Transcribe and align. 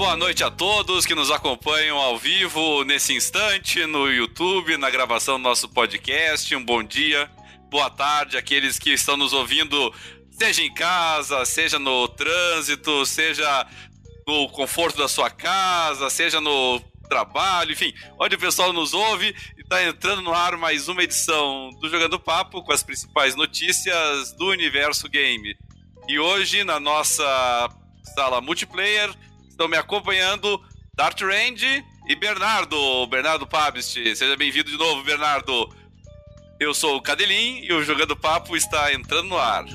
boa 0.00 0.16
noite 0.16 0.42
a 0.42 0.50
todos 0.50 1.04
que 1.04 1.14
nos 1.14 1.30
acompanham 1.30 1.98
ao 1.98 2.16
vivo 2.16 2.84
nesse 2.84 3.12
instante 3.12 3.84
no 3.84 4.10
YouTube, 4.10 4.78
na 4.78 4.88
gravação 4.88 5.36
do 5.36 5.42
nosso 5.42 5.68
podcast. 5.68 6.56
Um 6.56 6.64
bom 6.64 6.82
dia, 6.82 7.30
boa 7.68 7.90
tarde 7.90 8.38
àqueles 8.38 8.78
que 8.78 8.94
estão 8.94 9.14
nos 9.14 9.34
ouvindo, 9.34 9.94
seja 10.30 10.62
em 10.62 10.72
casa, 10.72 11.44
seja 11.44 11.78
no 11.78 12.08
trânsito, 12.08 13.04
seja 13.04 13.66
no 14.26 14.48
conforto 14.48 14.96
da 14.96 15.06
sua 15.06 15.28
casa, 15.28 16.08
seja 16.08 16.40
no 16.40 16.80
trabalho, 17.06 17.72
enfim, 17.72 17.92
onde 18.18 18.36
o 18.36 18.40
pessoal 18.40 18.72
nos 18.72 18.94
ouve. 18.94 19.36
Está 19.58 19.84
entrando 19.84 20.22
no 20.22 20.32
ar 20.32 20.56
mais 20.56 20.88
uma 20.88 21.02
edição 21.02 21.68
do 21.78 21.90
Jogando 21.90 22.18
Papo 22.18 22.62
com 22.62 22.72
as 22.72 22.82
principais 22.82 23.36
notícias 23.36 24.32
do 24.32 24.46
universo 24.46 25.10
game. 25.10 25.54
E 26.08 26.18
hoje, 26.18 26.64
na 26.64 26.80
nossa 26.80 27.68
sala 28.14 28.40
multiplayer, 28.40 29.14
estão 29.60 29.68
me 29.68 29.76
acompanhando 29.76 30.58
Dart 30.94 31.20
Range 31.20 31.84
e 32.08 32.16
Bernardo, 32.16 33.06
Bernardo 33.08 33.46
Pabst. 33.46 33.92
Seja 33.92 34.34
bem-vindo 34.34 34.70
de 34.70 34.78
novo, 34.78 35.04
Bernardo. 35.04 35.68
Eu 36.58 36.72
sou 36.72 36.96
o 36.96 37.02
Cadelin 37.02 37.60
e 37.62 37.70
o 37.70 37.84
Jogando 37.84 38.16
Papo 38.16 38.56
está 38.56 38.90
entrando 38.94 39.28
no 39.28 39.36
ar. 39.36 39.66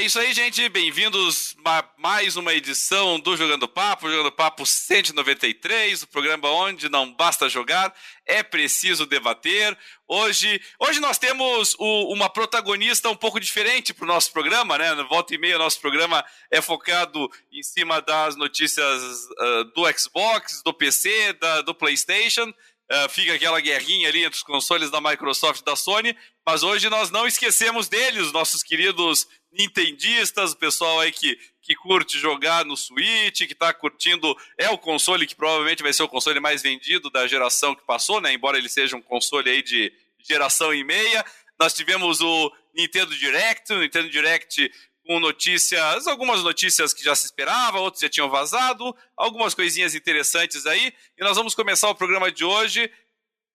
É 0.00 0.02
isso 0.02 0.18
aí, 0.18 0.32
gente. 0.32 0.66
Bem-vindos 0.70 1.54
a 1.62 1.84
mais 1.98 2.34
uma 2.34 2.54
edição 2.54 3.20
do 3.20 3.36
Jogando 3.36 3.68
Papo, 3.68 4.10
Jogando 4.10 4.32
Papo 4.32 4.64
193, 4.64 6.04
o 6.04 6.08
programa 6.08 6.48
onde 6.48 6.88
não 6.88 7.12
basta 7.12 7.50
jogar, 7.50 7.94
é 8.24 8.42
preciso 8.42 9.04
debater. 9.04 9.76
Hoje, 10.08 10.58
hoje 10.78 11.00
nós 11.00 11.18
temos 11.18 11.76
o, 11.78 12.14
uma 12.14 12.30
protagonista 12.30 13.10
um 13.10 13.14
pouco 13.14 13.38
diferente 13.38 13.92
para 13.92 14.04
o 14.04 14.08
nosso 14.08 14.32
programa, 14.32 14.78
né? 14.78 14.94
Volta 15.06 15.34
e 15.34 15.38
meia, 15.38 15.58
nosso 15.58 15.78
programa 15.78 16.24
é 16.50 16.62
focado 16.62 17.28
em 17.52 17.62
cima 17.62 18.00
das 18.00 18.36
notícias 18.36 19.02
uh, 19.02 19.64
do 19.74 19.82
Xbox, 19.98 20.62
do 20.64 20.72
PC, 20.72 21.34
da, 21.34 21.60
do 21.60 21.74
PlayStation. 21.74 22.48
Uh, 22.90 23.08
fica 23.10 23.34
aquela 23.34 23.60
guerrinha 23.60 24.08
ali 24.08 24.24
entre 24.24 24.38
os 24.38 24.42
consoles 24.42 24.90
da 24.90 24.98
Microsoft 24.98 25.60
e 25.60 25.64
da 25.64 25.76
Sony, 25.76 26.16
mas 26.44 26.62
hoje 26.62 26.88
nós 26.88 27.10
não 27.10 27.26
esquecemos 27.26 27.86
deles, 27.86 28.32
nossos 28.32 28.62
queridos 28.62 29.28
nintendistas, 29.52 30.52
o 30.52 30.56
pessoal 30.56 31.00
aí 31.00 31.12
que, 31.12 31.38
que 31.60 31.74
curte 31.74 32.18
jogar 32.18 32.64
no 32.64 32.76
Switch, 32.76 33.38
que 33.38 33.52
está 33.52 33.72
curtindo, 33.72 34.36
é 34.56 34.70
o 34.70 34.78
console 34.78 35.26
que 35.26 35.34
provavelmente 35.34 35.82
vai 35.82 35.92
ser 35.92 36.02
o 36.02 36.08
console 36.08 36.40
mais 36.40 36.62
vendido 36.62 37.10
da 37.10 37.26
geração 37.26 37.74
que 37.74 37.84
passou, 37.84 38.20
né? 38.20 38.32
Embora 38.32 38.58
ele 38.58 38.68
seja 38.68 38.96
um 38.96 39.02
console 39.02 39.50
aí 39.50 39.62
de 39.62 39.92
geração 40.18 40.72
e 40.72 40.84
meia. 40.84 41.24
Nós 41.58 41.74
tivemos 41.74 42.20
o 42.20 42.52
Nintendo 42.74 43.14
Direct, 43.16 43.72
o 43.72 43.80
Nintendo 43.80 44.08
Direct 44.08 44.70
com 45.06 45.18
notícias, 45.18 46.06
algumas 46.06 46.42
notícias 46.42 46.94
que 46.94 47.02
já 47.02 47.16
se 47.16 47.24
esperava, 47.24 47.80
outras 47.80 48.00
já 48.00 48.08
tinham 48.08 48.30
vazado, 48.30 48.94
algumas 49.16 49.54
coisinhas 49.54 49.94
interessantes 49.94 50.66
aí. 50.66 50.92
E 51.18 51.24
nós 51.24 51.36
vamos 51.36 51.54
começar 51.54 51.88
o 51.88 51.94
programa 51.94 52.30
de 52.30 52.44
hoje 52.44 52.90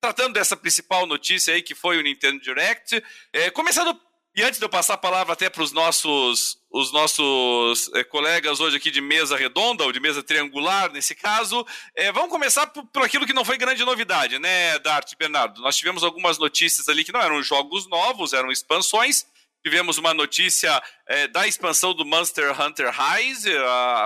tratando 0.01 0.33
dessa 0.33 0.55
principal 0.55 1.07
notícia 1.07 1.53
aí 1.53 1.61
que 1.61 1.73
foi 1.73 1.97
o 1.97 2.01
Nintendo 2.01 2.39
Direct. 2.39 3.03
É, 3.33 3.49
começando 3.49 3.99
e 4.35 4.43
antes 4.43 4.59
de 4.59 4.65
eu 4.65 4.69
passar 4.69 4.95
a 4.95 4.97
palavra 4.97 5.33
até 5.33 5.49
para 5.49 5.63
os 5.63 5.71
nossos, 5.71 6.57
os 6.69 6.91
nossos 6.91 7.89
é, 7.93 8.03
colegas 8.03 8.59
hoje 8.59 8.77
aqui 8.77 8.91
de 8.91 8.99
mesa 8.99 9.37
redonda, 9.37 9.83
ou 9.83 9.91
de 9.91 9.99
mesa 9.99 10.21
triangular, 10.21 10.91
nesse 10.91 11.15
caso, 11.15 11.65
é, 11.95 12.11
vamos 12.11 12.29
começar 12.29 12.67
por, 12.67 12.85
por, 12.87 13.03
aquilo 13.03 13.25
que 13.25 13.33
não 13.33 13.45
foi 13.45 13.57
grande 13.57 13.85
novidade, 13.85 14.37
né, 14.39 14.77
Dart 14.79 15.13
Bernardo? 15.17 15.61
Nós 15.61 15.77
tivemos 15.77 16.03
algumas 16.03 16.37
notícias 16.37 16.89
ali 16.89 17.03
que 17.03 17.13
não 17.13 17.21
eram 17.21 17.41
jogos 17.41 17.87
novos, 17.87 18.33
eram 18.33 18.51
expansões, 18.51 19.25
Tivemos 19.65 19.97
uma 19.97 20.13
notícia 20.13 20.79
é, 21.07 21.27
da 21.27 21.47
expansão 21.47 21.91
do 21.91 22.05
Monster 22.05 22.53
Hunter 22.61 22.93
Rise, 22.93 23.51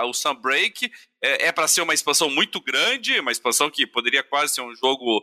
o 0.06 0.12
Sunbreak. 0.14 0.90
É, 1.22 1.48
é 1.48 1.52
para 1.52 1.68
ser 1.68 1.82
uma 1.82 1.92
expansão 1.92 2.30
muito 2.30 2.62
grande, 2.62 3.20
uma 3.20 3.30
expansão 3.30 3.70
que 3.70 3.86
poderia 3.86 4.22
quase 4.22 4.54
ser 4.54 4.62
um 4.62 4.74
jogo, 4.74 5.22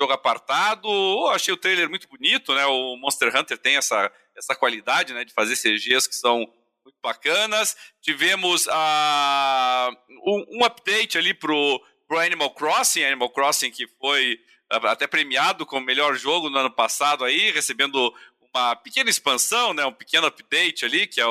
jogo 0.00 0.12
apartado. 0.12 0.88
Eu 0.88 1.28
achei 1.28 1.52
o 1.52 1.56
trailer 1.56 1.88
muito 1.88 2.08
bonito, 2.08 2.54
né? 2.54 2.64
O 2.66 2.96
Monster 2.96 3.34
Hunter 3.36 3.58
tem 3.58 3.76
essa, 3.76 4.10
essa 4.36 4.54
qualidade 4.54 5.12
né, 5.12 5.24
de 5.24 5.32
fazer 5.32 5.56
CGs 5.56 6.08
que 6.08 6.14
são 6.14 6.38
muito 6.84 6.98
bacanas. 7.02 7.76
Tivemos 8.00 8.68
a, 8.68 9.90
um, 10.26 10.58
um 10.58 10.64
update 10.64 11.18
ali 11.18 11.34
pro, 11.34 11.82
pro 12.06 12.18
Animal 12.18 12.50
Crossing, 12.50 13.04
Animal 13.04 13.30
Crossing 13.30 13.70
que 13.70 13.86
foi 14.00 14.38
até 14.70 15.06
premiado 15.06 15.64
como 15.64 15.84
melhor 15.84 16.14
jogo 16.14 16.50
no 16.50 16.58
ano 16.58 16.70
passado 16.70 17.24
aí, 17.24 17.50
recebendo 17.50 18.12
uma 18.54 18.76
pequena 18.76 19.08
expansão, 19.08 19.72
né, 19.72 19.84
um 19.86 19.92
pequeno 19.92 20.26
update 20.26 20.84
ali, 20.84 21.06
que 21.06 21.20
é 21.20 21.26
o, 21.26 21.30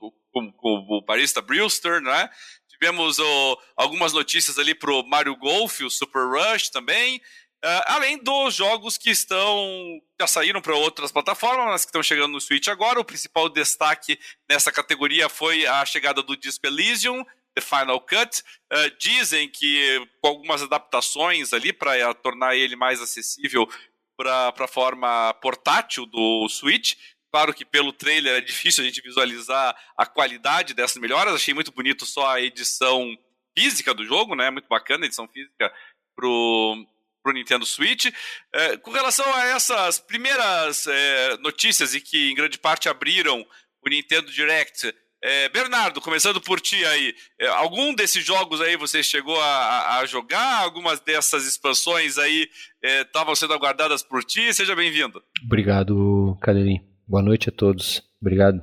o, 0.00 0.12
o, 0.34 0.98
o 0.98 1.04
Barista 1.04 1.42
Brewster, 1.42 2.00
né? 2.00 2.30
Tivemos 2.68 3.18
o, 3.18 3.58
algumas 3.76 4.12
notícias 4.12 4.58
ali 4.58 4.74
pro 4.74 5.06
Mario 5.06 5.36
Golf, 5.36 5.80
o 5.80 5.90
Super 5.90 6.26
Rush 6.26 6.70
também. 6.70 7.20
Uh, 7.64 7.80
além 7.86 8.18
dos 8.18 8.54
jogos 8.54 8.98
que 8.98 9.08
estão 9.08 9.98
já 10.20 10.26
saíram 10.26 10.60
para 10.60 10.76
outras 10.76 11.10
plataformas, 11.10 11.64
mas 11.64 11.84
que 11.84 11.88
estão 11.88 12.02
chegando 12.02 12.32
no 12.32 12.40
Switch 12.40 12.68
agora. 12.68 13.00
O 13.00 13.04
principal 13.04 13.48
destaque 13.48 14.18
nessa 14.46 14.70
categoria 14.70 15.30
foi 15.30 15.64
a 15.66 15.82
chegada 15.86 16.22
do 16.22 16.36
Disco 16.36 16.66
Elysium, 16.66 17.24
The 17.54 17.62
Final 17.62 18.02
Cut. 18.02 18.42
Uh, 18.70 18.94
dizem 18.98 19.48
que 19.48 20.06
com 20.20 20.28
algumas 20.28 20.60
adaptações 20.60 21.54
ali 21.54 21.72
para 21.72 22.12
tornar 22.12 22.54
ele 22.54 22.76
mais 22.76 23.00
acessível 23.00 23.66
para 24.14 24.52
a 24.58 24.68
forma 24.68 25.32
portátil 25.40 26.04
do 26.04 26.46
Switch. 26.50 26.96
Claro 27.32 27.54
que 27.54 27.64
pelo 27.64 27.94
trailer 27.94 28.34
é 28.34 28.40
difícil 28.42 28.84
a 28.84 28.86
gente 28.86 29.00
visualizar 29.00 29.74
a 29.96 30.04
qualidade 30.04 30.74
dessas 30.74 30.98
melhoras. 30.98 31.34
Achei 31.34 31.54
muito 31.54 31.72
bonito 31.72 32.04
só 32.04 32.26
a 32.26 32.42
edição 32.42 33.16
física 33.58 33.94
do 33.94 34.04
jogo, 34.04 34.34
né? 34.34 34.50
Muito 34.50 34.68
bacana 34.68 35.04
a 35.04 35.06
edição 35.06 35.26
física 35.26 35.72
pro 36.14 36.86
pro 37.24 37.32
Nintendo 37.32 37.64
Switch. 37.64 38.12
É, 38.52 38.76
com 38.76 38.90
relação 38.90 39.24
a 39.34 39.46
essas 39.46 39.98
primeiras 39.98 40.86
é, 40.86 41.38
notícias 41.38 41.94
e 41.94 42.00
que 42.00 42.30
em 42.30 42.34
grande 42.34 42.58
parte 42.58 42.88
abriram 42.88 43.40
o 43.84 43.88
Nintendo 43.88 44.30
Direct, 44.30 44.94
é, 45.22 45.48
Bernardo, 45.48 46.02
começando 46.02 46.38
por 46.38 46.60
ti 46.60 46.84
aí, 46.84 47.14
é, 47.40 47.46
algum 47.46 47.94
desses 47.94 48.22
jogos 48.22 48.60
aí 48.60 48.76
você 48.76 49.02
chegou 49.02 49.40
a, 49.40 49.98
a 49.98 50.06
jogar? 50.06 50.62
Algumas 50.62 51.00
dessas 51.00 51.46
expansões 51.46 52.18
aí 52.18 52.46
estavam 52.82 53.32
é, 53.32 53.36
sendo 53.36 53.54
aguardadas 53.54 54.02
por 54.02 54.22
ti? 54.22 54.52
Seja 54.52 54.76
bem-vindo. 54.76 55.22
Obrigado, 55.42 56.36
Cadelinho. 56.42 56.82
Boa 57.08 57.22
noite 57.22 57.48
a 57.48 57.52
todos. 57.52 58.02
Obrigado. 58.20 58.62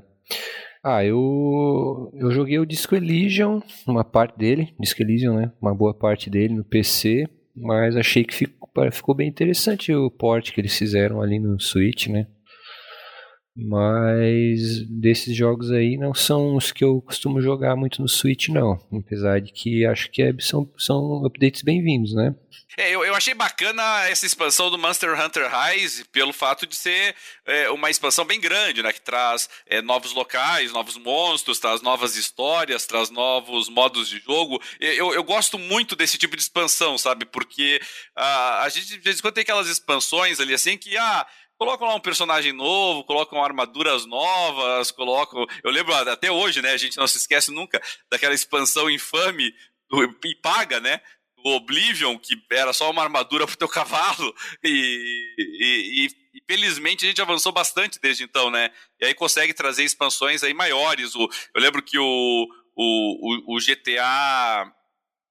Ah, 0.84 1.04
eu, 1.04 2.12
eu 2.16 2.32
joguei 2.32 2.60
o 2.60 2.66
Disco 2.66 2.96
Elysium, 2.96 3.62
uma 3.88 4.04
parte 4.04 4.38
dele, 4.38 4.74
Disco 4.80 5.02
Elysium, 5.02 5.36
né? 5.36 5.52
Uma 5.62 5.76
boa 5.76 5.94
parte 5.94 6.30
dele 6.30 6.56
no 6.56 6.64
PC, 6.64 7.28
mas 7.56 7.96
achei 7.96 8.24
que 8.24 8.34
ficou, 8.34 8.70
ficou 8.92 9.16
bem 9.16 9.28
interessante 9.28 9.94
o 9.94 10.10
port 10.10 10.52
que 10.52 10.62
eles 10.62 10.78
fizeram 10.78 11.22
ali 11.22 11.40
no 11.40 11.60
Switch, 11.60 12.08
né? 12.08 12.28
Mas 13.56 14.88
desses 14.88 15.36
jogos 15.36 15.72
aí 15.72 15.98
não 15.98 16.14
são 16.14 16.56
os 16.56 16.72
que 16.72 16.84
eu 16.84 17.02
costumo 17.02 17.42
jogar 17.42 17.76
muito 17.76 18.02
no 18.02 18.08
Switch, 18.08 18.48
não. 18.48 18.80
Apesar 18.92 19.42
de 19.42 19.52
que 19.52 19.86
acho 19.86 20.10
que 20.10 20.22
é, 20.24 20.34
são, 20.40 20.72
são 20.78 21.26
updates 21.26 21.62
bem-vindos, 21.62 22.14
né? 22.14 22.34
É, 22.78 22.90
eu, 22.90 23.04
eu 23.04 23.14
achei 23.14 23.34
bacana 23.34 24.08
essa 24.08 24.26
expansão 24.26 24.70
do 24.70 24.78
Monster 24.78 25.20
Hunter 25.20 25.52
Rise 25.52 26.06
pelo 26.06 26.32
fato 26.32 26.66
de 26.66 26.74
ser 26.74 27.14
é, 27.46 27.70
uma 27.70 27.90
expansão 27.90 28.24
bem 28.24 28.40
grande, 28.40 28.82
né? 28.82 28.94
Que 28.94 29.02
traz 29.02 29.50
é, 29.68 29.82
novos 29.82 30.14
locais, 30.14 30.72
novos 30.72 30.96
monstros, 30.96 31.60
traz 31.60 31.82
novas 31.82 32.16
histórias, 32.16 32.86
traz 32.86 33.10
novos 33.10 33.68
modos 33.68 34.08
de 34.08 34.20
jogo. 34.20 34.62
Eu, 34.80 35.14
eu 35.14 35.24
gosto 35.26 35.60
muito 35.60 35.94
desse 35.94 36.18
tipo 36.18 36.38
de 36.38 36.42
expansão, 36.42 36.98
sabe? 36.98 37.26
Porque 37.26 37.82
uh, 38.18 38.62
a 38.62 38.70
gente 38.70 38.88
de 38.88 39.00
vez 39.00 39.20
em 39.20 39.22
quando 39.22 39.34
tem 39.34 39.42
aquelas 39.42 39.68
expansões 39.68 40.40
ali 40.40 40.54
assim 40.54 40.78
que, 40.78 40.98
ah, 40.98 41.28
colocam 41.62 41.88
lá 41.88 41.94
um 41.94 42.00
personagem 42.00 42.52
novo, 42.54 43.04
colocam 43.04 43.44
armaduras 43.44 44.04
novas, 44.08 44.90
colocam. 44.90 45.46
Eu 45.64 45.70
lembro 45.70 45.94
até 45.94 46.32
hoje, 46.32 46.60
né? 46.60 46.72
A 46.72 46.78
gente 46.78 46.98
não 46.98 47.06
se 47.06 47.20
esquece 47.20 47.52
nunca 47.52 47.80
daquela 48.10 48.34
expansão 48.34 48.90
infame 48.90 49.54
e 50.26 50.36
paga, 50.42 50.80
né? 50.80 51.00
Do 51.38 51.52
Oblivion, 51.52 52.18
que 52.18 52.34
era 52.52 52.74
só 52.74 52.90
uma 52.90 53.04
armadura 53.04 53.46
pro 53.46 53.56
teu 53.56 53.70
cavalo. 53.70 54.36
E, 54.64 55.36
e, 55.38 56.08
e, 56.34 56.44
felizmente 56.50 57.06
a 57.06 57.08
gente 57.08 57.22
avançou 57.22 57.52
bastante 57.52 58.00
desde 58.02 58.24
então, 58.24 58.50
né? 58.50 58.72
E 59.00 59.06
aí 59.06 59.14
consegue 59.14 59.54
trazer 59.54 59.84
expansões 59.84 60.44
aí 60.44 60.56
maiores. 60.56 61.14
O, 61.14 61.30
eu 61.54 61.62
lembro 61.62 61.84
que 61.84 62.00
o, 62.00 62.48
o, 62.76 63.54
o, 63.54 63.56
o 63.56 63.60
GTA. 63.60 64.74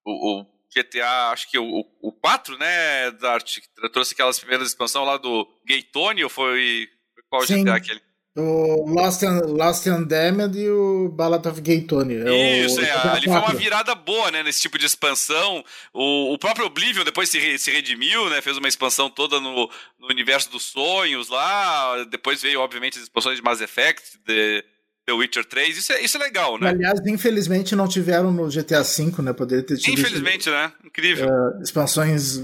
O, 0.04 0.42
o 0.42 0.59
GTA, 0.74 1.30
acho 1.30 1.50
que 1.50 1.58
o, 1.58 1.84
o 2.00 2.12
4, 2.12 2.56
né, 2.58 3.10
Dart, 3.12 3.58
trouxe 3.92 4.14
aquelas 4.14 4.38
primeiras 4.38 4.68
expansões 4.68 5.06
lá 5.06 5.16
do 5.16 5.46
Gaytone, 5.66 6.24
ou 6.24 6.30
foi 6.30 6.88
qual 7.28 7.46
Sim, 7.46 7.64
GTA 7.64 7.76
aquele? 7.76 8.00
O 8.36 8.88
Lost 8.88 9.24
and, 9.24 9.40
Lost 9.46 9.86
and 9.88 10.02
Damned 10.04 10.56
e 10.56 10.70
o 10.70 11.08
Ballad 11.08 11.46
of 11.48 11.60
Gay 11.60 11.82
Tony. 11.82 12.14
É 12.14 12.64
Isso, 12.64 12.80
o, 12.80 12.84
é. 12.84 12.90
Ali 12.90 13.26
foi 13.26 13.36
uma 13.36 13.54
virada 13.54 13.92
boa, 13.94 14.30
né? 14.30 14.42
Nesse 14.42 14.60
tipo 14.60 14.78
de 14.78 14.86
expansão. 14.86 15.64
O, 15.92 16.32
o 16.32 16.38
próprio 16.38 16.66
Oblivion 16.66 17.04
depois 17.04 17.28
se, 17.28 17.58
se 17.58 17.72
redimiu, 17.72 18.30
né? 18.30 18.40
Fez 18.40 18.56
uma 18.56 18.68
expansão 18.68 19.10
toda 19.10 19.40
no, 19.40 19.68
no 19.98 20.08
universo 20.08 20.48
dos 20.48 20.62
sonhos 20.62 21.28
lá. 21.28 22.04
Depois 22.04 22.40
veio, 22.40 22.60
obviamente, 22.60 22.98
as 22.98 23.02
expansões 23.02 23.36
de 23.36 23.42
Mass 23.42 23.60
Effect, 23.60 24.18
de, 24.24 24.64
The 25.10 25.12
Witcher 25.12 25.44
3, 25.44 25.76
isso 25.76 25.92
é, 25.92 26.00
isso 26.02 26.16
é 26.16 26.20
legal, 26.20 26.56
né? 26.58 26.70
Aliás, 26.70 27.00
infelizmente 27.04 27.74
não 27.74 27.88
tiveram 27.88 28.30
no 28.30 28.48
GTA 28.48 28.82
V, 28.82 29.22
né? 29.22 29.32
Poderia 29.32 29.64
ter 29.64 29.76
tido. 29.76 29.98
Infelizmente, 29.98 30.42
isso, 30.42 30.50
né? 30.50 30.72
Incrível. 30.84 31.28
Uh, 31.28 31.62
expansões 31.62 32.38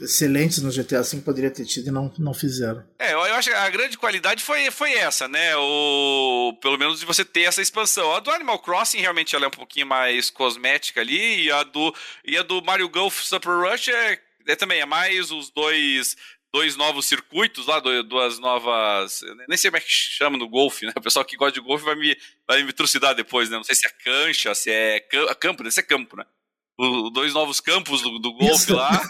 excelentes 0.00 0.62
no 0.62 0.70
GTA 0.70 1.02
V 1.02 1.20
poderia 1.20 1.50
ter 1.50 1.66
tido 1.66 1.88
e 1.88 1.90
não, 1.90 2.10
não 2.18 2.32
fizeram. 2.32 2.82
É, 2.98 3.12
eu 3.12 3.20
acho 3.34 3.50
que 3.50 3.54
a 3.54 3.68
grande 3.68 3.98
qualidade 3.98 4.42
foi, 4.42 4.70
foi 4.70 4.94
essa, 4.94 5.28
né? 5.28 5.54
O, 5.56 6.56
pelo 6.62 6.78
menos 6.78 7.00
de 7.00 7.06
você 7.06 7.24
ter 7.24 7.42
essa 7.42 7.60
expansão. 7.60 8.14
A 8.14 8.20
do 8.20 8.30
Animal 8.30 8.58
Crossing 8.60 9.00
realmente 9.00 9.36
ela 9.36 9.44
é 9.44 9.48
um 9.48 9.50
pouquinho 9.50 9.86
mais 9.86 10.30
cosmética 10.30 11.02
ali, 11.02 11.44
e 11.44 11.52
a 11.52 11.62
do, 11.64 11.94
e 12.24 12.38
a 12.38 12.42
do 12.42 12.62
Mario 12.62 12.88
Golf 12.88 13.20
Super 13.22 13.50
Rush 13.50 13.88
é, 13.88 14.18
é 14.46 14.56
também, 14.56 14.80
é 14.80 14.86
mais 14.86 15.30
os 15.30 15.50
dois 15.50 16.16
dois 16.52 16.76
novos 16.76 17.06
circuitos 17.06 17.66
lá, 17.66 17.80
duas 17.80 18.38
novas. 18.38 19.20
Nem 19.48 19.58
sei 19.58 19.70
como 19.70 19.78
é 19.78 19.80
que 19.80 19.90
chama 19.90 20.38
no 20.38 20.48
golfe, 20.48 20.86
né? 20.86 20.92
O 20.96 21.00
pessoal 21.00 21.24
que 21.24 21.36
gosta 21.36 21.60
de 21.60 21.66
golfe 21.66 21.84
vai 21.84 21.94
me, 21.94 22.16
vai 22.46 22.62
me 22.62 22.72
trucidar 22.72 23.14
depois, 23.14 23.50
né? 23.50 23.56
Não 23.56 23.64
sei 23.64 23.74
se 23.74 23.86
é 23.86 23.90
cancha, 23.90 24.54
se 24.54 24.70
é 24.70 25.00
campo, 25.38 25.62
deve 25.62 25.74
ser 25.74 25.82
campo, 25.82 26.16
né? 26.16 26.24
O, 26.78 27.10
dois 27.10 27.32
novos 27.32 27.60
campos 27.60 28.02
do, 28.02 28.18
do 28.18 28.32
golfe 28.32 28.72
lá. 28.72 28.90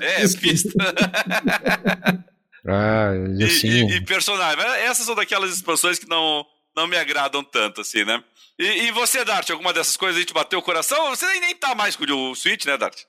É, 0.00 0.26
pista. 0.38 0.70
ah, 2.66 3.10
assim. 3.44 3.68
E, 3.68 3.92
e, 3.92 3.96
e 3.96 4.04
personagem. 4.04 4.64
Essas 4.82 5.04
são 5.04 5.14
daquelas 5.14 5.52
expansões 5.52 5.98
que 5.98 6.08
não, 6.08 6.44
não 6.76 6.86
me 6.86 6.96
agradam 6.96 7.44
tanto, 7.44 7.80
assim, 7.80 8.04
né? 8.04 8.22
E, 8.58 8.84
e 8.84 8.92
você, 8.92 9.24
Dart, 9.24 9.48
alguma 9.50 9.72
dessas 9.72 9.96
coisas 9.96 10.18
aí 10.18 10.24
te 10.24 10.32
bateu 10.32 10.58
o 10.58 10.62
coração? 10.62 11.10
Você 11.10 11.26
nem, 11.26 11.40
nem 11.40 11.54
tá 11.54 11.74
mais 11.74 11.96
com 11.96 12.04
o 12.04 12.34
Switch, 12.34 12.64
né, 12.64 12.76
Dart? 12.76 13.04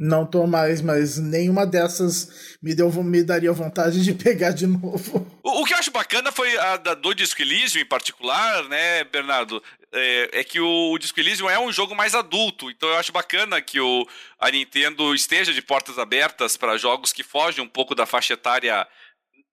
Não 0.00 0.24
tô 0.24 0.46
mais, 0.46 0.80
mas 0.80 1.18
nenhuma 1.18 1.66
dessas 1.66 2.56
me, 2.62 2.74
deu, 2.74 2.90
me 3.04 3.22
daria 3.22 3.52
vontade 3.52 4.02
de 4.02 4.14
pegar 4.14 4.52
de 4.52 4.66
novo. 4.66 5.30
O, 5.42 5.60
o 5.60 5.64
que 5.66 5.74
eu 5.74 5.76
acho 5.76 5.90
bacana 5.90 6.32
foi 6.32 6.56
a 6.56 6.78
da, 6.78 6.94
do 6.94 7.12
Disco 7.12 7.42
Elysium 7.42 7.82
em 7.82 7.86
particular, 7.86 8.66
né, 8.70 9.04
Bernardo? 9.04 9.62
É, 9.92 10.40
é, 10.40 10.44
que 10.44 10.58
o, 10.58 10.92
o 10.92 10.98
Disco 10.98 11.20
Elysium 11.20 11.50
é 11.50 11.60
um 11.60 11.70
jogo 11.70 11.94
mais 11.94 12.14
adulto, 12.14 12.70
então 12.70 12.88
eu 12.88 12.96
acho 12.96 13.12
bacana 13.12 13.60
que 13.60 13.78
o, 13.78 14.06
a 14.38 14.50
Nintendo 14.50 15.14
esteja 15.14 15.52
de 15.52 15.60
portas 15.60 15.98
abertas 15.98 16.56
para 16.56 16.78
jogos 16.78 17.12
que 17.12 17.22
fogem 17.22 17.62
um 17.62 17.68
pouco 17.68 17.94
da 17.94 18.06
faixa 18.06 18.32
etária 18.32 18.86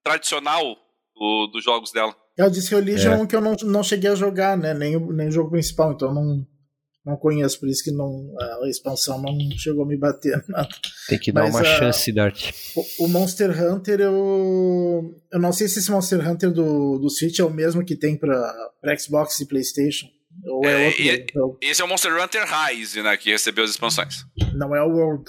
tradicional 0.02 0.78
do, 1.14 1.48
dos 1.48 1.62
jogos 1.62 1.92
dela. 1.92 2.16
É 2.38 2.46
o 2.46 2.50
Disco 2.50 2.74
Elysium 2.74 3.24
é. 3.24 3.26
que 3.26 3.36
eu 3.36 3.42
não, 3.42 3.54
não 3.64 3.82
cheguei 3.82 4.10
a 4.10 4.14
jogar, 4.14 4.56
né, 4.56 4.72
nem, 4.72 4.98
nem 4.98 5.28
o 5.28 5.32
jogo 5.32 5.50
principal, 5.50 5.92
então 5.92 6.14
não 6.14 6.46
não 7.08 7.16
conheço, 7.16 7.58
por 7.58 7.68
isso 7.68 7.82
que 7.82 7.90
não, 7.90 8.34
a 8.62 8.68
expansão 8.68 9.20
não 9.20 9.36
chegou 9.56 9.84
a 9.84 9.86
me 9.86 9.96
bater 9.96 10.44
nada. 10.48 10.68
Tem 11.08 11.18
que 11.18 11.32
dar 11.32 11.42
Mas, 11.42 11.54
uma 11.54 11.62
uh, 11.62 11.64
chance, 11.64 12.12
Dart. 12.12 12.52
O, 12.76 13.04
o, 13.04 13.08
Monster 13.08 13.50
Hunter, 13.50 14.00
eu, 14.00 15.16
eu 15.32 15.40
não 15.40 15.52
sei 15.52 15.68
se 15.68 15.78
esse 15.78 15.90
Monster 15.90 16.26
Hunter 16.28 16.50
do, 16.50 16.98
do 16.98 17.08
Switch 17.08 17.38
é 17.38 17.44
o 17.44 17.50
mesmo 17.50 17.84
que 17.84 17.96
tem 17.96 18.16
para 18.16 18.54
Xbox 18.98 19.40
e 19.40 19.46
PlayStation. 19.46 20.06
Ou 20.44 20.64
é, 20.64 20.84
é 20.84 20.86
outro, 20.86 21.02
e, 21.02 21.10
então. 21.10 21.56
Esse 21.62 21.82
é 21.82 21.84
o 21.84 21.88
Monster 21.88 22.12
Hunter 22.22 22.44
Rise, 22.46 23.02
né, 23.02 23.16
que 23.16 23.30
recebeu 23.30 23.64
as 23.64 23.70
expansões. 23.70 24.24
Não 24.54 24.76
é 24.76 24.82
o 24.82 24.90
World. 24.90 25.24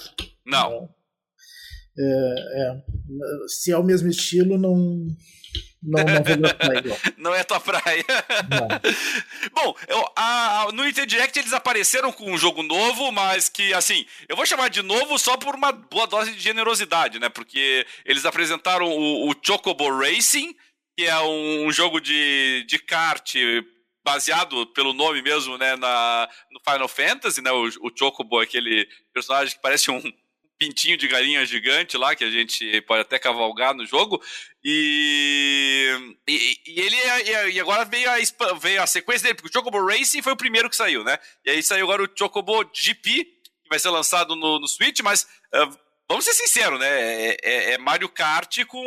Não. 0.46 0.88
É, 1.98 2.02
é, 2.02 2.82
se 3.48 3.72
é 3.72 3.76
o 3.76 3.82
mesmo 3.82 4.08
estilo, 4.08 4.56
não, 4.58 5.06
não, 5.82 6.04
não 6.04 6.12
não 7.30 7.34
é 7.34 7.42
tua 7.42 7.60
praia. 7.60 8.04
Bom, 9.52 9.74
eu, 9.88 10.12
a, 10.16 10.68
no 10.72 10.84
Nintendo 10.84 11.06
Direct 11.06 11.38
eles 11.38 11.52
apareceram 11.52 12.12
com 12.12 12.30
um 12.30 12.38
jogo 12.38 12.62
novo, 12.62 13.10
mas 13.10 13.48
que, 13.48 13.72
assim, 13.72 14.06
eu 14.28 14.36
vou 14.36 14.46
chamar 14.46 14.68
de 14.68 14.82
novo 14.82 15.18
só 15.18 15.36
por 15.36 15.54
uma 15.54 15.72
boa 15.72 16.06
dose 16.06 16.32
de 16.32 16.40
generosidade, 16.40 17.18
né? 17.18 17.28
Porque 17.28 17.86
eles 18.04 18.24
apresentaram 18.24 18.86
o, 18.86 19.30
o 19.30 19.34
Chocobo 19.42 19.88
Racing, 19.98 20.54
que 20.98 21.06
é 21.06 21.18
um, 21.20 21.66
um 21.66 21.72
jogo 21.72 22.00
de, 22.00 22.64
de 22.68 22.78
kart 22.78 23.34
baseado 24.04 24.66
pelo 24.68 24.92
nome 24.92 25.22
mesmo, 25.22 25.58
né, 25.58 25.76
na, 25.76 26.28
no 26.50 26.60
Final 26.60 26.88
Fantasy, 26.88 27.42
né, 27.42 27.52
o, 27.52 27.64
o 27.64 27.92
Chocobo, 27.94 28.38
aquele 28.38 28.88
personagem 29.12 29.54
que 29.54 29.62
parece 29.62 29.90
um, 29.90 30.02
pintinho 30.60 30.98
de 30.98 31.08
galinha 31.08 31.46
gigante 31.46 31.96
lá, 31.96 32.14
que 32.14 32.22
a 32.22 32.30
gente 32.30 32.82
pode 32.82 33.00
até 33.00 33.18
cavalgar 33.18 33.74
no 33.74 33.86
jogo. 33.86 34.22
E, 34.62 35.88
e, 36.28 36.58
e 36.66 36.80
ele 36.80 36.96
e 37.50 37.58
agora 37.58 37.86
veio 37.86 38.10
a, 38.10 38.16
veio 38.58 38.82
a 38.82 38.86
sequência 38.86 39.24
dele, 39.24 39.36
porque 39.36 39.48
o 39.48 39.52
Chocobo 39.52 39.86
Racing 39.86 40.20
foi 40.20 40.34
o 40.34 40.36
primeiro 40.36 40.68
que 40.68 40.76
saiu, 40.76 41.02
né? 41.02 41.18
E 41.46 41.50
aí 41.50 41.62
saiu 41.62 41.86
agora 41.86 42.02
o 42.02 42.08
Chocobo 42.14 42.62
GP, 42.74 43.24
que 43.24 43.68
vai 43.70 43.78
ser 43.78 43.88
lançado 43.88 44.36
no, 44.36 44.60
no 44.60 44.68
Switch, 44.68 45.00
mas 45.00 45.22
uh, 45.54 45.78
vamos 46.06 46.26
ser 46.26 46.34
sinceros, 46.34 46.78
né? 46.78 46.88
É, 46.88 47.36
é, 47.42 47.72
é 47.72 47.78
Mario 47.78 48.10
Kart 48.10 48.62
com 48.66 48.84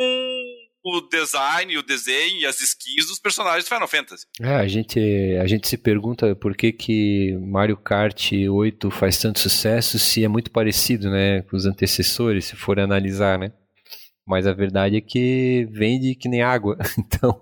o 0.84 1.00
design, 1.00 1.78
o 1.78 1.82
desenho 1.82 2.40
e 2.40 2.46
as 2.46 2.60
skins 2.60 3.06
dos 3.06 3.18
personagens 3.18 3.64
do 3.64 3.68
Final 3.68 3.88
Fantasy. 3.88 4.26
É, 4.40 4.56
a 4.56 4.68
gente, 4.68 5.00
a 5.40 5.46
gente 5.46 5.66
se 5.66 5.78
pergunta 5.78 6.36
por 6.36 6.54
que, 6.54 6.72
que 6.72 7.36
Mario 7.40 7.76
Kart 7.76 8.32
8 8.32 8.90
faz 8.90 9.18
tanto 9.18 9.40
sucesso 9.40 9.98
se 9.98 10.22
é 10.22 10.28
muito 10.28 10.50
parecido 10.50 11.10
né, 11.10 11.42
com 11.42 11.56
os 11.56 11.64
antecessores, 11.64 12.44
se 12.44 12.56
for 12.56 12.78
analisar, 12.78 13.38
né? 13.38 13.50
Mas 14.26 14.46
a 14.46 14.52
verdade 14.52 14.96
é 14.96 15.00
que 15.00 15.66
vende 15.70 16.14
que 16.14 16.28
nem 16.28 16.42
água, 16.42 16.76
então 16.98 17.40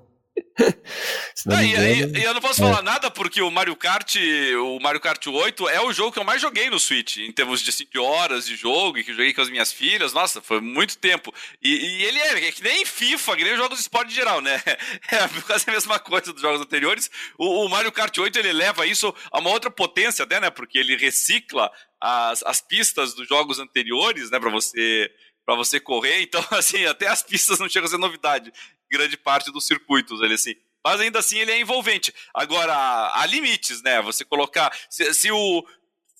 não, 1.47 1.57
não 1.57 1.63
engano, 1.63 2.17
e, 2.17 2.21
e, 2.21 2.25
eu 2.25 2.35
não 2.35 2.41
posso 2.41 2.63
é. 2.63 2.67
falar 2.67 2.83
nada 2.83 3.11
porque 3.11 3.43
o 3.43 3.51
Mario 3.51 3.77
Kart, 3.77 4.17
o 4.63 4.81
Mario 4.81 5.01
Kart 5.01 5.27
8 5.27 5.69
é 5.69 5.81
o 5.81 5.93
jogo 5.93 6.13
que 6.13 6.19
eu 6.19 6.25
mais 6.25 6.41
joguei 6.41 6.71
no 6.71 6.79
Switch, 6.79 7.19
em 7.19 7.33
termos 7.33 7.61
de, 7.61 7.71
assim, 7.71 7.87
de 7.91 7.99
horas 7.99 8.47
de 8.47 8.57
jogo, 8.57 8.99
e 8.99 9.05
que 9.05 9.11
eu 9.11 9.15
joguei 9.15 9.35
com 9.35 9.43
as 9.43 9.51
minhas 9.51 9.73
filhas. 9.73 10.13
Nossa, 10.13 10.41
foi 10.41 10.61
muito 10.61 10.97
tempo. 10.99 11.33
E, 11.63 11.71
e 11.71 12.05
ele 12.05 12.19
é, 12.19 12.49
é, 12.49 12.53
que 12.53 12.63
nem 12.63 12.85
FIFA, 12.85 13.37
que 13.37 13.45
nem 13.45 13.57
jogos 13.57 13.79
de 13.79 13.83
esporte 13.83 14.13
em 14.13 14.15
geral, 14.15 14.41
né? 14.41 14.61
É 15.13 15.41
quase 15.43 15.65
a 15.69 15.73
mesma 15.73 15.99
coisa 15.99 16.33
dos 16.33 16.41
jogos 16.41 16.61
anteriores. 16.61 17.11
O, 17.37 17.65
o, 17.65 17.69
Mario 17.69 17.93
Kart 17.93 18.17
8 18.17 18.39
ele 18.39 18.53
leva 18.53 18.87
isso 18.87 19.15
a 19.31 19.39
uma 19.39 19.51
outra 19.51 19.71
potência 19.71 20.23
até, 20.23 20.41
né? 20.41 20.51
Porque 20.51 20.79
ele 20.79 20.97
recicla 20.97 21.71
as, 22.01 22.43
as 22.45 22.61
pistas 22.61 23.15
dos 23.15 23.29
jogos 23.29 23.59
anteriores, 23.59 24.31
né? 24.31 24.41
Pra 24.41 24.51
você 24.51 25.11
para 25.45 25.57
você 25.57 25.81
correr, 25.81 26.23
então 26.23 26.45
assim, 26.53 26.87
até 26.87 27.09
as 27.09 27.23
pistas 27.23 27.59
não 27.59 27.69
chegam 27.69 27.87
a 27.87 27.91
ser 27.91 27.99
novidade 27.99 28.53
grande 28.93 29.17
parte 29.17 29.51
dos 29.51 29.67
circuitos, 29.67 30.21
ele 30.21 30.35
assim. 30.35 30.55
Mas 30.85 31.01
ainda 31.01 31.19
assim 31.21 31.39
ele 31.39 31.53
é 31.53 31.61
envolvente. 31.61 32.13
Agora, 32.35 32.75
há 33.15 33.27
limites, 33.27 33.83
né? 33.83 34.03
Você 34.03 34.25
colocar. 34.25 34.73
Se, 34.91 35.13
se 35.15 35.33
o. 35.33 35.65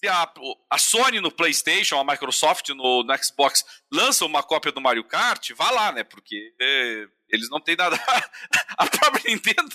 Se 0.03 0.09
a, 0.09 0.29
a, 0.69 0.79
Sony 0.79 1.21
no 1.21 1.31
PlayStation, 1.31 1.97
a 1.97 2.05
Microsoft 2.05 2.71
no, 2.71 3.05
no, 3.05 3.25
Xbox 3.25 3.65
lança 3.93 4.25
uma 4.25 4.43
cópia 4.43 4.73
do 4.73 4.81
Mario 4.81 5.05
Kart, 5.05 5.53
vá 5.53 5.71
lá, 5.71 5.93
né? 5.93 6.03
Porque 6.03 6.53
é, 6.61 7.07
eles 7.29 7.49
não 7.49 7.61
têm 7.61 7.77
nada. 7.77 7.97
a 8.77 8.87
própria 8.87 9.23
Nintendo. 9.33 9.71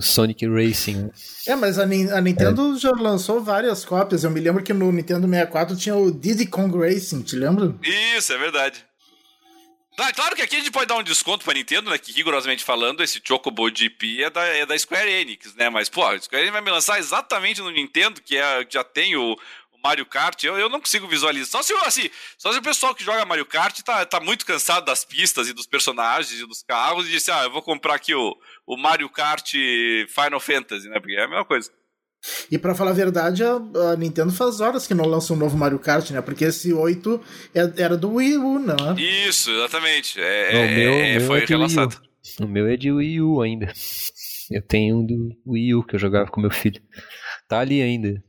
Sonic 0.00 0.46
Racing. 0.46 1.10
É, 1.46 1.54
mas 1.56 1.78
a, 1.78 1.82
a 1.82 2.20
Nintendo 2.20 2.74
é. 2.74 2.78
já 2.78 2.90
lançou 2.92 3.42
várias 3.42 3.84
cópias. 3.84 4.24
Eu 4.24 4.30
me 4.30 4.40
lembro 4.40 4.62
que 4.62 4.72
no 4.72 4.90
Nintendo 4.92 5.26
64 5.26 5.76
tinha 5.76 5.96
o 5.96 6.10
Diddy 6.10 6.46
Kong 6.46 6.78
Racing, 6.78 7.22
te 7.22 7.36
lembra? 7.36 7.74
Isso, 8.16 8.32
é 8.32 8.38
verdade. 8.38 8.84
Claro 9.96 10.34
que 10.34 10.42
aqui 10.42 10.56
a 10.56 10.58
gente 10.58 10.70
pode 10.70 10.86
dar 10.86 10.96
um 10.96 11.02
desconto 11.02 11.44
pra 11.44 11.52
Nintendo, 11.52 11.90
né? 11.90 11.98
Que 11.98 12.12
rigorosamente 12.12 12.64
falando, 12.64 13.02
esse 13.02 13.20
Chocobo 13.22 13.68
GP 13.68 14.24
é 14.24 14.30
da, 14.30 14.44
é 14.44 14.64
da 14.64 14.78
Square 14.78 15.10
Enix, 15.10 15.54
né? 15.54 15.68
Mas, 15.68 15.88
pô, 15.88 16.06
a 16.06 16.18
Square 16.18 16.42
Enix 16.42 16.52
vai 16.52 16.62
me 16.62 16.70
lançar 16.70 16.98
exatamente 16.98 17.60
no 17.60 17.70
Nintendo, 17.70 18.20
que 18.22 18.36
é, 18.36 18.66
já 18.70 18.82
tem 18.82 19.16
o, 19.16 19.32
o 19.72 19.78
Mario 19.82 20.06
Kart. 20.06 20.42
Eu, 20.42 20.58
eu 20.58 20.68
não 20.68 20.80
consigo 20.80 21.06
visualizar. 21.06 21.50
Só 21.50 21.62
se, 21.62 21.74
assim, 21.86 22.10
só 22.38 22.52
se 22.52 22.58
o 22.58 22.62
pessoal 22.62 22.94
que 22.94 23.04
joga 23.04 23.26
Mario 23.26 23.44
Kart 23.44 23.78
tá, 23.80 24.06
tá 24.06 24.20
muito 24.20 24.46
cansado 24.46 24.86
das 24.86 25.04
pistas 25.04 25.48
e 25.48 25.52
dos 25.52 25.66
personagens 25.66 26.40
e 26.40 26.46
dos 26.46 26.62
carros 26.62 27.06
e 27.06 27.10
disse, 27.10 27.30
ah, 27.30 27.44
eu 27.44 27.50
vou 27.50 27.60
comprar 27.62 27.94
aqui 27.94 28.14
o, 28.14 28.36
o 28.66 28.76
Mario 28.76 29.08
Kart 29.10 29.52
Final 30.08 30.40
Fantasy, 30.40 30.88
né? 30.88 30.98
Porque 30.98 31.16
é 31.16 31.24
a 31.24 31.28
mesma 31.28 31.44
coisa. 31.44 31.70
E 32.50 32.58
para 32.58 32.74
falar 32.74 32.90
a 32.90 32.94
verdade, 32.94 33.42
a, 33.42 33.54
a, 33.54 33.96
Nintendo 33.96 34.32
faz 34.32 34.60
horas 34.60 34.86
que 34.86 34.94
não 34.94 35.06
lança 35.06 35.32
um 35.32 35.36
novo 35.36 35.56
Mario 35.56 35.78
Kart, 35.78 36.10
né? 36.10 36.20
Porque 36.20 36.44
esse 36.44 36.72
8 36.72 37.20
é, 37.54 37.82
era 37.82 37.96
do 37.96 38.14
Wii 38.14 38.36
U, 38.36 38.58
não 38.58 38.76
é? 38.90 39.00
Isso, 39.00 39.50
exatamente. 39.50 40.20
É, 40.20 40.50
o 40.50 40.74
meu, 40.74 40.92
é, 40.92 41.18
meu 41.18 41.26
foi 41.26 41.42
é 41.42 41.46
relançado. 41.46 41.96
O 42.40 42.46
meu 42.46 42.66
é 42.66 42.76
de 42.76 42.92
Wii 42.92 43.22
U 43.22 43.40
ainda. 43.40 43.72
Eu 44.50 44.62
tenho 44.62 44.98
um 44.98 45.06
do 45.06 45.30
Wii 45.46 45.74
U 45.76 45.84
que 45.84 45.94
eu 45.94 45.98
jogava 45.98 46.30
com 46.30 46.40
meu 46.40 46.50
filho. 46.50 46.82
Tá 47.48 47.60
ali 47.60 47.80
ainda. 47.80 48.22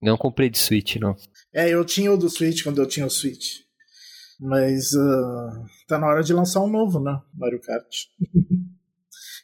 Não 0.00 0.16
comprei 0.16 0.48
de 0.48 0.58
Switch, 0.58 0.96
não. 0.96 1.14
É, 1.52 1.68
eu 1.68 1.84
tinha 1.84 2.12
o 2.12 2.16
do 2.16 2.30
Switch 2.30 2.62
quando 2.62 2.80
eu 2.80 2.86
tinha 2.86 3.04
o 3.04 3.10
Switch. 3.10 3.58
Mas 4.40 4.92
uh, 4.92 5.66
tá 5.88 5.98
na 5.98 6.06
hora 6.06 6.22
de 6.22 6.32
lançar 6.32 6.60
um 6.60 6.70
novo, 6.70 7.00
né? 7.00 7.18
Mario 7.34 7.60
Kart. 7.60 7.84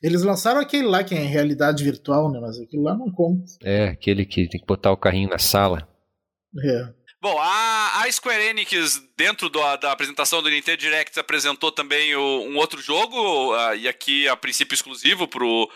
Eles 0.04 0.23
lançaram 0.23 0.61
aquele 0.61 0.87
lá 0.87 1.02
que 1.02 1.14
é 1.14 1.18
em 1.18 1.26
realidade 1.26 1.82
virtual, 1.82 2.30
né? 2.30 2.38
Mas 2.38 2.61
aquilo 2.61 2.82
lá 2.82 2.94
não 2.94 3.11
conta. 3.11 3.44
É, 3.62 3.84
aquele 3.84 4.26
que 4.26 4.46
tem 4.46 4.61
que 4.61 4.66
botar 4.66 4.92
o 4.92 4.99
carrinho 4.99 5.30
na 5.30 5.38
sala. 5.38 5.88
É. 6.62 6.92
Bom, 7.23 7.38
a, 7.40 8.02
a 8.02 8.12
Square 8.12 8.49
Enix, 8.49 9.02
dentro 9.16 9.49
do, 9.49 9.58
da 9.78 9.92
apresentação 9.92 10.42
do 10.42 10.50
Nintendo 10.50 10.76
Direct, 10.76 11.18
apresentou 11.18 11.73
também 11.73 12.14
o, 12.14 12.20
um 12.20 12.58
outro 12.58 12.82
jogo, 12.82 13.56
uh, 13.56 13.75
e 13.76 13.88
aqui 13.88 14.28
a 14.28 14.37
princípio 14.37 14.75
exclusivo 14.75 15.26
pro, 15.26 15.70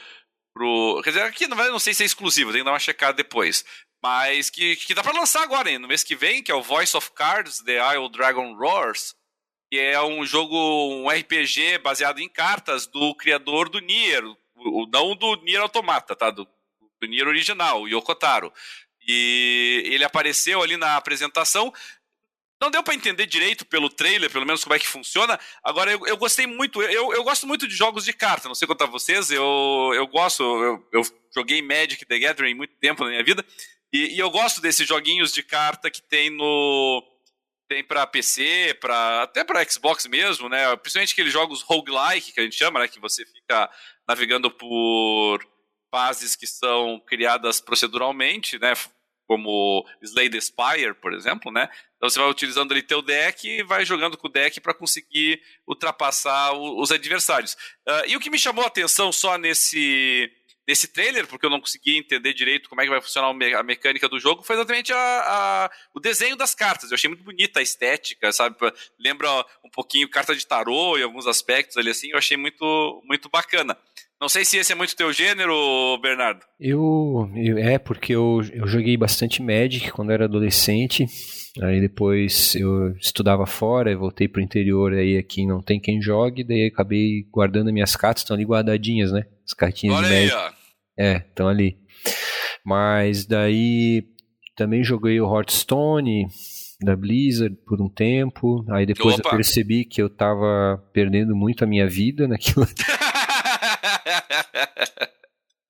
pro. 0.52 1.00
Quer 1.02 1.10
dizer, 1.10 1.22
aqui 1.22 1.46
não, 1.46 1.56
não 1.56 1.78
sei 1.78 1.94
se 1.94 2.02
é 2.02 2.06
exclusivo, 2.06 2.52
tem 2.52 2.60
que 2.60 2.66
dar 2.66 2.72
uma 2.72 2.78
checada 2.78 3.14
depois. 3.14 3.64
Mas 4.02 4.50
que, 4.50 4.76
que 4.76 4.92
dá 4.92 5.02
para 5.02 5.18
lançar 5.18 5.42
agora, 5.42 5.70
hein, 5.70 5.78
no 5.78 5.88
mês 5.88 6.04
que 6.04 6.14
vem, 6.14 6.42
que 6.42 6.52
é 6.52 6.54
o 6.54 6.62
Voice 6.62 6.94
of 6.94 7.12
Cards, 7.14 7.62
The 7.62 7.94
Isle 7.94 8.10
Dragon 8.10 8.54
Roars, 8.54 9.14
que 9.70 9.78
é 9.78 10.00
um 10.02 10.24
jogo, 10.24 10.56
um 10.56 11.08
RPG 11.08 11.78
baseado 11.78 12.20
em 12.20 12.28
cartas 12.28 12.86
do 12.86 13.14
criador 13.14 13.68
do 13.68 13.80
Nier, 13.80 14.22
não 14.92 15.14
do 15.14 15.36
Nier 15.42 15.60
Automata, 15.60 16.16
tá? 16.16 16.30
Do, 16.30 16.48
do 17.00 17.06
Nier 17.06 17.28
original, 17.28 17.82
o 17.82 17.88
Yokotaro. 17.88 18.52
E 19.06 19.82
ele 19.86 20.04
apareceu 20.04 20.62
ali 20.62 20.76
na 20.76 20.96
apresentação. 20.96 21.72
Não 22.60 22.70
deu 22.70 22.82
para 22.82 22.94
entender 22.94 23.26
direito 23.26 23.64
pelo 23.64 23.88
trailer, 23.88 24.30
pelo 24.30 24.44
menos 24.44 24.64
como 24.64 24.74
é 24.74 24.78
que 24.78 24.86
funciona. 24.86 25.38
Agora, 25.62 25.92
eu, 25.92 26.06
eu 26.06 26.16
gostei 26.16 26.46
muito. 26.46 26.82
Eu, 26.82 27.12
eu 27.12 27.22
gosto 27.22 27.46
muito 27.46 27.68
de 27.68 27.74
jogos 27.74 28.04
de 28.04 28.12
carta. 28.12 28.48
Não 28.48 28.54
sei 28.54 28.66
contar 28.66 28.86
vocês. 28.86 29.30
Eu, 29.30 29.92
eu 29.94 30.06
gosto. 30.08 30.42
Eu, 30.42 30.88
eu 30.92 31.02
joguei 31.34 31.62
Magic 31.62 32.04
the 32.04 32.18
Gathering 32.18 32.54
muito 32.54 32.74
tempo 32.76 33.04
na 33.04 33.10
minha 33.10 33.22
vida. 33.22 33.44
E, 33.92 34.16
e 34.16 34.18
eu 34.18 34.28
gosto 34.30 34.60
desses 34.60 34.86
joguinhos 34.86 35.32
de 35.32 35.42
carta 35.42 35.90
que 35.90 36.02
tem 36.02 36.30
no. 36.30 37.02
Tem 37.68 37.84
para 37.84 38.06
PC, 38.06 38.76
pra, 38.80 39.22
até 39.22 39.44
para 39.44 39.64
Xbox 39.68 40.06
mesmo, 40.06 40.48
né? 40.48 40.74
Principalmente 40.76 41.12
aqueles 41.12 41.32
jogos 41.32 41.62
roguelike 41.62 42.32
que 42.32 42.40
a 42.40 42.42
gente 42.42 42.56
chama, 42.56 42.80
né? 42.80 42.88
Que 42.88 42.98
você 42.98 43.26
fica 43.26 43.70
navegando 44.08 44.50
por 44.50 45.38
fases 45.90 46.34
que 46.34 46.46
são 46.46 47.00
criadas 47.06 47.60
proceduralmente, 47.60 48.58
né? 48.58 48.72
Como 49.26 49.86
Slay 50.02 50.30
the 50.30 50.40
Spire, 50.40 50.94
por 50.94 51.12
exemplo, 51.12 51.52
né? 51.52 51.68
Então 51.96 52.08
você 52.08 52.18
vai 52.18 52.30
utilizando 52.30 52.72
ali 52.72 52.82
teu 52.82 53.02
deck 53.02 53.46
e 53.46 53.62
vai 53.62 53.84
jogando 53.84 54.16
com 54.16 54.28
o 54.28 54.30
deck 54.30 54.60
para 54.60 54.72
conseguir 54.72 55.42
ultrapassar 55.66 56.52
os 56.52 56.90
adversários. 56.90 57.52
Uh, 57.86 58.06
e 58.06 58.16
o 58.16 58.20
que 58.20 58.30
me 58.30 58.38
chamou 58.38 58.64
a 58.64 58.68
atenção 58.68 59.12
só 59.12 59.36
nesse 59.36 60.32
nesse 60.68 60.86
trailer, 60.86 61.26
porque 61.26 61.46
eu 61.46 61.50
não 61.50 61.60
consegui 61.60 61.96
entender 61.96 62.34
direito 62.34 62.68
como 62.68 62.82
é 62.82 62.84
que 62.84 62.90
vai 62.90 63.00
funcionar 63.00 63.30
a 63.30 63.62
mecânica 63.62 64.06
do 64.06 64.20
jogo, 64.20 64.42
foi 64.42 64.54
exatamente 64.54 64.92
a, 64.92 64.96
a, 64.98 65.70
o 65.94 65.98
desenho 65.98 66.36
das 66.36 66.54
cartas. 66.54 66.90
Eu 66.90 66.94
achei 66.94 67.08
muito 67.08 67.24
bonita 67.24 67.60
a 67.60 67.62
estética, 67.62 68.30
sabe? 68.30 68.54
Lembra 69.00 69.30
um 69.64 69.70
pouquinho 69.70 70.10
carta 70.10 70.36
de 70.36 70.46
tarô 70.46 70.98
e 70.98 71.02
alguns 71.02 71.26
aspectos 71.26 71.78
ali 71.78 71.88
assim, 71.88 72.10
eu 72.10 72.18
achei 72.18 72.36
muito, 72.36 73.02
muito 73.06 73.30
bacana. 73.30 73.74
Não 74.20 74.28
sei 74.28 74.44
se 74.44 74.58
esse 74.58 74.72
é 74.72 74.74
muito 74.74 74.96
teu 74.96 75.12
gênero, 75.12 75.96
Bernardo. 76.02 76.40
Eu, 76.60 77.30
eu 77.36 77.56
é 77.56 77.78
porque 77.78 78.14
eu, 78.14 78.42
eu 78.52 78.66
joguei 78.66 78.96
bastante 78.96 79.40
Magic 79.40 79.92
quando 79.92 80.10
era 80.10 80.24
adolescente. 80.24 81.06
Aí 81.62 81.80
depois 81.80 82.54
eu 82.56 82.90
estudava 82.96 83.46
fora, 83.46 83.96
voltei 83.96 84.28
pro 84.28 84.42
interior, 84.42 84.92
aí 84.92 85.16
aqui 85.16 85.46
não 85.46 85.62
tem 85.62 85.80
quem 85.80 86.02
jogue, 86.02 86.44
daí 86.44 86.66
acabei 86.66 87.26
guardando 87.32 87.72
minhas 87.72 87.96
cartas, 87.96 88.22
estão 88.22 88.34
ali 88.34 88.44
guardadinhas, 88.44 89.12
né? 89.12 89.24
As 89.46 89.54
cartinhas 89.54 89.96
Olha 89.96 90.08
de 90.08 90.14
Magic. 90.14 90.34
Aí, 90.34 90.52
ó. 90.54 90.57
É, 90.98 91.18
estão 91.18 91.46
ali. 91.48 91.78
Mas 92.64 93.24
daí 93.24 94.04
também 94.56 94.82
joguei 94.82 95.20
o 95.20 95.36
Hearthstone 95.36 96.26
da 96.80 96.96
Blizzard 96.96 97.56
por 97.66 97.80
um 97.80 97.88
tempo. 97.88 98.64
Aí 98.70 98.84
depois 98.84 99.14
Opa. 99.18 99.28
eu 99.28 99.36
percebi 99.36 99.84
que 99.84 100.02
eu 100.02 100.10
tava 100.10 100.82
perdendo 100.92 101.34
muito 101.34 101.64
a 101.64 101.66
minha 101.66 101.88
vida 101.88 102.26
naquilo. 102.26 102.66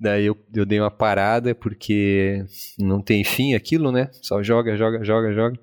Daí 0.00 0.26
eu, 0.26 0.38
eu 0.54 0.64
dei 0.64 0.78
uma 0.78 0.92
parada 0.92 1.56
porque 1.56 2.44
não 2.78 3.02
tem 3.02 3.25
fim 3.25 3.54
aquilo, 3.54 3.90
né? 3.90 4.08
Só 4.23 4.40
joga, 4.44 4.76
joga, 4.76 5.02
joga, 5.02 5.32
joga. 5.32 5.58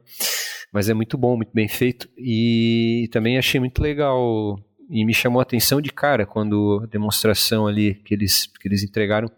Mas 0.74 0.90
é 0.90 0.94
muito 0.94 1.18
bom, 1.18 1.38
muito 1.38 1.54
bem 1.54 1.70
feito. 1.70 2.10
E 2.18 3.08
também 3.14 3.38
achei 3.38 3.62
muito 3.62 3.82
legal 3.82 4.60
e 4.90 5.06
me 5.06 5.14
chamou 5.14 5.40
a 5.40 5.44
atenção 5.44 5.82
de 5.82 5.90
cara 5.92 6.26
quando 6.26 6.82
a 6.84 6.88
demonstração 6.88 7.68
ali 7.68 7.96
que 7.96 8.14
eles, 8.14 8.48
que 8.60 8.68
eles 8.68 8.84
entregaram 8.84 9.30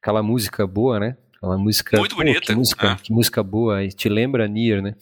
aquela 0.00 0.22
música 0.22 0.66
boa, 0.66 0.98
né? 0.98 1.16
Aquela 1.36 1.58
música. 1.58 1.98
Muito 1.98 2.16
bonita. 2.16 2.40
Que 2.40 2.54
música, 2.54 2.92
ah. 2.92 2.96
que 2.96 3.12
música 3.12 3.42
boa. 3.42 3.84
E 3.84 3.88
te 3.88 4.08
lembra 4.08 4.48
Nier, 4.48 4.82
né? 4.82 4.94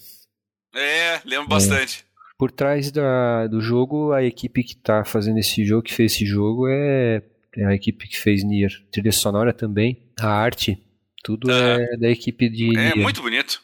É, 0.74 1.20
lembro 1.24 1.46
é. 1.46 1.48
bastante. 1.48 2.04
Por 2.38 2.50
trás 2.50 2.90
da, 2.90 3.46
do 3.46 3.60
jogo, 3.60 4.12
a 4.12 4.24
equipe 4.24 4.62
que 4.62 4.72
está 4.72 5.04
fazendo 5.04 5.38
esse 5.38 5.64
jogo, 5.64 5.82
que 5.82 5.92
fez 5.92 6.12
esse 6.12 6.24
jogo, 6.24 6.66
é, 6.68 7.22
é 7.56 7.66
a 7.66 7.74
equipe 7.74 8.08
que 8.08 8.18
fez 8.18 8.42
Nier. 8.42 8.70
Trilha 8.90 9.12
sonora 9.12 9.52
também, 9.52 10.10
a 10.18 10.28
arte, 10.28 10.82
tudo 11.22 11.50
é 11.50 11.96
da 11.98 12.08
equipe 12.08 12.48
de 12.48 12.76
É 12.78 12.94
Nier. 12.94 12.98
muito 12.98 13.20
bonito. 13.20 13.62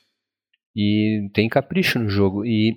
E 0.75 1.31
tem 1.33 1.49
capricho 1.49 1.99
no 1.99 2.09
jogo. 2.09 2.45
E 2.45 2.77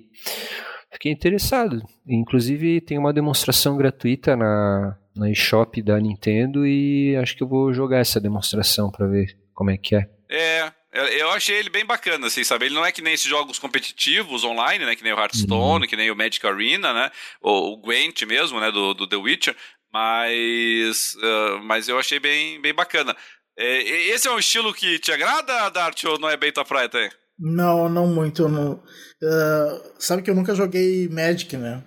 fiquei 1.00 1.12
interessado. 1.12 1.82
Inclusive 2.06 2.82
tem 2.82 2.98
uma 2.98 3.12
demonstração 3.12 3.76
gratuita 3.78 4.36
na, 4.36 4.98
na 5.16 5.30
eShop 5.30 5.80
da 5.80 5.98
Nintendo 5.98 6.66
e 6.66 7.16
acho 7.16 7.34
que 7.34 7.42
eu 7.42 7.48
vou 7.48 7.72
jogar 7.72 8.00
essa 8.00 8.20
demonstração 8.20 8.90
para 8.90 9.06
ver 9.06 9.34
como 9.54 9.70
é 9.70 9.78
que 9.78 9.96
é. 9.96 10.06
É, 10.28 10.70
eu 10.92 11.30
achei 11.30 11.56
ele 11.56 11.70
bem 11.70 11.86
bacana, 11.86 12.26
assim, 12.26 12.44
sabe? 12.44 12.66
Ele 12.66 12.74
não 12.74 12.84
é 12.84 12.92
que 12.92 13.00
nem 13.00 13.14
esses 13.14 13.26
jogos 13.26 13.58
competitivos 13.58 14.44
online, 14.44 14.84
né? 14.84 14.94
Que 14.94 15.02
nem 15.02 15.12
o 15.12 15.18
Hearthstone, 15.18 15.84
uhum. 15.84 15.88
que 15.88 15.96
nem 15.96 16.10
o 16.10 16.16
Magic 16.16 16.46
Arena, 16.46 16.92
né? 16.92 17.10
Ou 17.40 17.72
o 17.72 17.76
Gwent 17.78 18.22
mesmo, 18.22 18.60
né? 18.60 18.70
Do, 18.70 18.92
do 18.92 19.06
The 19.06 19.16
Witcher. 19.16 19.56
Mas, 19.92 21.14
uh, 21.16 21.62
mas 21.64 21.88
eu 21.88 21.98
achei 21.98 22.20
bem, 22.20 22.60
bem 22.60 22.74
bacana. 22.74 23.16
É, 23.58 23.82
esse 24.08 24.28
é 24.28 24.30
um 24.30 24.38
estilo 24.38 24.72
que 24.72 24.98
te 24.98 25.10
agrada, 25.10 25.68
Dart, 25.70 26.04
ou 26.04 26.18
não 26.18 26.28
é 26.28 26.36
bem 26.36 26.52
tua 26.52 26.64
praia 26.64 26.86
até? 26.86 27.10
Não, 27.40 27.88
não 27.88 28.06
muito. 28.06 28.48
Não. 28.48 28.74
Uh, 28.74 29.80
sabe 29.98 30.22
que 30.22 30.30
eu 30.30 30.34
nunca 30.34 30.54
joguei 30.54 31.08
Magic, 31.08 31.56
né? 31.56 31.82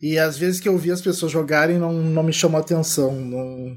E 0.00 0.18
às 0.18 0.36
vezes 0.36 0.60
que 0.60 0.68
eu 0.68 0.76
vi 0.76 0.90
as 0.90 1.00
pessoas 1.00 1.32
jogarem 1.32 1.78
não, 1.78 1.92
não 1.92 2.22
me 2.22 2.32
chamou 2.32 2.60
atenção. 2.60 3.14
Não... 3.14 3.76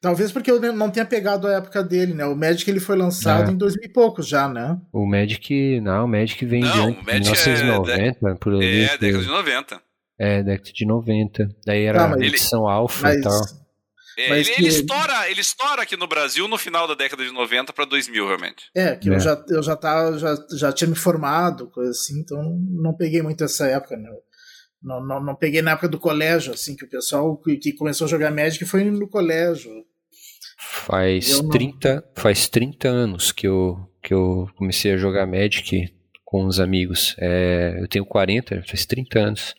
Talvez 0.00 0.30
porque 0.30 0.50
eu 0.50 0.60
não 0.74 0.90
tenha 0.90 1.06
pegado 1.06 1.48
a 1.48 1.54
época 1.54 1.82
dele, 1.82 2.12
né? 2.12 2.26
O 2.26 2.36
Magic 2.36 2.70
ele 2.70 2.80
foi 2.80 2.96
lançado 2.96 3.50
é. 3.50 3.52
em 3.52 3.56
dois 3.56 3.74
mil 3.74 3.86
e 3.86 3.92
poucos 3.92 4.28
já, 4.28 4.46
né? 4.46 4.78
O 4.92 5.06
Magic, 5.06 5.80
não, 5.80 6.04
o 6.04 6.08
Magic 6.08 6.44
vem 6.44 6.60
não, 6.60 6.92
de 6.92 7.04
1990, 7.04 8.28
é, 8.28 8.34
por 8.34 8.52
ali. 8.52 8.82
É, 8.82 8.98
década 8.98 9.24
de 9.24 9.28
90. 9.28 9.80
É, 10.18 10.42
década 10.42 10.70
de 10.72 10.86
90. 10.86 11.48
Daí 11.66 11.84
era 11.84 11.98
tá, 11.98 12.14
a 12.14 12.18
edição 12.18 12.64
ele, 12.64 12.72
alfa 12.72 13.02
mas, 13.08 13.16
e 13.16 13.22
tal. 13.22 13.63
É, 14.16 14.30
ele, 14.30 14.44
que... 14.44 14.60
ele, 14.60 14.68
estoura, 14.68 15.30
ele 15.30 15.40
estoura 15.40 15.82
aqui 15.82 15.96
no 15.96 16.06
Brasil 16.06 16.46
no 16.46 16.58
final 16.58 16.86
da 16.86 16.94
década 16.94 17.24
de 17.24 17.32
90 17.32 17.72
para 17.72 17.84
2000, 17.84 18.26
realmente. 18.26 18.70
É, 18.74 18.96
que 18.96 19.10
é. 19.10 19.14
eu, 19.14 19.20
já, 19.20 19.44
eu 19.48 19.62
já, 19.62 19.76
tava, 19.76 20.18
já, 20.18 20.36
já 20.56 20.72
tinha 20.72 20.88
me 20.88 20.96
formado, 20.96 21.70
coisa 21.70 21.90
assim, 21.90 22.20
então 22.20 22.42
não 22.70 22.94
peguei 22.94 23.22
muito 23.22 23.42
essa 23.42 23.66
época, 23.66 23.96
né? 23.96 24.10
Não, 24.82 25.04
não, 25.04 25.22
não 25.22 25.34
peguei 25.34 25.62
na 25.62 25.72
época 25.72 25.88
do 25.88 25.98
colégio, 25.98 26.52
assim, 26.52 26.76
que 26.76 26.84
o 26.84 26.90
pessoal 26.90 27.36
que, 27.38 27.56
que 27.56 27.72
começou 27.72 28.04
a 28.04 28.10
jogar 28.10 28.30
Magic 28.30 28.64
foi 28.66 28.84
no 28.84 29.08
colégio. 29.08 29.70
Faz, 30.58 31.40
30, 31.50 32.04
faz 32.16 32.48
30 32.48 32.88
anos 32.88 33.32
que 33.32 33.46
eu, 33.46 33.78
que 34.02 34.12
eu 34.12 34.46
comecei 34.56 34.92
a 34.92 34.96
jogar 34.96 35.26
Magic 35.26 35.90
com 36.24 36.44
os 36.46 36.60
amigos. 36.60 37.16
É, 37.18 37.78
eu 37.80 37.88
tenho 37.88 38.04
40, 38.04 38.62
faz 38.66 38.84
30 38.84 39.18
anos. 39.18 39.54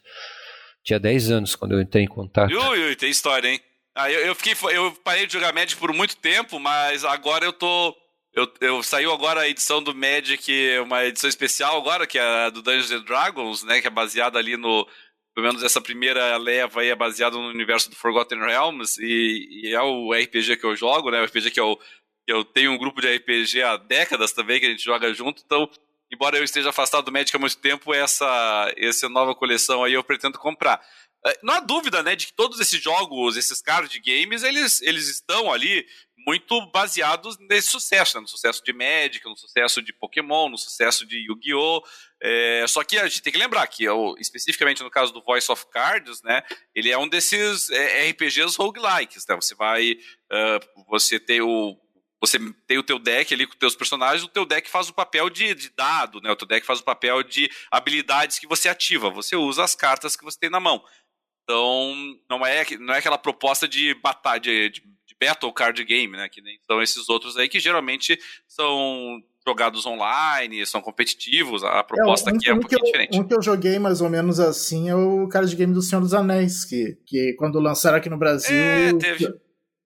Tinha 0.84 1.00
10 1.00 1.32
anos 1.32 1.56
quando 1.56 1.72
eu 1.72 1.82
entrei 1.82 2.04
em 2.04 2.08
contato. 2.08 2.52
Ui, 2.52 2.90
ui, 2.90 2.96
tem 2.96 3.10
história, 3.10 3.48
hein? 3.48 3.60
Ah, 3.96 4.12
eu, 4.12 4.20
eu, 4.26 4.36
fiquei, 4.36 4.54
eu 4.76 4.92
parei 5.04 5.26
de 5.26 5.32
jogar 5.32 5.54
Magic 5.54 5.80
por 5.80 5.94
muito 5.94 6.18
tempo, 6.18 6.60
mas 6.60 7.06
agora 7.06 7.46
eu 7.46 7.54
tô. 7.54 7.96
Eu, 8.34 8.52
eu 8.60 8.84
saiu 8.84 9.14
agora 9.14 9.42
a 9.42 9.48
edição 9.48 9.82
do 9.82 9.96
Magic, 9.96 10.52
uma 10.84 11.06
edição 11.06 11.30
especial 11.30 11.78
agora, 11.78 12.06
que 12.06 12.20
é 12.20 12.22
a 12.22 12.50
do 12.50 12.62
Dungeons 12.62 12.92
and 12.92 13.04
Dragons, 13.04 13.64
né? 13.64 13.80
Que 13.80 13.88
é 13.88 13.90
baseada 13.90 14.38
ali 14.38 14.58
no. 14.58 14.86
Pelo 15.34 15.48
menos 15.48 15.64
essa 15.64 15.80
primeira 15.80 16.36
leva 16.36 16.82
aí 16.82 16.90
é 16.90 16.96
baseada 16.96 17.38
no 17.38 17.48
universo 17.48 17.90
do 17.90 17.96
Forgotten 17.96 18.40
Realms, 18.40 18.98
e, 19.02 19.70
e, 19.70 19.74
é 19.74 19.82
o 19.82 20.14
RPG 20.14 20.58
que 20.58 20.66
eu 20.66 20.76
jogo, 20.76 21.10
né? 21.10 21.22
O 21.22 21.26
RPG 21.26 21.52
que 21.52 21.60
eu, 21.60 21.80
eu 22.28 22.44
tenho 22.44 22.72
um 22.72 22.78
grupo 22.78 23.02
de 23.02 23.16
RPG 23.16 23.62
há 23.62 23.78
décadas 23.78 24.34
também, 24.34 24.60
que 24.60 24.66
a 24.66 24.70
gente 24.70 24.84
joga 24.84 25.14
junto, 25.14 25.42
então 25.46 25.70
embora 26.12 26.38
eu 26.38 26.44
esteja 26.44 26.70
afastado 26.70 27.06
do 27.06 27.12
Magic 27.12 27.36
há 27.36 27.40
muito 27.40 27.58
tempo, 27.58 27.94
essa, 27.94 28.74
essa 28.78 29.10
nova 29.10 29.36
coleção 29.36 29.84
aí 29.84 29.94
eu 29.94 30.04
pretendo 30.04 30.40
comprar. 30.40 30.82
É, 31.26 31.40
não 31.42 31.56
há 31.56 31.60
dúvida, 31.60 32.04
né, 32.04 32.16
de 32.16 32.28
que 32.28 32.34
todos 32.34 32.60
esses 32.60 32.82
jogos, 32.82 33.36
esses 33.36 33.62
card 33.62 34.00
games, 34.00 34.44
eles, 34.44 34.82
eles 34.82 35.08
estão 35.08 35.52
ali 35.52 35.86
muito 36.26 36.60
baseados 36.72 37.38
nesse 37.40 37.70
sucesso, 37.70 38.16
né? 38.16 38.22
no 38.22 38.28
sucesso 38.28 38.64
de 38.64 38.74
Magic, 38.74 39.24
no 39.26 39.38
sucesso 39.38 39.82
de 39.82 39.94
Pokémon, 39.94 40.50
no 40.50 40.58
sucesso 40.58 41.06
de 41.06 41.18
Yu-Gi-Oh! 41.18 41.84
É, 42.22 42.66
só 42.68 42.84
que 42.84 42.98
a 42.98 43.08
gente 43.08 43.22
tem 43.22 43.34
que 43.34 43.40
lembrar 43.40 43.68
que, 43.68 43.86
especificamente 44.20 44.82
no 44.82 44.90
caso 44.90 45.14
do 45.14 45.22
Voice 45.22 45.52
of 45.52 45.66
Cards, 45.72 46.24
né, 46.24 46.42
ele 46.74 46.90
é 46.90 46.98
um 46.98 47.08
desses 47.08 47.70
é, 47.70 48.10
RPGs 48.10 48.56
roguelikes, 48.58 49.26
né? 49.28 49.36
Você 49.36 49.54
vai, 49.54 49.92
uh, 49.92 50.86
você 50.88 51.20
tem 51.20 51.42
o 51.42 51.78
você 52.20 52.40
tem 52.66 52.78
o 52.78 52.84
teu 52.84 52.98
deck 52.98 53.34
ali 53.34 53.46
com 53.46 53.54
os 53.54 53.60
teus 53.60 53.76
personagens, 53.76 54.24
o 54.24 54.28
teu 54.28 54.46
deck 54.46 54.68
faz 54.70 54.90
o 54.90 54.94
papel 54.94 55.30
de, 55.30 55.54
de, 55.54 55.70
dado, 55.70 56.20
né? 56.22 56.32
O 56.32 56.36
teu 56.36 56.48
deck 56.48 56.66
faz 56.66 56.80
o 56.80 56.84
papel 56.84 57.22
de 57.22 57.52
habilidades 57.70 58.40
que 58.40 58.48
você 58.48 58.68
ativa. 58.68 59.10
Você 59.12 59.36
usa 59.36 59.64
as 59.64 59.76
cartas 59.76 60.16
que 60.16 60.24
você 60.24 60.40
tem 60.40 60.50
na 60.50 60.60
mão. 60.60 60.84
Então, 61.46 61.94
não 62.28 62.44
é, 62.44 62.66
não 62.80 62.94
é 62.94 62.98
aquela 62.98 63.20
proposta 63.20 63.68
de 63.68 63.94
batalha, 63.94 64.42
de, 64.42 64.70
de, 64.70 64.82
de 64.82 65.16
battle 65.22 65.54
card 65.54 65.84
game, 65.86 66.18
né? 66.18 66.28
Que 66.28 66.42
nem 66.42 66.58
são 66.66 66.82
esses 66.82 67.08
outros 67.08 67.38
aí 67.38 67.48
que 67.48 67.60
geralmente 67.60 68.20
são 68.48 69.22
jogados 69.48 69.86
online, 69.86 70.66
são 70.66 70.82
competitivos. 70.82 71.64
A 71.64 71.84
proposta 71.84 72.32
é, 72.32 72.34
um, 72.34 72.36
aqui 72.36 72.50
é 72.50 72.54
um, 72.54 72.58
um 72.58 72.60
pouquinho 72.60 72.80
eu, 72.80 72.86
diferente. 72.86 73.20
Um 73.20 73.24
que 73.24 73.36
eu 73.36 73.42
joguei 73.44 73.78
mais 73.78 74.02
ou 74.02 74.10
menos 74.10 74.40
assim 74.40 74.90
é 74.90 74.96
o 74.96 75.28
card 75.28 75.56
game 75.56 75.72
do 75.72 75.84
Senhor 75.84 76.02
dos 76.02 76.16
Anéis, 76.16 76.66
que, 76.66 76.98
que 77.06 77.36
quando 77.38 77.60
lançaram 77.60 77.98
aqui 77.98 78.10
no 78.10 78.18
Brasil. 78.18 78.56
É, 78.56 78.92
teve. 78.98 79.32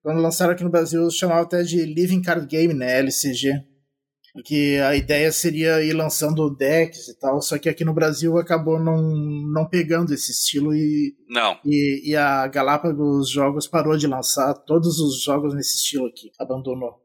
quando 0.02 0.22
lançaram 0.22 0.54
aqui 0.54 0.64
no 0.64 0.70
Brasil, 0.70 1.10
chamava 1.10 1.42
até 1.42 1.62
de 1.62 1.84
Living 1.84 2.22
Card 2.22 2.46
Game, 2.46 2.72
né? 2.72 3.00
LCG. 3.00 3.69
Que 4.44 4.78
a 4.78 4.94
ideia 4.94 5.32
seria 5.32 5.82
ir 5.82 5.92
lançando 5.92 6.48
decks 6.54 7.08
e 7.08 7.18
tal, 7.18 7.42
só 7.42 7.58
que 7.58 7.68
aqui 7.68 7.84
no 7.84 7.92
Brasil 7.92 8.38
acabou 8.38 8.78
não, 8.78 9.02
não 9.52 9.66
pegando 9.68 10.14
esse 10.14 10.30
estilo 10.30 10.72
e, 10.74 11.14
Não. 11.28 11.58
e, 11.64 12.10
e 12.10 12.16
a 12.16 12.46
Galápagos 12.46 13.28
Jogos 13.28 13.66
parou 13.66 13.96
de 13.96 14.06
lançar 14.06 14.54
todos 14.54 15.00
os 15.00 15.22
jogos 15.22 15.52
nesse 15.54 15.76
estilo 15.78 16.06
aqui, 16.06 16.30
abandonou. 16.38 17.00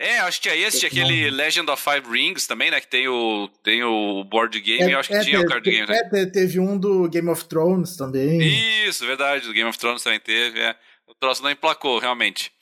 É, 0.00 0.20
acho 0.20 0.40
que 0.40 0.48
tinha 0.48 0.68
esse, 0.68 0.78
tinha 0.78 0.88
aquele 0.88 1.28
Legend 1.28 1.68
of 1.72 1.82
Five 1.82 2.08
Rings 2.08 2.46
também, 2.46 2.70
né? 2.70 2.80
Que 2.80 2.86
tem 2.86 3.08
o, 3.08 3.48
tem 3.64 3.82
o 3.82 4.22
board 4.22 4.60
game, 4.60 4.92
eu 4.92 4.98
acho 5.00 5.08
que 5.08 5.18
tinha 5.24 5.38
o 5.38 5.40
teve, 5.40 5.52
card 5.52 5.68
game. 5.70 5.88
né? 5.88 5.96
é, 5.98 6.08
te- 6.08 6.30
teve 6.30 6.60
um 6.60 6.78
do 6.78 7.08
Game 7.08 7.28
of 7.28 7.44
Thrones 7.46 7.96
também. 7.96 8.38
Isso, 8.86 9.04
verdade, 9.04 9.44
do 9.48 9.52
Game 9.52 9.68
of 9.68 9.76
Thrones 9.76 10.04
também 10.04 10.20
teve. 10.20 10.60
É. 10.60 10.76
O 11.08 11.14
troço 11.16 11.42
não 11.42 11.50
emplacou, 11.50 11.98
realmente. 11.98 12.52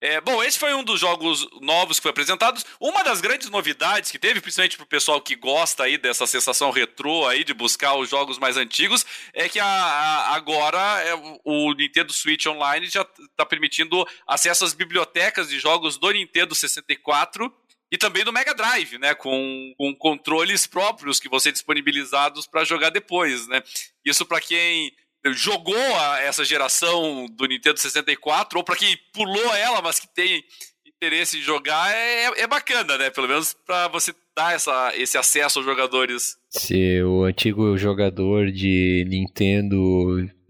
É, 0.00 0.20
bom, 0.20 0.40
esse 0.44 0.56
foi 0.56 0.72
um 0.74 0.84
dos 0.84 1.00
jogos 1.00 1.44
novos 1.60 1.98
que 1.98 2.02
foi 2.02 2.12
apresentados. 2.12 2.64
Uma 2.78 3.02
das 3.02 3.20
grandes 3.20 3.50
novidades 3.50 4.12
que 4.12 4.18
teve, 4.18 4.40
principalmente 4.40 4.76
pro 4.76 4.86
pessoal 4.86 5.20
que 5.20 5.34
gosta 5.34 5.82
aí 5.82 5.98
dessa 5.98 6.24
sensação 6.24 6.70
retrô 6.70 7.26
aí 7.26 7.42
de 7.42 7.52
buscar 7.52 7.94
os 7.96 8.08
jogos 8.08 8.38
mais 8.38 8.56
antigos, 8.56 9.04
é 9.34 9.48
que 9.48 9.58
a, 9.58 9.66
a- 9.66 10.34
agora 10.36 10.78
é, 11.02 11.14
o- 11.16 11.40
o 11.44 11.72
Nintendo 11.74 12.12
Switch 12.12 12.46
Online 12.46 12.86
já 12.86 13.02
está 13.30 13.44
permitindo 13.44 14.06
acesso 14.24 14.64
às 14.64 14.72
bibliotecas 14.72 15.48
de 15.48 15.58
jogos 15.58 15.96
do 15.98 16.08
Nintendo 16.12 16.54
64 16.54 17.52
e 17.90 17.98
também 17.98 18.22
do 18.22 18.32
Mega 18.32 18.54
Drive, 18.54 18.98
né, 18.98 19.14
com, 19.16 19.74
com 19.76 19.92
controles 19.96 20.64
próprios 20.64 21.18
que 21.18 21.28
vão 21.28 21.40
ser 21.40 21.50
disponibilizados 21.50 22.46
para 22.46 22.62
jogar 22.64 22.90
depois, 22.90 23.48
né? 23.48 23.62
Isso 24.04 24.24
para 24.26 24.40
quem 24.40 24.92
jogou 25.26 25.76
a- 25.76 26.20
essa 26.20 26.44
geração 26.44 27.26
do 27.36 27.46
Nintendo 27.46 27.78
64 27.78 28.58
ou 28.58 28.64
para 28.64 28.76
quem 28.76 28.96
pulou 29.12 29.54
ela, 29.54 29.82
mas 29.82 29.98
que 29.98 30.08
tem 30.14 30.42
interesse 30.86 31.38
em 31.38 31.42
jogar, 31.42 31.94
é, 31.94 32.40
é 32.40 32.46
bacana, 32.46 32.98
né? 32.98 33.10
Pelo 33.10 33.28
menos 33.28 33.54
para 33.66 33.86
você 33.88 34.12
dar 34.36 34.54
essa, 34.54 34.92
esse 34.96 35.16
acesso 35.16 35.58
aos 35.60 35.66
jogadores. 35.66 36.36
Se 36.50 37.00
o 37.02 37.22
antigo 37.24 37.76
jogador 37.78 38.50
de 38.50 39.04
Nintendo 39.08 39.76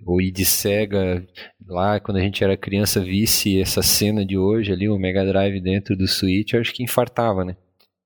ou 0.07 0.19
de 0.33 0.45
Sega, 0.47 1.27
lá 1.67 2.01
quando 2.01 2.17
a 2.17 2.21
gente 2.21 2.43
era 2.43 2.57
criança, 2.57 2.99
visse 3.01 3.61
essa 3.61 3.83
cena 3.83 4.25
de 4.25 4.39
hoje 4.39 4.73
ali, 4.73 4.89
o 4.89 4.99
Mega 4.99 5.25
Drive 5.27 5.61
dentro 5.61 5.95
do 5.97 6.09
Switch, 6.09 6.53
eu 6.55 6.61
acho 6.61 6.73
que 6.73 6.83
infartava, 6.83 7.45
né? 7.45 7.55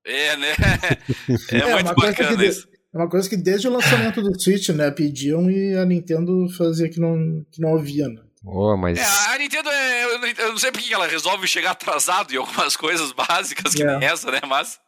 É, 0.05 0.35
né? 0.35 0.47
É, 1.49 1.57
É, 1.59 1.73
muito 1.75 1.85
uma 1.87 1.95
coisa 1.95 2.13
que 2.13 2.23
bacana 2.23 2.37
de- 2.43 2.47
isso. 2.49 2.67
É 2.93 2.97
uma 2.97 3.09
coisa 3.09 3.27
que 3.27 3.35
desde 3.35 3.67
o 3.67 3.71
lançamento 3.71 4.21
do 4.21 4.39
Switch, 4.39 4.69
né, 4.69 4.91
pediam 4.91 5.49
e 5.49 5.75
a 5.75 5.83
Nintendo 5.83 6.47
fazia 6.55 6.87
que 6.89 6.99
não, 6.99 7.43
que 7.51 7.59
não 7.59 7.75
havia, 7.75 8.07
né? 8.07 8.21
Oh, 8.45 8.75
mas 8.77 8.99
É, 8.99 9.33
a 9.33 9.37
Nintendo, 9.37 9.69
é, 9.69 10.03
eu, 10.05 10.49
não, 10.51 10.57
sei 10.57 10.71
porque 10.71 10.87
que 10.87 10.93
ela 10.93 11.07
resolve 11.07 11.47
chegar 11.47 11.71
atrasado 11.71 12.31
em 12.33 12.37
algumas 12.37 12.75
coisas 12.77 13.11
básicas 13.13 13.73
que 13.73 13.81
É. 13.83 13.97
nem 13.97 14.07
essa, 14.07 14.29
né? 14.29 14.41
Mas 14.47 14.79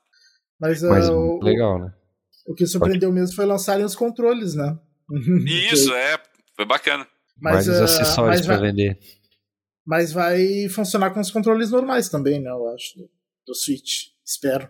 Mas, 0.59 0.81
mas 0.83 1.09
ah, 1.09 1.13
o, 1.13 1.39
legal, 1.41 1.79
né? 1.79 1.91
o 2.47 2.53
que 2.53 2.67
surpreendeu 2.67 3.11
mesmo 3.11 3.35
foi 3.35 3.45
lançarem 3.45 3.83
os 3.85 3.95
controles, 3.95 4.53
né? 4.55 4.77
isso, 5.71 5.93
é, 5.93 6.19
foi 6.55 6.65
bacana. 6.65 7.07
Mais 7.41 7.67
os 7.67 7.79
ah, 7.79 7.83
acessórios 7.85 8.37
mas 8.37 8.45
pra 8.45 8.57
vai, 8.57 8.69
vender. 8.69 8.99
mas 9.85 10.11
vai 10.13 10.69
funcionar 10.69 11.11
com 11.11 11.19
os 11.19 11.31
controles 11.31 11.71
normais 11.71 12.07
também, 12.07 12.39
né? 12.39 12.49
Eu 12.49 12.69
acho, 12.69 12.97
do, 12.97 13.09
do 13.47 13.55
Switch. 13.55 14.09
Espero. 14.23 14.69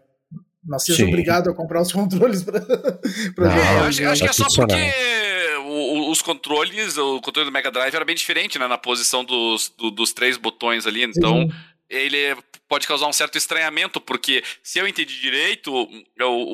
Não 0.65 0.79
seja 0.79 0.97
Sim. 1.03 1.09
obrigado 1.09 1.49
a 1.49 1.53
comprar 1.53 1.81
os 1.81 1.91
controles 1.93 2.45
É, 2.47 2.49
eu 2.49 3.33
jogar. 3.33 3.87
acho, 3.87 4.07
acho 4.07 4.23
que 4.23 4.29
é 4.29 4.33
jogos. 4.33 4.53
só 4.53 4.61
porque 4.65 6.09
os 6.09 6.21
controles, 6.21 6.97
o 6.97 7.21
controle 7.21 7.49
do 7.49 7.53
Mega 7.53 7.71
Drive 7.71 7.93
era 7.93 8.05
bem 8.05 8.15
diferente, 8.15 8.57
né? 8.59 8.67
Na 8.67 8.77
posição 8.77 9.23
dos, 9.23 9.69
do- 9.77 9.91
dos 9.91 10.13
três 10.13 10.37
botões 10.37 10.85
ali. 10.87 11.03
Então, 11.03 11.43
Sim. 11.43 11.51
ele 11.89 12.35
pode 12.67 12.87
causar 12.87 13.07
um 13.07 13.13
certo 13.13 13.37
estranhamento, 13.37 13.99
porque 14.01 14.43
se 14.63 14.79
eu 14.79 14.87
entendi 14.87 15.19
direito, 15.19 15.87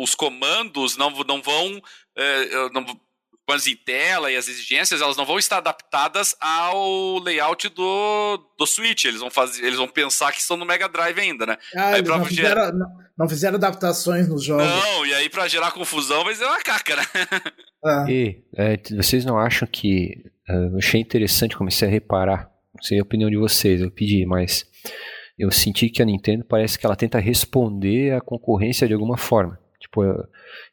os 0.02 0.16
comandos 0.16 0.98
não, 0.98 1.10
não 1.26 1.42
vão. 1.42 1.82
é, 2.18 2.70
não, 2.74 2.86
em 3.68 3.76
tela 3.76 4.32
e 4.32 4.36
as 4.36 4.48
exigências, 4.48 5.02
elas 5.02 5.18
não 5.18 5.26
vão 5.26 5.38
estar 5.40 5.58
adaptadas 5.58 6.36
ao 6.40 7.20
layout 7.20 7.70
do, 7.70 8.38
do 8.58 8.66
Switch. 8.66 9.06
Eles 9.06 9.20
vão, 9.20 9.30
fazer, 9.30 9.64
eles 9.64 9.78
vão 9.78 9.88
pensar 9.88 10.32
que 10.32 10.40
estão 10.40 10.58
no 10.58 10.66
Mega 10.66 10.88
Drive 10.88 11.20
ainda, 11.20 11.46
né? 11.46 11.58
Ah, 11.76 11.90
Aí 11.96 12.02
não 12.02 12.24
fizeram, 12.26 12.72
não, 12.74 12.88
não 13.18 13.30
fizeram 13.30 13.56
adaptações 13.56 14.28
nos 14.28 14.44
jogos. 14.44 14.66
Não, 14.66 15.06
e 15.06 15.14
aí 15.14 15.30
pra 15.30 15.48
gerar 15.48 15.72
confusão 15.72 16.24
vai 16.24 16.36
ser 16.36 16.46
uma 16.46 16.62
caca, 16.62 16.96
né? 16.96 17.04
Ah, 17.84 18.06
E 18.08 18.44
é, 18.56 18.78
vocês 18.96 19.26
não 19.26 19.40
acham 19.40 19.68
que. 19.68 20.14
ah, 20.48 20.54
eu 20.72 20.78
achei 20.78 21.02
interessante, 21.02 21.58
comecei 21.58 21.88
a 21.88 21.92
reparar. 21.92 22.48
Não 22.76 22.84
sei 22.84 23.00
a 23.00 23.04
opinião 23.04 23.28
de 23.28 23.38
vocês, 23.38 23.82
eu 23.82 23.90
pedi, 23.90 24.24
mas 24.26 24.64
eu 25.38 25.50
senti 25.50 25.90
que 25.90 26.00
a 26.00 26.06
Nintendo 26.06 26.46
parece 26.46 26.78
que 26.78 26.86
ela 26.86 26.96
tenta 26.96 27.18
responder 27.20 28.14
à 28.14 28.22
concorrência 28.22 28.88
de 28.88 28.94
alguma 28.94 29.18
forma. 29.18 29.60
Tipo, 29.92 30.06
eh, 30.06 30.24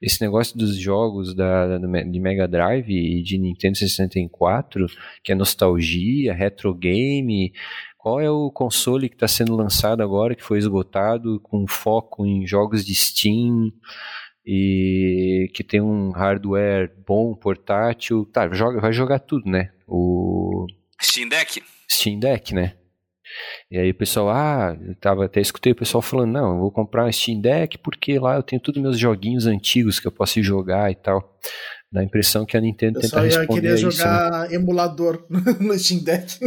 esse 0.01 0.23
negócio 0.23 0.57
dos 0.57 0.77
jogos 0.77 1.35
da, 1.35 1.77
de 1.77 2.21
Mega 2.21 2.47
Drive 2.47 2.91
e 2.91 3.21
de 3.21 3.37
Nintendo 3.37 3.77
64, 3.77 4.87
que 5.25 5.33
é 5.33 5.35
nostalgia, 5.35 6.33
retro 6.33 6.73
game. 6.73 7.53
Qual 7.99 8.21
é 8.21 8.31
o 8.31 8.51
console 8.51 9.09
que 9.09 9.17
está 9.17 9.27
sendo 9.27 9.57
lançado 9.57 10.03
agora, 10.03 10.37
que 10.37 10.45
foi 10.45 10.59
esgotado, 10.59 11.41
com 11.41 11.67
foco 11.67 12.25
em 12.25 12.47
jogos 12.47 12.87
de 12.87 12.95
Steam? 12.95 13.73
e 14.51 15.51
que 15.53 15.63
tem 15.63 15.79
um 15.79 16.11
hardware 16.11 16.91
bom, 17.07 17.35
portátil, 17.35 18.25
tá, 18.33 18.49
joga, 18.51 18.81
vai 18.81 18.95
jogar 18.95 19.19
tudo, 19.19 19.47
né? 19.51 19.71
O 19.87 20.67
Steam 21.03 21.29
Deck. 21.29 21.63
Steam 21.87 22.19
Deck, 22.19 22.55
né? 22.55 22.78
E 23.71 23.79
aí 23.79 23.91
o 23.91 23.95
pessoal, 23.95 24.31
ah, 24.31 24.77
eu 24.81 24.95
tava, 24.97 25.25
até 25.27 25.41
escutei 25.41 25.73
o 25.73 25.77
pessoal 25.77 26.01
falando, 26.03 26.33
não, 26.33 26.55
eu 26.55 26.61
vou 26.61 26.71
comprar 26.71 27.05
um 27.05 27.13
Steam 27.13 27.41
Deck 27.41 27.79
porque 27.79 28.19
lá 28.19 28.37
eu 28.37 28.43
tenho 28.43 28.61
todos 28.61 28.81
meus 28.81 28.99
joguinhos 28.99 29.47
antigos 29.47 29.99
que 30.01 30.07
eu 30.07 30.13
posso 30.13 30.43
jogar 30.43 30.91
e 30.91 30.95
tal. 30.95 31.37
Dá 31.91 32.01
a 32.03 32.05
impressão 32.05 32.45
que 32.45 32.55
a 32.55 32.61
Nintendo 32.61 32.99
eu 32.99 33.03
tenta 33.03 33.21
responder 33.21 33.75
isso. 33.75 33.87
né? 33.87 33.91
jogar 33.93 34.53
emulador 34.53 35.25
no 35.59 35.79
Steam 35.79 36.03
Deck. 36.05 36.39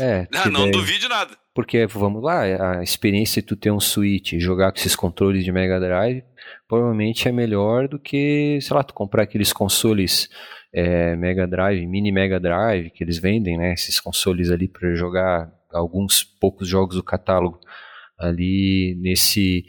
É, 0.00 0.26
Ah, 0.34 0.48
não 0.50 0.62
daí- 0.62 0.70
duvide 0.72 1.08
nada. 1.08 1.36
Porque, 1.54 1.86
vamos 1.86 2.22
lá, 2.22 2.78
a 2.78 2.82
experiência 2.82 3.42
de 3.42 3.46
tu 3.48 3.54
ter 3.56 3.70
um 3.70 3.78
Switch 3.78 4.32
e 4.32 4.40
jogar 4.40 4.72
com 4.72 4.78
esses 4.78 4.96
controles 4.96 5.44
de 5.44 5.52
Mega 5.52 5.78
Drive 5.78 6.24
provavelmente 6.66 7.28
é 7.28 7.32
melhor 7.32 7.86
do 7.86 7.98
que, 7.98 8.58
sei 8.62 8.74
lá, 8.74 8.82
tu 8.82 8.94
comprar 8.94 9.24
aqueles 9.24 9.52
consoles 9.52 10.30
é, 10.74 11.14
Mega 11.14 11.46
Drive, 11.46 11.86
Mini 11.86 12.10
Mega 12.10 12.40
Drive, 12.40 12.88
que 12.90 13.04
eles 13.04 13.18
vendem, 13.18 13.58
né? 13.58 13.74
Esses 13.74 14.00
consoles 14.00 14.50
ali 14.50 14.66
para 14.66 14.94
jogar 14.94 15.52
alguns 15.72 16.22
poucos 16.22 16.68
jogos 16.68 16.96
do 16.96 17.02
catálogo. 17.02 17.60
Ali 18.18 18.96
nesse, 19.00 19.64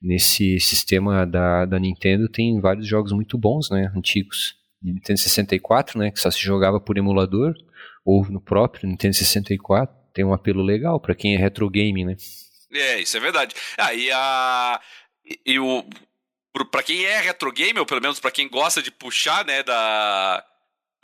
nesse 0.00 0.60
sistema 0.60 1.26
da, 1.26 1.64
da 1.64 1.78
Nintendo 1.78 2.28
tem 2.28 2.60
vários 2.60 2.86
jogos 2.86 3.12
muito 3.12 3.36
bons, 3.36 3.70
né? 3.70 3.90
Antigos. 3.96 4.54
Nintendo 4.82 5.18
64, 5.18 5.98
né? 5.98 6.10
Que 6.10 6.20
só 6.20 6.30
se 6.30 6.40
jogava 6.40 6.78
por 6.78 6.96
emulador, 6.96 7.54
ou 8.04 8.24
no 8.30 8.40
próprio 8.40 8.88
Nintendo 8.88 9.14
64 9.14 9.96
tem 10.16 10.24
um 10.24 10.32
apelo 10.32 10.62
legal 10.62 10.98
pra 10.98 11.14
quem 11.14 11.34
é 11.34 11.38
retro 11.38 11.68
game, 11.68 12.04
né? 12.04 12.16
É, 12.72 13.00
isso 13.00 13.16
é 13.16 13.20
verdade. 13.20 13.54
Ah, 13.76 13.92
e 13.92 14.10
a. 14.10 14.80
E, 15.44 15.58
o. 15.58 15.84
Pra 16.70 16.82
quem 16.82 17.04
é 17.04 17.20
retro 17.20 17.52
game, 17.52 17.78
ou 17.78 17.84
pelo 17.84 18.00
menos 18.00 18.18
pra 18.18 18.30
quem 18.30 18.48
gosta 18.48 18.80
de 18.82 18.90
puxar, 18.90 19.44
né, 19.44 19.62
da. 19.62 20.42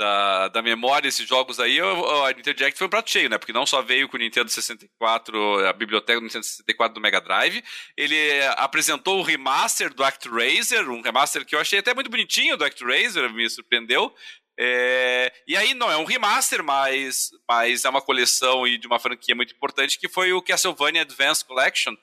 Da, 0.02 0.48
da 0.48 0.62
memória 0.62 1.06
esses 1.06 1.28
jogos 1.28 1.60
aí, 1.60 1.80
o- 1.80 2.24
a 2.24 2.32
Nintendo 2.32 2.56
Direct 2.56 2.76
foi 2.76 2.88
um 2.88 2.90
prato 2.90 3.08
cheio, 3.08 3.28
né? 3.30 3.38
Porque 3.38 3.52
não 3.52 3.64
só 3.64 3.80
veio 3.82 4.08
com 4.08 4.16
o 4.16 4.20
Nintendo 4.20 4.48
64, 4.50 5.64
a 5.64 5.72
biblioteca 5.72 6.18
do 6.18 6.24
Nintendo 6.24 6.44
64 6.44 6.92
do 6.94 7.00
Mega 7.00 7.20
Drive, 7.20 7.62
ele 7.96 8.16
apresentou 8.56 9.20
o 9.20 9.22
remaster 9.22 9.94
do 9.94 10.02
ActRaiser, 10.02 10.90
um 10.90 11.02
remaster 11.02 11.46
que 11.46 11.54
eu 11.54 11.60
achei 11.60 11.78
até 11.78 11.94
muito 11.94 12.10
bonitinho 12.10 12.56
do 12.56 12.64
ActRaiser, 12.64 13.32
me 13.32 13.48
surpreendeu. 13.48 14.12
É, 14.58 15.32
e 15.46 15.56
aí 15.56 15.72
não 15.72 15.88
é 15.88 15.96
um 15.96 16.04
remaster, 16.04 16.64
mas, 16.64 17.30
mas 17.48 17.84
é 17.84 17.88
uma 17.88 18.02
coleção 18.02 18.66
e 18.66 18.78
de 18.78 18.88
uma 18.88 18.98
franquia 18.98 19.36
muito 19.36 19.54
importante 19.54 20.00
que 20.00 20.08
foi 20.08 20.32
o 20.32 20.42
Castlevania 20.42 21.02
Advance 21.02 21.44
Collection. 21.44 21.94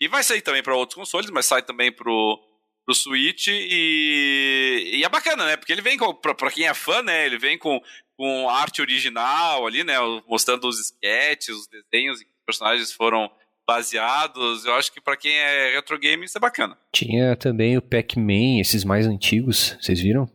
E 0.00 0.08
vai 0.08 0.24
sair 0.24 0.42
também 0.42 0.62
para 0.62 0.74
outros 0.74 0.96
consoles, 0.96 1.30
mas 1.30 1.46
sai 1.46 1.62
também 1.62 1.92
pro, 1.92 2.36
pro 2.84 2.94
Switch 2.96 3.46
e, 3.46 3.52
e 4.84 5.04
é 5.04 5.08
bacana, 5.08 5.46
né? 5.46 5.56
Porque 5.56 5.72
ele 5.72 5.82
vem 5.82 5.96
com, 5.96 6.14
pra, 6.14 6.34
pra 6.34 6.50
quem 6.50 6.66
é 6.66 6.74
fã, 6.74 7.02
né? 7.02 7.26
Ele 7.26 7.38
vem 7.38 7.58
com, 7.58 7.80
com 8.16 8.48
arte 8.48 8.80
original 8.80 9.66
ali, 9.66 9.84
né? 9.84 9.94
Mostrando 10.28 10.66
os 10.68 10.80
sketches, 10.80 11.56
os 11.56 11.66
desenhos 11.66 12.20
em 12.20 12.24
que 12.24 12.30
os 12.30 12.44
personagens 12.46 12.92
foram 12.92 13.30
baseados. 13.66 14.64
Eu 14.64 14.74
acho 14.74 14.92
que 14.92 15.00
para 15.00 15.16
quem 15.16 15.32
é 15.32 15.74
retro 15.74 15.98
game 15.98 16.24
isso 16.24 16.38
é 16.38 16.40
bacana. 16.40 16.76
Tinha 16.92 17.36
também 17.36 17.76
o 17.76 17.82
Pac-Man, 17.82 18.60
esses 18.60 18.84
mais 18.84 19.06
antigos, 19.06 19.76
vocês 19.80 20.00
viram? 20.00 20.28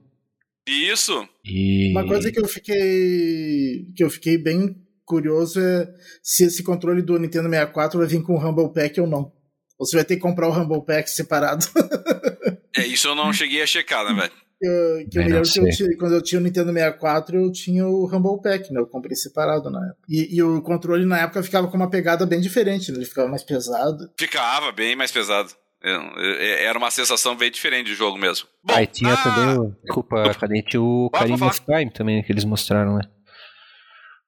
Isso. 0.68 1.28
E 1.44 1.92
Uma 1.92 2.06
coisa 2.06 2.32
que 2.32 2.40
eu 2.40 2.48
fiquei 2.48 3.88
que 3.96 4.04
eu 4.04 4.10
fiquei 4.10 4.38
bem 4.38 4.76
curioso 5.06 5.60
é 5.60 5.88
se 6.22 6.46
esse 6.46 6.64
controle 6.64 7.02
do 7.02 7.18
Nintendo 7.18 7.50
64 7.50 7.98
vai 7.98 8.08
vir 8.08 8.22
com 8.22 8.34
o 8.34 8.38
Rumble 8.38 8.72
Pack 8.72 9.00
ou 9.02 9.08
não. 9.08 9.32
Ou 9.80 9.86
você 9.86 9.96
vai 9.96 10.06
ter 10.06 10.16
que 10.16 10.22
comprar 10.22 10.48
o 10.48 10.52
Rumble 10.52 10.86
Pack 10.86 11.10
separado. 11.10 11.66
É, 12.78 12.86
isso 12.86 13.08
eu 13.08 13.16
não 13.16 13.34
cheguei 13.34 13.64
a 13.64 13.66
checar, 13.66 14.06
né, 14.06 14.14
velho? 14.14 14.32
Eu, 14.62 15.10
que 15.10 15.18
eu 15.18 15.24
me 15.24 15.32
lembro 15.32 15.50
que 15.50 15.60
eu 15.60 15.70
tinha, 15.70 15.98
quando 15.98 16.14
eu 16.14 16.22
tinha 16.22 16.40
o 16.40 16.44
Nintendo 16.44 16.72
64, 16.72 17.38
eu 17.38 17.52
tinha 17.52 17.88
o 17.88 18.06
Rumble 18.06 18.42
Pack, 18.42 18.72
né? 18.72 18.80
Eu 18.80 18.86
comprei 18.86 19.16
separado 19.16 19.72
na 19.72 19.80
época. 19.86 20.02
E, 20.08 20.36
e, 20.36 20.44
o 20.44 20.62
controle 20.62 21.04
na 21.04 21.20
época 21.22 21.42
ficava 21.42 21.68
com 21.68 21.76
uma 21.76 21.90
pegada 21.90 22.28
bem 22.28 22.40
diferente, 22.40 22.92
né? 22.92 23.00
Ele 23.00 23.06
ficava 23.06 23.28
mais 23.28 23.44
pesado. 23.44 24.10
Ficava 24.20 24.72
bem 24.72 24.96
mais 24.96 25.12
pesado. 25.12 25.50
Era 25.82 26.78
uma 26.78 26.92
sensação 26.92 27.36
bem 27.36 27.50
diferente 27.50 27.88
de 27.88 27.96
jogo 27.96 28.18
mesmo. 28.18 28.48
Bom, 28.64 28.76
Aí 28.76 28.86
tinha 28.86 29.14
ah, 29.14 29.24
também 29.24 29.58
o. 29.58 29.76
Desculpa, 29.84 30.34
cadente, 30.36 30.78
o 30.78 31.06
Ocarina 31.06 31.48
of 31.48 31.62
Time 31.62 31.92
também 31.92 32.22
que 32.22 32.32
eles 32.32 32.46
mostraram, 32.46 32.98
né? 32.98 33.02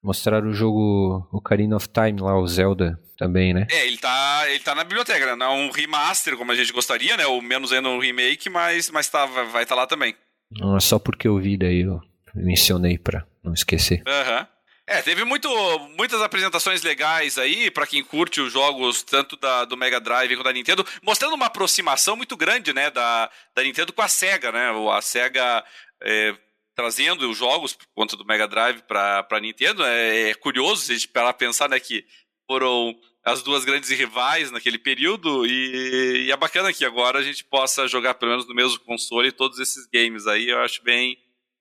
Mostraram 0.02 0.50
o 0.50 0.54
jogo 0.54 1.28
Ocarina 1.32 1.76
of 1.76 1.88
Time 1.90 2.22
lá, 2.22 2.40
o 2.40 2.48
Zelda 2.48 2.98
também, 3.22 3.54
né? 3.54 3.68
É, 3.70 3.86
ele 3.86 4.00
tá, 4.00 4.46
ele 4.50 4.60
tá 4.62 4.74
na 4.74 4.84
biblioteca, 4.84 5.24
né? 5.28 5.36
Não 5.36 5.46
é 5.46 5.50
um 5.50 5.70
remaster 5.70 6.36
como 6.36 6.52
a 6.52 6.56
gente 6.56 6.74
gostaria, 6.74 7.16
né? 7.16 7.28
Ou 7.28 7.40
menos 7.40 7.72
ainda 7.72 7.88
um 7.88 8.00
remake, 8.00 8.50
mas, 8.50 8.90
mas 8.90 9.08
tá, 9.08 9.28
vai 9.28 9.62
estar 9.62 9.66
tá 9.68 9.76
lá 9.76 9.86
também. 9.86 10.16
Não, 10.50 10.76
é 10.76 10.80
só 10.80 10.98
porque 10.98 11.28
eu 11.28 11.38
vi 11.38 11.56
daí, 11.56 11.82
eu 11.82 12.02
mencionei 12.34 12.98
pra 12.98 13.24
não 13.44 13.54
esquecer. 13.54 14.02
Aham. 14.08 14.40
Uhum. 14.40 14.48
É, 14.88 15.02
teve 15.04 15.24
muito, 15.24 15.48
muitas 15.96 16.20
apresentações 16.22 16.82
legais 16.82 17.38
aí 17.38 17.70
para 17.70 17.86
quem 17.86 18.04
curte 18.04 18.42
os 18.42 18.52
jogos 18.52 19.04
tanto 19.04 19.38
da, 19.38 19.64
do 19.66 19.78
Mega 19.78 20.02
Drive 20.02 20.36
quanto 20.36 20.44
da 20.44 20.52
Nintendo, 20.52 20.86
mostrando 21.04 21.36
uma 21.36 21.46
aproximação 21.46 22.18
muito 22.18 22.36
grande, 22.36 22.74
né, 22.74 22.90
da, 22.90 23.30
da 23.56 23.64
Nintendo 23.64 23.94
com 23.94 24.02
a 24.02 24.08
Sega, 24.08 24.52
né? 24.52 24.72
A 24.92 25.02
Sega 25.02 25.64
é, 26.04 26.36
trazendo 26.76 27.30
os 27.30 27.38
jogos 27.38 27.74
por 27.74 27.86
conta 27.94 28.18
do 28.18 28.26
Mega 28.26 28.48
Drive 28.48 28.82
para 28.82 29.40
Nintendo. 29.40 29.86
É, 29.86 30.32
é, 30.32 30.34
curioso 30.34 30.92
a 30.92 30.96
gente 30.96 31.08
pensar, 31.38 31.70
né, 31.70 31.80
que 31.80 32.04
foram 32.52 32.94
as 33.24 33.44
duas 33.44 33.64
grandes 33.64 33.90
rivais 33.90 34.52
naquele 34.52 34.80
período 34.80 35.46
e, 35.46 36.26
e, 36.26 36.32
é 36.32 36.38
bacana 36.38 36.74
que 36.74 36.84
agora 36.84 37.20
a 37.20 37.24
gente 37.24 37.44
possa 37.44 37.88
jogar 37.88 38.16
pelo 38.16 38.32
menos 38.32 38.48
no 38.48 38.56
mesmo 38.56 38.80
console 38.80 39.32
todos 39.32 39.60
esses 39.60 39.88
games 39.94 40.26
aí. 40.26 40.50
Eu 40.50 40.60
acho 40.60 40.84
bem, 40.84 41.16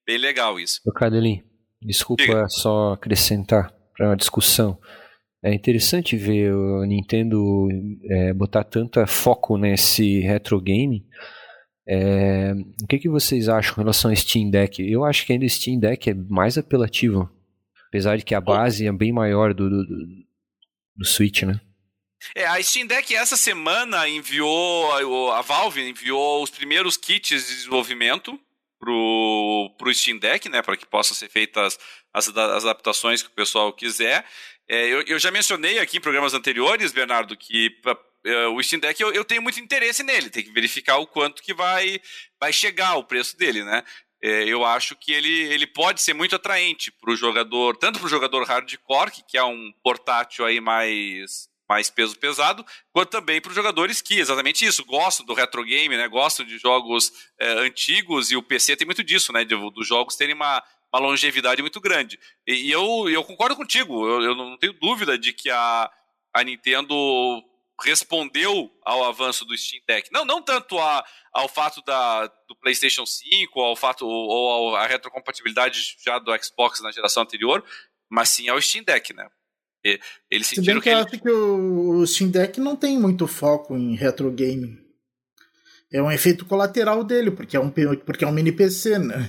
bem 0.06 0.18
legal 0.18 0.58
isso. 0.58 0.80
Ô, 0.86 0.92
Cadelinho, 0.92 1.44
desculpa 1.82 2.22
Diga. 2.22 2.48
só 2.48 2.94
acrescentar 2.94 3.72
para 3.96 4.12
a 4.12 4.16
discussão. 4.16 4.78
É 5.42 5.54
interessante 5.54 6.16
ver 6.16 6.52
o 6.54 6.84
Nintendo 6.84 7.68
é, 8.10 8.32
botar 8.32 8.64
tanto 8.64 9.06
foco 9.06 9.56
nesse 9.56 10.20
retro 10.20 10.60
game. 10.60 11.06
É, 11.88 12.52
o 12.82 12.86
que, 12.86 12.98
que 12.98 13.08
vocês 13.08 13.48
acham 13.48 13.74
em 13.74 13.78
relação 13.78 14.10
ao 14.10 14.16
Steam 14.16 14.50
Deck? 14.50 14.82
Eu 14.82 15.04
acho 15.04 15.26
que 15.26 15.32
ainda 15.32 15.46
o 15.46 15.50
Steam 15.50 15.78
Deck 15.78 16.10
é 16.10 16.14
mais 16.14 16.56
apelativo. 16.58 17.30
Apesar 17.88 18.16
de 18.16 18.24
que 18.24 18.34
a 18.34 18.40
base 18.40 18.86
é 18.86 18.92
bem 18.92 19.12
maior 19.12 19.52
do, 19.52 19.68
do, 19.68 19.84
do 21.00 21.06
Switch, 21.06 21.42
né? 21.42 21.58
É, 22.36 22.46
a 22.46 22.62
Steam 22.62 22.86
Deck 22.86 23.14
essa 23.14 23.36
semana 23.36 24.06
enviou, 24.06 25.32
a 25.32 25.40
Valve 25.40 25.80
enviou 25.80 26.42
os 26.42 26.50
primeiros 26.50 26.98
kits 26.98 27.46
de 27.46 27.54
desenvolvimento 27.56 28.38
pro, 28.78 29.74
pro 29.78 29.94
Steam 29.94 30.18
Deck, 30.18 30.46
né, 30.50 30.60
para 30.60 30.76
que 30.76 30.86
possam 30.86 31.16
ser 31.16 31.30
feitas 31.30 31.78
as, 32.12 32.28
as 32.28 32.64
adaptações 32.64 33.22
que 33.22 33.28
o 33.28 33.34
pessoal 33.34 33.72
quiser. 33.72 34.26
É, 34.68 34.86
eu, 34.86 35.02
eu, 35.02 35.18
já 35.18 35.30
mencionei 35.30 35.78
aqui 35.78 35.96
em 35.96 36.00
programas 36.00 36.34
anteriores, 36.34 36.92
Bernardo, 36.92 37.34
que 37.36 37.74
é, 38.24 38.46
o 38.48 38.62
Steam 38.62 38.80
Deck 38.80 39.00
eu, 39.00 39.10
eu, 39.12 39.24
tenho 39.24 39.40
muito 39.40 39.58
interesse 39.58 40.02
nele, 40.02 40.28
tem 40.28 40.44
que 40.44 40.52
verificar 40.52 40.98
o 40.98 41.06
quanto 41.06 41.42
que 41.42 41.54
vai, 41.54 42.00
vai 42.38 42.52
chegar 42.52 42.96
o 42.96 43.04
preço 43.04 43.36
dele, 43.36 43.64
né? 43.64 43.82
É, 44.22 44.44
eu 44.44 44.64
acho 44.64 44.94
que 44.94 45.12
ele, 45.12 45.42
ele 45.44 45.66
pode 45.66 46.02
ser 46.02 46.12
muito 46.12 46.36
atraente 46.36 46.92
para 46.92 47.10
o 47.10 47.16
jogador, 47.16 47.76
tanto 47.76 47.98
para 47.98 48.06
o 48.06 48.10
jogador 48.10 48.44
hardcore, 48.44 49.10
que 49.26 49.38
é 49.38 49.44
um 49.44 49.72
portátil 49.82 50.44
aí 50.44 50.60
mais, 50.60 51.48
mais 51.68 51.88
peso 51.88 52.18
pesado, 52.18 52.64
quanto 52.92 53.10
também 53.10 53.40
para 53.40 53.48
os 53.48 53.54
jogadores 53.54 54.02
que, 54.02 54.18
exatamente 54.18 54.66
isso, 54.66 54.84
gostam 54.84 55.24
do 55.24 55.32
retro 55.32 55.64
game, 55.64 55.96
né, 55.96 56.06
gostam 56.06 56.44
de 56.44 56.58
jogos 56.58 57.10
é, 57.38 57.52
antigos, 57.60 58.30
e 58.30 58.36
o 58.36 58.42
PC 58.42 58.76
tem 58.76 58.84
muito 58.84 59.02
disso, 59.02 59.32
né, 59.32 59.42
dos 59.44 59.88
jogos 59.88 60.16
terem 60.16 60.34
uma, 60.34 60.62
uma 60.92 61.00
longevidade 61.00 61.62
muito 61.62 61.80
grande. 61.80 62.18
E, 62.46 62.66
e 62.66 62.70
eu, 62.70 63.08
eu 63.08 63.24
concordo 63.24 63.56
contigo, 63.56 64.06
eu, 64.06 64.22
eu 64.22 64.34
não 64.34 64.58
tenho 64.58 64.74
dúvida 64.74 65.16
de 65.16 65.32
que 65.32 65.48
a, 65.48 65.90
a 66.34 66.44
Nintendo 66.44 67.42
respondeu 67.82 68.70
ao 68.84 69.04
avanço 69.04 69.44
do 69.44 69.56
Steam 69.56 69.82
Deck. 69.86 70.10
Não, 70.12 70.24
não 70.24 70.42
tanto 70.42 70.78
a, 70.78 71.04
ao 71.32 71.48
fato 71.48 71.82
da, 71.82 72.26
do 72.48 72.56
PlayStation 72.60 73.06
5, 73.06 73.60
ao 73.60 73.76
fato 73.76 74.06
ou 74.06 74.76
à 74.76 74.86
retrocompatibilidade 74.86 75.96
já 76.04 76.18
do 76.18 76.32
Xbox 76.42 76.80
na 76.80 76.92
geração 76.92 77.22
anterior, 77.22 77.64
mas 78.08 78.28
sim 78.28 78.48
ao 78.48 78.60
Steam 78.60 78.84
Deck, 78.84 79.14
né? 79.14 79.28
Eles 80.30 80.48
Se 80.48 80.60
bem 80.60 80.76
que, 80.76 80.82
que 80.82 80.88
eu 80.88 80.92
ele... 80.92 81.00
acho 81.00 81.22
que 81.22 81.30
o 81.30 82.06
Steam 82.06 82.30
Deck 82.30 82.60
não 82.60 82.76
tem 82.76 82.98
muito 82.98 83.26
foco 83.26 83.74
em 83.76 83.94
retro 83.94 84.30
gaming. 84.30 84.78
É 85.92 86.00
um 86.00 86.10
efeito 86.10 86.44
colateral 86.44 87.02
dele, 87.02 87.32
porque 87.32 87.56
é 87.56 87.60
um, 87.60 87.68
porque 87.68 88.24
é 88.24 88.28
um 88.28 88.30
mini 88.30 88.52
PC, 88.52 88.98
né? 88.98 89.28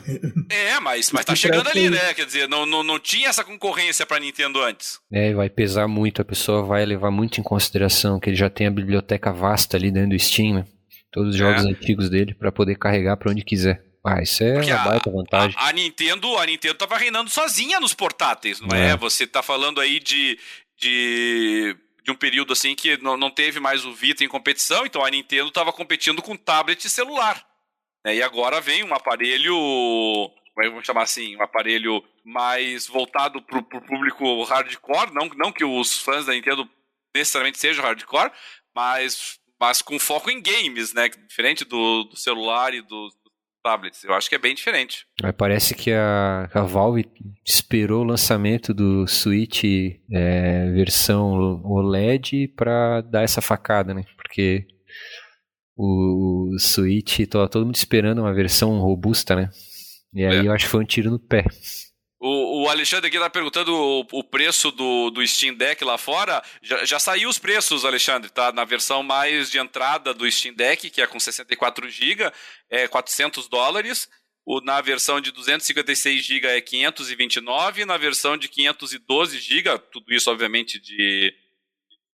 É, 0.52 0.80
mas, 0.80 1.12
mas 1.12 1.26
tá 1.26 1.34
chegando 1.34 1.68
ali, 1.68 1.90
né? 1.90 2.14
Quer 2.14 2.26
dizer, 2.26 2.48
não, 2.48 2.66
não, 2.66 2.84
não 2.84 3.00
tinha 3.00 3.30
essa 3.30 3.44
concorrência 3.44 4.06
pra 4.06 4.20
Nintendo 4.20 4.62
antes. 4.62 5.00
É, 5.12 5.34
vai 5.34 5.50
pesar 5.50 5.88
muito, 5.88 6.22
a 6.22 6.26
pessoa 6.26 6.62
vai 6.62 6.86
levar 6.86 7.10
muito 7.10 7.40
em 7.40 7.44
consideração 7.44 8.20
que 8.20 8.30
ele 8.30 8.36
já 8.36 8.50
tem 8.50 8.68
a 8.68 8.72
biblioteca 8.72 9.34
vasta 9.34 9.76
ali 9.76 9.90
dentro 9.92 10.12
do 10.12 10.20
Steam, 10.20 10.54
né? 10.54 10.66
Todos 11.12 11.30
os 11.30 11.36
é. 11.36 11.40
jogos 11.40 11.66
antigos 11.66 12.10
dele 12.10 12.34
para 12.34 12.52
poder 12.52 12.76
carregar 12.76 13.18
para 13.18 13.32
onde 13.32 13.44
quiser. 13.44 13.84
Ah, 14.04 14.22
isso 14.22 14.44
é 14.44 14.54
Porque 14.54 14.72
uma 14.72 14.84
baita 14.84 15.12
vantagem. 15.12 15.56
A, 15.60 15.68
a, 15.68 15.74
Nintendo, 15.74 16.38
a 16.38 16.46
Nintendo 16.46 16.76
tava 16.76 16.98
reinando 16.98 17.30
sozinha 17.30 17.80
nos 17.80 17.94
portáteis, 17.94 18.60
não 18.60 18.76
é? 18.76 18.90
é? 18.90 18.98
Você 18.98 19.28
tá 19.28 19.44
falando 19.44 19.80
aí 19.80 20.00
de, 20.00 20.40
de, 20.78 21.76
de 22.04 22.12
um 22.12 22.16
período 22.16 22.54
assim 22.54 22.76
que 22.76 22.98
não, 22.98 23.16
não 23.16 23.30
teve 23.30 23.60
mais 23.60 23.86
o 23.86 23.94
Vita 23.94 24.24
em 24.24 24.28
competição, 24.28 24.86
então 24.86 25.04
a 25.04 25.10
Nintendo 25.10 25.52
tava 25.52 25.72
competindo 25.72 26.22
com 26.22 26.36
tablet 26.36 26.84
e 26.84 26.90
celular. 26.90 27.46
Né? 28.06 28.16
E 28.16 28.24
agora 28.24 28.60
vem 28.60 28.84
um 28.84 28.94
aparelho, 28.94 29.54
como 29.54 30.66
é 30.66 30.70
vamos 30.70 30.86
chamar 30.86 31.04
assim, 31.04 31.36
um 31.36 31.44
aparelho 31.44 32.04
mais 32.24 32.88
voltado 32.88 33.42
pro, 33.42 33.64
pro 33.64 33.82
público 33.82 34.44
hardcore, 34.44 35.14
não, 35.14 35.30
não 35.36 35.52
que 35.52 35.64
os 35.64 36.00
fãs 36.00 36.26
da 36.26 36.34
Nintendo 36.34 36.70
necessariamente 37.16 37.60
sejam 37.60 37.84
hardcore, 37.84 38.32
mas 38.76 39.40
mas 39.60 39.80
com 39.80 40.00
foco 40.00 40.32
em 40.32 40.42
games, 40.42 40.92
né? 40.92 41.08
Diferente 41.08 41.64
do, 41.64 42.06
do 42.06 42.16
celular 42.16 42.74
e 42.74 42.82
do 42.82 43.12
tablets. 43.62 44.04
Eu 44.04 44.14
acho 44.14 44.30
que 44.30 44.36
é 44.36 44.40
bem 44.40 44.56
diferente. 44.56 45.06
Parece 45.38 45.76
que 45.76 45.92
a, 45.92 46.50
a 46.54 46.62
Valve 46.62 47.06
esperou 47.46 48.02
o 48.02 48.08
lançamento 48.08 48.74
do 48.74 49.08
Switch 49.08 49.64
é, 50.12 50.72
versão 50.72 51.62
OLED 51.64 52.50
para 52.56 53.02
dar 53.02 53.24
essa 53.24 53.42
facada, 53.42 53.94
né? 53.94 54.04
Porque 54.16 54.66
o 55.78 56.56
Switch, 56.60 57.28
tô 57.30 57.48
todo 57.48 57.66
mundo 57.66 57.76
esperando 57.76 58.20
uma 58.20 58.34
versão 58.34 58.80
robusta, 58.80 59.36
né? 59.36 59.50
E 60.14 60.26
aí 60.26 60.38
é. 60.38 60.48
eu 60.48 60.52
acho 60.52 60.66
que 60.66 60.72
foi 60.72 60.82
um 60.82 60.86
tiro 60.86 61.10
no 61.10 61.20
pé. 61.20 61.46
O, 62.24 62.62
o 62.62 62.70
Alexandre 62.70 63.08
aqui 63.08 63.18
tá 63.18 63.32
perguntando 63.32 63.76
o, 63.76 64.06
o, 64.12 64.24
preço 64.24 64.70
do, 64.70 65.10
do 65.10 65.26
Steam 65.26 65.56
Deck 65.56 65.84
lá 65.84 65.98
fora. 65.98 66.40
Já, 66.62 66.86
já 66.86 67.00
saiu 67.00 67.28
os 67.28 67.40
preços, 67.40 67.84
Alexandre, 67.84 68.30
tá? 68.30 68.52
Na 68.52 68.64
versão 68.64 69.02
mais 69.02 69.50
de 69.50 69.58
entrada 69.58 70.14
do 70.14 70.30
Steam 70.32 70.54
Deck, 70.54 70.92
que 70.92 71.02
é 71.02 71.08
com 71.08 71.20
64 71.20 71.90
GB, 71.90 72.32
é 72.70 72.88
400 72.88 73.48
dólares. 73.48 74.08
O, 74.46 74.62
na 74.62 74.82
versão 74.82 75.20
de 75.20 75.32
256 75.32 76.24
GB 76.24 76.46
é 76.46 76.62
529, 76.62 77.86
na 77.86 77.98
versão 77.98 78.38
de 78.38 78.48
512 78.48 79.40
GB, 79.40 79.80
tudo 79.92 80.14
isso 80.14 80.30
obviamente 80.30 80.80
de 80.80 81.34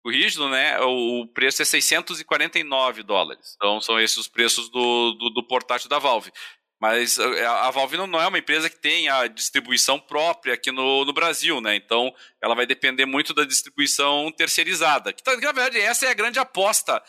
rígido, 0.09 0.47
né? 0.49 0.79
O, 0.79 1.27
preço 1.27 1.61
é 1.61 1.65
649 1.65 3.03
dólares. 3.03 3.55
Então 3.55 3.81
são 3.81 3.99
esses 3.99 4.17
os 4.17 4.27
preços 4.27 4.69
do, 4.69 5.11
do, 5.13 5.29
do 5.31 5.43
portátil 5.43 5.89
da 5.89 5.99
Valve. 5.99 6.31
Mas 6.79 7.17
eh, 7.17 7.45
a 7.45 7.71
Valve 7.71 7.97
não 7.97 8.21
é 8.21 8.27
uma 8.27 8.37
empresa 8.37 8.69
que 8.69 8.79
tem 8.79 9.09
a 9.09 9.25
distribuição 9.27 9.99
própria 9.99 10.53
aqui 10.53 10.71
no, 10.71 11.03
no 11.05 11.13
Brasil, 11.13 11.59
né? 11.59 11.75
Então 11.75 12.13
ela 12.41 12.55
vai 12.55 12.65
depender 12.65 13.05
muito 13.05 13.33
da 13.33 13.43
distribuição 13.43 14.31
terceirizada. 14.31 15.11
Que, 15.11 15.23
na 15.25 15.51
verdade, 15.51 15.79
essa 15.79 16.05
é 16.05 16.09
a 16.09 16.13
grande 16.13 16.37
aposta 16.37 17.01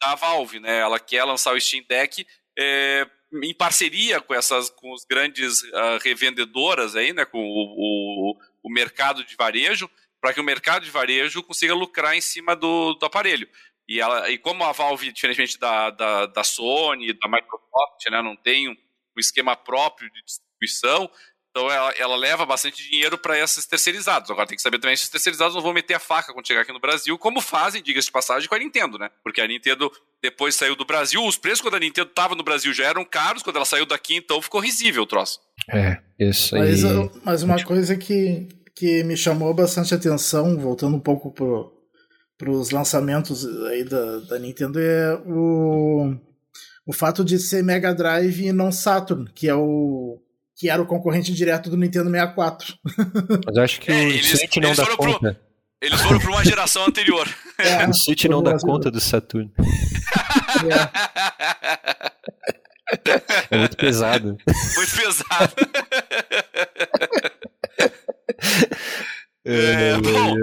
da 0.00 0.14
Valve, 0.14 0.60
né? 0.60 0.80
Ela 0.80 1.00
quer 1.00 1.24
lançar 1.24 1.54
o 1.54 1.60
Steam 1.60 1.84
Deck 1.88 2.26
é, 2.58 3.06
em 3.42 3.54
parceria 3.54 4.20
com 4.20 4.34
essas 4.34 4.68
com 4.68 4.92
os 4.92 5.04
grandes 5.04 5.62
uh, 5.62 5.98
revendedoras 6.02 6.94
aí, 6.94 7.14
né? 7.14 7.24
Com 7.24 7.38
o, 7.38 8.32
o, 8.32 8.38
o 8.62 8.70
mercado 8.70 9.24
de 9.24 9.34
varejo, 9.36 9.88
para 10.20 10.34
que 10.34 10.40
o 10.40 10.44
mercado 10.44 10.84
de 10.84 10.90
varejo 10.90 11.42
consiga 11.42 11.74
lucrar 11.74 12.14
em 12.14 12.20
cima 12.20 12.54
do, 12.54 12.92
do 12.94 13.06
aparelho. 13.06 13.48
E, 13.88 14.00
ela, 14.00 14.30
e 14.30 14.38
como 14.38 14.64
a 14.64 14.72
Valve, 14.72 15.12
diferentemente 15.12 15.58
da, 15.58 15.90
da, 15.90 16.26
da 16.26 16.44
Sony, 16.44 17.12
da 17.12 17.28
Microsoft, 17.28 18.10
né, 18.10 18.22
não 18.22 18.34
tem 18.34 18.68
um 18.68 18.76
o 19.16 19.20
esquema 19.20 19.56
próprio 19.56 20.10
de 20.10 20.22
distribuição. 20.22 21.10
Então 21.56 21.70
ela, 21.70 21.92
ela 21.92 22.16
leva 22.16 22.44
bastante 22.44 22.82
dinheiro 22.90 23.16
para 23.16 23.38
esses 23.38 23.64
terceirizados. 23.64 24.28
Agora 24.28 24.44
tem 24.44 24.56
que 24.56 24.62
saber 24.62 24.80
também 24.80 24.96
se 24.96 25.04
os 25.04 25.08
terceirizados 25.08 25.54
não 25.54 25.62
vão 25.62 25.72
meter 25.72 25.94
a 25.94 26.00
faca 26.00 26.32
quando 26.32 26.48
chegar 26.48 26.62
aqui 26.62 26.72
no 26.72 26.80
Brasil, 26.80 27.16
como 27.16 27.40
fazem, 27.40 27.80
diga-se 27.80 28.06
de 28.06 28.12
passagem, 28.12 28.48
com 28.48 28.56
a 28.56 28.58
Nintendo, 28.58 28.98
né? 28.98 29.08
Porque 29.22 29.40
a 29.40 29.46
Nintendo 29.46 29.88
depois 30.20 30.56
saiu 30.56 30.74
do 30.74 30.84
Brasil, 30.84 31.24
os 31.24 31.38
preços 31.38 31.60
quando 31.60 31.76
a 31.76 31.78
Nintendo 31.78 32.08
estava 32.08 32.34
no 32.34 32.42
Brasil 32.42 32.72
já 32.72 32.86
eram 32.86 33.04
caros, 33.04 33.40
quando 33.40 33.54
ela 33.54 33.64
saiu 33.64 33.86
daqui, 33.86 34.16
então 34.16 34.42
ficou 34.42 34.60
risível 34.60 35.04
o 35.04 35.06
troço. 35.06 35.38
É, 35.70 36.00
isso 36.18 36.56
aí. 36.56 36.82
Mas, 36.82 37.22
mas 37.24 37.42
uma 37.44 37.62
coisa 37.62 37.96
que, 37.96 38.48
que 38.74 39.04
me 39.04 39.16
chamou 39.16 39.54
bastante 39.54 39.94
atenção, 39.94 40.58
voltando 40.58 40.96
um 40.96 41.00
pouco 41.00 41.30
para 41.30 42.50
os 42.50 42.72
lançamentos 42.72 43.46
aí 43.66 43.84
da, 43.84 44.18
da 44.18 44.38
Nintendo, 44.40 44.80
é 44.80 45.14
o 45.24 46.16
o 46.86 46.92
fato 46.92 47.24
de 47.24 47.38
ser 47.38 47.62
Mega 47.62 47.94
Drive 47.94 48.46
e 48.46 48.52
não 48.52 48.70
Saturn, 48.70 49.30
que 49.34 49.48
é 49.48 49.54
o 49.54 50.20
que 50.56 50.70
era 50.70 50.80
o 50.80 50.86
concorrente 50.86 51.32
direto 51.32 51.68
do 51.68 51.76
Nintendo 51.76 52.10
64. 52.10 52.74
Mas 53.44 53.56
eu 53.56 53.62
acho 53.62 53.80
que 53.80 53.90
é, 53.90 53.94
o 53.94 53.98
eles, 53.98 54.38
Switch 54.38 54.56
não 54.58 54.74
dá 54.74 54.86
conta. 54.96 55.18
Pro, 55.18 55.36
eles 55.80 56.00
foram 56.00 56.20
para 56.20 56.30
uma 56.30 56.44
geração 56.44 56.86
anterior. 56.86 57.28
É, 57.56 57.88
o 57.88 57.94
Switch 57.94 58.24
não 58.24 58.42
dá 58.42 58.58
conta 58.58 58.90
do 58.90 59.00
Saturn. 59.00 59.48
É. 63.48 63.48
é 63.48 63.58
muito 63.58 63.76
pesado. 63.76 64.36
Muito 64.74 64.96
pesado. 64.96 65.54
É, 69.46 69.90
é, 69.90 69.98
bom, 69.98 70.34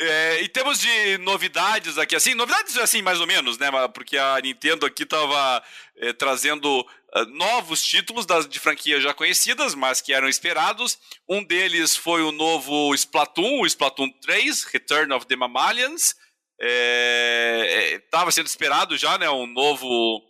é, 0.00 0.42
em 0.42 0.48
termos 0.48 0.80
de 0.80 1.18
novidades 1.18 1.98
aqui, 1.98 2.16
assim, 2.16 2.34
novidades 2.34 2.76
assim, 2.78 3.02
mais 3.02 3.20
ou 3.20 3.26
menos, 3.26 3.58
né? 3.58 3.70
Porque 3.92 4.16
a 4.16 4.40
Nintendo 4.40 4.86
aqui 4.86 5.04
tava 5.04 5.62
é, 5.96 6.12
trazendo 6.14 6.80
uh, 6.80 7.24
novos 7.26 7.82
títulos 7.82 8.24
das, 8.24 8.48
de 8.48 8.58
franquias 8.58 9.02
já 9.02 9.12
conhecidas, 9.12 9.74
mas 9.74 10.00
que 10.00 10.14
eram 10.14 10.28
esperados. 10.28 10.98
Um 11.28 11.44
deles 11.44 11.94
foi 11.94 12.22
o 12.22 12.32
novo 12.32 12.94
Splatoon, 12.94 13.60
o 13.60 13.66
Splatoon 13.66 14.10
3, 14.22 14.64
Return 14.64 15.12
of 15.12 15.26
the 15.26 15.36
Mammalians. 15.36 16.16
Estava 16.58 18.28
é, 18.28 18.32
sendo 18.32 18.46
esperado 18.46 18.96
já, 18.96 19.18
né? 19.18 19.28
Um 19.28 19.46
novo, 19.46 20.22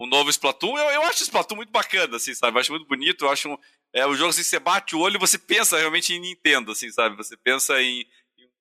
um 0.00 0.06
novo 0.06 0.30
Splatoon. 0.30 0.78
Eu, 0.78 0.88
eu 0.88 1.02
acho 1.02 1.20
o 1.20 1.24
Splatoon 1.24 1.56
muito 1.56 1.72
bacana, 1.72 2.16
assim, 2.16 2.34
sabe? 2.34 2.56
Eu 2.56 2.60
acho 2.60 2.72
muito 2.72 2.88
bonito. 2.88 3.26
Eu 3.26 3.30
acho 3.30 3.50
um, 3.50 3.58
é, 3.94 4.06
o 4.06 4.14
jogo, 4.14 4.30
assim, 4.30 4.42
você 4.42 4.58
bate 4.58 4.96
o 4.96 5.00
olho 5.00 5.16
e 5.16 5.20
você 5.20 5.38
pensa 5.38 5.78
realmente 5.78 6.14
em 6.14 6.20
Nintendo, 6.20 6.72
assim, 6.72 6.90
sabe? 6.90 7.16
Você 7.16 7.36
pensa 7.36 7.80
em 7.82 8.06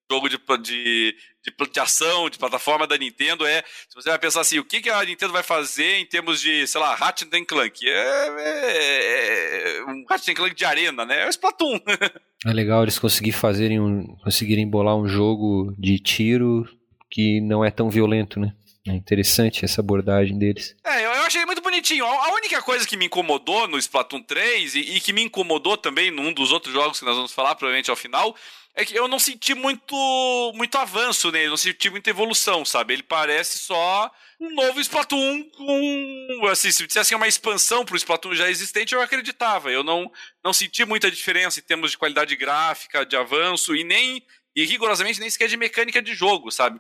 jogo 0.10 0.30
de, 0.30 0.38
de, 0.38 1.16
de, 1.44 1.72
de, 1.72 1.80
ação, 1.80 2.30
de 2.30 2.38
plataforma 2.38 2.88
da 2.88 2.98
Nintendo 2.98 3.46
é. 3.46 3.64
Se 3.90 3.96
você 3.96 4.10
vai 4.10 4.20
pensar 4.20 4.42
assim, 4.42 4.60
o 4.60 4.66
que, 4.66 4.82
que 4.82 4.90
a 4.90 5.04
Nintendo 5.04 5.34
vai 5.34 5.44
fazer 5.44 5.98
em 5.98 6.06
termos 6.06 6.40
de, 6.40 6.66
sei 6.68 6.80
lá, 6.80 6.96
Ratchet 6.96 7.30
Clank? 7.46 7.88
É, 7.88 8.28
é, 8.40 9.78
é 9.78 9.84
um 9.86 10.06
Ratchet 10.10 10.36
Clank 10.36 10.56
de 10.56 10.66
arena, 10.66 11.06
né? 11.06 11.24
É 11.24 11.28
o 11.28 11.30
Splatoon. 11.30 11.80
é 12.46 12.54
legal 12.54 12.84
eles 12.84 13.00
conseguirem 13.00 13.40
fazerem 13.40 13.80
um, 13.80 14.16
conseguirem 14.24 14.68
bolar 14.68 14.96
um 14.96 15.08
jogo 15.08 15.76
de 15.78 16.00
tiro 16.00 16.68
que 17.10 17.42
não 17.42 17.64
é 17.64 17.72
tão 17.72 17.90
violento, 17.90 18.40
né? 18.40 18.54
É 18.88 18.94
interessante 18.94 19.66
essa 19.66 19.82
abordagem 19.82 20.38
deles. 20.38 20.74
É, 20.86 21.06
eu, 21.06 21.12
eu 21.12 21.24
achei 21.24 21.46
muito 21.46 21.62
bonitinho. 21.62 22.06
A, 22.06 22.28
a, 22.28 22.34
única 22.34 22.62
coisa 22.62 22.88
que 22.88 22.96
me 22.96 23.06
incomodou 23.06 23.68
no 23.68 23.78
Splatoon 23.78 24.24
3 24.24 24.76
e, 24.76 24.80
e, 24.80 25.02
que 25.02 25.12
me 25.12 25.22
incomodou 25.22 25.76
também 25.76 26.10
num 26.10 26.32
dos 26.32 26.54
outros 26.54 26.74
jogos 26.74 26.98
que 26.98 27.06
nós 27.06 27.16
vamos 27.16 27.34
falar, 27.34 27.56
provavelmente 27.56 27.90
ao 27.90 27.98
final, 27.98 28.34
é 28.78 28.86
que 28.86 28.96
eu 28.96 29.08
não 29.08 29.18
senti 29.18 29.56
muito, 29.56 30.52
muito 30.54 30.78
avanço 30.78 31.32
nele, 31.32 31.50
não 31.50 31.58
senti 31.58 31.90
muita 31.90 32.12
evolução, 32.12 32.64
sabe? 32.64 32.94
Ele 32.94 33.02
parece 33.02 33.58
só 33.58 34.12
um 34.40 34.54
novo 34.54 34.80
Splatoon 34.80 35.50
com. 35.50 36.48
Assim, 36.52 36.72
se 36.72 36.86
dissesse 36.86 37.16
uma 37.16 37.28
expansão 37.28 37.84
para 37.84 37.96
o 37.96 37.98
Splatoon 37.98 38.36
já 38.36 38.48
existente, 38.48 38.94
eu 38.94 39.02
acreditava. 39.02 39.72
Eu 39.72 39.84
não, 39.84 40.12
não 40.44 40.54
senti 40.54 40.86
muita 40.86 41.10
diferença 41.10 41.60
em 41.60 41.64
termos 41.64 41.90
de 41.90 41.98
qualidade 41.98 42.36
gráfica, 42.36 43.04
de 43.04 43.18
avanço 43.18 43.76
e 43.76 43.84
nem. 43.84 44.24
E 44.56 44.64
rigorosamente 44.64 45.20
nem 45.20 45.30
sequer 45.30 45.48
de 45.48 45.58
mecânica 45.58 46.00
de 46.00 46.14
jogo, 46.14 46.52
sabe? 46.52 46.80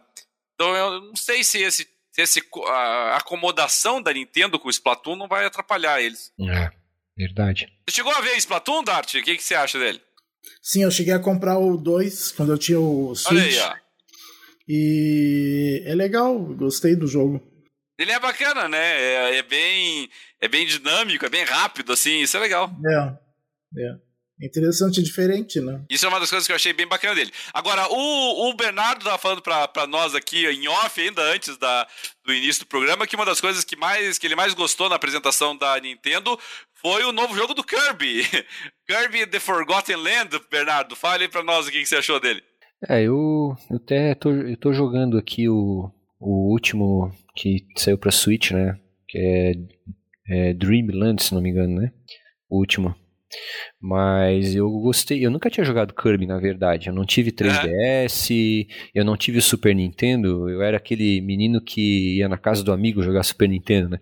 Então 0.53 0.75
eu 0.75 1.01
não 1.01 1.15
sei 1.15 1.43
se 1.43 1.59
esse. 1.63 1.89
Se 2.11 2.21
esse, 2.21 2.43
a 2.67 3.17
acomodação 3.17 4.01
da 4.01 4.13
Nintendo 4.13 4.59
com 4.59 4.67
o 4.67 4.71
Splatoon 4.71 5.15
não 5.15 5.27
vai 5.27 5.45
atrapalhar 5.45 6.01
eles. 6.01 6.31
É, 6.39 6.71
verdade. 7.15 7.67
Você 7.87 7.95
chegou 7.95 8.11
a 8.11 8.21
ver 8.21 8.35
Splatoon, 8.37 8.83
Dart? 8.83 9.15
O 9.15 9.23
que, 9.23 9.35
que 9.35 9.43
você 9.43 9.53
acha 9.53 9.77
dele? 9.77 10.01
Sim, 10.61 10.83
eu 10.83 10.91
cheguei 10.91 11.13
a 11.13 11.19
comprar 11.19 11.57
o 11.57 11.77
2 11.77 12.31
quando 12.31 12.51
eu 12.51 12.57
tinha 12.57 12.79
o 12.79 13.15
Switch. 13.15 13.31
Olha 13.31 13.43
aí, 13.43 13.59
ó. 13.59 13.87
E 14.67 15.83
é 15.85 15.95
legal, 15.95 16.37
gostei 16.37 16.95
do 16.95 17.07
jogo. 17.07 17.41
Ele 17.97 18.11
é 18.11 18.19
bacana, 18.19 18.67
né? 18.67 18.77
É, 18.77 19.37
é, 19.37 19.43
bem, 19.43 20.09
é 20.39 20.47
bem 20.47 20.67
dinâmico, 20.67 21.25
é 21.25 21.29
bem 21.29 21.43
rápido, 21.43 21.93
assim, 21.93 22.21
isso 22.21 22.37
é 22.37 22.39
legal. 22.39 22.69
É, 22.85 23.81
é. 23.81 24.07
Interessante 24.39 24.99
e 24.99 25.03
diferente, 25.03 25.59
né? 25.59 25.83
Isso 25.89 26.05
é 26.05 26.09
uma 26.09 26.19
das 26.19 26.29
coisas 26.29 26.45
que 26.45 26.51
eu 26.51 26.55
achei 26.55 26.71
bem 26.71 26.85
bacana 26.85 27.15
dele. 27.15 27.31
Agora, 27.51 27.87
o, 27.89 28.49
o 28.49 28.53
Bernardo 28.53 29.03
tava 29.03 29.17
falando 29.17 29.41
pra, 29.41 29.67
pra 29.67 29.87
nós 29.87 30.13
aqui 30.13 30.45
em 30.45 30.67
off, 30.67 31.01
ainda 31.01 31.23
antes 31.23 31.57
da, 31.57 31.87
do 32.23 32.31
início 32.31 32.63
do 32.63 32.67
programa, 32.67 33.07
que 33.07 33.15
uma 33.15 33.25
das 33.25 33.41
coisas 33.41 33.63
que, 33.63 33.75
mais, 33.75 34.19
que 34.19 34.27
ele 34.27 34.35
mais 34.35 34.53
gostou 34.53 34.89
na 34.89 34.95
apresentação 34.95 35.57
da 35.57 35.79
Nintendo 35.79 36.39
foi 36.81 37.03
o 37.03 37.11
novo 37.11 37.35
jogo 37.35 37.53
do 37.53 37.63
Kirby. 37.63 38.23
Kirby 38.87 39.27
The 39.27 39.39
Forgotten 39.39 39.95
Land, 39.95 40.39
Bernardo. 40.49 40.95
Fale 40.95 41.23
aí 41.23 41.29
pra 41.29 41.43
nós 41.43 41.67
o 41.67 41.71
que, 41.71 41.79
que 41.79 41.85
você 41.85 41.97
achou 41.97 42.19
dele. 42.19 42.41
É, 42.87 43.01
eu, 43.01 43.55
eu 43.69 43.77
até 43.77 44.13
tô, 44.13 44.31
eu 44.31 44.57
tô 44.57 44.71
jogando 44.71 45.17
aqui 45.17 45.49
o, 45.49 45.91
o 46.19 46.51
último 46.51 47.11
que 47.35 47.65
saiu 47.75 47.97
pra 47.97 48.11
Switch, 48.11 48.51
né? 48.51 48.77
Que 49.07 49.17
é, 49.17 50.49
é 50.49 50.53
Dreamland, 50.53 51.21
se 51.21 51.33
não 51.33 51.41
me 51.41 51.49
engano, 51.49 51.81
né? 51.81 51.91
O 52.49 52.59
último. 52.59 52.95
Mas 53.81 54.55
eu 54.55 54.69
gostei. 54.69 55.25
Eu 55.25 55.31
nunca 55.31 55.49
tinha 55.49 55.65
jogado 55.65 55.93
Kirby, 55.93 56.25
na 56.25 56.39
verdade. 56.39 56.87
Eu 56.87 56.93
não 56.93 57.05
tive 57.05 57.31
3DS, 57.31 58.67
eu 58.93 59.03
não 59.03 59.17
tive 59.17 59.41
Super 59.41 59.75
Nintendo. 59.75 60.49
Eu 60.49 60.61
era 60.61 60.77
aquele 60.77 61.19
menino 61.21 61.61
que 61.61 62.17
ia 62.17 62.29
na 62.29 62.37
casa 62.37 62.63
do 62.63 62.71
amigo 62.71 63.03
jogar 63.03 63.23
Super 63.23 63.49
Nintendo, 63.49 63.89
né? 63.89 63.99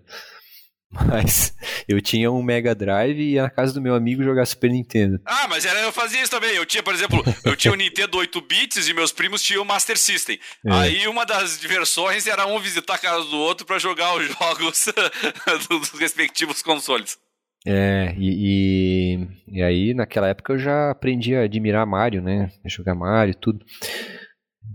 Mas 1.07 1.53
eu 1.87 2.01
tinha 2.01 2.31
um 2.31 2.41
Mega 2.41 2.73
Drive 2.73 3.19
e 3.19 3.33
ia 3.33 3.43
na 3.43 3.49
casa 3.49 3.73
do 3.73 3.81
meu 3.81 3.95
amigo 3.95 4.23
jogar 4.23 4.45
Super 4.45 4.71
Nintendo. 4.71 5.19
Ah, 5.25 5.47
mas 5.47 5.65
era, 5.65 5.79
eu 5.81 5.91
fazia 5.91 6.21
isso 6.21 6.31
também. 6.31 6.55
Eu 6.55 6.65
tinha, 6.65 6.81
por 6.81 6.93
exemplo, 6.93 7.23
eu 7.43 7.55
tinha 7.55 7.73
o 7.73 7.75
Nintendo 7.75 8.17
8 8.17 8.41
bits 8.41 8.87
e 8.87 8.93
meus 8.93 9.11
primos 9.11 9.41
tinham 9.41 9.63
o 9.63 9.65
Master 9.65 9.97
System. 9.97 10.39
É. 10.65 10.71
Aí 10.71 11.07
uma 11.07 11.25
das 11.25 11.59
diversões 11.59 12.27
era 12.27 12.45
um 12.45 12.59
visitar 12.59 12.95
a 12.95 12.99
casa 12.99 13.25
do 13.25 13.37
outro 13.37 13.65
para 13.65 13.79
jogar 13.79 14.15
os 14.15 14.27
jogos 14.27 14.85
dos 15.69 15.89
respectivos 15.99 16.61
consoles. 16.61 17.17
É, 17.67 18.13
e, 18.15 19.17
e, 19.49 19.57
e, 19.57 19.63
aí 19.63 19.93
naquela 19.95 20.27
época 20.27 20.53
eu 20.53 20.59
já 20.59 20.91
aprendi 20.91 21.35
a 21.35 21.41
admirar 21.41 21.83
Mario, 21.85 22.21
né? 22.21 22.51
A 22.63 22.69
jogar 22.69 22.93
Mario 22.93 23.31
e 23.31 23.35
tudo. 23.35 23.65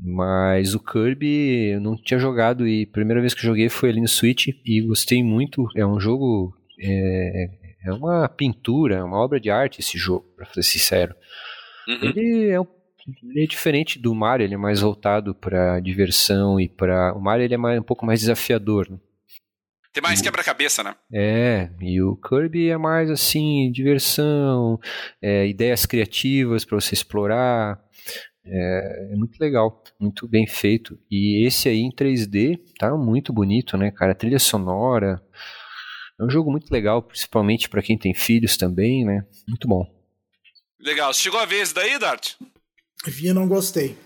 Mas 0.02 0.74
o 0.74 0.80
Kirby 0.80 1.72
eu 1.72 1.80
não 1.80 1.96
tinha 1.96 2.18
jogado 2.18 2.66
e 2.66 2.84
a 2.84 2.92
primeira 2.92 3.20
vez 3.20 3.34
que 3.34 3.42
joguei 3.42 3.68
foi 3.68 3.90
ali 3.90 4.00
no 4.00 4.08
Switch 4.08 4.48
e 4.64 4.80
gostei 4.80 5.22
muito. 5.22 5.66
É 5.76 5.84
um 5.84 6.00
jogo. 6.00 6.54
É, 6.78 7.50
é 7.84 7.92
uma 7.92 8.28
pintura, 8.28 8.96
é 8.96 9.02
uma 9.02 9.18
obra 9.18 9.38
de 9.38 9.50
arte 9.50 9.80
esse 9.80 9.98
jogo, 9.98 10.26
pra 10.36 10.46
ser 10.46 10.62
sincero. 10.62 11.14
Uhum. 11.88 11.98
Ele, 12.02 12.50
é, 12.50 12.58
ele 13.22 13.44
é 13.44 13.46
diferente 13.46 13.98
do 13.98 14.14
Mario, 14.14 14.44
ele 14.44 14.54
é 14.54 14.58
mais 14.58 14.80
voltado 14.80 15.34
para 15.34 15.80
diversão 15.80 16.60
e 16.60 16.68
para 16.68 17.14
O 17.14 17.20
Mario 17.20 17.44
ele 17.44 17.54
é 17.54 17.58
mais, 17.58 17.78
um 17.78 17.82
pouco 17.82 18.06
mais 18.06 18.20
desafiador. 18.20 18.88
Né? 18.90 18.98
Tem 19.92 20.02
mais 20.02 20.20
quebra-cabeça, 20.20 20.84
né? 20.84 20.94
É, 21.12 21.68
e 21.80 22.00
o 22.00 22.16
Kirby 22.16 22.70
é 22.70 22.76
mais 22.76 23.10
assim, 23.10 23.72
diversão, 23.72 24.78
é, 25.20 25.48
ideias 25.48 25.84
criativas 25.84 26.64
para 26.64 26.80
você 26.80 26.94
explorar. 26.94 27.82
É, 28.52 29.12
é, 29.12 29.16
muito 29.16 29.38
legal, 29.38 29.82
muito 29.98 30.26
bem 30.26 30.46
feito. 30.46 30.98
E 31.08 31.46
esse 31.46 31.68
aí 31.68 31.80
em 31.80 31.92
3D 31.92 32.58
tá 32.78 32.96
muito 32.96 33.32
bonito, 33.32 33.76
né, 33.76 33.92
cara? 33.92 34.14
Trilha 34.14 34.40
sonora. 34.40 35.22
É 36.18 36.24
um 36.24 36.28
jogo 36.28 36.50
muito 36.50 36.70
legal, 36.70 37.00
principalmente 37.00 37.68
para 37.68 37.82
quem 37.82 37.96
tem 37.96 38.12
filhos 38.12 38.56
também, 38.56 39.04
né? 39.04 39.24
Muito 39.48 39.68
bom. 39.68 39.86
Legal. 40.80 41.14
Chegou 41.14 41.38
a 41.38 41.44
esse 41.54 41.72
daí, 41.72 41.98
Dart? 41.98 42.34
Vi 43.06 43.28
e 43.28 43.32
não 43.32 43.46
gostei. 43.46 43.96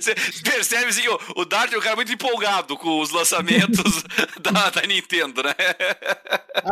Você 0.00 0.14
percebe 0.42 0.86
assim, 0.86 1.08
o, 1.08 1.18
o 1.36 1.44
Dart 1.44 1.72
é 1.72 1.78
um 1.78 1.80
cara 1.80 1.96
muito 1.96 2.12
empolgado 2.12 2.76
com 2.76 3.00
os 3.00 3.10
lançamentos 3.10 4.02
da, 4.40 4.70
da, 4.70 4.82
Nintendo, 4.82 5.42
né? 5.42 5.54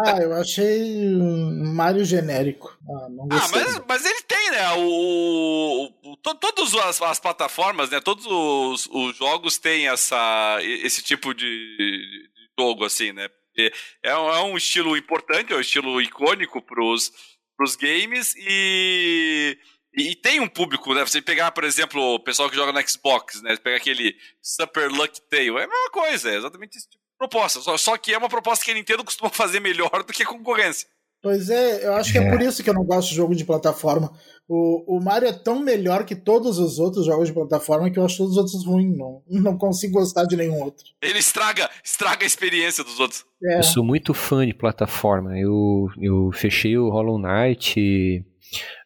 ah, 0.05 0.19
eu 0.21 0.35
achei 0.35 1.17
um 1.17 1.75
Mario 1.75 2.05
genérico. 2.05 2.77
Ah, 2.89 3.07
ah 3.31 3.49
mas, 3.53 3.83
mas, 3.87 4.05
ele 4.05 4.23
tem, 4.23 4.51
né? 4.51 4.73
O, 4.77 5.91
o 6.03 6.17
todas 6.17 6.75
as, 6.75 7.03
as, 7.03 7.19
plataformas, 7.19 7.91
né? 7.91 8.01
Todos 8.01 8.27
os, 8.27 8.89
os, 8.91 9.17
jogos 9.17 9.59
têm 9.59 9.89
essa, 9.89 10.59
esse 10.61 11.03
tipo 11.03 11.35
de, 11.35 11.45
de 11.45 12.49
jogo, 12.59 12.85
assim, 12.85 13.13
né? 13.13 13.29
É, 13.57 13.71
é 14.11 14.17
um 14.17 14.57
estilo 14.57 14.97
importante, 14.97 15.53
é 15.53 15.57
um 15.57 15.61
estilo 15.61 16.01
icônico 16.03 16.61
pros, 16.61 17.13
pros 17.57 17.77
games 17.77 18.35
e 18.37 19.57
e, 19.97 20.11
e, 20.11 20.15
tem 20.15 20.41
um 20.41 20.49
público, 20.49 20.93
né? 20.95 21.05
Você 21.05 21.23
pegar, 21.23 21.53
por 21.53 21.65
exemplo, 21.65 22.01
o 22.15 22.21
pessoal 22.21 22.51
que 22.51 22.57
joga 22.57 22.73
no 22.73 22.89
Xbox, 22.89 23.41
né? 23.43 23.57
Pegar 23.57 23.77
aquele 23.77 24.17
Super 24.43 24.91
Luck 24.91 25.21
Tale, 25.31 25.49
é 25.49 25.65
a 25.65 25.69
mesma 25.69 25.91
coisa, 25.93 26.31
é 26.31 26.37
exatamente 26.37 26.79
esse 26.79 26.89
tipo 26.89 27.03
de 27.03 27.19
proposta. 27.19 27.61
Só, 27.61 27.77
só 27.77 27.97
que 27.97 28.13
é 28.13 28.19
uma 28.19 28.29
proposta 28.29 28.65
que 28.65 28.71
a 28.71 28.75
Nintendo 28.75 29.05
costuma 29.05 29.31
fazer 29.31 29.61
melhor 29.61 30.03
do 30.05 30.13
que 30.13 30.23
a 30.23 30.27
concorrência. 30.27 30.89
Pois 31.23 31.49
é, 31.49 31.87
eu 31.87 31.95
acho 31.95 32.13
que 32.13 32.19
é, 32.19 32.23
é 32.23 32.31
por 32.31 32.43
isso 32.43 32.63
que 32.63 32.69
eu 32.69 32.75
não 32.75 32.85
gosto 32.85 33.09
de 33.09 33.15
jogo 33.15 33.35
de 33.35 33.47
plataforma. 33.47 34.13
O, 34.47 34.99
o 34.99 35.03
Mario 35.03 35.27
é 35.29 35.33
tão 35.33 35.59
melhor 35.59 36.05
que 36.05 36.15
todos 36.15 36.59
os 36.59 36.79
outros 36.79 37.07
jogos 37.07 37.29
de 37.29 37.33
plataforma 37.33 37.91
que 37.91 37.99
eu 37.99 38.05
acho 38.05 38.19
todos 38.19 38.33
os 38.33 38.37
outros 38.37 38.67
ruins. 38.67 38.95
Não, 38.95 39.23
não 39.27 39.57
consigo 39.57 39.95
gostar 39.95 40.27
de 40.27 40.37
nenhum 40.37 40.63
outro. 40.63 40.85
Ele 41.01 41.19
estraga, 41.19 41.71
estraga 41.83 42.25
a 42.25 42.27
experiência 42.27 42.85
dos 42.85 43.01
outros. 43.01 43.25
É. 43.43 43.59
Eu 43.59 43.63
sou 43.63 43.83
muito 43.83 44.13
fã 44.13 44.47
de 44.47 44.53
plataforma. 44.53 45.39
Eu, 45.39 45.89
eu 45.99 46.31
fechei 46.33 46.77
o 46.77 46.91
Hollow 46.91 47.19
Knight 47.19 48.23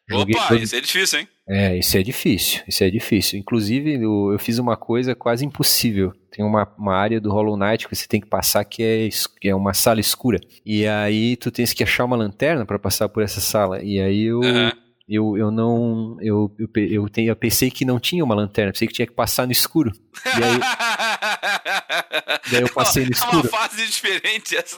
Joguei 0.09 0.35
Opa, 0.35 0.47
todo... 0.47 0.63
isso 0.63 0.75
é 0.75 0.81
difícil, 0.81 1.19
hein? 1.19 1.27
É, 1.47 1.77
isso 1.77 1.97
é 1.97 2.03
difícil, 2.03 2.61
isso 2.67 2.83
é 2.83 2.89
difícil. 2.89 3.39
Inclusive, 3.39 3.95
eu, 3.95 4.31
eu 4.31 4.39
fiz 4.39 4.59
uma 4.59 4.75
coisa 4.75 5.15
quase 5.15 5.45
impossível. 5.45 6.13
Tem 6.31 6.45
uma, 6.45 6.67
uma 6.77 6.95
área 6.95 7.19
do 7.19 7.31
Hollow 7.31 7.57
Knight 7.57 7.87
que 7.87 7.95
você 7.95 8.07
tem 8.07 8.21
que 8.21 8.27
passar 8.27 8.63
que 8.65 8.83
é, 8.83 9.09
que 9.41 9.49
é 9.49 9.55
uma 9.55 9.73
sala 9.73 9.99
escura. 9.99 10.39
E 10.65 10.85
aí 10.87 11.35
tu 11.35 11.49
tens 11.51 11.73
que 11.73 11.83
achar 11.83 12.05
uma 12.05 12.15
lanterna 12.15 12.65
para 12.65 12.77
passar 12.77 13.09
por 13.09 13.23
essa 13.23 13.41
sala. 13.41 13.81
E 13.83 13.99
aí 13.99 14.23
eu... 14.25 14.41
Aham. 14.43 14.71
Eu, 15.11 15.35
eu 15.35 15.49
não. 15.49 16.17
Eu, 16.21 16.55
eu, 16.59 16.69
eu, 16.75 17.09
tenho, 17.09 17.29
eu 17.31 17.35
pensei 17.35 17.71
que 17.71 17.83
não 17.83 17.99
tinha 17.99 18.23
uma 18.23 18.35
lanterna, 18.35 18.71
pensei 18.71 18.87
que 18.87 18.93
tinha 18.93 19.07
que 19.07 19.13
passar 19.13 19.47
no 19.47 19.51
escuro. 19.51 19.91
E 20.23 20.43
aí, 20.43 20.59
daí 22.51 22.61
eu 22.61 22.69
passei 22.69 23.05
no 23.05 23.09
É 23.11 23.17
uma 23.17 23.25
escuro. 23.25 23.47
fase 23.49 23.87
diferente 23.87 24.55
essa. 24.55 24.77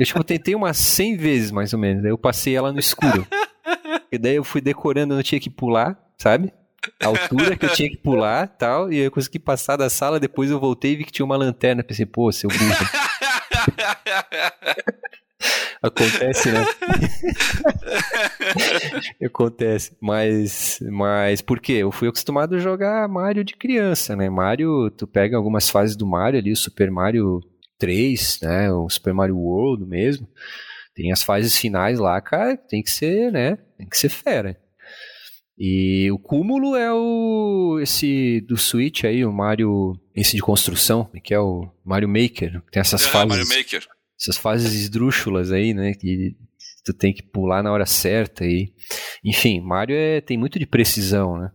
Eu 0.00 0.04
tipo, 0.04 0.24
tentei 0.24 0.56
umas 0.56 0.78
100 0.78 1.16
vezes, 1.16 1.50
mais 1.52 1.72
ou 1.72 1.78
menos. 1.78 2.02
Daí 2.02 2.10
eu 2.10 2.18
passei 2.18 2.56
ela 2.56 2.72
no 2.72 2.80
escuro. 2.80 3.24
E 4.10 4.18
daí 4.18 4.36
eu 4.36 4.44
fui 4.44 4.60
decorando, 4.60 5.14
eu 5.14 5.16
não 5.16 5.22
tinha 5.22 5.40
que 5.40 5.50
pular, 5.50 5.98
sabe? 6.16 6.52
A 7.02 7.06
altura 7.06 7.56
que 7.56 7.66
eu 7.66 7.72
tinha 7.72 7.90
que 7.90 7.96
pular 7.96 8.48
tal. 8.48 8.92
E 8.92 8.98
eu 8.98 9.10
consegui 9.10 9.38
passar 9.38 9.76
da 9.76 9.90
sala, 9.90 10.20
depois 10.20 10.50
eu 10.50 10.60
voltei 10.60 10.92
e 10.92 10.96
vi 10.96 11.04
que 11.04 11.12
tinha 11.12 11.26
uma 11.26 11.36
lanterna. 11.36 11.82
Pensei, 11.82 12.06
pô, 12.06 12.30
seu 12.32 12.48
burro. 12.48 12.58
Acontece, 15.80 16.50
né? 16.50 16.64
Acontece. 19.24 19.96
Mas, 20.00 20.80
mas 20.90 21.40
por 21.40 21.60
quê? 21.60 21.74
Eu 21.74 21.92
fui 21.92 22.08
acostumado 22.08 22.56
a 22.56 22.58
jogar 22.58 23.06
Mario 23.08 23.44
de 23.44 23.54
criança, 23.54 24.16
né? 24.16 24.28
Mario, 24.28 24.90
tu 24.90 25.06
pega 25.06 25.36
algumas 25.36 25.70
fases 25.70 25.96
do 25.96 26.06
Mario 26.06 26.40
ali, 26.40 26.52
o 26.52 26.56
Super 26.56 26.90
Mario 26.90 27.40
3, 27.78 28.40
né? 28.42 28.72
O 28.72 28.88
Super 28.88 29.14
Mario 29.14 29.38
World 29.38 29.84
mesmo. 29.84 30.28
Tem 30.98 31.12
as 31.12 31.22
fases 31.22 31.56
finais 31.56 31.96
lá, 32.00 32.20
cara, 32.20 32.56
tem 32.56 32.82
que 32.82 32.90
ser, 32.90 33.30
né? 33.30 33.56
Tem 33.78 33.88
que 33.88 33.96
ser 33.96 34.08
fera. 34.08 34.58
E 35.56 36.10
o 36.10 36.18
cúmulo 36.18 36.74
é 36.74 36.92
o 36.92 37.78
esse 37.80 38.40
do 38.48 38.56
Switch 38.56 39.04
aí, 39.04 39.24
o 39.24 39.32
Mario, 39.32 39.92
esse 40.12 40.34
de 40.34 40.42
construção, 40.42 41.08
que 41.22 41.32
é 41.32 41.38
o 41.38 41.70
Mario 41.84 42.08
Maker, 42.08 42.60
tem 42.72 42.80
essas 42.80 43.06
Ah, 43.06 43.10
fases 43.10 43.28
Mario 43.28 43.48
Maker. 43.48 43.86
essas 44.20 44.36
fases 44.36 44.72
esdrúxulas 44.74 45.52
aí, 45.52 45.72
né? 45.72 45.94
Que 45.94 46.34
tu 46.84 46.92
tem 46.92 47.14
que 47.14 47.22
pular 47.22 47.62
na 47.62 47.70
hora 47.70 47.86
certa 47.86 48.44
e 48.44 48.72
enfim, 49.24 49.60
Mario 49.60 49.94
é, 49.94 50.20
tem 50.20 50.36
muito 50.36 50.58
de 50.58 50.66
precisão, 50.66 51.38
né? 51.38 51.48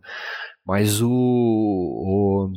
Mas 0.65 1.01
o 1.01 1.09
o, 1.11 2.49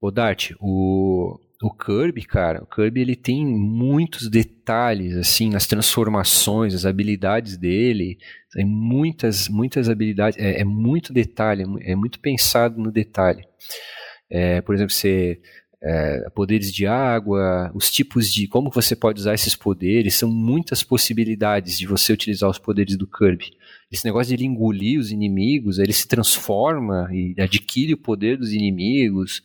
o 0.00 0.10
Dart, 0.10 0.50
o 0.60 1.38
o 1.66 1.70
Kirby, 1.70 2.22
cara, 2.24 2.62
o 2.62 2.66
Kirby 2.66 3.00
ele 3.00 3.16
tem 3.16 3.46
muitos 3.46 4.28
detalhes 4.28 5.16
assim 5.16 5.48
nas 5.48 5.66
transformações, 5.66 6.74
as 6.74 6.84
habilidades 6.84 7.56
dele, 7.56 8.18
tem 8.52 8.66
muitas 8.66 9.48
muitas 9.48 9.88
habilidades, 9.88 10.38
é, 10.38 10.60
é 10.60 10.64
muito 10.64 11.10
detalhe, 11.10 11.64
é 11.80 11.92
é 11.92 11.96
muito 11.96 12.20
pensado 12.20 12.78
no 12.78 12.92
detalhe. 12.92 13.44
É, 14.30 14.60
por 14.60 14.74
exemplo, 14.74 14.92
você 14.92 15.40
é, 15.82 16.28
poderes 16.34 16.70
de 16.70 16.86
água, 16.86 17.70
os 17.74 17.90
tipos 17.90 18.30
de 18.30 18.46
como 18.46 18.70
você 18.70 18.94
pode 18.94 19.20
usar 19.20 19.32
esses 19.32 19.56
poderes, 19.56 20.16
são 20.16 20.30
muitas 20.30 20.82
possibilidades 20.82 21.78
de 21.78 21.86
você 21.86 22.12
utilizar 22.12 22.50
os 22.50 22.58
poderes 22.58 22.96
do 22.96 23.06
Kirby. 23.06 23.52
Esse 23.90 24.04
negócio 24.04 24.28
de 24.28 24.42
ele 24.42 24.50
engolir 24.50 25.00
os 25.00 25.10
inimigos, 25.10 25.78
ele 25.78 25.92
se 25.94 26.06
transforma 26.06 27.08
e 27.10 27.34
adquire 27.38 27.94
o 27.94 27.98
poder 27.98 28.36
dos 28.36 28.52
inimigos. 28.52 29.42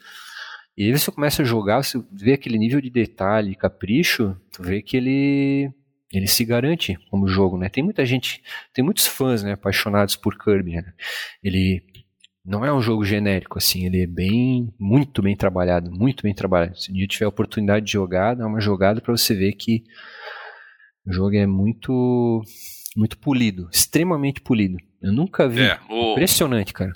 E 0.80 0.86
aí 0.86 0.98
você 0.98 1.12
começa 1.12 1.42
a 1.42 1.46
jogar, 1.46 1.84
você 1.84 2.02
vê 2.10 2.32
aquele 2.32 2.58
nível 2.58 2.80
de 2.80 2.90
detalhe, 2.90 3.54
capricho, 3.54 4.40
tu 4.50 4.64
vê 4.64 4.82
que 4.82 4.96
ele 4.96 5.70
ele 6.10 6.26
se 6.26 6.46
garante 6.46 6.98
como 7.12 7.28
jogo, 7.28 7.58
né? 7.58 7.68
Tem 7.68 7.84
muita 7.84 8.06
gente, 8.06 8.42
tem 8.74 8.84
muitos 8.84 9.06
fãs, 9.06 9.44
né, 9.44 9.52
apaixonados 9.52 10.16
por 10.16 10.38
Kirby, 10.38 10.78
né? 10.78 10.94
Ele 11.44 11.84
não 12.46 12.64
é 12.64 12.74
um 12.74 12.82
jogo 12.82 13.04
genérico, 13.04 13.58
assim, 13.58 13.86
ele 13.86 14.04
é 14.04 14.08
bem, 14.08 14.74
muito 14.80 15.22
bem 15.22 15.36
trabalhado, 15.36 15.92
muito 15.92 16.24
bem 16.24 16.34
trabalhado. 16.34 16.80
Se 16.80 16.90
um 16.90 16.96
dia 16.96 17.08
tiver 17.08 17.26
a 17.26 17.30
oportunidade 17.30 17.86
de 17.86 17.92
jogar, 17.92 18.36
dá 18.36 18.48
uma 18.48 18.62
jogada 18.62 19.02
para 19.02 19.12
você 19.12 19.36
ver 19.36 19.52
que 19.56 19.84
o 21.06 21.12
jogo 21.12 21.36
é 21.36 21.46
muito, 21.46 22.42
muito 22.96 23.18
polido, 23.18 23.68
extremamente 23.70 24.40
polido. 24.40 24.78
Eu 25.02 25.12
nunca 25.12 25.46
vi. 25.46 25.60
É, 25.60 25.78
o, 25.90 26.14
Impressionante, 26.14 26.72
cara. 26.72 26.94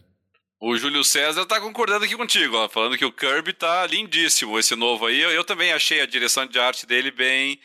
O 0.66 0.78
Júlio 0.78 1.04
César 1.04 1.46
tá 1.46 1.60
concordando 1.60 2.06
aqui 2.06 2.16
contigo, 2.16 2.56
ó, 2.56 2.70
falando 2.70 2.98
que 2.98 3.04
o 3.04 3.12
Kirby 3.12 3.52
tá 3.52 3.86
lindíssimo, 3.86 4.58
esse 4.58 4.78
novo 4.78 5.06
aí. 5.06 5.20
Eu, 5.20 5.30
eu 5.30 5.44
também 5.44 5.74
achei 5.74 6.00
a 6.00 6.06
direção 6.06 6.46
de 6.46 6.58
arte 6.58 6.86
dele 6.86 7.12
bem, 7.12 7.60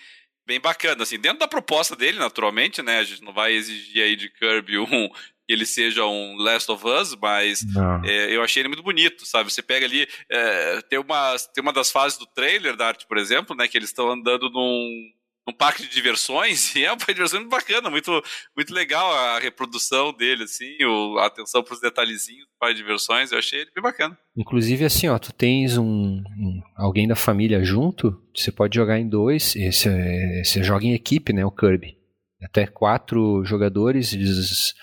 bem 0.44 0.58
bacana, 0.58 1.04
assim, 1.04 1.16
dentro 1.16 1.38
da 1.38 1.46
proposta 1.46 1.94
dele, 1.94 2.18
naturalmente, 2.18 2.82
né? 2.82 2.98
A 2.98 3.04
gente 3.04 3.22
não 3.22 3.32
vai 3.32 3.52
exigir 3.52 4.02
aí 4.02 4.16
de 4.16 4.28
Kirby 4.28 4.78
um 4.80 5.08
que 5.46 5.52
ele 5.52 5.64
seja 5.64 6.04
um 6.06 6.36
Last 6.38 6.68
of 6.72 6.84
Us, 6.84 7.14
mas 7.14 7.64
é, 8.04 8.34
eu 8.34 8.42
achei 8.42 8.62
ele 8.62 8.68
muito 8.68 8.82
bonito, 8.82 9.24
sabe? 9.24 9.50
Você 9.52 9.62
pega 9.62 9.86
ali, 9.86 10.08
é, 10.28 10.82
tem, 10.82 10.98
uma, 10.98 11.36
tem 11.54 11.62
uma 11.62 11.72
das 11.72 11.92
fases 11.92 12.18
do 12.18 12.26
trailer 12.26 12.76
da 12.76 12.88
arte, 12.88 13.06
por 13.06 13.16
exemplo, 13.16 13.54
né? 13.54 13.68
Que 13.68 13.78
eles 13.78 13.90
estão 13.90 14.10
andando 14.10 14.50
num, 14.50 15.08
num 15.48 15.56
parque 15.56 15.82
de 15.82 15.88
diversões, 15.88 16.74
e 16.76 16.84
é 16.84 16.90
uma 16.90 16.96
parque 16.98 17.12
de 17.12 17.16
diversões 17.16 17.40
muito 17.42 17.50
bacana, 17.50 17.88
muito, 17.88 18.22
muito 18.54 18.74
legal 18.74 19.10
a 19.12 19.38
reprodução 19.38 20.12
dele, 20.12 20.44
assim, 20.44 20.76
o, 20.84 21.18
a 21.18 21.26
atenção 21.26 21.62
para 21.62 21.72
os 21.74 21.80
detalhezinhos 21.80 22.42
do 22.46 22.58
parque 22.60 22.74
de 22.74 22.82
diversões, 22.82 23.32
eu 23.32 23.38
achei 23.38 23.60
ele 23.62 23.70
bem 23.74 23.82
bacana. 23.82 24.16
Inclusive, 24.36 24.84
assim, 24.84 25.08
ó, 25.08 25.18
tu 25.18 25.32
tens 25.32 25.78
um, 25.78 25.84
um- 25.86 26.62
alguém 26.76 27.08
da 27.08 27.16
família 27.16 27.64
junto, 27.64 28.20
você 28.34 28.52
pode 28.52 28.76
jogar 28.76 28.98
em 28.98 29.08
dois, 29.08 29.54
você, 29.54 30.42
você 30.44 30.62
joga 30.62 30.84
em 30.84 30.92
equipe, 30.94 31.32
né, 31.32 31.44
o 31.44 31.50
Kirby. 31.50 31.96
Até 32.42 32.66
quatro 32.66 33.42
jogadores, 33.44 34.12
eles, 34.12 34.74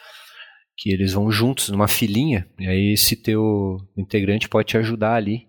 que 0.78 0.92
eles 0.92 1.14
vão 1.14 1.32
juntos 1.32 1.70
numa 1.70 1.88
filinha, 1.88 2.50
e 2.60 2.68
aí 2.68 2.94
esse 2.94 3.16
teu 3.16 3.78
integrante 3.98 4.50
pode 4.50 4.68
te 4.70 4.78
ajudar 4.78 5.14
ali. 5.16 5.48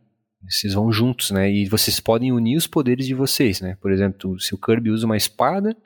Vocês 0.49 0.75
vão 0.75 0.93
juntos, 0.93 1.31
né, 1.31 1.51
e 1.51 1.67
vocês 1.67 2.01
podem 2.01 2.33
unir 2.33 2.57
os 2.57 2.67
poderes 2.67 3.07
de 3.07 3.15
vocês, 3.15 3.61
né. 3.61 3.77
Por 3.81 3.93
exemplo, 3.93 4.39
se 4.41 4.55
o 4.55 4.59
Kirby 4.59 4.91
usa 4.91 5.07
uma 5.07 5.17
espada, 5.17 5.77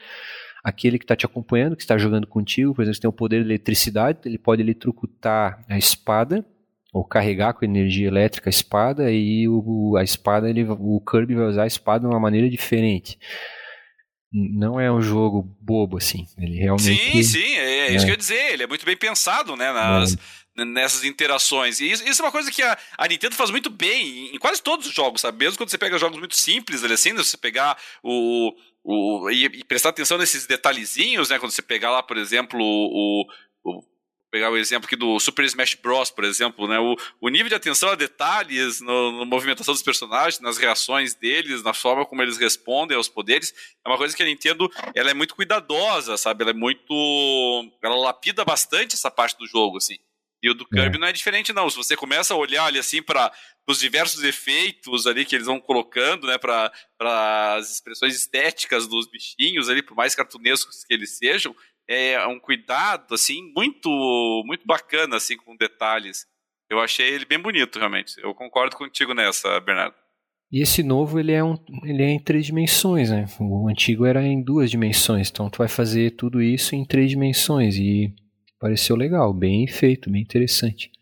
aquele 0.62 0.98
que 0.98 1.04
está 1.04 1.16
te 1.16 1.24
acompanhando, 1.26 1.76
que 1.76 1.82
está 1.82 1.96
jogando 1.96 2.26
contigo, 2.26 2.74
por 2.74 2.82
exemplo, 2.82 2.94
se 2.94 3.00
tem 3.00 3.08
o 3.08 3.12
poder 3.12 3.42
de 3.42 3.48
eletricidade, 3.48 4.18
ele 4.24 4.38
pode 4.38 4.62
eletrocutar 4.62 5.64
a 5.68 5.78
espada, 5.78 6.44
ou 6.92 7.04
carregar 7.04 7.54
com 7.54 7.64
energia 7.64 8.08
elétrica 8.08 8.48
a 8.48 8.50
espada 8.50 9.12
e 9.12 9.46
o, 9.48 9.96
a 9.96 10.02
espada 10.02 10.50
ele, 10.50 10.64
o 10.64 11.00
Kirby 11.00 11.36
vai 11.36 11.46
usar 11.46 11.62
a 11.62 11.66
espada 11.66 12.00
de 12.00 12.06
uma 12.12 12.18
maneira 12.18 12.50
diferente. 12.50 13.16
Não 14.32 14.78
é 14.78 14.90
um 14.92 15.00
jogo 15.00 15.42
bobo 15.60 15.96
assim, 15.96 16.26
ele 16.38 16.56
realmente 16.56 17.12
Sim, 17.12 17.22
sim, 17.22 17.54
é, 17.56 17.88
é 17.88 17.94
isso 17.94 18.04
É. 18.04 18.06
que 18.06 18.10
eu 18.10 18.14
ia 18.14 18.16
dizer, 18.16 18.52
ele 18.52 18.62
é 18.62 18.66
muito 18.66 18.84
bem 18.84 18.96
pensado, 18.96 19.56
né, 19.56 19.72
nas, 19.72 20.16
nessas 20.56 21.04
interações. 21.04 21.80
E 21.80 21.90
isso, 21.90 22.22
é 22.22 22.24
uma 22.24 22.32
coisa 22.32 22.50
que 22.50 22.62
a, 22.62 22.76
a 22.98 23.08
Nintendo 23.08 23.34
faz 23.34 23.50
muito 23.50 23.70
bem 23.70 24.34
em, 24.34 24.38
quase 24.38 24.62
todos 24.62 24.86
os 24.86 24.92
jogos, 24.92 25.20
sabe? 25.20 25.38
Mesmo 25.38 25.56
quando 25.56 25.70
você 25.70 25.78
pega 25.78 25.98
jogos 25.98 26.18
muito 26.18 26.36
simples, 26.36 26.82
assim, 26.84 27.12
né, 27.12 27.22
você 27.22 27.36
pegar 27.36 27.78
o. 28.02 28.52
o 28.82 29.30
e, 29.30 29.44
e 29.44 29.64
prestar 29.64 29.90
atenção 29.90 30.18
nesses 30.18 30.46
detalhezinhos, 30.46 31.30
né? 31.30 31.38
Quando 31.38 31.52
você 31.52 31.62
pegar 31.62 31.90
lá, 31.90 32.02
por 32.02 32.16
exemplo, 32.16 32.60
o. 32.60 33.26
o 33.64 33.84
pegar 34.30 34.50
o 34.50 34.56
exemplo 34.56 34.86
aqui 34.86 34.94
do 34.94 35.18
Super 35.18 35.44
Smash 35.44 35.74
Bros, 35.74 36.10
por 36.10 36.22
exemplo, 36.24 36.68
né? 36.68 36.78
O, 36.78 36.96
o 37.20 37.28
nível 37.28 37.48
de 37.48 37.54
atenção 37.54 37.88
a 37.88 37.96
detalhes 37.96 38.80
no, 38.80 39.18
na 39.18 39.24
movimentação 39.24 39.74
dos 39.74 39.82
personagens, 39.82 40.40
nas 40.40 40.56
reações 40.56 41.14
deles, 41.14 41.64
na 41.64 41.74
forma 41.74 42.06
como 42.06 42.22
eles 42.22 42.38
respondem 42.38 42.96
aos 42.96 43.08
poderes, 43.08 43.52
é 43.84 43.88
uma 43.88 43.98
coisa 43.98 44.16
que 44.16 44.22
a 44.22 44.26
Nintendo 44.26 44.70
ela 44.94 45.10
é 45.10 45.14
muito 45.14 45.34
cuidadosa, 45.34 46.16
sabe? 46.16 46.44
Ela 46.44 46.52
é 46.52 46.54
muito. 46.54 46.94
Ela 47.82 47.96
lapida 47.96 48.44
bastante 48.44 48.94
essa 48.94 49.10
parte 49.10 49.36
do 49.36 49.46
jogo, 49.46 49.78
assim. 49.78 49.98
E 50.42 50.48
o 50.48 50.55
do 50.55 50.66
Kirby 50.66 50.98
não 50.98 51.07
é 51.07 51.12
diferente, 51.12 51.53
não. 51.53 51.68
Se 51.68 51.76
você 51.76 51.94
começa 51.94 52.33
a 52.33 52.37
olhar 52.37 52.64
ali 52.64 52.79
assim 52.79 53.03
para 53.03 53.31
os 53.68 53.79
diversos 53.79 54.22
efeitos 54.24 55.07
ali 55.07 55.24
que 55.24 55.35
eles 55.35 55.46
vão 55.46 55.61
colocando, 55.61 56.26
né, 56.26 56.38
para 56.38 56.72
as 57.57 57.70
expressões 57.70 58.16
estéticas 58.16 58.87
dos 58.87 59.09
bichinhos 59.11 59.68
ali, 59.68 59.83
por 59.83 59.94
mais 59.94 60.14
cartunescos 60.14 60.85
que 60.85 60.94
eles 60.94 61.18
sejam, 61.18 61.55
é 61.87 62.24
um 62.26 62.40
cuidado 62.40 63.14
assim 63.14 63.53
muito 63.55 63.88
muito 64.46 64.66
bacana 64.66 65.16
assim 65.16 65.37
com 65.37 65.57
detalhes. 65.57 66.26
Eu 66.70 66.81
achei 66.81 67.09
ele 67.09 67.24
bem 67.24 67.38
bonito, 67.38 67.79
realmente. 67.79 68.14
Eu 68.22 68.33
concordo 68.33 68.76
contigo 68.76 69.12
nessa, 69.12 69.59
Bernardo. 69.61 69.96
E 70.53 70.62
esse 70.62 70.83
novo 70.83 71.18
ele 71.18 71.33
é, 71.33 71.42
um, 71.42 71.57
ele 71.85 72.03
é 72.03 72.11
em 72.11 72.18
três 72.18 72.46
dimensões, 72.46 73.11
né? 73.11 73.26
O 73.38 73.68
antigo 73.68 74.05
era 74.05 74.22
em 74.22 74.42
duas 74.42 74.70
dimensões, 74.70 75.31
então 75.31 75.48
tu 75.48 75.59
vai 75.59 75.68
fazer 75.68 76.12
tudo 76.12 76.42
isso 76.42 76.74
em 76.74 76.85
três 76.85 77.11
dimensões 77.11 77.76
e 77.76 78.12
pareceu 78.60 78.94
legal, 78.94 79.32
bem 79.32 79.66
feito, 79.66 80.10
bem 80.10 80.20
interessante. 80.20 80.92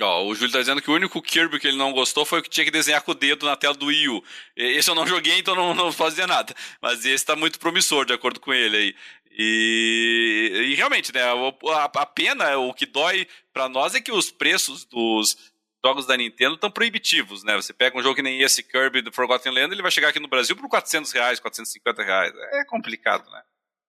Ó, 0.00 0.26
o 0.26 0.34
Júlio 0.34 0.52
tá 0.52 0.60
dizendo 0.60 0.80
que 0.80 0.90
o 0.90 0.94
único 0.94 1.20
Kirby 1.20 1.58
que 1.58 1.66
ele 1.66 1.76
não 1.76 1.92
gostou 1.92 2.24
foi 2.24 2.38
o 2.38 2.42
que 2.42 2.50
tinha 2.50 2.64
que 2.64 2.70
desenhar 2.70 3.02
com 3.02 3.10
o 3.10 3.14
dedo 3.14 3.46
na 3.46 3.56
tela 3.56 3.74
do 3.74 3.86
Wii 3.86 4.08
U. 4.10 4.22
Esse 4.54 4.88
eu 4.88 4.94
não 4.94 5.06
joguei, 5.08 5.38
então 5.38 5.56
não, 5.56 5.74
não 5.74 5.90
dizer 5.90 6.28
nada. 6.28 6.54
Mas 6.80 7.04
esse 7.04 7.24
tá 7.24 7.34
muito 7.34 7.58
promissor, 7.58 8.04
de 8.04 8.12
acordo 8.12 8.38
com 8.38 8.52
ele 8.52 8.76
aí. 8.76 8.94
E, 9.32 10.70
e 10.70 10.74
realmente, 10.74 11.12
né, 11.12 11.22
a, 11.22 11.84
a 11.84 12.06
pena, 12.06 12.56
o 12.58 12.72
que 12.72 12.86
dói 12.86 13.26
pra 13.52 13.68
nós 13.68 13.94
é 13.94 14.00
que 14.00 14.12
os 14.12 14.30
preços 14.30 14.84
dos 14.84 15.36
jogos 15.84 16.06
da 16.06 16.16
Nintendo 16.16 16.54
estão 16.54 16.70
proibitivos, 16.70 17.44
né? 17.44 17.56
Você 17.56 17.72
pega 17.72 17.96
um 17.96 18.02
jogo 18.02 18.16
que 18.16 18.22
nem 18.22 18.40
esse 18.42 18.62
Kirby 18.62 19.00
do 19.00 19.12
Forgotten 19.12 19.52
Land, 19.52 19.72
ele 19.72 19.82
vai 19.82 19.90
chegar 19.90 20.08
aqui 20.08 20.20
no 20.20 20.28
Brasil 20.28 20.56
por 20.56 20.68
400 20.68 21.10
reais, 21.12 21.40
450 21.40 22.02
reais. 22.02 22.32
É 22.52 22.64
complicado, 22.64 23.28
né? 23.30 23.42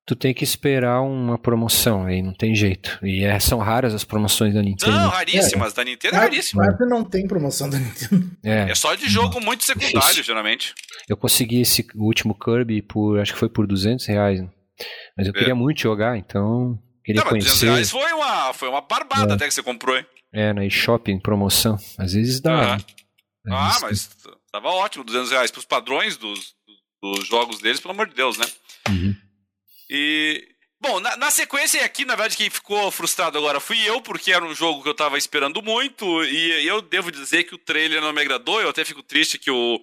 Tu 0.06 0.16
tem 0.16 0.34
que 0.34 0.43
esperar 0.43 1.02
uma 1.02 1.38
promoção, 1.38 2.06
aí 2.06 2.22
não 2.22 2.34
tem 2.34 2.56
jeito. 2.56 3.00
E 3.04 3.24
é, 3.24 3.39
são 3.39 3.60
raras 3.60 3.93
as 3.93 4.04
promoções 4.04 4.54
da 4.54 4.62
Nintendo. 4.62 4.91
Não, 4.91 5.10
raríssimas. 5.10 5.74
É, 5.74 5.76
da 5.76 5.84
Nintendo 5.84 6.16
é 6.16 6.20
raríssima. 6.20 6.66
Mas 6.66 6.89
não 6.89 7.04
tem 7.04 7.28
promoção 7.28 7.70
da 7.70 7.78
Nintendo. 7.78 8.32
É, 8.43 8.72
é 8.72 8.76
só 8.76 8.95
de 8.95 9.08
jogo 9.08 9.39
muito 9.39 9.64
secundário, 9.64 10.12
Isso. 10.12 10.24
geralmente. 10.24 10.74
Eu 11.08 11.16
consegui 11.16 11.62
esse 11.62 11.86
último 11.95 12.34
Kirby 12.34 12.82
por, 12.82 13.20
acho 13.20 13.34
que 13.34 13.39
foi 13.39 13.50
por 13.50 13.68
200 13.68 14.06
reais. 14.08 14.41
Mas 15.18 15.28
eu 15.28 15.34
é. 15.36 15.38
queria 15.38 15.56
muito 15.56 15.82
jogar, 15.82 16.18
então 16.18 16.80
queria 17.04 17.22
não, 17.22 17.30
conhecer. 17.30 17.68
200 17.68 17.70
reais 17.70 17.91
foi 17.91 18.12
uma, 18.14 18.54
foi 18.54 18.70
uma 18.70 18.82
barbada 18.82 19.34
é. 19.34 19.36
até 19.36 19.47
que 19.47 19.54
você 19.54 19.62
comprou, 19.62 19.97
hein? 19.97 20.06
É, 20.34 20.54
na 20.54 20.66
eShop 20.66 21.12
em 21.12 21.20
promoção. 21.20 21.78
Às 21.97 22.14
vezes 22.14 22.39
dá. 22.39 22.78
Né? 22.78 22.84
Ah, 23.47 23.78
mas 23.82 24.10
tava 24.52 24.70
ótimo, 24.70 25.04
200 25.04 25.32
reais. 25.32 25.52
Para 25.52 25.60
os 25.60 25.66
padrões 25.66 26.18
dos, 26.18 26.54
dos 27.02 27.28
jogos 27.28 27.60
deles, 27.60 27.80
pelo 27.80 27.93
amor 27.93 28.08
de 28.08 28.16
Deus, 28.16 28.38
né? 28.38 28.45
Uhum. 28.89 29.16
E. 29.90 30.48
Bom, 30.82 31.00
na, 31.02 31.18
na, 31.18 31.30
sequência, 31.30 31.84
aqui, 31.84 32.06
na 32.06 32.16
verdade, 32.16 32.38
quem 32.38 32.50
ficou 32.50 32.90
frustrado 32.90 33.38
agora 33.38 33.60
fui 33.60 33.78
eu, 33.86 34.00
porque 34.02 34.32
era 34.32 34.46
um 34.46 34.56
jogo 34.56 34.82
que 34.82 34.88
eu 34.88 34.94
tava 34.94 35.18
esperando 35.18 35.62
muito, 35.62 36.24
e 36.24 36.66
eu 36.66 36.82
devo 36.82 37.12
dizer 37.12 37.44
que 37.44 37.54
o 37.54 37.58
trailer 37.58 38.00
não 38.00 38.14
me 38.14 38.22
agradou, 38.22 38.62
eu 38.62 38.70
até 38.70 38.86
fico 38.86 39.04
triste 39.04 39.38
que 39.38 39.52
o, 39.52 39.80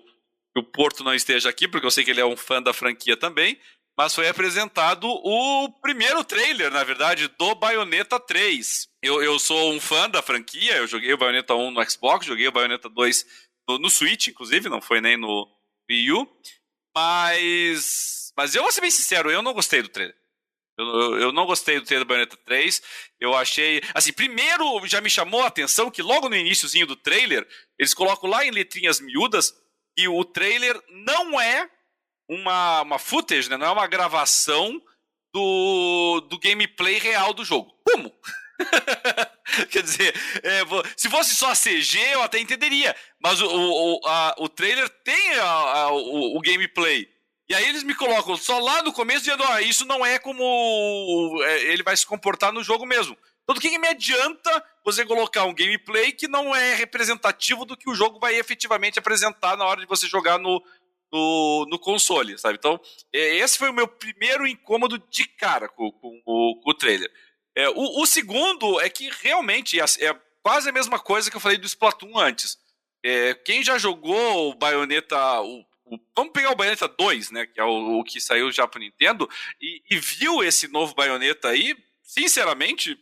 que 0.54 0.60
o 0.60 0.62
Porto 0.62 1.04
não 1.04 1.14
esteja 1.14 1.50
aqui, 1.50 1.68
porque 1.68 1.86
eu 1.86 1.90
sei 1.90 2.02
que 2.02 2.10
ele 2.10 2.22
é 2.22 2.24
um 2.24 2.34
fã 2.34 2.62
da 2.62 2.72
franquia 2.72 3.14
também, 3.14 3.60
mas 3.94 4.14
foi 4.14 4.26
apresentado 4.26 5.06
o 5.06 5.70
primeiro 5.82 6.24
trailer, 6.24 6.70
na 6.70 6.82
verdade, 6.82 7.28
do 7.28 7.54
Bayonetta 7.54 8.18
3. 8.18 8.88
Eu, 9.02 9.22
eu 9.22 9.38
sou 9.38 9.72
um 9.72 9.80
fã 9.80 10.08
da 10.08 10.22
franquia, 10.22 10.76
eu 10.76 10.86
joguei 10.86 11.12
o 11.12 11.18
Bayonetta 11.18 11.54
1 11.54 11.70
no 11.70 11.90
Xbox, 11.90 12.24
joguei 12.24 12.48
o 12.48 12.52
Bayonetta 12.52 12.88
2 12.88 13.26
no, 13.68 13.78
no 13.78 13.90
Switch, 13.90 14.28
inclusive, 14.28 14.68
não 14.68 14.80
foi 14.80 15.00
nem 15.00 15.16
no 15.16 15.46
Wii 15.90 16.12
U, 16.12 16.28
mas 16.94 18.25
mas 18.36 18.54
eu 18.54 18.62
vou 18.62 18.72
ser 18.72 18.80
bem 18.80 18.90
sincero, 18.90 19.30
eu 19.30 19.42
não 19.42 19.52
gostei 19.52 19.82
do 19.82 19.88
trailer. 19.88 20.16
Eu, 20.78 20.84
eu, 20.84 21.18
eu, 21.20 21.32
não 21.32 21.46
gostei 21.46 21.80
do 21.80 21.86
trailer 21.86 22.04
do 22.04 22.08
Bayonetta 22.08 22.36
3. 22.44 22.82
Eu 23.18 23.34
achei. 23.34 23.82
Assim, 23.94 24.12
primeiro 24.12 24.86
já 24.86 25.00
me 25.00 25.08
chamou 25.08 25.42
a 25.42 25.46
atenção 25.46 25.90
que 25.90 26.02
logo 26.02 26.28
no 26.28 26.36
iníciozinho 26.36 26.86
do 26.86 26.94
trailer, 26.94 27.46
eles 27.78 27.94
colocam 27.94 28.28
lá 28.28 28.44
em 28.44 28.50
letrinhas 28.50 29.00
miúdas 29.00 29.54
que 29.96 30.06
o 30.06 30.22
trailer 30.24 30.78
não 30.90 31.40
é 31.40 31.70
uma, 32.28 32.82
uma 32.82 32.98
footage, 32.98 33.48
né? 33.48 33.56
não 33.56 33.68
é 33.68 33.70
uma 33.70 33.86
gravação 33.86 34.80
do, 35.32 36.20
do 36.28 36.38
gameplay 36.38 36.98
real 36.98 37.32
do 37.32 37.44
jogo. 37.44 37.72
Como? 37.84 38.12
Quer 39.70 39.82
dizer, 39.82 40.14
é, 40.42 40.60
se 40.96 41.08
fosse 41.08 41.34
só 41.34 41.52
CG, 41.52 41.98
eu 42.12 42.22
até 42.22 42.38
entenderia. 42.38 42.94
Mas 43.18 43.40
o, 43.40 43.46
o, 43.48 44.00
a, 44.06 44.34
o 44.38 44.48
trailer 44.48 44.88
tem 44.88 45.34
a, 45.36 45.44
a, 45.44 45.90
o, 45.90 46.36
o 46.36 46.40
gameplay. 46.40 47.08
E 47.48 47.54
aí 47.54 47.68
eles 47.68 47.84
me 47.84 47.94
colocam 47.94 48.36
só 48.36 48.58
lá 48.58 48.82
no 48.82 48.92
começo 48.92 49.20
dizendo, 49.20 49.44
ah, 49.44 49.62
isso 49.62 49.84
não 49.84 50.04
é 50.04 50.18
como 50.18 51.42
é, 51.44 51.62
ele 51.72 51.82
vai 51.82 51.96
se 51.96 52.06
comportar 52.06 52.52
no 52.52 52.62
jogo 52.62 52.84
mesmo. 52.84 53.16
Então 53.42 53.54
do 53.54 53.60
que, 53.60 53.70
que 53.70 53.78
me 53.78 53.86
adianta 53.86 54.64
você 54.84 55.06
colocar 55.06 55.44
um 55.44 55.54
gameplay 55.54 56.10
que 56.10 56.26
não 56.26 56.54
é 56.54 56.74
representativo 56.74 57.64
do 57.64 57.76
que 57.76 57.88
o 57.88 57.94
jogo 57.94 58.18
vai 58.18 58.34
efetivamente 58.34 58.98
apresentar 58.98 59.56
na 59.56 59.64
hora 59.64 59.80
de 59.80 59.86
você 59.86 60.08
jogar 60.08 60.38
no, 60.38 60.60
no, 61.12 61.66
no 61.70 61.78
console, 61.78 62.36
sabe? 62.38 62.56
Então, 62.58 62.80
é, 63.12 63.36
esse 63.36 63.56
foi 63.56 63.70
o 63.70 63.72
meu 63.72 63.86
primeiro 63.86 64.46
incômodo 64.46 64.98
de 64.98 65.24
cara 65.28 65.68
com, 65.68 65.92
com, 65.92 66.20
com, 66.22 66.60
com 66.62 66.70
o 66.70 66.74
trailer. 66.74 67.10
É, 67.56 67.68
o, 67.70 68.02
o, 68.02 68.06
segundo 68.06 68.80
é 68.80 68.90
que 68.90 69.08
realmente 69.22 69.80
é, 69.80 69.84
é, 69.84 70.20
quase 70.42 70.68
a 70.68 70.72
mesma 70.72 70.98
coisa 70.98 71.30
que 71.30 71.36
eu 71.36 71.40
falei 71.40 71.56
do 71.56 71.66
Splatoon 71.66 72.18
antes. 72.18 72.58
É, 73.04 73.34
quem 73.34 73.62
já 73.62 73.78
jogou 73.78 74.50
o 74.50 74.54
Bayonetta, 74.54 75.40
o 75.40 75.64
Vamos 76.16 76.32
pegar 76.32 76.50
o 76.50 76.56
Bayonetta 76.56 76.88
2, 76.88 77.30
né? 77.30 77.46
Que 77.46 77.60
é 77.60 77.64
o, 77.64 78.00
o 78.00 78.04
que 78.04 78.20
saiu 78.20 78.50
já 78.50 78.66
pro 78.66 78.80
Nintendo, 78.80 79.28
e, 79.60 79.82
e, 79.90 79.98
viu 79.98 80.42
esse 80.42 80.66
novo 80.68 80.94
Bayonetta 80.94 81.48
aí, 81.48 81.76
sinceramente, 82.02 82.98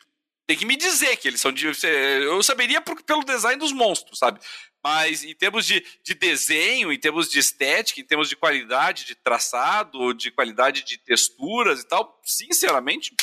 tem 0.46 0.56
que 0.56 0.66
me 0.66 0.76
dizer 0.76 1.16
que 1.16 1.26
eles 1.26 1.40
são 1.40 1.50
de. 1.50 1.66
Eu 1.66 2.42
saberia 2.42 2.80
por, 2.80 3.02
pelo 3.02 3.24
design 3.24 3.58
dos 3.58 3.72
monstros, 3.72 4.18
sabe? 4.18 4.38
Mas 4.82 5.24
em 5.24 5.34
termos 5.34 5.64
de, 5.64 5.84
de 6.02 6.14
desenho, 6.14 6.92
em 6.92 6.98
termos 6.98 7.30
de 7.30 7.38
estética, 7.38 8.00
em 8.00 8.04
termos 8.04 8.28
de 8.28 8.36
qualidade 8.36 9.06
de 9.06 9.14
traçado, 9.14 10.12
de 10.12 10.30
qualidade 10.30 10.84
de 10.84 10.98
texturas 10.98 11.80
e 11.80 11.88
tal, 11.88 12.20
sinceramente, 12.22 13.14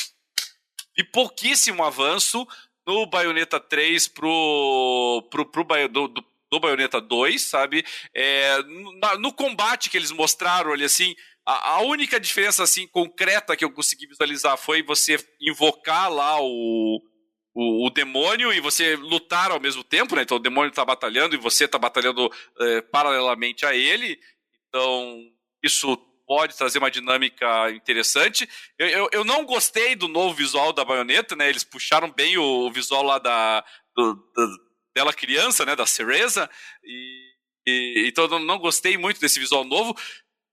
vi 0.96 1.04
pouquíssimo 1.04 1.84
avanço 1.84 2.44
no 2.84 3.06
Bayonetta 3.06 3.60
3 3.60 4.08
pro, 4.08 5.28
pro, 5.30 5.46
pro, 5.46 5.64
do, 5.88 6.08
do 6.08 6.31
do 6.52 6.60
Bayonetta 6.60 7.00
2, 7.00 7.40
sabe? 7.40 7.82
É, 8.14 8.62
no, 8.62 9.18
no, 9.18 9.32
combate 9.32 9.88
que 9.88 9.96
eles 9.96 10.10
mostraram 10.10 10.70
ali, 10.70 10.84
assim, 10.84 11.14
a, 11.46 11.80
única 11.80 12.20
diferença, 12.20 12.62
assim, 12.62 12.86
concreta 12.86 13.56
que 13.56 13.64
eu 13.64 13.72
consegui 13.72 14.06
visualizar 14.06 14.58
foi 14.58 14.82
você 14.82 15.16
invocar 15.40 16.12
lá 16.12 16.38
o, 16.42 17.00
o, 17.54 17.86
o, 17.86 17.90
demônio 17.90 18.52
e 18.52 18.60
você 18.60 18.96
lutar 18.96 19.50
ao 19.50 19.58
mesmo 19.58 19.82
tempo, 19.82 20.14
né? 20.14 20.22
Então 20.22 20.36
o 20.36 20.40
demônio 20.40 20.68
está 20.68 20.84
batalhando 20.84 21.34
e 21.34 21.38
você 21.38 21.64
está 21.64 21.78
batalhando 21.78 22.30
é, 22.60 22.82
paralelamente 22.82 23.64
a 23.64 23.74
ele. 23.74 24.20
Então, 24.68 25.20
isso 25.64 25.96
pode 26.26 26.54
trazer 26.54 26.78
uma 26.78 26.90
dinâmica 26.90 27.70
interessante. 27.70 28.46
Eu, 28.78 28.88
eu, 28.88 29.08
eu, 29.10 29.24
não 29.24 29.46
gostei 29.46 29.96
do 29.96 30.06
novo 30.06 30.34
visual 30.34 30.70
da 30.70 30.84
baioneta, 30.84 31.34
né? 31.34 31.48
Eles 31.48 31.64
puxaram 31.64 32.12
bem 32.12 32.36
o, 32.36 32.66
o 32.66 32.70
visual 32.70 33.02
lá 33.02 33.18
da, 33.18 33.64
do, 33.96 34.14
do 34.14 34.71
dela 34.94 35.12
criança, 35.12 35.64
né, 35.64 35.74
da 35.74 35.86
Cereza, 35.86 36.48
e, 36.84 37.32
e 37.66 38.08
então 38.08 38.24
eu 38.24 38.38
não 38.38 38.58
gostei 38.58 38.96
muito 38.96 39.20
desse 39.20 39.38
visual 39.38 39.64
novo. 39.64 39.96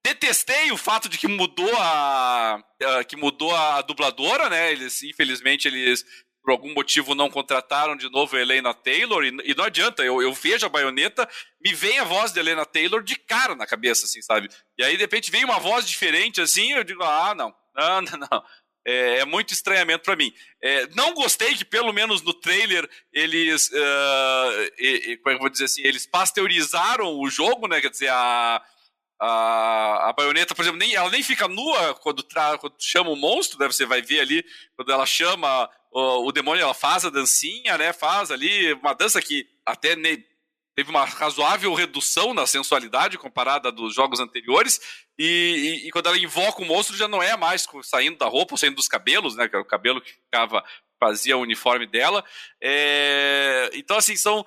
Detestei 0.05 0.71
o 0.71 0.77
fato 0.77 1.09
de 1.09 1.17
que 1.17 1.27
mudou 1.27 1.75
a, 1.77 2.63
a 2.81 3.03
que 3.03 3.17
mudou 3.17 3.53
a 3.53 3.81
dubladora, 3.81 4.49
né? 4.49 4.71
Eles 4.71 5.03
infelizmente 5.03 5.67
eles 5.67 6.05
por 6.41 6.51
algum 6.51 6.73
motivo 6.73 7.13
não 7.13 7.29
contrataram 7.29 7.95
de 7.95 8.09
novo 8.09 8.35
a 8.35 8.39
Helena 8.39 8.73
Taylor, 8.73 9.23
e, 9.23 9.35
e 9.43 9.53
não 9.55 9.65
adianta, 9.65 10.03
eu, 10.03 10.21
eu, 10.21 10.33
vejo 10.33 10.65
a 10.65 10.69
baioneta, 10.69 11.29
me 11.63 11.73
vem 11.73 11.99
a 11.99 12.03
voz 12.03 12.31
de 12.31 12.39
Helena 12.39 12.65
Taylor 12.65 13.03
de 13.03 13.15
cara 13.15 13.55
na 13.55 13.67
cabeça, 13.67 14.05
assim, 14.05 14.21
sabe? 14.21 14.49
E 14.77 14.83
aí, 14.83 14.95
de 14.95 15.03
repente, 15.03 15.29
vem 15.29 15.43
uma 15.43 15.59
voz 15.59 15.87
diferente, 15.87 16.41
assim, 16.41 16.71
eu 16.71 16.83
digo, 16.83 17.03
ah, 17.03 17.35
não, 17.35 17.53
não, 17.75 18.01
não, 18.01 18.19
não 18.19 18.43
é, 18.85 19.19
é 19.19 19.25
muito 19.25 19.53
estranhamento 19.53 20.03
para 20.03 20.15
mim. 20.15 20.33
É, 20.61 20.87
não 20.95 21.13
gostei 21.13 21.55
que, 21.55 21.65
pelo 21.65 21.93
menos 21.93 22.21
no 22.21 22.33
trailer, 22.33 22.89
eles. 23.11 23.69
Uh, 23.69 24.71
e, 24.77 25.11
e, 25.11 25.17
como 25.17 25.29
é 25.29 25.31
que 25.31 25.35
eu 25.35 25.39
vou 25.39 25.49
dizer 25.49 25.65
assim? 25.65 25.81
Eles 25.83 26.05
pasteurizaram 26.05 27.19
o 27.19 27.29
jogo, 27.29 27.67
né? 27.67 27.81
Quer 27.81 27.89
dizer, 27.89 28.09
a. 28.09 28.61
A, 29.21 30.07
a 30.07 30.13
baioneta, 30.13 30.55
por 30.55 30.61
exemplo, 30.61 30.79
nem, 30.79 30.95
ela 30.95 31.09
nem 31.09 31.21
fica 31.21 31.45
nua 31.45 31.93
quando, 31.95 32.23
tra, 32.23 32.57
quando 32.57 32.75
chama 32.79 33.09
o 33.09 33.17
monstro, 33.17 33.59
né? 33.59 33.67
Você 33.67 33.85
vai 33.85 34.01
ver 34.01 34.21
ali, 34.21 34.45
quando 34.77 34.93
ela 34.93 35.05
chama 35.05 35.69
o, 35.91 36.25
o 36.27 36.31
demônio, 36.31 36.63
ela 36.63 36.73
faz 36.73 37.03
a 37.03 37.09
dancinha, 37.09 37.77
né? 37.77 37.91
Faz 37.91 38.31
ali 38.31 38.71
uma 38.71 38.93
dança 38.93 39.21
que 39.21 39.45
até 39.65 39.93
teve 40.79 40.91
uma 40.91 41.03
razoável 41.03 41.73
redução 41.73 42.33
na 42.33 42.47
sensualidade 42.47 43.17
comparada 43.17 43.69
dos 43.69 43.93
jogos 43.93 44.21
anteriores. 44.21 44.79
E, 45.17 45.81
e, 45.83 45.87
e, 45.87 45.91
quando 45.91 46.07
ela 46.07 46.17
invoca 46.17 46.61
o 46.61 46.65
monstro, 46.65 46.95
já 46.95 47.05
não 47.05 47.21
é 47.21 47.35
mais 47.35 47.67
saindo 47.83 48.17
da 48.17 48.27
roupa 48.27 48.53
ou 48.53 48.57
saindo 48.57 48.77
dos 48.77 48.87
cabelos, 48.87 49.35
né? 49.35 49.49
Que 49.49 49.57
era 49.57 49.61
o 49.61 49.67
cabelo 49.67 49.99
que 49.99 50.13
ficava, 50.13 50.63
fazia 50.97 51.35
o 51.37 51.41
uniforme 51.41 51.85
dela. 51.85 52.23
É, 52.63 53.69
então, 53.73 53.97
assim, 53.97 54.15
são. 54.15 54.45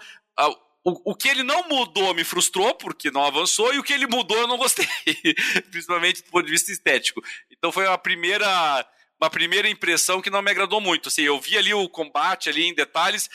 O, 0.82 1.12
o 1.12 1.14
que 1.14 1.28
ele 1.28 1.42
não 1.42 1.68
mudou 1.68 2.14
me 2.14 2.24
frustrou, 2.24 2.74
porque 2.74 3.10
não 3.10 3.26
avançou, 3.26 3.74
e 3.74 3.78
o 3.78 3.82
que 3.82 3.92
ele 3.92 4.06
mudou 4.06 4.38
eu 4.38 4.48
não 4.48 4.56
gostei, 4.56 4.88
principalmente 5.70 6.22
do 6.22 6.30
ponto 6.30 6.46
de 6.46 6.50
vista 6.50 6.72
estético. 6.72 7.22
Então 7.50 7.70
foi 7.70 7.86
a 7.86 7.96
primeira 7.98 8.84
uma 9.22 9.30
primeira 9.30 9.68
impressão 9.68 10.20
que 10.20 10.30
não 10.30 10.42
me 10.42 10.50
agradou 10.50 10.80
muito. 10.80 11.08
Assim, 11.08 11.22
eu 11.22 11.40
vi 11.40 11.56
ali 11.56 11.72
o 11.72 11.88
combate 11.88 12.48
ali 12.48 12.64
em 12.64 12.74
detalhes, 12.74 13.30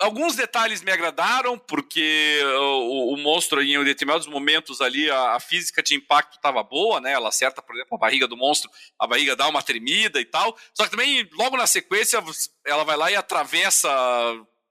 Alguns 0.00 0.34
detalhes 0.34 0.82
me 0.82 0.90
agradaram, 0.90 1.58
porque 1.58 2.40
o, 2.58 3.12
o, 3.12 3.16
monstro, 3.18 3.62
em 3.62 3.84
determinados 3.84 4.26
momentos 4.26 4.80
ali, 4.80 5.10
a, 5.10 5.32
a 5.32 5.40
física 5.40 5.82
de 5.82 5.94
impacto 5.94 6.36
estava 6.36 6.62
boa, 6.62 7.02
né? 7.02 7.12
Ela 7.12 7.28
acerta, 7.28 7.60
por 7.60 7.76
exemplo, 7.76 7.96
a 7.96 8.00
barriga 8.00 8.26
do 8.26 8.36
monstro, 8.36 8.70
a 8.98 9.06
barriga 9.06 9.36
dá 9.36 9.46
uma 9.46 9.62
tremida 9.62 10.18
e 10.18 10.24
tal. 10.24 10.56
Só 10.72 10.84
que 10.84 10.90
também, 10.90 11.28
logo 11.34 11.54
na 11.54 11.66
sequência, 11.66 12.18
ela 12.64 12.82
vai 12.82 12.96
lá 12.96 13.10
e 13.10 13.16
atravessa, 13.16 13.88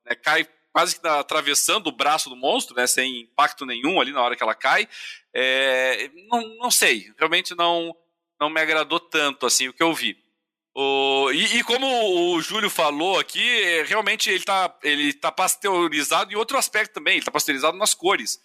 né, 0.04 0.16
cai 0.16 0.48
quase 0.74 1.00
que 1.00 1.08
atravessando 1.08 1.88
o 1.88 1.96
braço 1.96 2.28
do 2.28 2.36
monstro, 2.36 2.76
né? 2.76 2.88
Sem 2.88 3.22
impacto 3.22 3.68
nenhum 3.68 4.02
ali 4.02 4.12
na 4.12 4.24
hora 4.24 4.36
que 4.36 4.42
ela 4.42 4.56
cai. 4.56 4.88
É, 5.32 6.10
não, 6.28 6.58
não 6.58 6.72
sei, 6.72 7.14
realmente 7.20 7.56
não, 7.56 7.96
não 8.40 8.50
me 8.50 8.60
agradou 8.60 9.00
tanto 9.00 9.46
assim 9.46 9.68
o 9.68 9.74
que 9.74 9.84
eu 9.84 9.94
vi. 9.94 10.18
O, 10.82 11.30
e, 11.34 11.58
e, 11.58 11.64
como 11.66 12.34
o 12.34 12.42
Júlio 12.42 12.70
falou 12.70 13.20
aqui, 13.20 13.46
é, 13.64 13.84
realmente 13.84 14.30
ele 14.30 14.40
está 14.40 14.74
ele 14.82 15.12
tá 15.12 15.30
pasteurizado 15.30 16.32
em 16.32 16.38
outro 16.38 16.58
aspecto 16.58 16.94
também, 16.94 17.16
ele 17.16 17.20
está 17.20 17.32
pasteurizado 17.32 17.78
nas 17.78 17.94
cores. 17.94 18.40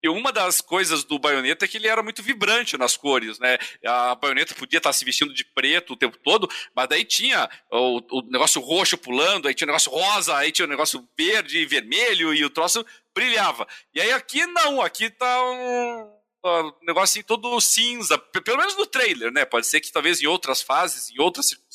E 0.00 0.08
uma 0.08 0.30
das 0.30 0.60
coisas 0.60 1.02
do 1.02 1.18
baioneta 1.18 1.64
é 1.64 1.68
que 1.68 1.78
ele 1.78 1.88
era 1.88 2.00
muito 2.00 2.22
vibrante 2.22 2.78
nas 2.78 2.96
cores, 2.96 3.40
né? 3.40 3.58
A 3.84 4.14
baioneta 4.14 4.54
podia 4.54 4.78
estar 4.78 4.90
tá 4.90 4.92
se 4.92 5.04
vestindo 5.04 5.34
de 5.34 5.44
preto 5.44 5.94
o 5.94 5.96
tempo 5.96 6.16
todo, 6.18 6.48
mas 6.72 6.88
daí 6.88 7.04
tinha 7.04 7.50
o, 7.68 8.00
o 8.12 8.22
negócio 8.30 8.60
roxo 8.60 8.96
pulando, 8.96 9.48
aí 9.48 9.54
tinha 9.54 9.66
o 9.66 9.72
negócio 9.72 9.90
rosa, 9.90 10.36
aí 10.36 10.52
tinha 10.52 10.66
o 10.66 10.70
negócio 10.70 11.04
verde 11.18 11.58
e 11.58 11.66
vermelho, 11.66 12.32
e 12.32 12.44
o 12.44 12.50
troço 12.50 12.86
brilhava. 13.12 13.66
E 13.92 14.00
aí 14.00 14.12
aqui 14.12 14.46
não, 14.46 14.80
aqui 14.80 15.10
tá 15.10 15.50
um 15.50 16.22
um 16.44 16.72
negócio 16.82 17.20
assim 17.20 17.22
todo 17.22 17.60
cinza, 17.60 18.18
pelo 18.18 18.58
menos 18.58 18.76
no 18.76 18.86
trailer, 18.86 19.32
né? 19.32 19.44
Pode 19.44 19.66
ser 19.66 19.80
que 19.80 19.92
talvez 19.92 20.20
em 20.20 20.26
outras 20.26 20.60
fases, 20.60 21.10
em 21.10 21.20
outras 21.20 21.46
circunstâncias, 21.46 21.71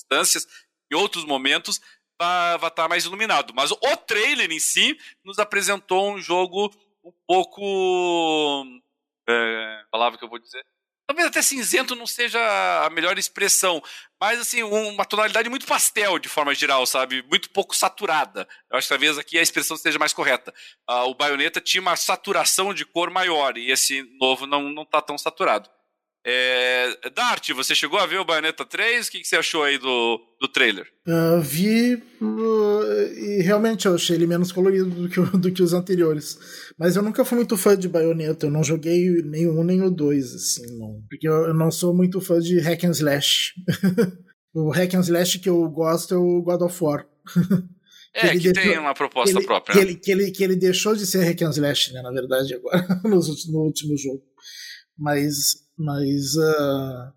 em 0.92 0.96
outros 0.96 1.26
momentos, 1.26 1.82
vá, 2.20 2.58
vá 2.58 2.68
estar 2.68 2.84
tá 2.84 2.90
mais 2.90 3.06
iluminado. 3.06 3.54
Mas 3.54 3.72
o 3.72 3.98
trailer 3.98 4.52
em 4.52 4.60
si 4.60 4.98
nos 5.24 5.40
apresentou 5.40 6.14
um 6.14 6.20
jogo 6.20 6.72
um 7.04 7.14
pouco. 7.26 8.64
É, 9.30 9.84
palavra 9.92 10.18
que 10.18 10.24
eu 10.24 10.30
vou 10.30 10.40
dizer. 10.40 10.66
Talvez 11.08 11.30
até 11.30 11.42
cinzento 11.42 11.96
não 11.96 12.06
seja 12.06 12.38
a 12.86 12.90
melhor 12.90 13.18
expressão, 13.18 13.82
mas 14.20 14.42
assim, 14.42 14.62
uma 14.62 15.06
tonalidade 15.06 15.48
muito 15.48 15.66
pastel 15.66 16.20
de 16.20 16.28
forma 16.28 16.54
geral, 16.54 16.86
sabe? 16.86 17.24
Muito 17.30 17.50
pouco 17.52 17.74
saturada. 17.74 18.46
Eu 18.70 18.78
acho 18.78 18.88
que 18.88 18.94
talvez 18.94 19.18
aqui 19.18 19.40
a 19.40 19.42
expressão 19.42 19.78
seja 19.78 19.98
mais 19.98 20.12
correta. 20.12 20.54
Uh, 20.90 21.08
o 21.08 21.16
baioneta 21.16 21.62
tinha 21.62 21.80
uma 21.80 21.96
saturação 21.96 22.74
de 22.74 22.84
cor 22.84 23.10
maior 23.10 23.58
e 23.58 23.72
esse 23.72 24.04
novo 24.20 24.46
não, 24.46 24.64
não 24.64 24.84
tá 24.84 25.02
tão 25.02 25.18
saturado. 25.18 25.70
É, 26.30 27.10
Dart, 27.16 27.52
você 27.54 27.74
chegou 27.74 27.98
a 27.98 28.06
ver 28.06 28.20
o 28.20 28.26
Bayonetta 28.26 28.66
3? 28.66 29.08
O 29.08 29.12
que, 29.12 29.22
que 29.22 29.28
você 29.28 29.38
achou 29.38 29.64
aí 29.64 29.78
do, 29.78 30.20
do 30.42 30.50
trailer? 30.50 30.86
Uh, 31.08 31.40
vi 31.40 31.94
uh, 31.94 33.14
e 33.16 33.42
realmente 33.42 33.86
eu 33.86 33.96
achei 33.96 34.18
ele 34.18 34.28
menos 34.28 34.52
colorido 34.52 34.90
do 34.90 35.08
que, 35.08 35.22
do 35.38 35.50
que 35.54 35.64
os 35.64 35.72
anteriores. 35.72 36.38
Mas 36.78 36.98
eu 36.98 37.02
nunca 37.02 37.24
fui 37.24 37.38
muito 37.38 37.56
fã 37.56 37.78
de 37.78 37.88
Bayonetta, 37.88 38.48
eu 38.48 38.52
não 38.52 38.62
joguei 38.62 39.22
nem 39.22 39.48
o 39.48 39.58
1 39.58 39.64
nem 39.64 39.82
o 39.82 39.90
2, 39.90 40.36
assim, 40.36 40.78
não. 40.78 41.02
Porque 41.10 41.30
eu, 41.30 41.46
eu 41.46 41.54
não 41.54 41.72
sou 41.72 41.96
muito 41.96 42.20
fã 42.20 42.42
de 42.42 42.60
hack 42.60 42.84
and 42.84 42.92
slash. 42.92 43.54
o 44.54 44.70
hack 44.70 44.96
and 44.96 45.02
slash 45.04 45.40
que 45.40 45.48
eu 45.48 45.70
gosto 45.70 46.14
é 46.14 46.18
o 46.18 46.42
God 46.42 46.62
of 46.62 46.84
War. 46.84 47.08
É, 48.14 48.30
que, 48.32 48.40
que 48.40 48.52
deixou, 48.52 48.72
tem 48.72 48.82
uma 48.82 48.96
proposta 48.96 49.38
ele, 49.38 49.46
própria. 49.46 49.74
Que 49.74 49.80
ele, 49.80 49.96
que, 49.96 50.12
ele, 50.12 50.32
que 50.32 50.44
ele 50.44 50.56
deixou 50.56 50.96
de 50.96 51.06
ser 51.06 51.24
hack 51.24 51.40
and 51.44 51.52
slash, 51.52 51.94
né, 51.94 52.02
na 52.02 52.10
verdade, 52.10 52.56
agora, 52.56 52.84
no, 53.04 53.20
no 53.20 53.60
último 53.60 53.96
jogo. 53.96 54.24
Mas 54.98 55.67
mas 55.78 56.36
uh, 56.36 57.14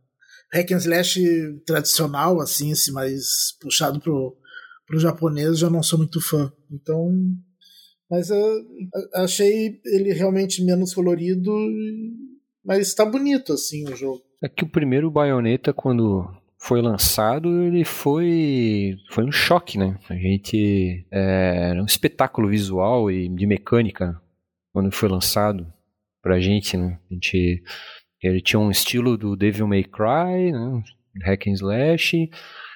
hack 0.52 0.72
and 0.72 0.76
slash 0.78 1.20
tradicional, 1.64 2.40
assim, 2.40 2.70
esse 2.72 2.92
mais 2.92 3.56
puxado 3.60 4.00
pro, 4.00 4.36
pro 4.86 5.00
japonês, 5.00 5.58
já 5.58 5.70
não 5.70 5.82
sou 5.82 5.98
muito 5.98 6.20
fã. 6.20 6.52
Então, 6.70 7.10
mas 8.10 8.30
uh, 8.30 8.66
achei 9.14 9.80
ele 9.84 10.12
realmente 10.12 10.64
menos 10.64 10.92
colorido, 10.92 11.52
mas 12.64 12.88
está 12.88 13.04
bonito, 13.04 13.52
assim, 13.52 13.88
o 13.88 13.96
jogo. 13.96 14.22
É 14.42 14.48
que 14.48 14.64
o 14.64 14.68
primeiro 14.68 15.10
Bayonetta, 15.10 15.72
quando 15.72 16.28
foi 16.58 16.82
lançado, 16.82 17.62
ele 17.62 17.84
foi 17.84 18.96
foi 19.10 19.24
um 19.24 19.32
choque, 19.32 19.78
né? 19.78 19.98
A 20.08 20.14
gente 20.14 21.06
é, 21.10 21.70
era 21.70 21.82
um 21.82 21.86
espetáculo 21.86 22.48
visual 22.48 23.10
e 23.10 23.28
de 23.28 23.46
mecânica 23.46 24.20
quando 24.72 24.92
foi 24.92 25.08
lançado 25.08 25.66
pra 26.22 26.38
gente, 26.38 26.76
né? 26.76 26.98
A 27.10 27.14
gente 27.14 27.62
ele 28.22 28.40
tinha 28.40 28.60
um 28.60 28.70
estilo 28.70 29.16
do 29.16 29.36
Devil 29.36 29.66
May 29.66 29.84
Cry, 29.84 30.52
né? 30.52 30.82
hack 31.24 31.46
and 31.46 31.52
slash, 31.52 32.30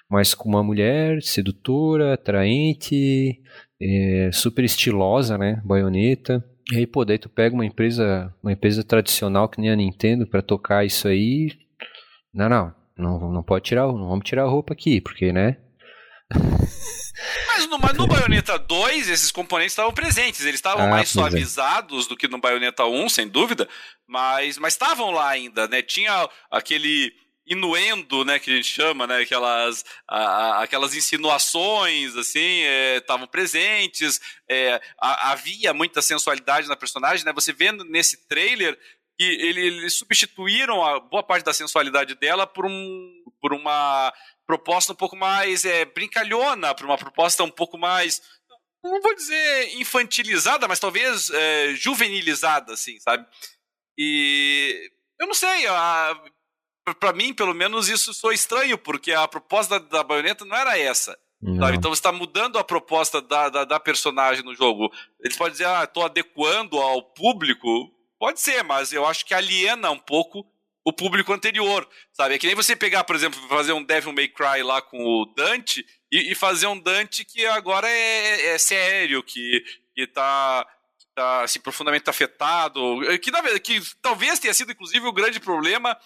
mas 0.09 0.35
com 0.35 0.49
uma 0.49 0.63
mulher 0.63 1.23
sedutora, 1.23 2.15
atraente, 2.15 3.41
é, 3.81 4.31
super 4.33 4.65
estilosa, 4.65 5.37
né, 5.39 5.61
baioneta. 5.65 6.45
E 6.73 6.79
aí, 6.79 6.87
pô, 6.87 7.05
daí 7.05 7.19
tu 7.19 7.29
pega 7.29 7.55
uma 7.55 7.67
empresa, 7.67 8.33
uma 8.43 8.53
empresa 8.53 8.83
tradicional 8.83 9.49
que 9.49 9.61
nem 9.61 9.71
a 9.71 9.77
Nintendo 9.77 10.27
para 10.27 10.41
tocar 10.43 10.85
isso 10.85 11.07
aí. 11.09 11.53
Não, 12.33 12.49
não, 12.49 12.75
não, 12.97 13.33
não 13.33 13.43
pode 13.43 13.65
tirar, 13.65 13.87
não 13.87 14.09
vamos 14.09 14.25
tirar 14.25 14.45
a 14.45 14.49
roupa 14.49 14.73
aqui, 14.73 15.01
porque, 15.01 15.33
né? 15.33 15.59
Mas 17.79 17.93
no, 17.93 17.97
mas 17.97 17.97
no 17.97 18.07
Bayonetta 18.07 18.59
2, 18.59 19.09
esses 19.09 19.31
componentes 19.31 19.73
estavam 19.73 19.93
presentes. 19.93 20.41
Eles 20.43 20.57
estavam 20.57 20.87
ah, 20.87 20.91
mais 20.91 21.09
é. 21.09 21.13
suavizados 21.13 22.07
é. 22.07 22.09
do 22.09 22.17
que 22.17 22.29
no 22.29 22.39
Bayonetta 22.39 22.85
1, 22.85 23.09
sem 23.09 23.29
dúvida, 23.29 23.69
mas 24.07 24.59
estavam 24.59 25.11
lá 25.11 25.29
ainda, 25.29 25.67
né? 25.69 25.83
Tinha 25.83 26.29
aquele 26.51 27.13
inuendo, 27.47 28.25
né, 28.25 28.39
que 28.39 28.51
a 28.51 28.57
gente 28.57 28.69
chama, 28.69 29.07
né, 29.07 29.19
aquelas, 29.19 29.85
a, 30.09 30.19
a, 30.19 30.63
aquelas 30.63 30.95
insinuações, 30.95 32.17
assim, 32.17 32.63
estavam 32.97 33.25
é, 33.25 33.29
presentes, 33.29 34.19
é, 34.49 34.81
a, 34.99 35.33
havia 35.33 35.75
muita 35.75 36.01
sensualidade 36.01 36.67
na 36.69 36.77
personagem, 36.77 37.25
né, 37.25 37.35
você 37.35 37.53
vendo 37.53 37.85
nesse 37.85 38.27
trailer 38.27 38.79
que 39.17 39.25
ele, 39.25 39.61
eles 39.61 39.95
substituíram 39.95 40.83
a 40.85 40.99
boa 40.99 41.23
parte 41.23 41.45
da 41.45 41.53
sensualidade 41.53 42.15
dela 42.15 42.47
por, 42.47 42.67
um, 42.67 43.25
por 43.41 43.53
uma 43.53 44.13
proposta 44.47 44.93
um 44.93 44.97
pouco 44.97 45.17
mais 45.17 45.65
é, 45.65 45.85
brincalhona, 45.85 46.75
para 46.75 46.87
uma 46.87 46.99
proposta 46.99 47.43
um 47.45 47.51
pouco 47.51 47.79
mais, 47.79 48.23
não 48.83 49.01
vou 49.01 49.15
dizer 49.15 49.75
infantilizada, 49.77 50.69
mas 50.69 50.79
talvez 50.79 51.31
é, 51.31 51.75
juvenilizada, 51.75 52.75
assim, 52.75 52.99
sabe? 53.01 53.27
E 53.97 54.91
eu 55.21 55.27
não 55.27 55.35
sei, 55.35 55.65
para 56.99 57.13
mim, 57.13 57.33
pelo 57.33 57.55
menos, 57.55 57.89
isso 57.89 58.13
sou 58.13 58.33
estranho, 58.33 58.77
porque 58.77 59.13
a 59.13 59.27
proposta 59.27 59.81
da, 59.81 59.89
da 59.89 60.03
baioneta 60.03 60.45
não 60.45 60.57
era 60.57 60.79
essa. 60.79 61.19
Então 61.75 61.91
você 61.91 61.99
está 61.99 62.11
mudando 62.11 62.59
a 62.59 62.65
proposta 62.65 63.21
da, 63.21 63.51
da, 63.51 63.65
da, 63.65 63.79
personagem 63.79 64.43
no 64.43 64.55
jogo. 64.55 64.91
Eles 65.21 65.37
podem 65.37 65.53
dizer, 65.53 65.67
ah, 65.67 65.85
estou 65.85 66.05
adequando 66.05 66.79
ao 66.79 67.03
público. 67.03 67.91
Pode 68.19 68.41
ser, 68.41 68.63
mas 68.65 68.93
eu 68.93 69.07
acho 69.07 69.27
que 69.27 69.35
aliena 69.35 69.91
um 69.91 69.99
pouco 69.99 70.47
o 70.85 70.93
público 70.93 71.33
anterior, 71.33 71.89
sabe? 72.13 72.35
É 72.35 72.39
que 72.39 72.47
nem 72.47 72.55
você 72.55 72.77
pegar, 72.77 73.05
por 73.05 73.17
exemplo, 73.17 73.41
fazer 73.49 73.73
um 73.73 73.83
Devil 73.83 74.13
May 74.13 74.29
Cry 74.29 74.63
lá 74.63 74.83
com 74.83 75.03
o 75.03 75.25
Dante 75.35 75.85
e, 76.13 76.33
e 76.33 76.35
fazer 76.35 76.67
um 76.67 76.79
Dante 76.79 77.25
que 77.25 77.47
agora 77.47 77.89
é, 77.89 78.55
é 78.55 78.59
sério, 78.59 79.23
que, 79.23 79.65
que 79.95 80.07
tá, 80.07 80.67
tá 81.15 81.43
assim, 81.45 81.59
profundamente 81.59 82.11
afetado, 82.11 82.81
que, 83.23 83.31
na 83.31 83.41
verdade, 83.41 83.61
que 83.61 83.81
talvez 84.03 84.39
tenha 84.39 84.53
sido, 84.53 84.73
inclusive, 84.73 85.07
o 85.07 85.13
grande 85.13 85.41
problema 85.41 85.97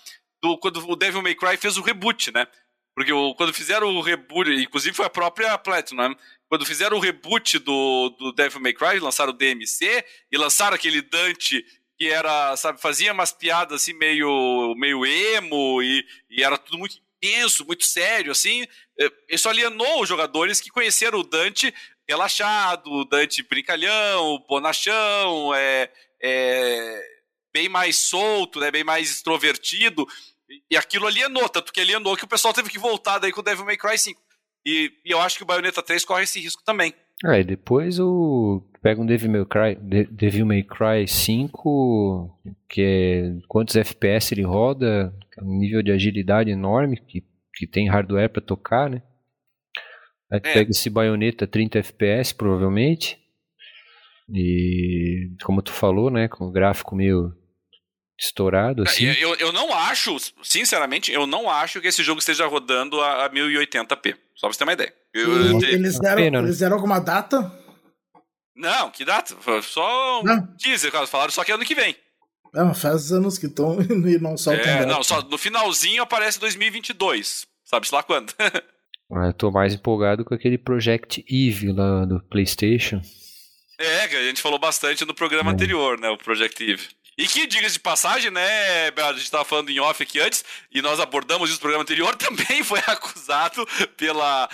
do, 0.40 0.56
quando 0.58 0.88
o 0.88 0.96
Devil 0.96 1.22
May 1.22 1.34
Cry 1.34 1.56
fez 1.56 1.76
o 1.76 1.82
reboot, 1.82 2.32
né? 2.32 2.46
Porque 2.94 3.12
o, 3.12 3.34
quando 3.34 3.52
fizeram 3.52 3.88
o 3.96 4.00
reboot, 4.00 4.50
inclusive 4.50 4.94
foi 4.94 5.06
a 5.06 5.10
própria 5.10 5.58
Platinum, 5.58 6.08
né? 6.08 6.16
quando 6.48 6.64
fizeram 6.64 6.96
o 6.96 7.00
reboot 7.00 7.58
do, 7.58 8.08
do 8.18 8.32
Devil 8.32 8.60
May 8.60 8.72
Cry, 8.72 8.98
lançaram 8.98 9.32
o 9.32 9.36
DMC 9.36 10.04
e 10.32 10.38
lançaram 10.38 10.74
aquele 10.74 11.02
Dante 11.02 11.64
que 11.98 12.08
era, 12.08 12.56
sabe, 12.56 12.80
fazia 12.80 13.12
umas 13.12 13.32
piadas 13.32 13.82
assim 13.82 13.92
meio, 13.92 14.74
meio 14.76 15.04
emo 15.04 15.82
e, 15.82 16.06
e 16.30 16.44
era 16.44 16.56
tudo 16.56 16.78
muito 16.78 16.96
intenso, 17.16 17.66
muito 17.66 17.84
sério, 17.84 18.30
assim. 18.30 18.64
É, 18.98 19.10
isso 19.28 19.48
alienou 19.48 20.00
os 20.00 20.08
jogadores 20.08 20.60
que 20.60 20.70
conheceram 20.70 21.18
o 21.18 21.24
Dante 21.24 21.74
relaxado, 22.08 22.86
o 22.90 23.04
Dante 23.04 23.42
brincalhão, 23.42 24.38
bonachão, 24.48 25.52
é, 25.54 25.90
é, 26.22 27.02
bem 27.52 27.68
mais 27.68 27.96
solto, 27.96 28.60
né, 28.60 28.70
bem 28.70 28.84
mais 28.84 29.10
extrovertido. 29.10 30.06
E 30.70 30.76
aquilo 30.76 31.06
alienou, 31.06 31.48
tanto 31.48 31.72
que 31.72 31.80
alienou 31.80 32.16
que 32.16 32.24
o 32.24 32.28
pessoal 32.28 32.54
teve 32.54 32.70
que 32.70 32.78
voltar 32.78 33.18
daí 33.18 33.32
com 33.32 33.40
o 33.40 33.44
Devil 33.44 33.66
May 33.66 33.76
Cry 33.76 33.98
5. 33.98 34.22
E, 34.64 34.92
e 35.04 35.10
eu 35.10 35.20
acho 35.20 35.36
que 35.36 35.42
o 35.42 35.46
Bayonetta 35.46 35.82
3 35.82 36.04
corre 36.04 36.22
esse 36.22 36.40
risco 36.40 36.62
também. 36.62 36.94
É, 37.24 37.42
depois 37.42 37.98
o 37.98 38.62
pega 38.80 39.00
um 39.00 39.06
Devil 39.06 39.30
May 39.30 39.44
Cry, 39.44 40.06
Devil 40.10 40.46
May 40.46 40.62
Cry 40.62 41.06
5, 41.06 42.30
que 42.68 42.80
é 42.80 43.46
quantos 43.48 43.74
FPS 43.76 44.32
ele 44.32 44.42
roda, 44.42 45.12
um 45.42 45.58
nível 45.58 45.82
de 45.82 45.90
agilidade 45.90 46.50
enorme, 46.50 46.96
que, 46.96 47.24
que 47.54 47.66
tem 47.66 47.88
hardware 47.88 48.30
para 48.30 48.40
tocar, 48.40 48.88
né? 48.88 49.02
Aí 50.30 50.38
é. 50.38 50.52
pega 50.52 50.70
esse 50.70 50.88
baioneta 50.88 51.46
30 51.46 51.78
FPS, 51.78 52.34
provavelmente. 52.34 53.18
E 54.30 55.30
como 55.42 55.62
tu 55.62 55.72
falou, 55.72 56.10
né, 56.10 56.28
com 56.28 56.44
o 56.44 56.52
gráfico 56.52 56.94
meio 56.94 57.34
estourado 58.18 58.82
assim. 58.82 59.04
Eu, 59.04 59.34
eu 59.36 59.52
não 59.52 59.72
acho, 59.72 60.16
sinceramente, 60.42 61.12
eu 61.12 61.26
não 61.26 61.48
acho 61.48 61.80
que 61.80 61.86
esse 61.86 62.02
jogo 62.02 62.18
esteja 62.18 62.46
rodando 62.46 63.00
a, 63.00 63.26
a 63.26 63.30
1080p. 63.30 64.16
Só 64.34 64.48
pra 64.48 64.52
você 64.52 64.58
ter 64.58 64.64
uma 64.64 64.72
ideia. 64.72 64.94
Eu, 65.14 65.60
eles, 65.62 65.98
deram, 65.98 66.16
pena, 66.16 66.42
né? 66.42 66.48
eles 66.48 66.58
deram 66.58 66.76
alguma 66.76 66.98
data? 66.98 67.52
Não, 68.54 68.90
que 68.90 69.04
data? 69.04 69.34
Só 69.62 70.20
um 70.20 70.24
não. 70.24 70.46
teaser, 70.56 70.90
falaram 71.06 71.30
só 71.30 71.44
que 71.44 71.52
é 71.52 71.54
ano 71.54 71.64
que 71.64 71.74
vem. 71.74 71.96
Não, 72.52 72.74
faz 72.74 73.12
anos 73.12 73.38
que 73.38 73.46
estão 73.46 73.78
e 73.80 74.18
não 74.18 74.36
soltam 74.36 74.64
é, 74.64 74.86
Não, 74.86 75.02
só 75.02 75.22
no 75.22 75.38
finalzinho 75.38 76.02
aparece 76.02 76.40
2022. 76.40 77.46
Sabe-se 77.64 77.94
lá 77.94 78.02
quando. 78.02 78.32
Eu 79.10 79.32
tô 79.32 79.50
mais 79.50 79.74
empolgado 79.74 80.22
com 80.24 80.34
aquele 80.34 80.58
Project 80.58 81.24
Eve 81.28 81.72
lá 81.72 82.04
do 82.04 82.20
PlayStation. 82.20 83.00
É, 83.78 84.06
que 84.06 84.16
a 84.16 84.22
gente 84.24 84.42
falou 84.42 84.58
bastante 84.58 85.04
no 85.06 85.14
programa 85.14 85.50
é. 85.50 85.54
anterior, 85.54 85.98
né? 85.98 86.10
O 86.10 86.18
Project 86.18 86.62
Eve. 86.62 86.88
E 87.18 87.26
que, 87.26 87.48
diga 87.48 87.68
de 87.68 87.80
passagem, 87.80 88.30
né, 88.30 88.88
a 88.96 89.12
gente 89.12 89.24
estava 89.24 89.44
falando 89.44 89.70
em 89.70 89.80
off 89.80 90.00
aqui 90.00 90.20
antes, 90.20 90.44
e 90.70 90.80
nós 90.80 91.00
abordamos 91.00 91.50
isso 91.50 91.58
no 91.58 91.62
programa 91.62 91.82
anterior, 91.82 92.14
também 92.16 92.62
foi 92.62 92.78
acusado 92.86 93.66
pela, 93.96 94.48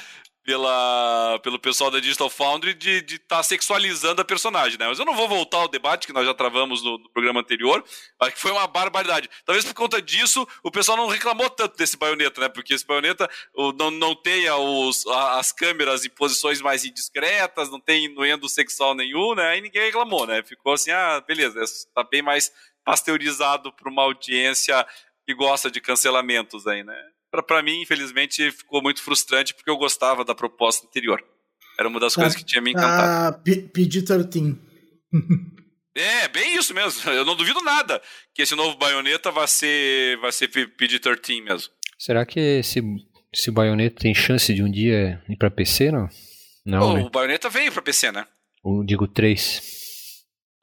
pela, 0.45 1.41
pelo 1.43 1.59
pessoal 1.59 1.91
da 1.91 1.99
Digital 1.99 2.29
Foundry 2.29 2.75
de 2.75 2.99
estar 2.99 3.37
tá 3.37 3.43
sexualizando 3.43 4.21
a 4.21 4.25
personagem, 4.25 4.79
né? 4.79 4.87
Mas 4.87 4.99
eu 4.99 5.07
não 5.07 5.17
vou 5.17 5.27
voltar 5.27 5.57
ao 5.57 5.69
debate 5.69 6.07
que 6.07 6.13
nós 6.13 6.27
já 6.27 6.35
travamos 6.35 6.83
no, 6.83 6.99
no 6.99 7.11
programa 7.11 7.41
anterior, 7.41 7.83
que 8.31 8.39
foi 8.39 8.53
uma 8.53 8.67
barbaridade. 8.67 9.29
Talvez 9.47 9.65
por 9.65 9.73
conta 9.75 10.03
disso 10.03 10.47
o 10.63 10.71
pessoal 10.71 10.99
não 10.99 11.09
reclamou 11.09 11.49
tanto 11.49 11.77
desse 11.77 11.97
baioneta, 11.97 12.43
né? 12.43 12.49
Porque 12.51 12.75
esse 12.75 12.87
baioneta 12.87 13.29
não, 13.79 13.91
não 13.91 14.15
tenha 14.15 14.55
os, 14.57 15.07
as 15.07 15.51
câmeras 15.51 16.05
em 16.05 16.11
posições 16.11 16.61
mais 16.61 16.85
indiscretas, 16.85 17.71
não 17.71 17.81
tem 17.81 18.05
inuendo 18.05 18.47
sexual 18.49 18.95
nenhum, 18.95 19.35
né? 19.35 19.49
Aí 19.49 19.63
ninguém 19.63 19.87
reclamou, 19.87 20.27
né? 20.27 20.43
Ficou 20.43 20.75
assim, 20.75 20.91
ah, 20.91 21.23
beleza, 21.27 21.59
tá 21.95 22.05
bem 22.05 22.21
mais 22.21 22.53
pasteurizado 22.85 23.73
para 23.73 23.91
uma 23.91 24.03
audiência 24.03 24.87
que 25.27 25.35
gosta 25.35 25.71
de 25.71 25.81
cancelamentos 25.81 26.67
aí, 26.67 26.85
né? 26.85 27.14
Para 27.43 27.63
mim, 27.63 27.83
infelizmente, 27.83 28.51
ficou 28.51 28.83
muito 28.83 29.03
frustrante 29.03 29.55
porque 29.55 29.71
eu 29.71 29.77
gostava 29.77 30.25
da 30.25 30.35
proposta 30.35 30.87
anterior. 30.87 31.23
Era 31.79 31.89
uma 31.89 31.99
das 31.99 32.13
ah, 32.15 32.21
coisas 32.21 32.37
que 32.37 32.45
tinha 32.45 32.63
me 32.63 32.71
encantado. 32.71 33.37
Ah, 33.37 33.43
PG-13. 33.45 34.59
É, 35.97 36.27
bem 36.27 36.57
isso 36.57 36.75
mesmo. 36.75 37.09
Eu 37.09 37.25
não 37.25 37.37
duvido 37.37 37.63
nada 37.63 38.03
que 38.35 38.43
esse 38.43 38.57
novo 38.57 38.77
Bayonetta 38.77 39.31
vai 39.31 39.47
ser, 39.47 40.19
vai 40.19 40.33
ser 40.33 40.49
PG-13 40.49 41.45
mesmo. 41.45 41.73
Será 41.97 42.27
que 42.27 42.41
esse, 42.41 42.83
esse 43.33 43.49
Bayonetta 43.53 44.01
tem 44.01 44.13
chance 44.13 44.53
de 44.53 44.61
um 44.61 44.69
dia 44.69 45.23
ir 45.29 45.37
pra 45.37 45.53
PC, 45.53 45.93
não? 45.93 46.09
Não, 46.67 46.91
oh, 46.91 46.95
né? 46.95 47.05
O 47.05 47.11
Bayonetta 47.11 47.49
veio 47.49 47.71
pra 47.71 47.81
PC, 47.81 48.11
né? 48.11 48.27
O, 48.61 48.83
digo 48.83 49.07
3. 49.07 49.84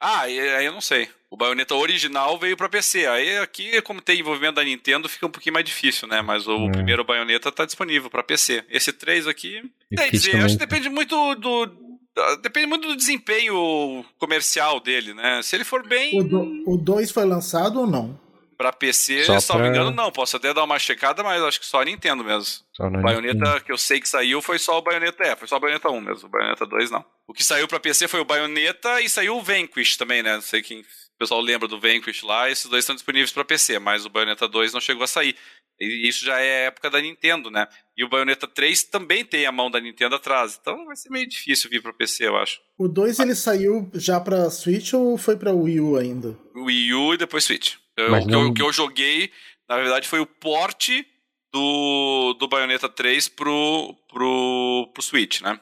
Ah, 0.02 0.22
aí 0.22 0.66
eu 0.66 0.72
não 0.72 0.80
sei. 0.80 1.08
O 1.30 1.36
Bayonetta 1.36 1.76
original 1.76 2.36
veio 2.36 2.56
para 2.56 2.68
PC. 2.68 3.06
Aí 3.06 3.38
aqui, 3.38 3.80
como 3.82 4.02
tem 4.02 4.18
envolvimento 4.18 4.56
da 4.56 4.64
Nintendo, 4.64 5.08
fica 5.08 5.26
um 5.26 5.30
pouquinho 5.30 5.54
mais 5.54 5.64
difícil, 5.64 6.08
né? 6.08 6.20
Mas 6.20 6.46
o 6.48 6.66
é. 6.66 6.72
primeiro 6.72 7.04
Bayonetta 7.04 7.52
tá 7.52 7.64
disponível 7.64 8.10
para 8.10 8.22
PC. 8.22 8.64
Esse 8.68 8.92
3 8.92 9.28
aqui, 9.28 9.62
é 9.96 10.10
dizer, 10.10 10.36
acho 10.44 10.58
que 10.58 10.66
depende 10.66 10.88
muito 10.90 11.34
do, 11.36 11.66
Depende 12.42 12.66
muito 12.66 12.88
do 12.88 12.96
desempenho 12.96 14.04
comercial 14.18 14.80
dele, 14.80 15.14
né? 15.14 15.40
Se 15.42 15.56
ele 15.56 15.64
for 15.64 15.86
bem. 15.86 16.20
O 16.66 16.76
2 16.76 17.10
foi 17.10 17.24
lançado 17.24 17.80
ou 17.80 17.86
não? 17.86 18.20
Pra 18.62 18.72
PC, 18.72 19.24
só 19.24 19.40
se 19.40 19.48
pra... 19.48 19.56
não 19.56 19.64
me 19.64 19.70
engano, 19.70 19.90
não. 19.90 20.12
Posso 20.12 20.36
até 20.36 20.54
dar 20.54 20.62
uma 20.62 20.78
checada, 20.78 21.24
mas 21.24 21.42
acho 21.42 21.58
que 21.58 21.66
só 21.66 21.82
a 21.82 21.84
Nintendo 21.84 22.22
mesmo. 22.22 22.44
Só 22.72 22.86
o 22.86 22.90
Bayonetta 22.90 23.34
Nintendo. 23.34 23.64
que 23.64 23.72
eu 23.72 23.76
sei 23.76 23.98
que 23.98 24.08
saiu 24.08 24.40
foi 24.40 24.56
só 24.56 24.78
o 24.78 24.82
Bayonetta. 24.82 25.24
É, 25.24 25.34
foi 25.34 25.48
só 25.48 25.56
o 25.56 25.60
Bayonetta 25.60 25.90
1 25.90 26.00
mesmo. 26.00 26.28
O 26.28 26.30
Bayonetta 26.30 26.64
2 26.64 26.92
não. 26.92 27.04
O 27.26 27.32
que 27.32 27.42
saiu 27.42 27.66
pra 27.66 27.80
PC 27.80 28.06
foi 28.06 28.20
o 28.20 28.24
Bayonetta 28.24 29.00
e 29.00 29.08
saiu 29.08 29.36
o 29.36 29.42
Vanquish 29.42 29.96
também, 29.96 30.22
né? 30.22 30.34
Não 30.34 30.42
sei 30.42 30.62
quem. 30.62 30.78
O 30.80 31.18
pessoal 31.18 31.40
lembra 31.40 31.66
do 31.66 31.80
Vanquish 31.80 32.22
lá. 32.22 32.48
Esses 32.48 32.70
dois 32.70 32.84
estão 32.84 32.94
disponíveis 32.94 33.32
pra 33.32 33.44
PC, 33.44 33.80
mas 33.80 34.06
o 34.06 34.10
Bayonetta 34.10 34.46
2 34.46 34.72
não 34.72 34.80
chegou 34.80 35.02
a 35.02 35.08
sair. 35.08 35.34
E 35.80 36.08
isso 36.08 36.24
já 36.24 36.40
é 36.40 36.66
época 36.66 36.88
da 36.88 37.00
Nintendo, 37.00 37.50
né? 37.50 37.66
E 37.96 38.04
o 38.04 38.08
Bayonetta 38.08 38.46
3 38.46 38.84
também 38.84 39.24
tem 39.24 39.44
a 39.44 39.50
mão 39.50 39.68
da 39.68 39.80
Nintendo 39.80 40.14
atrás. 40.14 40.56
Então 40.60 40.86
vai 40.86 40.94
ser 40.94 41.10
meio 41.10 41.28
difícil 41.28 41.68
vir 41.68 41.82
para 41.82 41.92
PC, 41.92 42.28
eu 42.28 42.36
acho. 42.36 42.60
O 42.78 42.86
2 42.86 43.18
ele 43.18 43.34
saiu 43.34 43.90
já 43.94 44.20
para 44.20 44.48
Switch 44.50 44.92
ou 44.92 45.18
foi 45.18 45.36
para 45.36 45.52
Wii 45.52 45.80
U 45.80 45.96
ainda? 45.96 46.38
Wii 46.54 46.94
U 46.94 47.14
e 47.14 47.16
depois 47.16 47.42
Switch. 47.42 47.81
Eu, 47.96 48.14
o, 48.14 48.26
que 48.26 48.34
eu, 48.34 48.54
que 48.54 48.62
eu 48.62 48.72
joguei, 48.72 49.30
na 49.68 49.76
verdade, 49.76 50.08
foi 50.08 50.20
o 50.20 50.26
porte 50.26 51.06
do, 51.52 52.34
do 52.34 52.48
Bayonetta 52.48 52.88
3 52.88 53.28
pro, 53.28 53.94
pro, 54.08 54.90
pro 54.92 55.02
Switch, 55.02 55.40
né? 55.42 55.60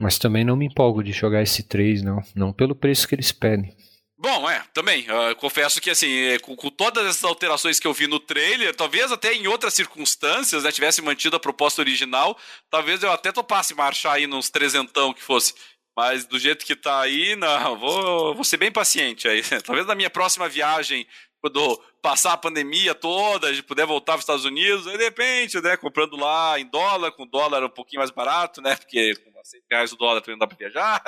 Mas 0.00 0.18
também 0.18 0.44
não 0.44 0.56
me 0.56 0.66
empolgo 0.66 1.02
de 1.02 1.12
jogar 1.12 1.42
esse 1.42 1.62
3, 1.62 2.02
não. 2.02 2.22
Não 2.34 2.52
pelo 2.52 2.74
preço 2.74 3.06
que 3.06 3.14
eles 3.14 3.32
pedem. 3.32 3.76
Bom, 4.20 4.50
é, 4.50 4.64
também. 4.74 5.06
Uh, 5.08 5.34
confesso 5.36 5.80
que, 5.80 5.90
assim, 5.90 6.10
é, 6.10 6.38
com, 6.40 6.56
com, 6.56 6.70
todas 6.70 7.06
essas 7.06 7.22
alterações 7.22 7.78
que 7.78 7.86
eu 7.86 7.92
vi 7.92 8.08
no 8.08 8.18
trailer, 8.18 8.74
talvez 8.74 9.12
até 9.12 9.32
em 9.32 9.46
outras 9.46 9.74
circunstâncias, 9.74 10.64
né, 10.64 10.72
tivesse 10.72 11.00
mantido 11.00 11.36
a 11.36 11.40
proposta 11.40 11.80
original, 11.80 12.36
talvez 12.68 13.00
eu 13.02 13.12
até 13.12 13.30
topasse 13.30 13.74
marchar 13.74 14.14
aí 14.14 14.26
nos 14.26 14.50
trezentão 14.50 15.12
que 15.12 15.22
fosse. 15.22 15.54
Mas 15.96 16.26
do 16.26 16.38
jeito 16.38 16.64
que 16.64 16.76
tá 16.76 17.00
aí, 17.00 17.36
não, 17.36 17.76
vou, 17.76 18.34
vou 18.34 18.44
ser 18.44 18.56
bem 18.56 18.70
paciente 18.70 19.26
aí. 19.26 19.42
Talvez 19.64 19.84
na 19.86 19.96
minha 19.96 20.10
próxima 20.10 20.48
viagem, 20.48 21.06
quando 21.40 21.80
passar 22.02 22.32
a 22.32 22.38
pandemia 22.38 22.94
toda, 22.94 23.48
a 23.48 23.52
gente 23.52 23.64
puder 23.64 23.86
voltar 23.86 24.12
para 24.12 24.18
os 24.18 24.22
Estados 24.22 24.44
Unidos, 24.44 24.86
aí 24.86 24.96
de 24.96 25.04
repente, 25.04 25.60
né, 25.60 25.76
comprando 25.76 26.16
lá 26.16 26.58
em 26.58 26.66
dólar, 26.66 27.12
com 27.12 27.26
dólar 27.26 27.64
um 27.64 27.70
pouquinho 27.70 28.00
mais 28.00 28.10
barato, 28.10 28.60
né, 28.60 28.76
porque 28.76 29.14
com 29.16 29.30
100 29.42 29.60
reais 29.70 29.92
o 29.92 29.96
dólar 29.96 30.20
também 30.20 30.34
não 30.34 30.40
dá 30.40 30.46
para 30.46 30.56
viajar. 30.56 31.02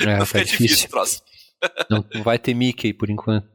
É, 0.00 0.16
não 0.18 0.26
fica 0.26 0.38
tá 0.38 0.44
difícil, 0.44 0.66
difícil 0.66 0.90
troço. 0.90 1.22
Não, 1.88 2.04
não 2.12 2.22
vai 2.22 2.38
ter 2.38 2.54
Mickey 2.54 2.92
por 2.92 3.08
enquanto. 3.08 3.54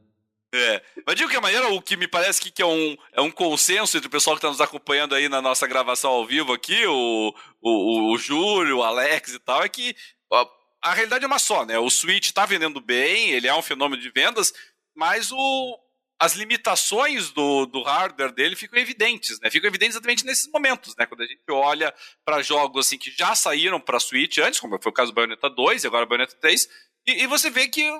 É. 0.52 0.82
Mas 1.06 1.14
de 1.14 1.22
qualquer 1.22 1.40
maneira, 1.40 1.68
o 1.68 1.80
que 1.80 1.96
me 1.96 2.08
parece 2.08 2.40
que 2.40 2.60
é 2.60 2.66
um, 2.66 2.96
é 3.12 3.20
um 3.20 3.30
consenso 3.30 3.96
entre 3.96 4.08
o 4.08 4.10
pessoal 4.10 4.34
que 4.34 4.38
está 4.38 4.48
nos 4.48 4.60
acompanhando 4.60 5.14
aí 5.14 5.28
na 5.28 5.40
nossa 5.40 5.66
gravação 5.66 6.10
ao 6.10 6.26
vivo 6.26 6.52
aqui, 6.52 6.84
o, 6.86 7.32
o, 7.62 8.12
o 8.12 8.18
Júlio, 8.18 8.78
o 8.78 8.82
Alex 8.82 9.34
e 9.34 9.38
tal, 9.38 9.62
é 9.62 9.68
que 9.68 9.94
ó, 10.28 10.44
a 10.82 10.92
realidade 10.92 11.24
é 11.24 11.26
uma 11.26 11.38
só, 11.38 11.64
né? 11.64 11.78
O 11.78 11.88
Switch 11.88 12.26
está 12.26 12.46
vendendo 12.46 12.80
bem, 12.80 13.30
ele 13.30 13.46
é 13.46 13.54
um 13.54 13.62
fenômeno 13.62 14.02
de 14.02 14.10
vendas, 14.10 14.52
mas 14.94 15.30
o, 15.30 15.78
as 16.20 16.34
limitações 16.34 17.30
do, 17.30 17.64
do 17.64 17.82
hardware 17.82 18.30
dele 18.30 18.54
ficam 18.54 18.78
evidentes, 18.78 19.40
né? 19.40 19.50
Ficam 19.50 19.68
evidentes 19.68 19.94
exatamente 19.94 20.26
nesses 20.26 20.46
momentos, 20.52 20.94
né? 20.98 21.06
Quando 21.06 21.22
a 21.22 21.26
gente 21.26 21.40
olha 21.48 21.94
para 22.22 22.42
jogos 22.42 22.86
assim 22.86 22.98
que 22.98 23.10
já 23.10 23.34
saíram 23.34 23.80
para 23.80 23.98
Switch 23.98 24.36
antes, 24.36 24.60
como 24.60 24.78
foi 24.80 24.90
o 24.90 24.94
caso 24.94 25.12
do 25.12 25.14
Bayonetta 25.14 25.48
2 25.48 25.82
e 25.82 25.86
agora 25.86 26.04
o 26.04 26.08
Bayonetta 26.08 26.36
3, 26.38 26.68
e, 27.06 27.22
e, 27.22 27.26
você 27.26 27.48
vê 27.48 27.68
que 27.68 27.90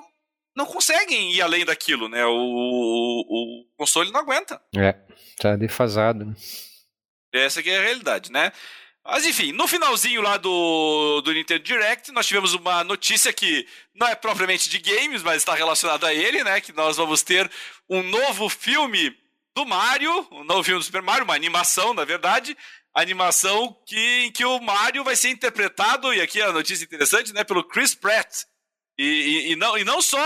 não 0.55 0.67
conseguem 0.67 1.33
ir 1.33 1.41
além 1.41 1.65
daquilo, 1.65 2.07
né? 2.07 2.23
O, 2.23 2.31
o, 2.31 3.61
o 3.61 3.65
console 3.75 4.11
não 4.11 4.19
aguenta. 4.19 4.61
É, 4.75 4.93
tá 5.37 5.55
defasado. 5.55 6.23
Né? 6.23 6.35
Essa 7.33 7.61
aqui 7.61 7.71
é 7.71 7.79
a 7.79 7.81
realidade, 7.81 8.31
né? 8.31 8.51
Mas 9.03 9.25
enfim, 9.25 9.51
no 9.51 9.67
finalzinho 9.67 10.21
lá 10.21 10.37
do, 10.37 11.21
do 11.21 11.33
Nintendo 11.33 11.63
Direct, 11.63 12.11
nós 12.11 12.27
tivemos 12.27 12.53
uma 12.53 12.83
notícia 12.83 13.33
que 13.33 13.67
não 13.95 14.07
é 14.07 14.15
propriamente 14.15 14.69
de 14.69 14.77
games, 14.77 15.23
mas 15.23 15.37
está 15.37 15.55
relacionada 15.55 16.07
a 16.07 16.13
ele, 16.13 16.43
né? 16.43 16.61
Que 16.61 16.71
nós 16.71 16.97
vamos 16.97 17.23
ter 17.23 17.49
um 17.89 18.03
novo 18.03 18.47
filme 18.47 19.15
do 19.55 19.65
Mario, 19.65 20.27
um 20.31 20.43
novo 20.43 20.63
filme 20.63 20.79
do 20.79 20.85
Super 20.85 21.01
Mario, 21.01 21.23
uma 21.23 21.35
animação, 21.35 21.93
na 21.93 22.05
verdade, 22.05 22.55
animação 22.93 23.75
que, 23.85 24.25
em 24.25 24.31
que 24.31 24.45
o 24.45 24.59
Mario 24.61 25.03
vai 25.03 25.15
ser 25.15 25.29
interpretado, 25.29 26.13
e 26.13 26.21
aqui 26.21 26.41
a 26.41 26.53
notícia 26.53 26.83
interessante, 26.83 27.33
né, 27.33 27.43
pelo 27.43 27.63
Chris 27.63 27.95
Pratt, 27.95 28.43
e, 28.97 29.03
e, 29.03 29.51
e, 29.51 29.55
não, 29.55 29.77
e 29.77 29.83
não 29.83 30.01
só 30.01 30.21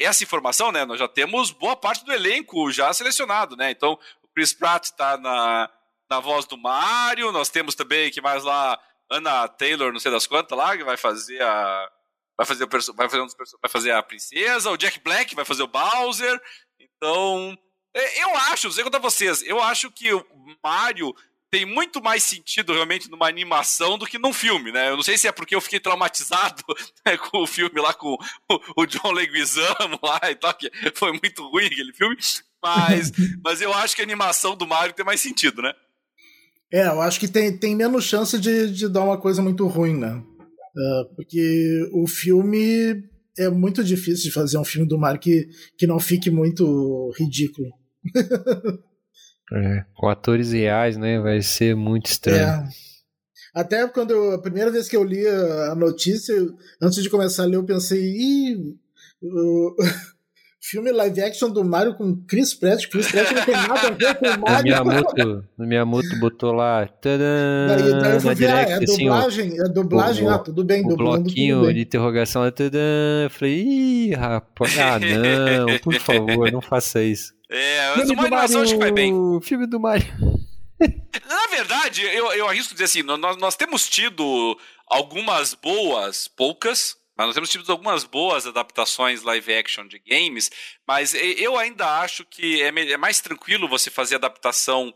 essa 0.00 0.22
informação, 0.22 0.70
né? 0.70 0.84
Nós 0.84 0.98
já 0.98 1.08
temos 1.08 1.50
boa 1.50 1.74
parte 1.74 2.04
do 2.04 2.12
elenco 2.12 2.70
já 2.70 2.92
selecionado, 2.92 3.56
né? 3.56 3.70
Então, 3.70 3.98
o 4.22 4.28
Chris 4.34 4.52
Pratt 4.52 4.84
está 4.84 5.16
na, 5.16 5.70
na 6.10 6.20
voz 6.20 6.46
do 6.46 6.56
Mario, 6.56 7.32
nós 7.32 7.48
temos 7.48 7.74
também 7.74 8.10
que 8.10 8.20
mais 8.20 8.44
lá 8.44 8.78
Anna 9.10 9.48
Taylor, 9.48 9.92
não 9.92 10.00
sei 10.00 10.10
das 10.10 10.26
quantas 10.26 10.56
lá, 10.56 10.76
que 10.76 10.84
vai 10.84 10.96
fazer 10.96 11.42
a 11.42 11.90
vai 12.36 12.46
fazer 12.46 12.64
o 12.64 12.68
vai 12.94 13.08
fazer, 13.08 13.22
um 13.22 13.26
vai 13.60 13.70
fazer 13.70 13.90
a 13.90 14.02
princesa, 14.02 14.70
o 14.70 14.76
Jack 14.76 15.00
Black 15.00 15.34
vai 15.34 15.44
fazer 15.44 15.64
o 15.64 15.68
Bowser. 15.68 16.40
Então, 16.78 17.58
é, 17.94 18.22
eu 18.22 18.36
acho, 18.36 18.70
quanto 18.82 18.94
a 18.94 19.00
vocês, 19.00 19.42
eu 19.42 19.60
acho 19.60 19.90
que 19.90 20.12
o 20.12 20.24
Mario 20.62 21.14
tem 21.50 21.64
muito 21.64 22.02
mais 22.02 22.22
sentido 22.22 22.72
realmente 22.72 23.10
numa 23.10 23.26
animação 23.26 23.96
do 23.96 24.06
que 24.06 24.18
num 24.18 24.32
filme, 24.32 24.70
né? 24.70 24.90
Eu 24.90 24.96
não 24.96 25.02
sei 25.02 25.16
se 25.16 25.26
é 25.26 25.32
porque 25.32 25.54
eu 25.54 25.60
fiquei 25.60 25.80
traumatizado 25.80 26.62
né, 27.04 27.16
com 27.16 27.42
o 27.42 27.46
filme 27.46 27.80
lá 27.80 27.94
com 27.94 28.16
o, 28.50 28.82
o 28.82 28.86
John 28.86 29.12
Leguizamo 29.12 29.98
lá 30.02 30.20
e 30.30 30.34
tal, 30.34 30.54
que 30.54 30.70
foi 30.94 31.12
muito 31.12 31.48
ruim 31.48 31.66
aquele 31.66 31.92
filme, 31.92 32.16
mas, 32.62 33.10
mas 33.42 33.60
eu 33.60 33.72
acho 33.72 33.96
que 33.96 34.02
a 34.02 34.04
animação 34.04 34.54
do 34.54 34.66
Mario 34.66 34.94
tem 34.94 35.04
mais 35.04 35.20
sentido, 35.20 35.62
né? 35.62 35.74
É, 36.72 36.86
eu 36.86 37.00
acho 37.00 37.18
que 37.18 37.28
tem, 37.28 37.56
tem 37.56 37.74
menos 37.74 38.04
chance 38.04 38.38
de, 38.38 38.70
de 38.70 38.88
dar 38.88 39.04
uma 39.04 39.18
coisa 39.18 39.40
muito 39.40 39.66
ruim, 39.66 39.96
né? 39.98 40.22
Uh, 40.76 41.14
porque 41.16 41.88
o 41.92 42.06
filme 42.06 43.04
é 43.38 43.48
muito 43.48 43.82
difícil 43.82 44.24
de 44.24 44.30
fazer 44.30 44.58
um 44.58 44.64
filme 44.64 44.86
do 44.86 44.98
Mario 44.98 45.20
que, 45.20 45.48
que 45.76 45.86
não 45.86 45.98
fique 45.98 46.30
muito 46.30 47.12
ridículo. 47.18 47.68
É, 49.50 49.82
com 49.94 50.08
atores 50.08 50.52
reais, 50.52 50.98
né? 50.98 51.18
Vai 51.20 51.40
ser 51.40 51.74
muito 51.74 52.04
estranho. 52.04 52.42
É. 52.42 52.68
Até 53.54 53.88
quando 53.88 54.10
eu, 54.10 54.32
a 54.32 54.42
primeira 54.42 54.70
vez 54.70 54.88
que 54.88 54.96
eu 54.96 55.02
li 55.02 55.26
a 55.26 55.74
notícia, 55.74 56.34
antes 56.82 57.02
de 57.02 57.08
começar 57.08 57.44
a 57.44 57.46
ler, 57.46 57.56
eu 57.56 57.64
pensei, 57.64 57.98
ih, 57.98 58.76
filme 60.60 60.90
live 60.92 61.20
action 61.22 61.50
do 61.50 61.64
Mario 61.64 61.94
com 61.94 62.16
Chris 62.26 62.54
Pratt. 62.54 62.86
Chris 62.88 63.10
Pratt 63.10 63.30
não 63.32 63.44
tem 63.44 63.54
nada 63.54 63.88
a 63.88 63.90
ver 63.90 64.14
com 64.14 64.26
o 64.26 64.40
Mario. 64.40 64.58
O 64.58 64.62
Miyamoto, 64.62 65.44
o 65.58 65.62
Miyamoto 65.64 66.18
botou 66.18 66.52
lá. 66.52 66.86
Tadã, 66.86 67.66
daí, 67.68 68.00
daí 68.00 68.14
eu 68.14 68.36
ver, 68.36 68.50
ah, 68.50 68.60
é 68.60 68.74
assim, 68.74 69.04
dublagem, 69.04 69.60
é 69.60 69.68
dublagem, 69.68 70.26
o, 70.26 70.30
ah, 70.30 70.38
tudo 70.38 70.64
bem, 70.64 70.84
o 70.84 70.96
bloquinho 70.96 71.72
de 71.72 71.80
interrogação 71.80 72.42
lá. 72.42 72.50
Tadã, 72.50 73.24
eu 73.24 73.30
falei, 73.30 73.60
ih, 73.60 74.14
rapaz, 74.14 74.78
ah, 74.78 74.98
não, 74.98 75.78
por 75.78 75.94
favor, 75.94 76.50
não 76.52 76.60
faça 76.60 77.02
isso. 77.02 77.36
É, 77.50 77.96
mas 77.96 78.10
uma 78.10 78.24
animação 78.24 78.60
acho 78.60 78.74
que 78.74 78.78
vai 78.78 78.92
bem. 78.92 79.14
O 79.14 79.40
filme 79.40 79.66
do 79.66 79.80
Mario. 79.80 80.06
Na 80.78 81.46
verdade, 81.50 82.02
eu, 82.02 82.30
eu 82.32 82.46
arrisco 82.46 82.74
dizer 82.74 82.84
assim, 82.84 83.02
nós, 83.02 83.38
nós 83.38 83.56
temos 83.56 83.88
tido 83.88 84.54
algumas 84.86 85.54
boas, 85.54 86.28
poucas, 86.28 86.94
mas 87.18 87.26
nós 87.26 87.34
temos 87.34 87.50
tido 87.50 87.70
algumas 87.72 88.04
boas 88.04 88.46
adaptações 88.46 89.22
live 89.22 89.52
action 89.52 89.88
de 89.88 89.98
games, 89.98 90.52
mas 90.86 91.14
eu 91.14 91.58
ainda 91.58 92.00
acho 92.00 92.24
que 92.24 92.62
é, 92.62 92.68
é 92.68 92.96
mais 92.96 93.20
tranquilo 93.20 93.66
você 93.66 93.90
fazer 93.90 94.14
adaptação 94.14 94.94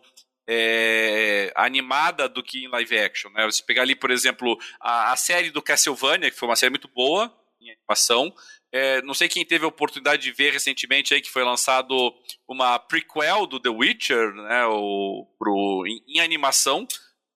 é, 0.49 1.53
animada 1.57 2.29
do 2.29 2.41
que 2.41 2.65
em 2.65 2.69
live 2.69 2.97
action. 2.97 3.29
Né? 3.33 3.45
Você 3.45 3.65
pegar 3.65 3.83
ali, 3.83 3.97
por 3.97 4.13
exemplo, 4.13 4.57
a, 4.81 5.13
a 5.13 5.17
série 5.17 5.51
do 5.51 5.61
Castlevania, 5.61 6.31
que 6.31 6.39
foi 6.39 6.49
uma 6.49 6.55
série 6.55 6.71
muito 6.71 6.87
boa 6.87 7.33
em 7.61 7.73
animação, 7.73 8.33
é, 8.71 9.03
não 9.03 9.15
sei 9.15 9.29
quem 9.29 9.45
teve 9.45 9.65
a 9.65 9.69
oportunidade 9.69 10.23
de 10.23 10.31
ver 10.31 10.53
recentemente 10.53 11.13
aí 11.13 11.21
que 11.21 11.31
foi 11.31 11.43
lançado 11.43 12.15
uma 12.49 12.79
prequel 12.79 13.47
do 13.47 13.59
The 13.59 13.69
Witcher, 13.69 14.33
né, 14.33 14.65
o, 14.67 15.27
pro, 15.39 15.85
em, 15.87 16.03
em 16.07 16.21
animação 16.21 16.87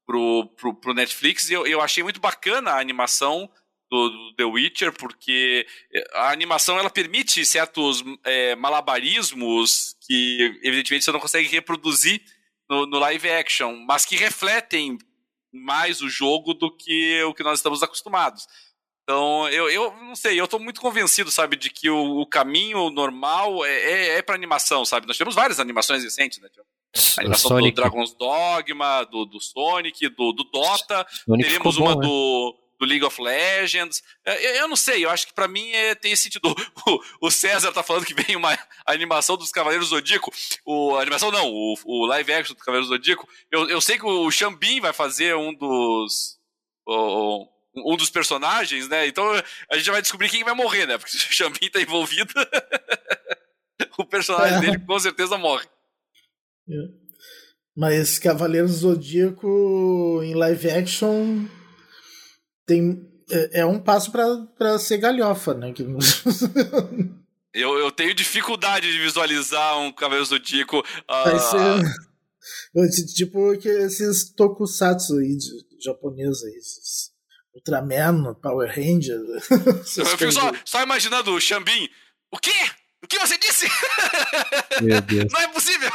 pro, 0.07 0.47
pro, 0.57 0.75
pro 0.75 0.95
Netflix. 0.95 1.51
E 1.51 1.55
eu, 1.55 1.67
eu 1.67 1.81
achei 1.81 2.05
muito 2.05 2.21
bacana 2.21 2.71
a 2.71 2.81
animação 2.81 3.51
do, 3.97 4.35
The 4.35 4.45
Witcher, 4.45 4.93
porque 4.93 5.67
a 6.15 6.31
animação 6.31 6.79
ela 6.79 6.91
permite 6.91 7.45
certos 7.45 8.03
é, 8.25 8.55
malabarismos 8.57 9.97
que, 10.07 10.61
evidentemente, 10.63 11.05
você 11.05 11.13
não 11.13 11.21
consegue 11.21 11.49
reproduzir 11.49 12.23
no, 12.69 12.87
no, 12.87 12.99
live 12.99 13.31
action, 13.31 13.77
mas 13.87 14.05
que 14.05 14.17
refletem 14.17 14.99
mais 15.53 16.01
o 16.01 16.09
jogo 16.09 16.53
do 16.53 16.75
que 16.75 17.23
o 17.25 17.35
que 17.35 17.43
nós 17.43 17.59
estamos 17.59 17.83
acostumados. 17.83 18.47
Então, 19.03 19.49
eu, 19.51 19.71
eu 19.71 19.93
não 20.03 20.17
sei, 20.17 20.39
eu 20.39 20.49
tô 20.49 20.59
muito 20.59 20.81
convencido, 20.81 21.31
sabe, 21.31 21.57
de 21.57 21.71
que 21.71 21.89
o, 21.89 22.21
o 22.21 22.27
caminho 22.27 22.91
normal 22.91 23.65
é, 23.65 23.71
é, 23.71 24.19
é 24.19 24.23
pra 24.23 24.35
animação, 24.35 24.85
sabe? 24.85 25.07
Nós 25.07 25.17
temos 25.17 25.35
várias 25.35 25.61
animações 25.61 26.03
recentes, 26.03 26.41
né? 26.41 26.49
A 27.17 27.21
animação 27.21 27.51
Sonic. 27.51 27.73
do 27.73 27.81
Dragon's 27.81 28.15
Dogma, 28.15 29.05
do, 29.05 29.25
do 29.25 29.41
Sonic, 29.41 30.09
do, 30.09 30.33
do 30.33 30.45
Dota. 30.45 31.07
Sonic 31.25 31.49
Teremos 31.49 31.77
uma 31.77 31.95
bom, 31.95 32.01
do, 32.01 32.07
né? 32.07 32.09
do 32.09 32.66
League 32.85 33.05
of 33.05 33.21
Legends. 33.21 34.03
Eu, 34.25 34.35
eu, 34.35 34.69
não 34.69 34.77
sei, 34.77 35.05
eu 35.05 35.11
acho 35.11 35.27
que 35.27 35.35
para 35.35 35.49
mim 35.49 35.71
é, 35.71 35.95
tem 35.95 36.13
esse 36.13 36.25
sentido. 36.25 36.55
O, 36.87 37.27
o, 37.27 37.31
César 37.33 37.73
tá 37.73 37.83
falando 37.83 38.05
que 38.05 38.15
vem 38.15 38.37
uma 38.37 38.57
animação 38.87 39.37
dos 39.37 39.51
Cavaleiros 39.51 39.89
do 39.89 39.97
Zodíaco. 39.97 40.33
O, 40.65 40.95
a 40.95 41.03
animação 41.03 41.33
não, 41.33 41.49
o, 41.51 41.75
o 41.85 42.07
live 42.07 42.33
action 42.33 42.55
dos 42.55 42.63
Cavaleiros 42.63 42.89
do 42.89 42.95
Zodíaco. 42.95 43.29
Eu, 43.51 43.69
eu 43.69 43.81
sei 43.81 43.99
que 43.99 44.07
o 44.07 44.31
Xambin 44.31 44.81
vai 44.81 44.93
fazer 44.93 45.35
um 45.35 45.53
dos. 45.53 46.39
O, 46.87 47.49
um 47.75 47.97
dos 47.97 48.09
personagens, 48.09 48.89
né? 48.89 49.07
Então 49.07 49.25
a 49.71 49.77
gente 49.77 49.91
vai 49.91 50.01
descobrir 50.01 50.31
quem 50.31 50.45
vai 50.45 50.55
morrer, 50.55 50.87
né? 50.87 50.97
Porque 50.97 51.11
se 51.11 51.29
o 51.29 51.33
Xambin 51.33 51.69
tá 51.71 51.81
envolvido, 51.81 52.33
o 53.99 54.05
personagem 54.05 54.59
é. 54.59 54.61
dele 54.61 54.79
com 54.79 54.99
certeza 55.01 55.37
morre. 55.37 55.67
É. 56.71 56.75
Mas 57.77 58.19
Cavaleiros 58.19 58.81
do 58.81 58.95
Zodíaco 58.95 60.21
em 60.23 60.35
live 60.35 60.71
action 60.71 61.47
tem 62.67 63.07
é, 63.31 63.61
é 63.61 63.67
um 63.67 63.79
passo 63.79 64.11
para 64.13 64.79
ser 64.79 64.99
galhofa, 64.99 65.55
né? 65.55 65.73
eu, 67.53 67.79
eu 67.79 67.91
tenho 67.91 68.15
dificuldade 68.15 68.91
de 68.91 68.99
visualizar 68.99 69.79
um 69.79 69.93
Cavaleiros 69.93 70.29
do 70.29 70.37
Zodíaco. 70.37 70.79
Uh... 70.79 70.83
Vai 72.75 72.89
ser, 72.89 73.07
tipo 73.15 73.57
que 73.59 73.69
esses 73.69 74.33
tokusatsu 74.33 75.19
aí 75.19 75.37
de, 75.37 75.67
japonês 75.83 76.43
aí, 76.45 76.57
esses 76.57 77.11
Ultraman, 77.55 78.35
Power 78.35 78.69
Ranger. 78.69 79.21
Eu 79.97 80.07
fico 80.07 80.33
só, 80.33 80.53
só, 80.65 80.83
imaginando 80.83 81.33
o 81.33 81.41
Xambin. 81.41 81.89
O 82.31 82.39
quê? 82.39 82.53
O 83.03 83.07
que 83.07 83.19
você 83.19 83.39
disse? 83.39 83.67
Meu 84.83 85.01
Deus. 85.01 85.33
Não 85.33 85.41
é 85.41 85.49
possível! 85.49 85.91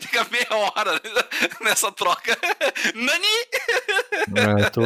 Fica 0.00 0.26
meia 0.30 0.48
hora 0.50 1.00
nessa 1.60 1.92
troca. 1.92 2.36
Nani! 2.94 3.26
Ah, 4.36 4.60
eu 4.60 4.70
tô, 4.70 4.82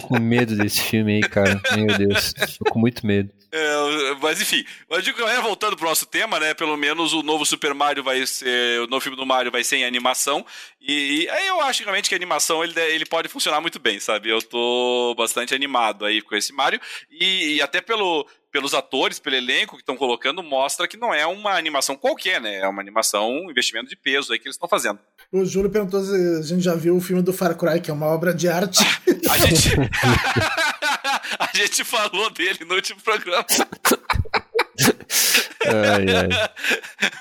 tô 0.00 0.06
com 0.06 0.20
medo 0.20 0.56
desse 0.56 0.82
filme 0.82 1.16
aí, 1.16 1.20
cara. 1.20 1.60
Meu 1.74 1.98
Deus. 1.98 2.32
Tô 2.58 2.70
com 2.70 2.78
muito 2.78 3.06
medo. 3.06 3.30
É, 3.52 4.14
mas 4.20 4.40
enfim, 4.40 4.64
mas 4.90 5.02
digo, 5.02 5.22
é, 5.22 5.40
voltando 5.40 5.76
pro 5.76 5.88
nosso 5.88 6.04
tema, 6.04 6.38
né? 6.38 6.52
Pelo 6.52 6.76
menos 6.76 7.12
o 7.12 7.22
novo 7.22 7.46
Super 7.46 7.72
Mario 7.72 8.02
vai 8.02 8.26
ser. 8.26 8.80
O 8.82 8.86
novo 8.86 9.00
filme 9.00 9.16
do 9.16 9.24
Mario 9.24 9.50
vai 9.50 9.64
ser 9.64 9.76
em 9.76 9.84
animação. 9.84 10.44
E, 10.80 11.22
e 11.22 11.28
aí 11.30 11.46
eu 11.46 11.60
acho 11.62 11.82
realmente 11.82 12.08
que 12.08 12.14
a 12.14 12.18
animação 12.18 12.62
ele, 12.62 12.78
ele 12.78 13.06
pode 13.06 13.28
funcionar 13.28 13.60
muito 13.60 13.78
bem, 13.78 13.98
sabe? 13.98 14.28
Eu 14.28 14.42
tô 14.42 15.14
bastante 15.16 15.54
animado 15.54 16.04
aí 16.04 16.20
com 16.20 16.34
esse 16.34 16.52
Mario. 16.52 16.80
E, 17.10 17.56
e 17.56 17.62
até 17.62 17.80
pelo, 17.80 18.26
pelos 18.52 18.74
atores, 18.74 19.18
pelo 19.18 19.36
elenco 19.36 19.76
que 19.76 19.82
estão 19.82 19.96
colocando, 19.96 20.42
mostra 20.42 20.88
que 20.88 20.96
não 20.96 21.14
é 21.14 21.26
uma 21.26 21.56
animação 21.56 21.96
qualquer, 21.96 22.40
né? 22.40 22.56
É 22.56 22.68
uma 22.68 22.82
animação, 22.82 23.30
um 23.30 23.50
investimento 23.50 23.88
de 23.88 23.96
peso 23.96 24.32
aí 24.32 24.38
que 24.38 24.46
eles 24.46 24.56
estão 24.56 24.68
fazendo. 24.68 24.98
O 25.32 25.44
Júlio 25.44 25.70
perguntou 25.70 26.02
se 26.02 26.14
a 26.38 26.42
gente 26.42 26.62
já 26.62 26.74
viu 26.74 26.96
o 26.96 27.00
filme 27.00 27.22
do 27.22 27.32
Far 27.32 27.56
Cry, 27.56 27.80
que 27.80 27.90
é 27.90 27.94
uma 27.94 28.06
obra 28.06 28.32
de 28.32 28.48
arte. 28.48 28.84
a 29.30 29.38
gente. 29.38 29.70
a 31.38 31.50
gente 31.54 31.84
falou 31.84 32.30
dele 32.30 32.64
no 32.64 32.74
último 32.74 33.00
programa. 33.00 33.44
ai, 35.66 36.06
ai. 36.14 36.50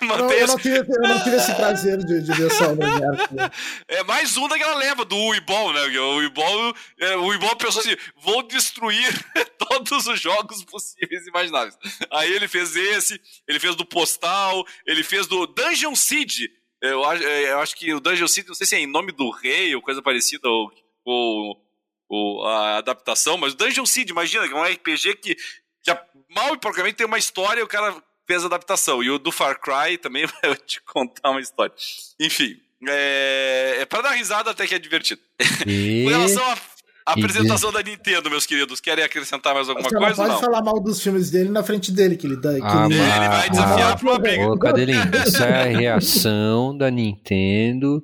Não, 0.05 0.31
eu, 0.31 0.47
não 0.47 0.57
tive, 0.57 0.77
eu, 0.77 1.01
não 1.01 1.23
tive, 1.23 1.35
esse 1.35 1.53
prazer 1.55 1.97
de, 1.97 2.21
de 2.21 2.31
ver 2.33 2.47
essa 2.47 2.69
obra 2.69 2.87
de 2.87 3.03
arte. 3.03 3.33
Né? 3.33 3.49
É 3.87 4.03
mais 4.03 4.37
um 4.37 4.47
daquela 4.47 4.75
leva 4.75 5.03
do 5.03 5.17
Uibol, 5.17 5.73
né? 5.73 5.81
O 5.99 6.17
Uibol, 6.17 6.75
é, 6.99 7.15
o 7.17 7.25
Uibol 7.25 7.55
pensou 7.55 7.81
assim: 7.81 7.95
vou 8.21 8.43
destruir 8.43 9.13
todos 9.57 10.05
os 10.05 10.19
jogos 10.19 10.63
possíveis 10.63 11.25
e 11.25 11.29
imagináveis. 11.29 11.75
Aí 12.11 12.31
ele 12.31 12.47
fez 12.47 12.75
esse, 12.75 13.19
ele 13.47 13.59
fez 13.59 13.75
do 13.75 13.85
Postal, 13.85 14.63
ele 14.85 15.03
fez 15.03 15.27
do 15.27 15.47
Dungeon 15.47 15.95
Siege 15.95 16.49
eu 16.81 17.03
acho, 17.05 17.23
é, 17.23 17.51
eu 17.51 17.59
acho 17.59 17.75
que 17.75 17.93
o 17.93 17.99
Dungeon 17.99 18.27
City, 18.27 18.47
não 18.47 18.55
sei 18.55 18.67
se 18.67 18.75
é 18.75 18.79
em 18.79 18.87
nome 18.87 19.11
do 19.11 19.29
rei 19.29 19.75
ou 19.75 19.81
coisa 19.81 20.01
parecida, 20.01 20.47
ou, 20.47 20.71
ou, 21.03 21.61
ou 22.09 22.47
a 22.47 22.77
adaptação, 22.77 23.37
mas 23.37 23.53
o 23.53 23.57
Dungeon 23.57 23.85
City, 23.85 24.11
imagina, 24.11 24.47
que 24.47 24.53
é 24.53 24.57
um 24.57 24.63
RPG 24.63 25.15
que, 25.15 25.35
que 25.35 25.97
mal 26.29 26.53
e 26.53 26.59
porcamente 26.59 26.97
tem 26.97 27.05
uma 27.05 27.17
história 27.17 27.61
e 27.61 27.63
o 27.63 27.67
cara 27.67 27.95
fez 28.27 28.43
a 28.43 28.47
adaptação. 28.47 29.03
E 29.03 29.09
o 29.09 29.17
do 29.17 29.31
Far 29.31 29.59
Cry 29.59 29.97
também 29.97 30.25
vai 30.41 30.55
te 30.57 30.81
contar 30.81 31.31
uma 31.31 31.41
história. 31.41 31.73
Enfim, 32.19 32.59
é, 32.87 33.77
é 33.79 33.85
para 33.85 34.01
dar 34.01 34.11
risada 34.11 34.51
até 34.51 34.67
que 34.67 34.75
é 34.75 34.79
divertido. 34.79 35.21
E... 35.65 36.03
Com 36.05 36.09
relação 36.09 36.43
a 36.51 36.57
a 37.05 37.13
apresentação 37.13 37.71
da 37.71 37.83
Nintendo, 37.83 38.29
meus 38.29 38.45
queridos. 38.45 38.81
Querem 38.81 39.03
acrescentar 39.03 39.53
mais 39.53 39.69
alguma 39.69 39.87
Você 39.87 39.95
coisa? 39.95 40.23
Não 40.23 40.29
pode 40.29 40.41
falar 40.41 40.63
mal 40.63 40.81
dos 40.81 41.01
filmes 41.01 41.29
dele 41.29 41.49
na 41.49 41.61
frente 41.61 41.91
dele, 41.91 42.17
que 42.17 42.25
ele 42.25 42.35
dá. 42.35 42.53
Que 42.55 42.61
ah, 42.63 42.85
ele... 42.85 42.95
ele 42.95 43.29
vai 43.29 43.49
desafiar 43.49 43.91
ah, 43.91 43.95
pra 43.95 44.09
uma 44.09 44.19
briga. 44.19 44.47
Ô, 44.47 44.57
Cadelinho, 44.57 45.01
essa 45.13 45.45
é 45.45 45.75
a 45.75 45.77
reação 45.77 46.75
da 46.75 46.89
Nintendo. 46.89 48.03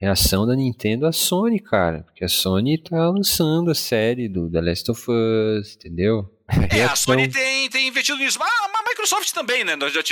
Reação 0.00 0.44
da 0.44 0.56
Nintendo 0.56 1.06
à 1.06 1.12
Sony, 1.12 1.60
cara. 1.60 2.02
Porque 2.02 2.24
a 2.24 2.28
Sony 2.28 2.76
tá 2.82 3.08
lançando 3.08 3.70
a 3.70 3.74
série 3.74 4.28
do 4.28 4.50
The 4.50 4.60
Last 4.60 4.90
of 4.90 5.06
Us, 5.08 5.76
entendeu? 5.76 6.28
É, 6.76 6.82
a 6.82 6.96
Sony 6.96 7.28
tem, 7.28 7.70
tem 7.70 7.86
investido 7.86 8.18
nisso. 8.18 8.40
Mas 8.40 8.50
a 8.50 8.88
Microsoft 8.88 9.32
também, 9.32 9.62
né? 9.62 9.76
Nós 9.76 9.92
já 9.92 10.02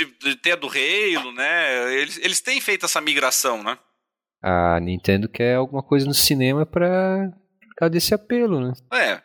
tem 0.41 0.53
a 0.53 0.55
do 0.55 0.67
Halo, 0.67 1.33
né? 1.33 1.93
Eles, 1.93 2.17
eles 2.23 2.39
têm 2.39 2.61
feito 2.61 2.85
essa 2.85 3.01
migração, 3.01 3.61
né? 3.61 3.77
A 4.41 4.79
Nintendo 4.79 5.27
quer 5.27 5.55
alguma 5.55 5.83
coisa 5.83 6.05
no 6.05 6.13
cinema 6.13 6.65
pra 6.65 7.29
causa 7.81 7.91
desse 7.91 8.13
apelo, 8.13 8.59
né? 8.59 8.73
É. 8.93 9.21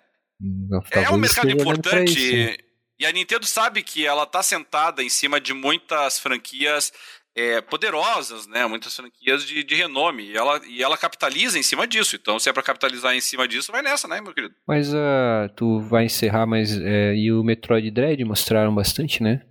é 0.93 1.11
um 1.11 1.17
mercado 1.17 1.51
importante. 1.51 2.59
E 2.99 3.05
a 3.05 3.13
Nintendo 3.13 3.45
sabe 3.45 3.83
que 3.83 4.07
ela 4.07 4.23
está 4.23 4.43
sentada 4.43 5.03
em 5.03 5.09
cima 5.09 5.39
de 5.39 5.53
muitas 5.53 6.19
franquias 6.19 6.93
é, 7.35 7.61
poderosas, 7.61 8.47
né? 8.47 8.67
Muitas 8.67 8.97
franquias 8.97 9.45
de, 9.45 9.63
de 9.63 9.75
renome. 9.75 10.25
E 10.25 10.37
ela, 10.37 10.61
e 10.67 10.83
ela 10.83 10.97
capitaliza 10.97 11.59
em 11.59 11.63
cima 11.63 11.87
disso. 11.87 12.17
Então, 12.17 12.39
se 12.39 12.49
é 12.49 12.53
para 12.53 12.63
capitalizar 12.63 13.15
em 13.15 13.21
cima 13.21 13.47
disso, 13.47 13.71
vai 13.71 13.83
nessa, 13.83 14.09
né, 14.09 14.21
meu 14.23 14.33
querido? 14.33 14.55
Mas 14.67 14.95
uh, 14.95 15.49
tu 15.55 15.81
vai 15.81 16.07
encerrar, 16.07 16.47
mas 16.47 16.81
é, 16.81 17.15
e 17.15 17.31
o 17.31 17.45
Metroid 17.45 17.91
Dread 17.91 18.25
mostraram 18.25 18.75
bastante, 18.75 19.23
né? 19.23 19.43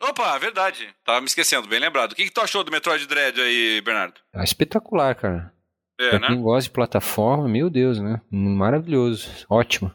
Opa, 0.00 0.36
verdade. 0.38 0.88
Tava 1.04 1.20
me 1.20 1.26
esquecendo, 1.26 1.68
bem 1.68 1.80
lembrado. 1.80 2.12
O 2.12 2.14
que, 2.16 2.24
que 2.24 2.32
tu 2.32 2.40
achou 2.40 2.64
do 2.64 2.72
Metroid 2.72 3.06
Dread 3.06 3.40
aí, 3.40 3.80
Bernardo? 3.80 4.20
Ah, 4.34 4.44
espetacular, 4.44 5.14
cara. 5.14 5.52
É, 5.98 6.10
pra 6.10 6.18
né? 6.20 6.26
quem 6.28 6.42
gosta 6.42 6.68
de 6.68 6.74
plataforma, 6.74 7.48
meu 7.48 7.68
Deus, 7.68 7.98
né? 7.98 8.20
Maravilhoso, 8.30 9.28
ótimo. 9.50 9.92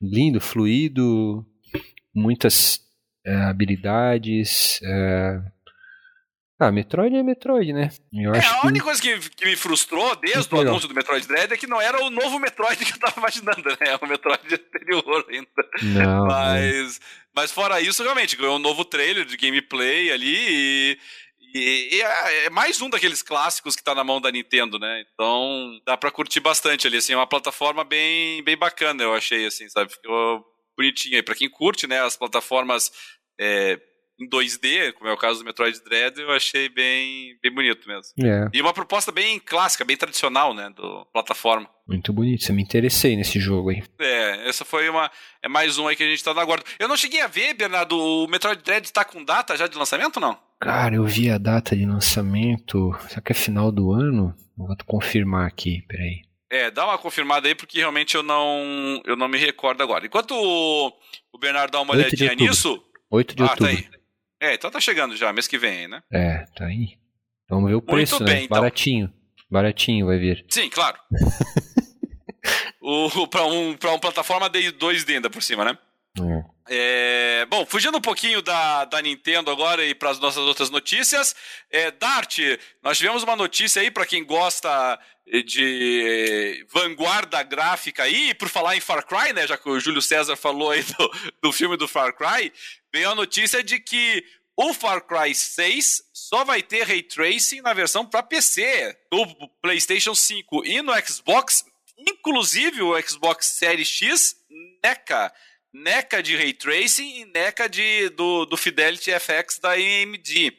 Lindo, 0.00 0.40
fluido, 0.40 1.44
muitas 2.14 2.80
é, 3.26 3.34
habilidades. 3.34 4.80
É... 4.82 5.40
Ah, 6.60 6.70
Metroid 6.70 7.16
é 7.16 7.22
Metroid, 7.22 7.72
né? 7.72 7.90
Eu 8.12 8.32
é, 8.32 8.38
a 8.38 8.66
única 8.66 8.78
que... 8.78 8.84
coisa 8.84 9.02
que, 9.02 9.30
que, 9.30 9.44
me 9.44 9.56
frustrou 9.56 10.14
desde 10.16 10.54
o 10.54 10.60
anúncio 10.60 10.88
do 10.88 10.94
Metroid 10.94 11.26
Dread 11.26 11.52
é 11.52 11.56
que 11.56 11.66
não 11.66 11.80
era 11.80 12.00
o 12.04 12.10
novo 12.10 12.38
Metroid 12.38 12.84
que 12.84 12.92
eu 12.92 12.98
tava 12.98 13.18
imaginando, 13.18 13.68
né? 13.80 13.98
O 14.00 14.06
Metroid 14.06 14.40
anterior 14.54 15.26
ainda. 15.28 15.48
Não. 15.82 16.26
Mas, 16.26 17.00
mas 17.34 17.50
fora 17.50 17.80
isso, 17.80 18.04
realmente, 18.04 18.36
ganhou 18.36 18.56
um 18.56 18.60
novo 18.60 18.84
trailer 18.84 19.24
de 19.24 19.36
gameplay 19.36 20.12
ali 20.12 20.36
e 20.36 20.98
e, 21.54 21.88
e 21.92 22.02
é, 22.02 22.46
é, 22.46 22.50
mais 22.50 22.80
um 22.80 22.90
daqueles 22.90 23.22
clássicos 23.22 23.76
que 23.76 23.84
tá 23.84 23.94
na 23.94 24.02
mão 24.02 24.20
da 24.20 24.32
Nintendo, 24.32 24.78
né? 24.78 25.04
Então 25.12 25.80
dá 25.86 25.96
pra 25.96 26.10
curtir 26.10 26.40
bastante 26.40 26.86
ali, 26.86 26.96
assim, 26.96 27.12
é 27.12 27.16
uma 27.16 27.26
plataforma 27.26 27.84
bem, 27.84 28.42
bem 28.42 28.56
bacana, 28.56 29.02
eu 29.02 29.14
achei, 29.14 29.46
assim, 29.46 29.68
sabe? 29.68 29.92
Ficou 29.92 30.44
bonitinho 30.76 31.16
aí. 31.16 31.22
Pra 31.22 31.34
quem 31.34 31.48
curte, 31.48 31.86
né, 31.86 32.02
as 32.02 32.16
plataformas 32.16 32.90
é, 33.40 33.78
em 34.20 34.28
2D, 34.28 34.92
como 34.94 35.08
é 35.08 35.12
o 35.12 35.16
caso 35.16 35.40
do 35.40 35.44
Metroid 35.44 35.80
Dread, 35.82 36.20
eu 36.20 36.30
achei 36.30 36.68
bem, 36.68 37.36
bem 37.42 37.52
bonito 37.52 37.86
mesmo. 37.88 38.12
É. 38.24 38.48
E 38.52 38.60
uma 38.60 38.72
proposta 38.72 39.10
bem 39.10 39.38
clássica, 39.38 39.84
bem 39.84 39.96
tradicional, 39.96 40.54
né, 40.54 40.70
do 40.70 41.06
plataforma. 41.12 41.68
Muito 41.86 42.12
bonito, 42.12 42.44
você 42.44 42.52
me 42.52 42.62
interessei 42.62 43.16
nesse 43.16 43.38
jogo 43.38 43.70
aí. 43.70 43.82
É, 43.98 44.48
essa 44.48 44.64
foi 44.64 44.88
uma, 44.88 45.10
é 45.42 45.48
mais 45.48 45.78
um 45.78 45.86
aí 45.86 45.96
que 45.96 46.02
a 46.02 46.08
gente 46.08 46.22
tá 46.24 46.32
na 46.32 46.44
guarda. 46.44 46.64
Eu 46.78 46.88
não 46.88 46.96
cheguei 46.96 47.20
a 47.20 47.26
ver, 47.26 47.54
Bernardo, 47.54 47.98
o 47.98 48.26
Metroid 48.26 48.62
Dread 48.62 48.92
tá 48.92 49.04
com 49.04 49.24
data 49.24 49.56
já 49.56 49.66
de 49.66 49.76
lançamento 49.76 50.16
ou 50.16 50.22
não? 50.22 50.38
Cara, 50.64 50.94
eu 50.94 51.04
vi 51.04 51.30
a 51.30 51.36
data 51.36 51.76
de 51.76 51.84
lançamento, 51.84 52.96
será 53.08 53.20
que 53.20 53.32
é 53.32 53.34
final 53.34 53.70
do 53.70 53.92
ano? 53.92 54.34
Vou 54.56 54.74
confirmar 54.86 55.46
aqui, 55.46 55.82
peraí. 55.86 56.22
É, 56.50 56.70
dá 56.70 56.86
uma 56.86 56.96
confirmada 56.96 57.46
aí, 57.46 57.54
porque 57.54 57.78
realmente 57.78 58.14
eu 58.14 58.22
não, 58.22 59.02
eu 59.04 59.14
não 59.14 59.28
me 59.28 59.36
recordo 59.36 59.82
agora. 59.82 60.06
Enquanto 60.06 60.32
o, 60.32 60.88
o 61.32 61.38
Bernardo 61.38 61.72
dá 61.72 61.82
uma 61.82 61.92
olhadinha 61.92 62.34
nisso... 62.34 62.82
8 63.10 63.36
de 63.36 63.42
ah, 63.42 63.46
outubro. 63.46 63.72
Tá 63.72 63.78
aí. 63.78 63.88
É, 64.40 64.54
então 64.54 64.70
tá 64.70 64.80
chegando 64.80 65.14
já, 65.16 65.32
mês 65.32 65.46
que 65.46 65.58
vem, 65.58 65.86
né? 65.86 66.02
É, 66.10 66.46
tá 66.56 66.64
aí. 66.64 66.96
Vamos 67.48 67.68
ver 67.68 67.76
o 67.76 67.82
preço, 67.82 68.14
Muito 68.14 68.24
né? 68.24 68.36
Bem, 68.36 68.44
então. 68.46 68.58
Baratinho. 68.58 69.12
Baratinho 69.50 70.06
vai 70.06 70.18
vir. 70.18 70.46
Sim, 70.48 70.70
claro. 70.70 70.96
para 73.30 73.46
um, 73.46 73.76
pra 73.76 73.90
uma 73.90 73.98
plataforma 73.98 74.48
de 74.48 74.72
2D 74.72 75.16
ainda 75.16 75.28
por 75.28 75.42
cima, 75.42 75.64
né? 75.64 75.76
É. 76.18 76.54
É, 76.66 77.46
bom, 77.46 77.66
fugindo 77.66 77.98
um 77.98 78.00
pouquinho 78.00 78.40
da, 78.40 78.86
da 78.86 79.02
Nintendo 79.02 79.50
agora 79.50 79.84
e 79.84 79.94
para 79.94 80.10
as 80.10 80.18
nossas 80.18 80.42
outras 80.44 80.70
notícias, 80.70 81.36
é, 81.70 81.90
Dart, 81.90 82.38
nós 82.82 82.96
tivemos 82.96 83.22
uma 83.22 83.36
notícia 83.36 83.82
aí 83.82 83.90
para 83.90 84.06
quem 84.06 84.24
gosta 84.24 84.98
de 85.46 86.66
vanguarda 86.70 87.42
gráfica 87.42 88.04
aí, 88.04 88.30
e 88.30 88.34
por 88.34 88.48
falar 88.48 88.76
em 88.76 88.80
Far 88.80 89.06
Cry, 89.06 89.32
né, 89.32 89.46
já 89.46 89.56
que 89.56 89.68
o 89.68 89.80
Júlio 89.80 90.02
César 90.02 90.36
falou 90.36 90.70
aí 90.70 90.82
do, 90.82 91.12
do 91.42 91.52
filme 91.52 91.76
do 91.76 91.88
Far 91.88 92.14
Cry, 92.14 92.52
veio 92.92 93.10
a 93.10 93.14
notícia 93.14 93.62
de 93.62 93.78
que 93.78 94.24
o 94.56 94.72
Far 94.72 95.02
Cry 95.02 95.34
6 95.34 96.02
só 96.12 96.44
vai 96.44 96.62
ter 96.62 96.86
ray 96.86 97.02
tracing 97.02 97.60
na 97.60 97.72
versão 97.72 98.06
para 98.06 98.22
PC, 98.22 98.96
no 99.12 99.48
PlayStation 99.60 100.14
5 100.14 100.64
e 100.64 100.80
no 100.80 100.92
Xbox, 101.06 101.64
inclusive 101.98 102.82
o 102.82 103.00
Xbox 103.02 103.46
Series 103.46 103.88
X 103.88 104.36
NECA. 104.82 105.32
NECA 105.74 106.22
de 106.22 106.36
ray 106.36 106.52
tracing 106.52 107.20
e 107.20 107.24
NECA 107.24 107.68
de, 107.68 108.08
do, 108.10 108.46
do 108.46 108.56
Fidelity 108.56 109.10
FX 109.10 109.58
da 109.58 109.72
AMD. 109.72 110.56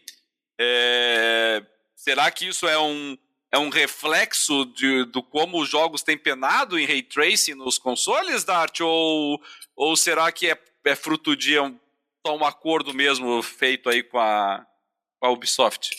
É, 0.59 1.63
será 1.95 2.30
que 2.30 2.47
isso 2.47 2.68
é 2.68 2.78
um, 2.78 3.18
é 3.51 3.57
um 3.57 3.70
reflexo 3.70 4.66
de, 4.66 5.05
do 5.05 5.24
como 5.24 5.61
os 5.61 5.70
jogos 5.70 6.03
têm 6.03 6.18
penado 6.18 6.78
em 6.78 6.86
ray 6.86 7.01
tracing 7.01 7.53
nos 7.53 7.78
consoles, 7.78 8.43
Dart? 8.43 8.82
Ou, 8.82 9.39
ou 9.76 9.95
será 9.95 10.32
que 10.32 10.51
é, 10.51 10.59
é 10.86 10.95
fruto 10.95 11.36
de 11.36 11.57
um 11.57 11.80
um 12.34 12.45
acordo 12.45 12.93
mesmo 12.93 13.41
feito 13.41 13.89
aí 13.89 14.01
com 14.01 14.18
a, 14.18 14.66
com 15.20 15.28
a 15.28 15.32
Ubisoft? 15.32 15.89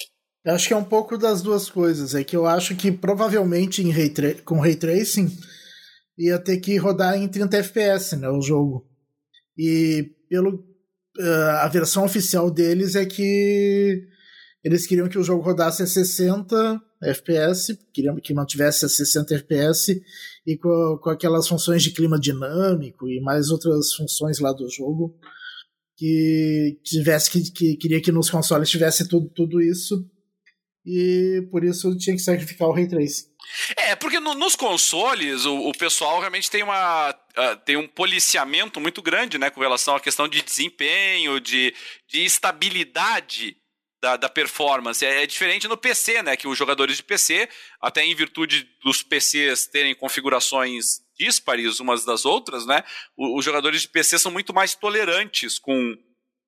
Eu 0.45 0.55
acho 0.55 0.69
que 0.69 0.75
é 0.75 0.77
um 0.77 0.85
pouco 0.85 1.19
das 1.19 1.43
duas 1.43 1.69
coisas. 1.69 2.15
É 2.15 2.25
que 2.25 2.37
eu 2.37 2.47
acho 2.47 2.77
que 2.77 2.91
provavelmente 2.93 3.83
em 3.83 3.91
ray 3.91 4.13
com 4.45 4.61
Ray 4.61 4.77
Tracing 4.77 5.29
ia 6.17 6.39
ter 6.39 6.59
que 6.59 6.77
rodar 6.77 7.17
em 7.17 7.29
30 7.29 7.59
FPS, 7.59 8.17
né, 8.17 8.29
o 8.29 8.41
jogo. 8.41 8.87
E 9.57 10.15
pelo 10.29 10.57
uh, 11.19 11.51
a 11.63 11.69
versão 11.69 12.05
oficial 12.05 12.51
deles 12.51 12.95
é 12.95 13.05
que 13.05 14.07
eles 14.63 14.87
queriam 14.87 15.09
que 15.09 15.19
o 15.19 15.23
jogo 15.23 15.43
rodasse 15.43 15.83
a 15.83 15.87
60 15.87 16.81
FPS, 17.03 17.79
queriam 17.93 18.17
que 18.17 18.35
mantivesse 18.35 18.85
a 18.85 18.89
60 18.89 19.35
FPS 19.35 20.03
e 20.47 20.57
com, 20.57 20.99
com 21.01 21.11
aquelas 21.11 21.47
funções 21.47 21.83
de 21.83 21.93
clima 21.93 22.19
dinâmico 22.19 23.09
e 23.09 23.21
mais 23.21 23.51
outras 23.51 23.93
funções 23.93 24.39
lá 24.39 24.53
do 24.53 24.69
jogo 24.69 25.15
que 25.97 26.79
tivesse 26.83 27.31
que, 27.31 27.51
que 27.51 27.77
queria 27.77 28.01
que 28.01 28.13
nos 28.13 28.29
consoles 28.29 28.69
tivesse 28.69 29.09
tudo, 29.09 29.29
tudo 29.35 29.63
isso 29.63 30.05
e 30.87 31.43
por 31.51 31.65
isso 31.65 31.97
tinha 31.99 32.15
que 32.15 32.23
sacrificar 32.23 32.69
o 32.69 32.73
Ray 32.73 32.87
Tracing. 32.89 33.27
É, 33.77 33.97
porque 33.97 34.21
no, 34.21 34.35
nos 34.35 34.55
consoles 34.55 35.45
o, 35.45 35.69
o, 35.69 35.73
pessoal 35.73 36.21
realmente 36.21 36.51
tem, 36.51 36.63
uma, 36.63 37.11
uh, 37.11 37.57
tem 37.65 37.77
um 37.77 37.89
policiamento 37.89 38.81
muito 38.81 39.03
grande 39.03 39.39
né, 39.39 39.51
com 39.51 39.61
relação 39.61 39.97
à 39.97 40.01
questão 40.01 40.29
de 40.29 40.43
desempenho, 40.43 41.41
de, 41.41 41.75
de 42.09 42.25
estabilidade 42.25 43.57
da, 44.01 44.17
da 44.17 44.29
performance. 44.29 45.05
É, 45.05 45.23
é, 45.23 45.27
diferente 45.27 45.67
no 45.67 45.77
PC, 45.77 46.23
né? 46.23 46.37
Que 46.37 46.47
os 46.47 46.57
jogadores 46.57 46.97
de 46.97 47.03
PC, 47.03 47.49
até 47.81 48.05
em 48.05 48.15
virtude 48.15 48.69
dos 48.83 49.03
PCs 49.03 49.67
terem 49.67 49.95
configurações 49.95 51.01
díspares 51.19 51.81
umas 51.81 52.05
das 52.05 52.25
outras, 52.25 52.67
né? 52.67 52.85
Os 53.17 53.45
jogadores 53.45 53.83
de 53.83 53.89
PC 53.89 54.19
são 54.19 54.31
muito 54.31 54.55
mais 54.55 54.75
tolerantes 54.75 55.59
com 55.59 55.97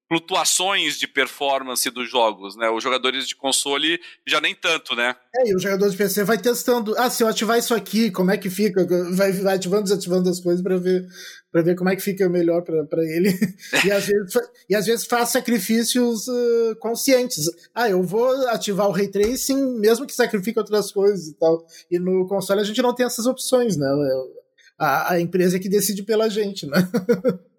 flutuações 0.09 0.98
de 0.98 1.06
performance 1.06 1.88
dos 1.90 2.11
jogos, 2.11 2.56
né? 2.56 2.70
Os 2.70 2.82
jogadores 2.82 3.28
de 3.28 3.36
console 3.36 4.00
já 4.26 4.40
nem 4.40 4.54
tanto, 4.54 4.96
né? 4.96 5.14
É, 5.36 5.50
e 5.50 5.54
o 5.54 5.59
jogador 5.59 5.90
de 5.90 5.96
PC 5.96 6.24
vai 6.24 6.38
testando. 6.38 6.94
Ah, 6.96 7.11
se 7.11 7.22
eu 7.22 7.28
ativar 7.28 7.59
isso 7.59 7.74
aqui, 7.74 8.11
como 8.11 8.30
é 8.30 8.38
que 8.38 8.48
fica? 8.48 8.86
Vai, 9.12 9.32
vai 9.32 9.56
ativando 9.56 9.82
e 9.82 9.84
desativando 9.84 10.30
as 10.30 10.40
coisas 10.40 10.62
para 10.62 10.78
ver 10.78 11.06
para 11.50 11.62
ver 11.62 11.76
como 11.76 11.88
é 11.88 11.96
que 11.96 12.02
fica 12.02 12.28
melhor 12.28 12.62
para 12.62 13.04
ele. 13.04 13.30
e, 13.84 13.90
às 13.90 14.06
vezes, 14.06 14.34
e 14.68 14.74
às 14.74 14.86
vezes 14.86 15.06
faz 15.06 15.30
sacrifícios 15.30 16.28
uh, 16.28 16.76
conscientes. 16.78 17.44
Ah, 17.74 17.88
eu 17.88 18.02
vou 18.02 18.30
ativar 18.48 18.86
o 18.86 18.92
Ray 18.92 19.09
Tracing 19.09 19.78
mesmo 19.78 20.06
que 20.06 20.14
sacrifique 20.14 20.59
outras 20.59 20.92
coisas 20.92 21.28
e 21.28 21.34
tal. 21.34 21.64
E 21.90 21.98
no 21.98 22.26
console 22.26 22.61
a 22.61 22.64
gente 22.64 22.82
não 22.82 22.94
tem 22.94 23.06
essas 23.06 23.26
opções, 23.26 23.76
né? 23.76 23.86
A, 24.78 25.14
a 25.14 25.20
empresa 25.20 25.56
é 25.56 25.61
que 25.61 25.68
decide 25.68 26.02
pela 26.02 26.28
gente, 26.28 26.66
né? 26.66 26.76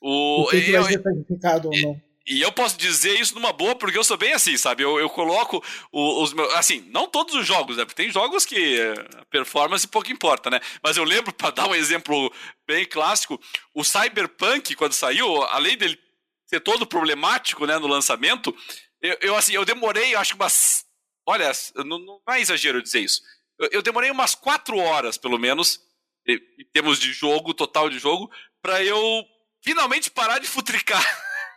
O, 0.00 0.42
o 0.42 0.48
que, 0.48 0.60
que 0.60 0.72
vai 0.72 0.84
ser 0.84 1.02
sacrificado 1.02 1.68
ou 1.68 1.80
não. 1.80 2.00
E 2.26 2.40
eu 2.40 2.50
posso 2.50 2.78
dizer 2.78 3.20
isso 3.20 3.34
numa 3.34 3.52
boa, 3.52 3.74
porque 3.74 3.98
eu 3.98 4.04
sou 4.04 4.16
bem 4.16 4.32
assim, 4.32 4.56
sabe? 4.56 4.82
Eu, 4.82 4.98
eu 4.98 5.10
coloco 5.10 5.62
os 5.92 6.32
meus. 6.32 6.52
Assim, 6.54 6.80
não 6.90 7.06
todos 7.06 7.34
os 7.34 7.46
jogos, 7.46 7.76
né? 7.76 7.84
Porque 7.84 8.02
tem 8.02 8.10
jogos 8.10 8.46
que 8.46 8.80
a 9.18 9.26
performance 9.26 9.86
pouco 9.86 10.10
importa, 10.10 10.48
né? 10.48 10.58
Mas 10.82 10.96
eu 10.96 11.04
lembro, 11.04 11.32
para 11.34 11.50
dar 11.50 11.68
um 11.68 11.74
exemplo 11.74 12.32
bem 12.66 12.86
clássico, 12.86 13.38
o 13.74 13.84
Cyberpunk, 13.84 14.74
quando 14.74 14.94
saiu, 14.94 15.42
além 15.44 15.76
dele 15.76 15.98
ser 16.46 16.60
todo 16.60 16.86
problemático, 16.86 17.66
né, 17.66 17.78
no 17.78 17.86
lançamento, 17.86 18.56
eu, 19.02 19.16
eu 19.20 19.36
assim, 19.36 19.52
eu 19.52 19.64
demorei, 19.64 20.14
acho 20.14 20.34
que 20.34 20.40
umas. 20.40 20.86
Olha, 21.26 21.52
não, 21.76 21.98
não 21.98 22.20
é 22.30 22.40
exagero 22.40 22.82
dizer 22.82 23.00
isso. 23.00 23.20
Eu, 23.58 23.68
eu 23.72 23.82
demorei 23.82 24.10
umas 24.10 24.34
quatro 24.34 24.78
horas, 24.78 25.18
pelo 25.18 25.38
menos, 25.38 25.78
em 26.26 26.64
termos 26.72 26.98
de 26.98 27.12
jogo, 27.12 27.52
total 27.52 27.90
de 27.90 27.98
jogo, 27.98 28.30
para 28.62 28.82
eu 28.82 29.26
finalmente 29.64 30.10
parar 30.10 30.38
de 30.38 30.46
futricar 30.46 31.02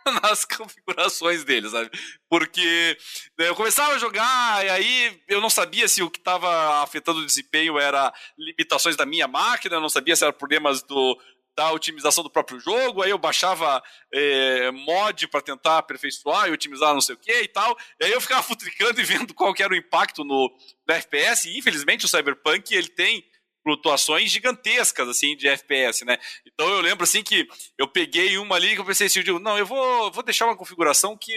nas 0.22 0.44
configurações 0.46 1.44
dele, 1.44 1.68
sabe? 1.68 1.90
Porque 2.28 2.96
né, 3.38 3.48
eu 3.48 3.54
começava 3.54 3.92
a 3.92 3.98
jogar 3.98 4.64
e 4.64 4.70
aí 4.70 5.20
eu 5.28 5.40
não 5.40 5.50
sabia 5.50 5.86
se 5.86 6.02
o 6.02 6.10
que 6.10 6.18
estava 6.18 6.82
afetando 6.82 7.20
o 7.20 7.26
desempenho 7.26 7.78
era 7.78 8.12
limitações 8.38 8.96
da 8.96 9.04
minha 9.04 9.28
máquina, 9.28 9.76
eu 9.76 9.80
não 9.80 9.90
sabia 9.90 10.16
se 10.16 10.24
era 10.24 10.32
problemas 10.32 10.82
do, 10.82 11.20
da 11.54 11.70
otimização 11.70 12.24
do 12.24 12.30
próprio 12.30 12.58
jogo, 12.58 13.02
aí 13.02 13.10
eu 13.10 13.18
baixava 13.18 13.82
é, 14.12 14.70
mod 14.70 15.28
para 15.28 15.42
tentar 15.42 15.78
aperfeiçoar 15.78 16.48
e 16.48 16.52
otimizar 16.52 16.94
não 16.94 17.02
sei 17.02 17.14
o 17.14 17.18
que 17.18 17.42
e 17.42 17.48
tal, 17.48 17.76
e 18.00 18.06
aí 18.06 18.12
eu 18.12 18.20
ficava 18.20 18.42
futricando 18.42 18.98
e 19.00 19.04
vendo 19.04 19.34
qual 19.34 19.52
era 19.58 19.72
o 19.72 19.76
impacto 19.76 20.24
no, 20.24 20.50
no 20.88 20.94
FPS, 20.94 21.48
e 21.48 21.58
infelizmente 21.58 22.06
o 22.06 22.08
Cyberpunk 22.08 22.74
ele 22.74 22.88
tem 22.88 23.27
flutuações 23.68 24.30
gigantescas, 24.30 25.06
assim, 25.06 25.36
de 25.36 25.46
FPS, 25.46 26.02
né? 26.02 26.18
Então 26.46 26.66
eu 26.70 26.80
lembro, 26.80 27.04
assim, 27.04 27.22
que 27.22 27.46
eu 27.76 27.86
peguei 27.86 28.38
uma 28.38 28.56
ali 28.56 28.74
que 28.74 28.80
eu 28.80 28.84
pensei 28.84 29.06
assim, 29.06 29.18
eu 29.18 29.24
digo, 29.24 29.38
não, 29.38 29.58
eu 29.58 29.66
vou, 29.66 30.10
vou 30.10 30.22
deixar 30.22 30.46
uma 30.46 30.56
configuração 30.56 31.14
que 31.14 31.32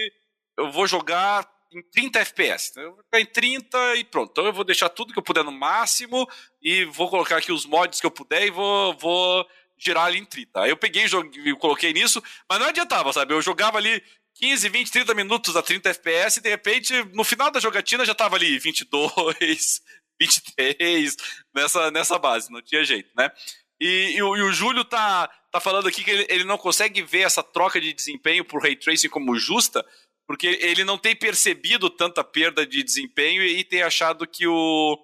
eu 0.57 0.71
vou 0.71 0.87
jogar 0.87 1.45
em 1.73 1.81
30 1.81 2.19
FPS. 2.19 2.69
Então 2.71 2.83
eu 2.83 2.95
vou 2.95 3.03
ficar 3.03 3.19
em 3.19 3.25
30 3.25 3.95
e 3.97 4.05
pronto. 4.05 4.31
Então 4.31 4.45
eu 4.45 4.53
vou 4.53 4.63
deixar 4.63 4.87
tudo 4.87 5.11
que 5.11 5.19
eu 5.19 5.23
puder 5.23 5.43
no 5.43 5.51
máximo 5.51 6.25
e 6.61 6.85
vou 6.85 7.09
colocar 7.09 7.37
aqui 7.37 7.51
os 7.51 7.65
mods 7.65 7.99
que 7.99 8.05
eu 8.05 8.11
puder 8.11 8.47
e 8.47 8.49
vou, 8.49 8.97
vou 8.97 9.45
girar 9.77 10.05
ali 10.05 10.19
em 10.19 10.25
30. 10.25 10.61
Aí 10.61 10.69
eu 10.69 10.77
peguei 10.77 11.05
e 11.05 11.55
coloquei 11.55 11.91
nisso, 11.91 12.23
mas 12.49 12.59
não 12.59 12.67
adiantava, 12.67 13.11
sabe? 13.11 13.33
Eu 13.33 13.41
jogava 13.41 13.77
ali 13.77 14.01
15, 14.35 14.69
20, 14.69 14.91
30 14.91 15.13
minutos 15.13 15.57
a 15.57 15.61
30 15.61 15.89
FPS 15.89 16.39
e 16.39 16.43
de 16.43 16.49
repente, 16.49 16.93
no 17.13 17.25
final 17.25 17.51
da 17.51 17.59
jogatina 17.59 18.05
já 18.05 18.15
tava 18.15 18.37
ali 18.37 18.57
22, 18.57 19.81
23, 20.21 21.15
nessa, 21.55 21.89
nessa 21.89 22.19
base, 22.19 22.51
não 22.51 22.61
tinha 22.61 22.83
jeito, 22.83 23.09
né? 23.17 23.31
E, 23.79 24.13
e, 24.15 24.21
o, 24.21 24.37
e 24.37 24.41
o 24.43 24.53
Júlio 24.53 24.85
tá, 24.85 25.27
tá 25.51 25.59
falando 25.59 25.87
aqui 25.87 26.03
que 26.03 26.11
ele, 26.11 26.27
ele 26.29 26.43
não 26.43 26.57
consegue 26.57 27.01
ver 27.01 27.21
essa 27.21 27.41
troca 27.41 27.81
de 27.81 27.91
desempenho 27.91 28.45
por 28.45 28.61
Ray 28.61 28.75
Tracing 28.75 29.09
como 29.09 29.35
justa, 29.35 29.83
porque 30.27 30.59
ele 30.61 30.83
não 30.83 30.97
tem 30.97 31.15
percebido 31.15 31.89
tanta 31.89 32.23
perda 32.23 32.65
de 32.65 32.83
desempenho 32.83 33.41
e, 33.41 33.59
e 33.59 33.63
tem 33.63 33.81
achado 33.81 34.27
que 34.27 34.45
o, 34.45 34.97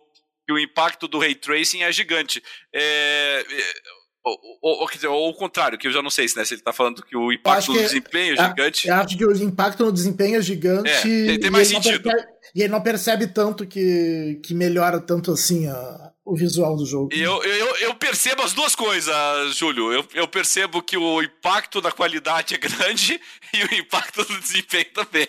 que 0.46 0.54
o 0.54 0.60
impacto 0.60 1.08
do 1.08 1.18
Ray 1.18 1.34
Tracing 1.34 1.82
é 1.82 1.92
gigante. 1.92 2.44
É, 2.72 3.44
é 3.50 3.98
ou, 4.24 4.38
ou, 4.62 4.82
ou, 4.82 4.90
dizer, 4.90 5.08
ou 5.08 5.30
o 5.30 5.34
contrário, 5.34 5.78
que 5.78 5.88
eu 5.88 5.92
já 5.92 6.02
não 6.02 6.10
sei 6.10 6.28
se, 6.28 6.38
né, 6.38 6.44
se 6.44 6.54
ele 6.54 6.62
está 6.62 6.74
falando 6.74 7.02
que 7.02 7.16
o 7.16 7.32
impacto 7.32 7.72
no 7.72 7.80
desempenho 7.80 8.36
é, 8.36 8.44
é 8.44 8.48
gigante. 8.48 8.88
Eu 8.88 8.96
acho 8.96 9.18
que 9.18 9.26
o 9.26 9.32
impacto 9.32 9.86
no 9.86 9.92
desempenho 9.92 10.38
é 10.38 10.42
gigante. 10.42 10.90
É, 10.90 11.02
tem, 11.02 11.40
tem 11.40 11.50
mais 11.50 11.70
sentido. 11.70 12.04
Percebe, 12.04 12.37
e 12.58 12.64
ele 12.64 12.70
não 12.70 12.82
percebe 12.82 13.28
tanto 13.28 13.68
que, 13.68 14.40
que 14.44 14.56
melhora 14.56 15.00
tanto 15.00 15.32
assim 15.32 15.68
a, 15.68 16.12
o 16.26 16.36
visual 16.36 16.76
do 16.76 16.88
jogo. 16.88 17.10
Eu, 17.14 17.44
eu, 17.44 17.76
eu 17.76 17.94
percebo 17.94 18.42
as 18.42 18.52
duas 18.52 18.74
coisas, 18.74 19.56
Júlio. 19.56 19.94
Eu, 19.94 20.04
eu 20.16 20.28
percebo 20.28 20.82
que 20.82 20.98
o 20.98 21.22
impacto 21.22 21.80
da 21.80 21.92
qualidade 21.92 22.56
é 22.56 22.58
grande 22.58 23.22
e 23.54 23.64
o 23.64 23.80
impacto 23.80 24.26
do 24.26 24.40
desempenho 24.40 24.92
também. 24.92 25.28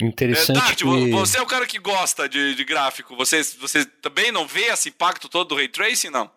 Interessante. 0.00 0.56
É, 0.56 0.60
Tati, 0.60 0.84
que... 0.84 1.10
você 1.10 1.38
é 1.38 1.42
o 1.42 1.46
cara 1.46 1.66
que 1.66 1.80
gosta 1.80 2.28
de, 2.28 2.54
de 2.54 2.64
gráfico. 2.64 3.16
Você, 3.16 3.42
você 3.42 3.84
também 3.84 4.30
não 4.30 4.46
vê 4.46 4.66
esse 4.66 4.90
impacto 4.90 5.28
todo 5.28 5.48
do 5.48 5.56
ray 5.56 5.66
tracing, 5.66 6.10
não? 6.10 6.30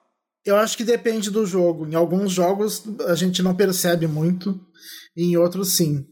Eu 0.43 0.55
acho 0.55 0.76
que 0.76 0.84
depende 0.84 1.30
do 1.30 1.45
jogo. 1.45 1.88
Em 1.88 1.93
alguns 1.93 2.32
jogos 2.32 2.84
a 3.07 3.13
gente 3.13 3.43
não 3.43 3.53
percebe 3.53 4.07
muito, 4.07 4.59
em 5.15 5.38
outros 5.38 5.73
sim. 5.73 6.03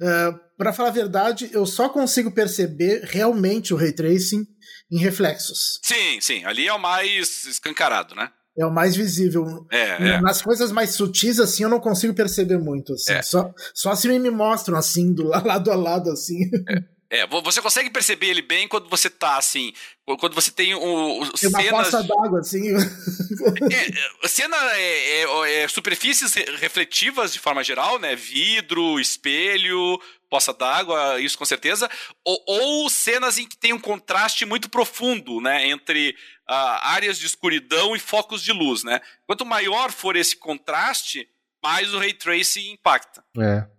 Uh, 0.00 0.04
é, 0.04 0.40
para 0.56 0.72
falar 0.72 0.88
a 0.88 0.92
verdade, 0.92 1.50
eu 1.52 1.64
só 1.66 1.88
consigo 1.88 2.30
perceber 2.30 3.02
realmente 3.04 3.72
o 3.72 3.76
ray 3.76 3.92
tracing 3.92 4.46
em 4.90 4.98
reflexos. 4.98 5.78
Sim, 5.82 6.20
sim. 6.20 6.44
Ali 6.44 6.66
é 6.66 6.72
o 6.72 6.78
mais 6.78 7.44
escancarado, 7.44 8.14
né? 8.14 8.30
É 8.58 8.66
o 8.66 8.72
mais 8.72 8.96
visível. 8.96 9.66
É, 9.70 10.14
é. 10.14 10.20
Nas 10.20 10.42
coisas 10.42 10.72
mais 10.72 10.90
sutis, 10.90 11.38
assim, 11.38 11.62
eu 11.62 11.68
não 11.68 11.78
consigo 11.78 12.12
perceber 12.12 12.58
muito. 12.58 12.94
Assim. 12.94 13.12
É. 13.12 13.22
Só, 13.22 13.54
só 13.72 13.94
se 13.94 14.08
me 14.08 14.30
mostram 14.30 14.76
assim, 14.76 15.12
do 15.12 15.28
lado 15.30 15.70
a 15.70 15.76
lado, 15.76 16.10
assim. 16.10 16.50
É. 16.68 16.97
É, 17.10 17.26
você 17.26 17.62
consegue 17.62 17.88
perceber 17.88 18.26
ele 18.26 18.42
bem 18.42 18.68
quando 18.68 18.86
você 18.90 19.08
tá 19.08 19.38
assim, 19.38 19.72
quando 20.18 20.34
você 20.34 20.50
tem 20.50 20.74
o, 20.74 21.22
o 21.22 21.32
tem 21.32 21.48
uma 21.48 21.82
cenas 21.82 22.06
d'água 22.06 22.40
assim. 22.40 22.74
é, 24.22 24.28
cena 24.28 24.56
é, 24.74 25.22
é, 25.22 25.62
é, 25.62 25.68
superfícies 25.68 26.34
refletivas 26.58 27.32
de 27.32 27.38
forma 27.38 27.64
geral, 27.64 27.98
né? 27.98 28.14
Vidro, 28.14 29.00
espelho, 29.00 29.98
poça 30.28 30.52
d'água, 30.52 31.18
isso 31.18 31.38
com 31.38 31.46
certeza. 31.46 31.88
Ou, 32.22 32.44
ou, 32.46 32.90
cenas 32.90 33.38
em 33.38 33.48
que 33.48 33.56
tem 33.56 33.72
um 33.72 33.80
contraste 33.80 34.44
muito 34.44 34.68
profundo, 34.68 35.40
né? 35.40 35.66
Entre 35.66 36.10
uh, 36.10 36.52
áreas 36.82 37.18
de 37.18 37.24
escuridão 37.24 37.96
e 37.96 37.98
focos 37.98 38.42
de 38.42 38.52
luz, 38.52 38.84
né? 38.84 39.00
Quanto 39.26 39.46
maior 39.46 39.90
for 39.90 40.14
esse 40.14 40.36
contraste, 40.36 41.26
mais 41.62 41.94
o 41.94 41.98
ray 41.98 42.12
tracing 42.12 42.72
impacta. 42.72 43.24
É. 43.38 43.77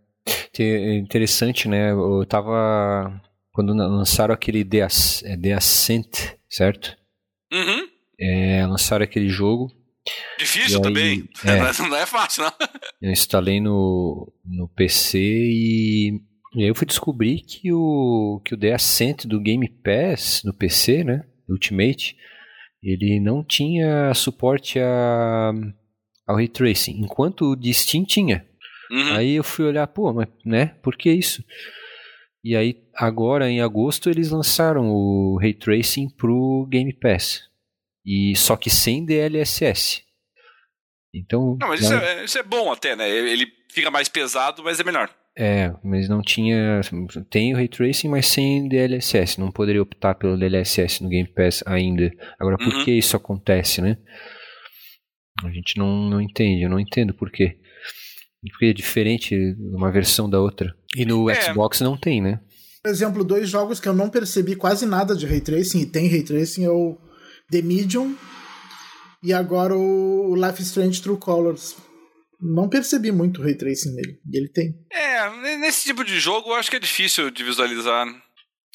Interessante, 0.97 1.67
né? 1.67 1.91
Eu 1.91 2.25
tava. 2.25 3.21
Quando 3.51 3.73
lançaram 3.73 4.34
aquele 4.34 4.63
The, 4.63 4.88
é, 5.25 5.38
The 5.38 5.53
Ascent, 5.53 6.36
certo? 6.49 6.95
Uhum. 7.51 7.88
É, 8.19 8.65
lançaram 8.65 9.03
aquele 9.03 9.30
jogo. 9.30 9.71
Difícil 10.38 10.77
aí, 10.77 10.84
também. 10.84 11.30
É, 11.45 11.57
não 11.88 11.95
é 11.95 12.05
fácil, 12.05 12.43
não. 12.43 12.53
Eu 13.01 13.11
instalei 13.11 13.59
no, 13.59 14.32
no 14.45 14.67
PC 14.69 15.17
e, 15.19 16.21
e 16.55 16.63
aí 16.63 16.67
eu 16.67 16.75
fui 16.75 16.86
descobrir 16.86 17.41
que 17.41 17.71
o, 17.71 18.41
que 18.43 18.53
o 18.53 18.57
The 18.57 18.73
Ascent 18.73 19.25
do 19.25 19.39
Game 19.39 19.67
Pass 19.84 20.41
no 20.43 20.53
PC, 20.53 21.03
né? 21.03 21.23
Ultimate, 21.47 22.15
ele 22.84 23.19
não 23.19 23.43
tinha 23.43 24.13
suporte 24.13 24.80
a, 24.80 25.51
ao 26.27 26.36
Ray 26.36 26.47
Tracing, 26.47 26.99
enquanto 26.99 27.51
o 27.51 27.55
de 27.55 27.73
Steam 27.73 28.03
tinha. 28.03 28.45
Uhum. 28.92 29.14
Aí 29.16 29.36
eu 29.36 29.44
fui 29.44 29.66
olhar, 29.66 29.86
pô, 29.88 30.14
mas, 30.14 30.28
né, 30.46 30.76
por 30.82 30.96
que 30.96 31.12
isso? 31.12 31.44
E 32.44 32.56
aí, 32.56 32.82
agora 32.96 33.50
em 33.50 33.62
agosto, 33.62 34.10
eles 34.10 34.32
lançaram 34.32 34.90
o 34.90 35.38
Ray 35.40 35.54
Tracing 35.54 36.10
pro 36.10 36.66
Game 36.70 36.94
Pass. 36.94 37.44
E 38.06 38.36
só 38.36 38.56
que 38.56 38.70
sem 38.70 39.06
DLSS. 39.06 40.04
Então. 41.14 41.58
Não, 41.60 41.68
mas 41.68 41.82
isso, 41.82 41.94
é, 41.94 42.24
isso 42.24 42.38
é 42.38 42.44
bom 42.44 42.72
até, 42.72 42.96
né? 42.96 43.10
Ele 43.10 43.46
fica 43.72 43.92
mais 43.92 44.08
pesado, 44.08 44.64
mas 44.64 44.80
é 44.80 44.84
melhor. 44.84 45.10
É, 45.38 45.74
mas 45.84 46.10
não 46.10 46.22
tinha. 46.22 46.82
Tem 47.30 47.54
o 47.54 47.58
Ray 47.58 47.68
Tracing, 47.68 48.10
mas 48.10 48.28
sem 48.28 48.68
DLSS. 48.68 49.40
Não 49.40 49.52
poderia 49.52 49.82
optar 49.82 50.16
pelo 50.16 50.38
DLSS 50.38 51.04
no 51.04 51.10
Game 51.10 51.28
Pass 51.28 51.64
ainda. 51.66 52.12
Agora, 52.40 52.58
por 52.58 52.74
uhum. 52.74 52.84
que 52.84 52.92
isso 52.92 53.16
acontece, 53.16 53.82
né? 53.82 53.98
A 55.44 55.50
gente 55.50 55.78
não, 55.78 56.10
não 56.10 56.22
entende, 56.22 56.64
eu 56.64 56.70
não 56.70 56.80
entendo 56.80 57.14
por 57.14 57.32
quê. 57.32 57.58
Porque 58.52 58.68
é 58.68 58.74
diferente 58.74 59.36
uma 59.60 59.92
versão 59.92 60.30
da 60.30 60.40
outra. 60.40 60.74
E 60.96 61.06
no 61.06 61.30
é. 61.30 61.42
Xbox 61.42 61.82
não 61.82 61.98
tem, 61.98 62.22
né? 62.22 62.40
Por 62.82 62.90
exemplo, 62.90 63.24
dois 63.24 63.50
jogos 63.50 63.80
que 63.80 63.90
eu 63.90 63.94
não 63.94 64.10
percebi 64.10 64.56
quase 64.56 64.86
nada 64.86 65.16
de 65.16 65.26
Ray 65.26 65.42
Tracing, 65.42 65.82
e 65.82 65.86
tem 65.86 66.08
Ray 66.08 66.24
Tracing, 66.24 66.64
é 66.64 66.70
o 66.70 66.98
The 67.52 67.62
Medium 67.62 68.16
e 69.22 69.34
agora 69.34 69.76
o 69.76 70.36
Life 70.36 70.62
is 70.62 70.68
Strange 70.68 71.02
True 71.02 71.18
Colors. 71.18 71.76
Não 72.42 72.70
percebi 72.70 73.12
muito 73.12 73.42
Ray 73.42 73.56
Tracing 73.56 73.94
nele, 73.96 74.20
e 74.26 74.38
ele 74.38 74.48
tem. 74.48 74.74
É, 74.92 75.58
nesse 75.58 75.84
tipo 75.84 76.06
de 76.06 76.18
jogo 76.20 76.50
eu 76.50 76.56
acho 76.56 76.70
que 76.70 76.78
é 76.78 76.80
difícil 76.80 77.30
de 77.30 77.44
visualizar. 77.44 78.08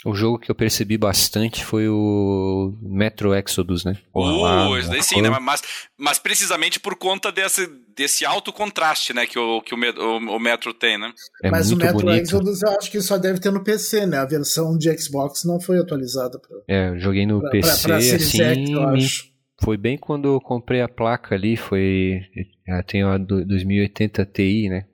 O 0.04 0.14
jogo 0.14 0.38
que 0.38 0.50
eu 0.50 0.54
percebi 0.54 0.98
bastante 0.98 1.64
foi 1.64 1.88
o 1.88 2.76
Metro 2.82 3.34
Exodus, 3.34 3.84
né? 3.84 3.96
Uh, 4.14 4.76
esse 4.76 4.90
daí 4.90 5.02
sim, 5.02 5.22
né? 5.22 5.30
Mas, 5.40 5.62
mas 5.96 6.18
precisamente 6.18 6.78
por 6.78 6.94
conta 6.94 7.32
desse, 7.32 7.66
desse 7.96 8.24
alto 8.24 8.52
contraste, 8.52 9.14
né? 9.14 9.26
Que 9.26 9.38
o, 9.38 9.62
que 9.62 9.74
o, 9.74 9.78
o, 9.78 10.36
o 10.36 10.38
Metro 10.38 10.74
tem, 10.74 10.98
né? 10.98 11.10
É 11.42 11.50
mas 11.50 11.72
o 11.72 11.76
Metro 11.76 12.00
bonito. 12.00 12.20
Exodus 12.20 12.62
eu 12.62 12.70
acho 12.78 12.90
que 12.90 13.00
só 13.00 13.16
deve 13.16 13.40
ter 13.40 13.50
no 13.50 13.64
PC, 13.64 14.06
né? 14.06 14.18
A 14.18 14.26
versão 14.26 14.76
de 14.76 14.94
Xbox 14.98 15.44
não 15.44 15.58
foi 15.58 15.78
atualizada. 15.78 16.38
Pra, 16.38 16.58
é, 16.68 16.90
eu 16.90 16.98
joguei 16.98 17.24
no 17.24 17.40
pra, 17.40 17.50
PC, 17.50 17.82
pra, 17.82 17.88
pra 17.88 17.96
assim, 17.96 18.98
X, 18.98 19.30
foi 19.62 19.78
bem 19.78 19.96
quando 19.96 20.28
eu 20.28 20.40
comprei 20.40 20.82
a 20.82 20.88
placa 20.88 21.34
ali, 21.34 21.56
foi... 21.56 22.20
Eu 22.66 22.82
tenho 22.84 23.08
a 23.08 23.16
2080 23.16 24.26
Ti, 24.26 24.68
né? 24.68 24.84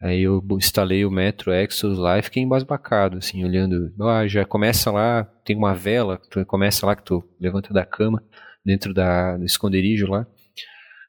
Aí 0.00 0.22
eu 0.22 0.40
instalei 0.52 1.04
o 1.04 1.10
Metro 1.10 1.52
Exodus 1.52 1.98
lá 1.98 2.18
e 2.18 2.22
fiquei 2.22 2.42
embasbacado, 2.42 3.18
assim, 3.18 3.44
olhando. 3.44 3.92
Ah, 4.00 4.26
já 4.28 4.44
começa 4.44 4.92
lá, 4.92 5.24
tem 5.44 5.56
uma 5.56 5.74
vela, 5.74 6.20
tu 6.30 6.44
começa 6.46 6.86
lá 6.86 6.94
que 6.94 7.02
tu 7.02 7.24
levanta 7.40 7.74
da 7.74 7.84
cama, 7.84 8.22
dentro 8.64 8.94
da, 8.94 9.36
do 9.36 9.44
esconderijo 9.44 10.06
lá. 10.06 10.24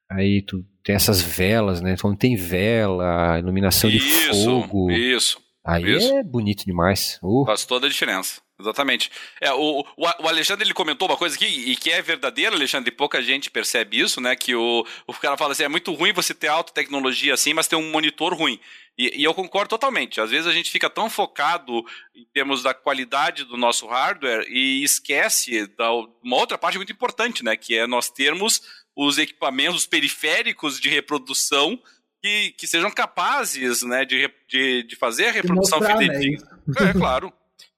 Aí 0.10 0.42
tu 0.42 0.66
tem 0.84 0.96
essas 0.96 1.22
velas, 1.22 1.82
né? 1.82 1.94
Então 1.94 2.16
tem 2.16 2.36
vela, 2.36 3.38
iluminação 3.38 3.90
isso, 3.92 4.32
de 4.32 4.44
fogo. 4.44 4.90
Isso. 4.90 5.40
Aí 5.64 5.98
isso. 5.98 6.12
é 6.12 6.24
bonito 6.24 6.66
demais. 6.66 7.20
Uh. 7.22 7.46
Faz 7.46 7.66
toda 7.66 7.86
a 7.86 7.90
diferença. 7.90 8.42
Exatamente. 8.60 9.10
É, 9.40 9.54
o, 9.54 9.86
o, 9.96 10.28
Alexandre 10.28 10.66
ele 10.66 10.74
comentou 10.74 11.08
uma 11.08 11.16
coisa 11.16 11.36
aqui, 11.36 11.46
e 11.46 11.78
que 11.78 11.90
é 11.90 12.02
verdadeira, 12.02 12.56
Alexandre, 12.56 12.90
e 12.90 12.96
pouca 12.96 13.22
gente 13.22 13.50
percebe 13.50 14.00
isso, 14.00 14.20
né? 14.20 14.36
Que 14.36 14.54
o, 14.54 14.86
o 15.08 15.14
cara 15.14 15.38
fala 15.38 15.54
assim: 15.54 15.64
é 15.64 15.70
muito 15.70 15.94
ruim 15.94 16.12
você 16.12 16.34
ter 16.34 16.48
alta 16.48 16.74
tecnologia 16.74 17.34
assim, 17.34 17.54
mas 17.54 17.68
ter 17.68 17.78
um 17.78 17.90
monitor 17.90 18.34
ruim. 18.34 18.60
E, 18.98 19.22
e, 19.22 19.24
eu 19.24 19.34
concordo 19.34 19.70
totalmente. 19.70 20.20
Às 20.20 20.30
vezes 20.30 20.46
a 20.46 20.52
gente 20.52 20.70
fica 20.70 20.90
tão 20.90 21.10
focado 21.10 21.86
em 22.14 22.26
termos 22.34 22.62
da 22.62 22.74
qualidade 22.74 23.46
do 23.46 23.56
nosso 23.56 23.88
hardware 23.88 24.46
e 24.50 24.84
esquece 24.84 25.66
da, 25.78 25.90
uma 26.22 26.36
outra 26.36 26.58
parte 26.58 26.78
muito 26.78 26.92
importante, 26.92 27.46
né? 27.46 27.56
Que 27.56 27.78
é 27.78 27.88
nós 27.88 28.10
termos 28.10 28.62
os 28.94 29.18
equipamentos 29.18 29.86
periféricos 29.86 30.78
de 30.78 30.90
reprodução 30.90 31.82
que, 32.22 32.52
que 32.58 32.68
sejam 32.68 32.92
capazes 32.92 33.84
né, 33.84 34.04
de, 34.04 34.30
de, 34.50 34.84
de 34.84 34.96
fazer 34.98 35.28
a 35.28 35.32
reprodução 35.32 35.80
né, 35.80 35.98
fidedigna. 35.98 36.60
Né? 36.68 36.90
É, 36.90 36.94
claro. 36.94 37.32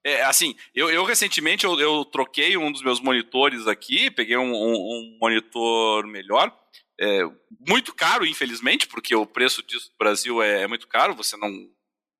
É, 0.04 0.22
assim, 0.22 0.56
eu, 0.74 0.90
eu 0.90 1.04
recentemente 1.04 1.64
eu, 1.64 1.78
eu, 1.78 2.04
troquei 2.04 2.56
um 2.56 2.72
dos 2.72 2.82
meus 2.82 3.00
monitores 3.00 3.68
aqui, 3.68 4.10
peguei 4.10 4.36
um, 4.36 4.52
um, 4.52 4.74
um 4.74 5.18
monitor 5.20 6.06
melhor, 6.06 6.52
é, 7.00 7.20
muito 7.68 7.94
caro, 7.94 8.26
infelizmente, 8.26 8.88
porque 8.88 9.14
o 9.14 9.26
preço 9.26 9.62
disso 9.62 9.90
no 9.90 9.98
Brasil 9.98 10.42
é, 10.42 10.62
é 10.62 10.66
muito 10.66 10.88
caro, 10.88 11.14
você 11.14 11.36
não, 11.36 11.50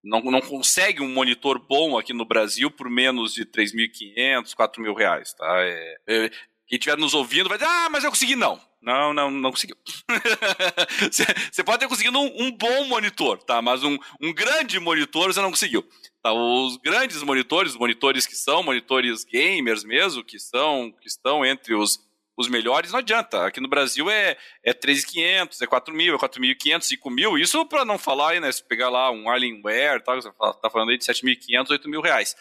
não, 0.02 0.20
não 0.22 0.40
consegue 0.40 1.02
um 1.02 1.12
monitor 1.12 1.58
bom 1.58 1.98
aqui 1.98 2.12
no 2.12 2.24
Brasil 2.24 2.70
por 2.70 2.88
menos 2.88 3.34
de 3.34 3.44
3.500, 3.44 4.54
4.000 4.54 4.96
reais, 4.96 5.34
tá? 5.34 5.60
É, 5.62 5.96
é, 6.08 6.28
quem 6.66 6.78
estiver 6.78 6.96
nos 6.96 7.14
ouvindo 7.14 7.48
vai 7.48 7.58
dizer, 7.58 7.70
ah, 7.70 7.88
mas 7.90 8.04
eu 8.04 8.10
consegui. 8.10 8.36
Não, 8.36 8.60
não, 8.82 9.14
não, 9.14 9.30
não 9.30 9.50
conseguiu. 9.52 9.76
você 11.50 11.62
pode 11.62 11.78
ter 11.78 11.88
conseguido 11.88 12.18
um, 12.18 12.46
um, 12.46 12.50
bom 12.50 12.84
monitor, 12.86 13.38
tá? 13.38 13.62
Mas 13.62 13.84
um, 13.84 13.96
um 14.20 14.34
grande 14.34 14.80
monitor 14.80 15.32
você 15.32 15.40
não 15.40 15.50
conseguiu. 15.50 15.88
Tá? 16.20 16.32
Os 16.32 16.76
grandes 16.78 17.22
monitores, 17.22 17.76
monitores 17.76 18.26
que 18.26 18.34
são 18.34 18.62
monitores 18.62 19.24
gamers 19.24 19.84
mesmo, 19.84 20.24
que 20.24 20.38
são 20.38 20.92
que 21.00 21.06
estão 21.06 21.46
entre 21.46 21.74
os, 21.74 22.00
os 22.36 22.48
melhores, 22.48 22.90
não 22.90 22.98
adianta. 22.98 23.46
Aqui 23.46 23.60
no 23.60 23.68
Brasil 23.68 24.10
é, 24.10 24.36
é 24.64 24.74
3.500, 24.74 25.62
é 25.62 25.66
4.000, 25.66 26.14
é 26.14 26.18
4.500, 26.18 26.98
5.000. 26.98 27.40
Isso 27.40 27.64
para 27.66 27.84
não 27.84 27.98
falar 27.98 28.40
né? 28.40 28.50
Se 28.50 28.64
pegar 28.64 28.88
lá 28.90 29.12
um 29.12 29.30
Alienware, 29.30 30.02
tá, 30.02 30.16
você 30.16 30.30
tá 30.60 30.68
falando 30.68 30.90
aí 30.90 30.98
de 30.98 31.04
7.500, 31.04 31.68
8.000 31.68 32.02
reais. 32.02 32.36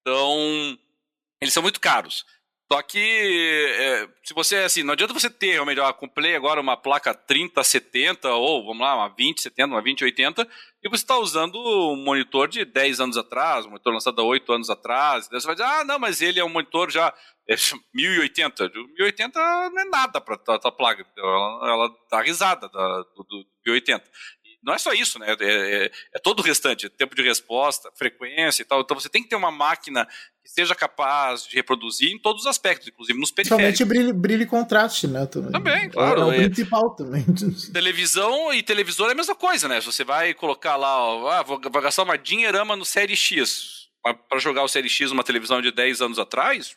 Então, 0.00 0.76
eles 1.40 1.54
são 1.54 1.62
muito 1.62 1.80
caros. 1.80 2.24
Só 2.70 2.82
que, 2.82 2.98
é, 2.98 4.08
se 4.24 4.34
você, 4.34 4.56
assim, 4.56 4.82
não 4.82 4.94
adianta 4.94 5.14
você 5.14 5.30
ter, 5.30 5.60
ou 5.60 5.66
melhor, 5.66 5.92
comprei 5.92 6.34
agora 6.34 6.60
uma 6.60 6.76
placa 6.76 7.14
3070, 7.14 8.28
ou 8.30 8.66
vamos 8.66 8.80
lá, 8.80 8.96
uma 8.96 9.08
2070, 9.08 9.66
uma 9.68 9.80
2080, 9.80 10.48
e 10.82 10.88
você 10.88 11.04
está 11.04 11.16
usando 11.16 11.56
um 11.56 11.96
monitor 11.96 12.48
de 12.48 12.64
10 12.64 13.00
anos 13.00 13.16
atrás, 13.16 13.64
um 13.64 13.70
monitor 13.70 13.92
lançado 13.92 14.20
há 14.20 14.24
8 14.24 14.52
anos 14.52 14.68
atrás, 14.68 15.28
daí 15.28 15.40
você 15.40 15.46
vai 15.46 15.54
dizer, 15.54 15.68
ah, 15.68 15.84
não, 15.84 15.98
mas 15.98 16.20
ele 16.20 16.40
é 16.40 16.44
um 16.44 16.48
monitor 16.48 16.90
já 16.90 17.14
é 17.48 17.54
1080. 17.94 18.68
1080 18.98 19.38
não 19.70 19.80
é 19.80 19.84
nada 19.84 20.20
para 20.20 20.34
a 20.34 20.58
tua 20.58 20.72
placa, 20.72 21.06
ela, 21.16 21.70
ela 21.70 21.96
dá 22.10 22.20
risada 22.20 22.68
da, 22.68 23.02
do, 23.14 23.22
do 23.22 23.46
1080 23.64 24.10
não 24.66 24.74
é 24.74 24.78
só 24.78 24.92
isso, 24.92 25.16
né? 25.20 25.28
É, 25.28 25.44
é, 25.44 25.92
é, 26.14 26.18
todo 26.18 26.40
o 26.40 26.42
restante, 26.42 26.88
tempo 26.88 27.14
de 27.14 27.22
resposta, 27.22 27.88
frequência 27.94 28.62
e 28.62 28.64
tal. 28.64 28.80
Então 28.80 28.98
você 28.98 29.08
tem 29.08 29.22
que 29.22 29.28
ter 29.28 29.36
uma 29.36 29.52
máquina 29.52 30.08
que 30.46 30.52
seja 30.52 30.74
capaz 30.74 31.44
de 31.46 31.56
reproduzir 31.56 32.12
em 32.12 32.18
todos 32.18 32.42
os 32.42 32.46
aspectos, 32.46 32.86
inclusive 32.86 33.18
nos 33.18 33.32
periféricos. 33.32 33.66
Principalmente 33.66 33.84
brilho, 33.84 34.14
brilho 34.14 34.42
e 34.44 34.46
contraste, 34.46 35.08
né? 35.08 35.26
Também, 35.26 35.50
também 35.50 35.90
claro. 35.90 36.20
É, 36.20 36.24
o 36.24 36.32
é. 36.32 36.44
principal 36.44 36.90
também. 36.94 37.24
Televisão 37.72 38.54
e 38.54 38.62
televisor 38.62 39.08
é 39.08 39.12
a 39.12 39.16
mesma 39.16 39.34
coisa, 39.34 39.66
né? 39.66 39.80
Se 39.80 39.86
você 39.86 40.04
vai 40.04 40.32
colocar 40.32 40.76
lá, 40.76 41.04
ó, 41.04 41.28
ah, 41.30 41.42
vou, 41.42 41.60
vou 41.60 41.82
gastar 41.82 42.04
uma 42.04 42.16
dinheirama 42.16 42.76
no 42.76 42.84
Série 42.84 43.16
X 43.16 43.88
para 44.28 44.38
jogar 44.38 44.62
o 44.62 44.68
Série 44.68 44.88
X 44.88 45.10
numa 45.10 45.24
televisão 45.24 45.60
de 45.60 45.72
10 45.72 46.00
anos 46.00 46.18
atrás, 46.18 46.76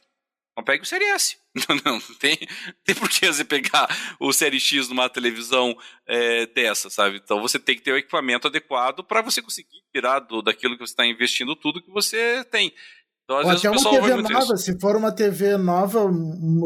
não 0.58 0.64
pegue 0.64 0.84
o 0.84 0.86
Série 0.86 1.06
S. 1.06 1.38
Não, 1.84 1.94
não 1.94 2.00
tem, 2.20 2.38
tem 2.86 2.96
por 2.96 3.10
que 3.10 3.26
você 3.26 3.44
pegar 3.44 3.88
o 4.20 4.32
Série 4.32 4.60
X 4.60 4.88
numa 4.88 5.10
televisão 5.10 5.76
é, 6.06 6.46
dessa, 6.46 6.92
sabe? 6.92 7.18
Então 7.18 7.42
você 7.42 7.58
tem 7.58 7.76
que 7.76 7.82
ter 7.82 7.92
o 7.92 7.98
equipamento 7.98 8.48
adequado 8.48 9.04
para 9.04 9.24
você 9.24 9.42
conseguir 9.42 9.82
tirar 9.92 10.20
do, 10.20 10.44
daquilo 10.44 10.78
que 10.78 10.86
você 10.86 10.94
está 10.94 11.06
investindo 11.08 11.56
tudo 11.56 11.82
que 11.82 11.90
você 11.90 12.44
tem. 12.46 12.72
Então, 13.30 13.38
às 13.38 13.46
Ou 13.46 13.52
vezes, 13.52 13.86
até 13.86 13.92
uma 13.94 14.24
TV 14.24 14.34
nova, 14.34 14.58
se 14.58 14.80
for 14.80 14.96
uma 14.96 15.12
TV 15.12 15.56
nova, 15.56 16.04
um, 16.04 16.64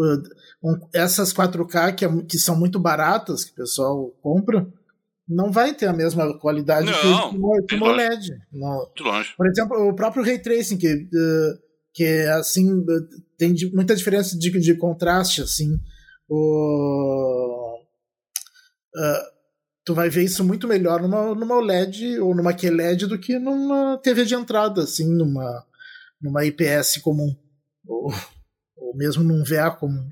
um, 0.64 0.80
essas 0.94 1.34
4K 1.34 1.94
que, 1.94 2.06
é, 2.06 2.10
que, 2.24 2.40
são 2.40 2.58
muito 2.58 2.80
baratas, 2.80 3.44
que 3.44 3.52
o 3.52 3.56
pessoal 3.56 4.16
compra, 4.22 4.66
não 5.28 5.52
vai 5.52 5.74
ter 5.74 5.88
a 5.88 5.94
mesma 5.94 6.40
qualidade 6.40 6.90
Não, 6.90 7.32
que, 7.66 7.76
o- 7.76 7.84
OLED. 7.84 8.30
Muito 8.50 9.04
longe. 9.04 9.34
Por 9.36 9.46
exemplo, 9.46 9.90
o 9.90 9.94
próprio 9.94 10.24
Ray 10.24 10.40
Tracing, 10.40 10.78
que, 10.78 10.88
eh, 10.88 11.54
que 11.94 12.04
é 12.06 12.32
assim, 12.32 12.80
eh, 12.80 13.18
tem 13.38 13.54
muita 13.74 13.94
diferença 13.94 14.40
de, 14.40 14.50
de 14.50 14.76
contraste, 14.76 15.42
assim. 15.42 15.78
O, 16.30 17.78
ah, 18.96 19.24
tu 19.84 19.94
vai 19.94 20.10
ver 20.10 20.24
isso 20.24 20.46
muito 20.46 20.66
melhor 20.66 21.02
numa, 21.02 21.36
numa 21.36 21.58
OLED 21.58 22.20
ou 22.20 22.34
numa 22.34 22.54
QLED 22.54 23.06
do 23.06 23.20
que 23.20 23.38
numa 23.38 23.98
TV 23.98 24.24
de 24.24 24.34
entrada, 24.34 24.84
assim, 24.84 25.14
numa, 25.14 25.66
numa 26.24 26.46
IPS 26.46 26.98
comum. 27.02 27.36
Ou, 27.88 28.12
ou 28.78 28.96
mesmo 28.96 29.24
num 29.24 29.44
VA 29.44 29.70
comum. 29.72 30.10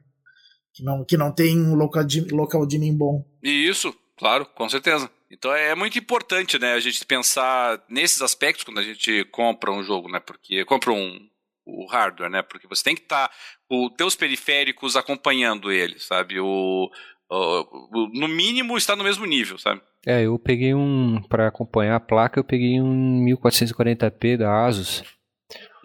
Que 0.74 0.84
não, 0.84 1.04
que 1.06 1.18
não 1.18 1.32
tem 1.34 1.58
um 1.60 1.74
local, 1.76 2.04
di- 2.04 2.28
local 2.32 2.66
dimming 2.66 2.96
bom. 2.98 3.26
E 3.44 3.50
Isso, 3.68 3.94
claro, 4.18 4.46
com 4.46 4.70
certeza. 4.70 5.10
Então 5.30 5.54
é 5.54 5.74
muito 5.76 5.98
importante, 5.98 6.60
né, 6.60 6.74
a 6.74 6.80
gente 6.80 7.06
pensar 7.06 7.82
nesses 7.90 8.22
aspectos 8.22 8.64
quando 8.66 8.80
a 8.80 8.84
gente 8.84 9.24
compra 9.32 9.72
um 9.72 9.82
jogo, 9.84 10.10
né? 10.12 10.20
Porque 10.20 10.64
compra 10.66 10.92
um 10.92 11.20
o 11.66 11.86
hardware, 11.90 12.30
né? 12.30 12.42
Porque 12.42 12.68
você 12.68 12.84
tem 12.84 12.96
que 12.96 13.04
estar 13.04 13.30
com 13.70 13.86
os 13.86 13.94
teus 13.94 14.16
periféricos 14.16 14.96
acompanhando 14.98 15.72
ele, 15.72 16.00
sabe? 16.00 16.40
O, 16.40 16.90
o- 17.30 17.88
o- 17.94 18.10
no 18.14 18.28
mínimo 18.28 18.78
está 18.78 18.96
no 18.96 19.04
mesmo 19.04 19.26
nível, 19.26 19.58
sabe? 19.58 19.82
É, 20.06 20.24
eu 20.24 20.38
peguei 20.40 20.74
um. 20.74 21.22
Pra 21.30 21.48
acompanhar 21.48 21.96
a 21.96 22.00
placa, 22.00 22.40
eu 22.40 22.44
peguei 22.44 22.82
um 22.82 23.24
1440p 23.26 24.38
da 24.38 24.66
Asus. 24.66 25.04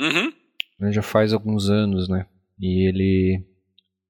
Uhum. 0.00 0.32
né, 0.80 0.92
Já 0.92 1.02
faz 1.02 1.32
alguns 1.32 1.68
anos, 1.70 2.08
né? 2.08 2.26
E 2.60 2.88
ele. 2.88 3.44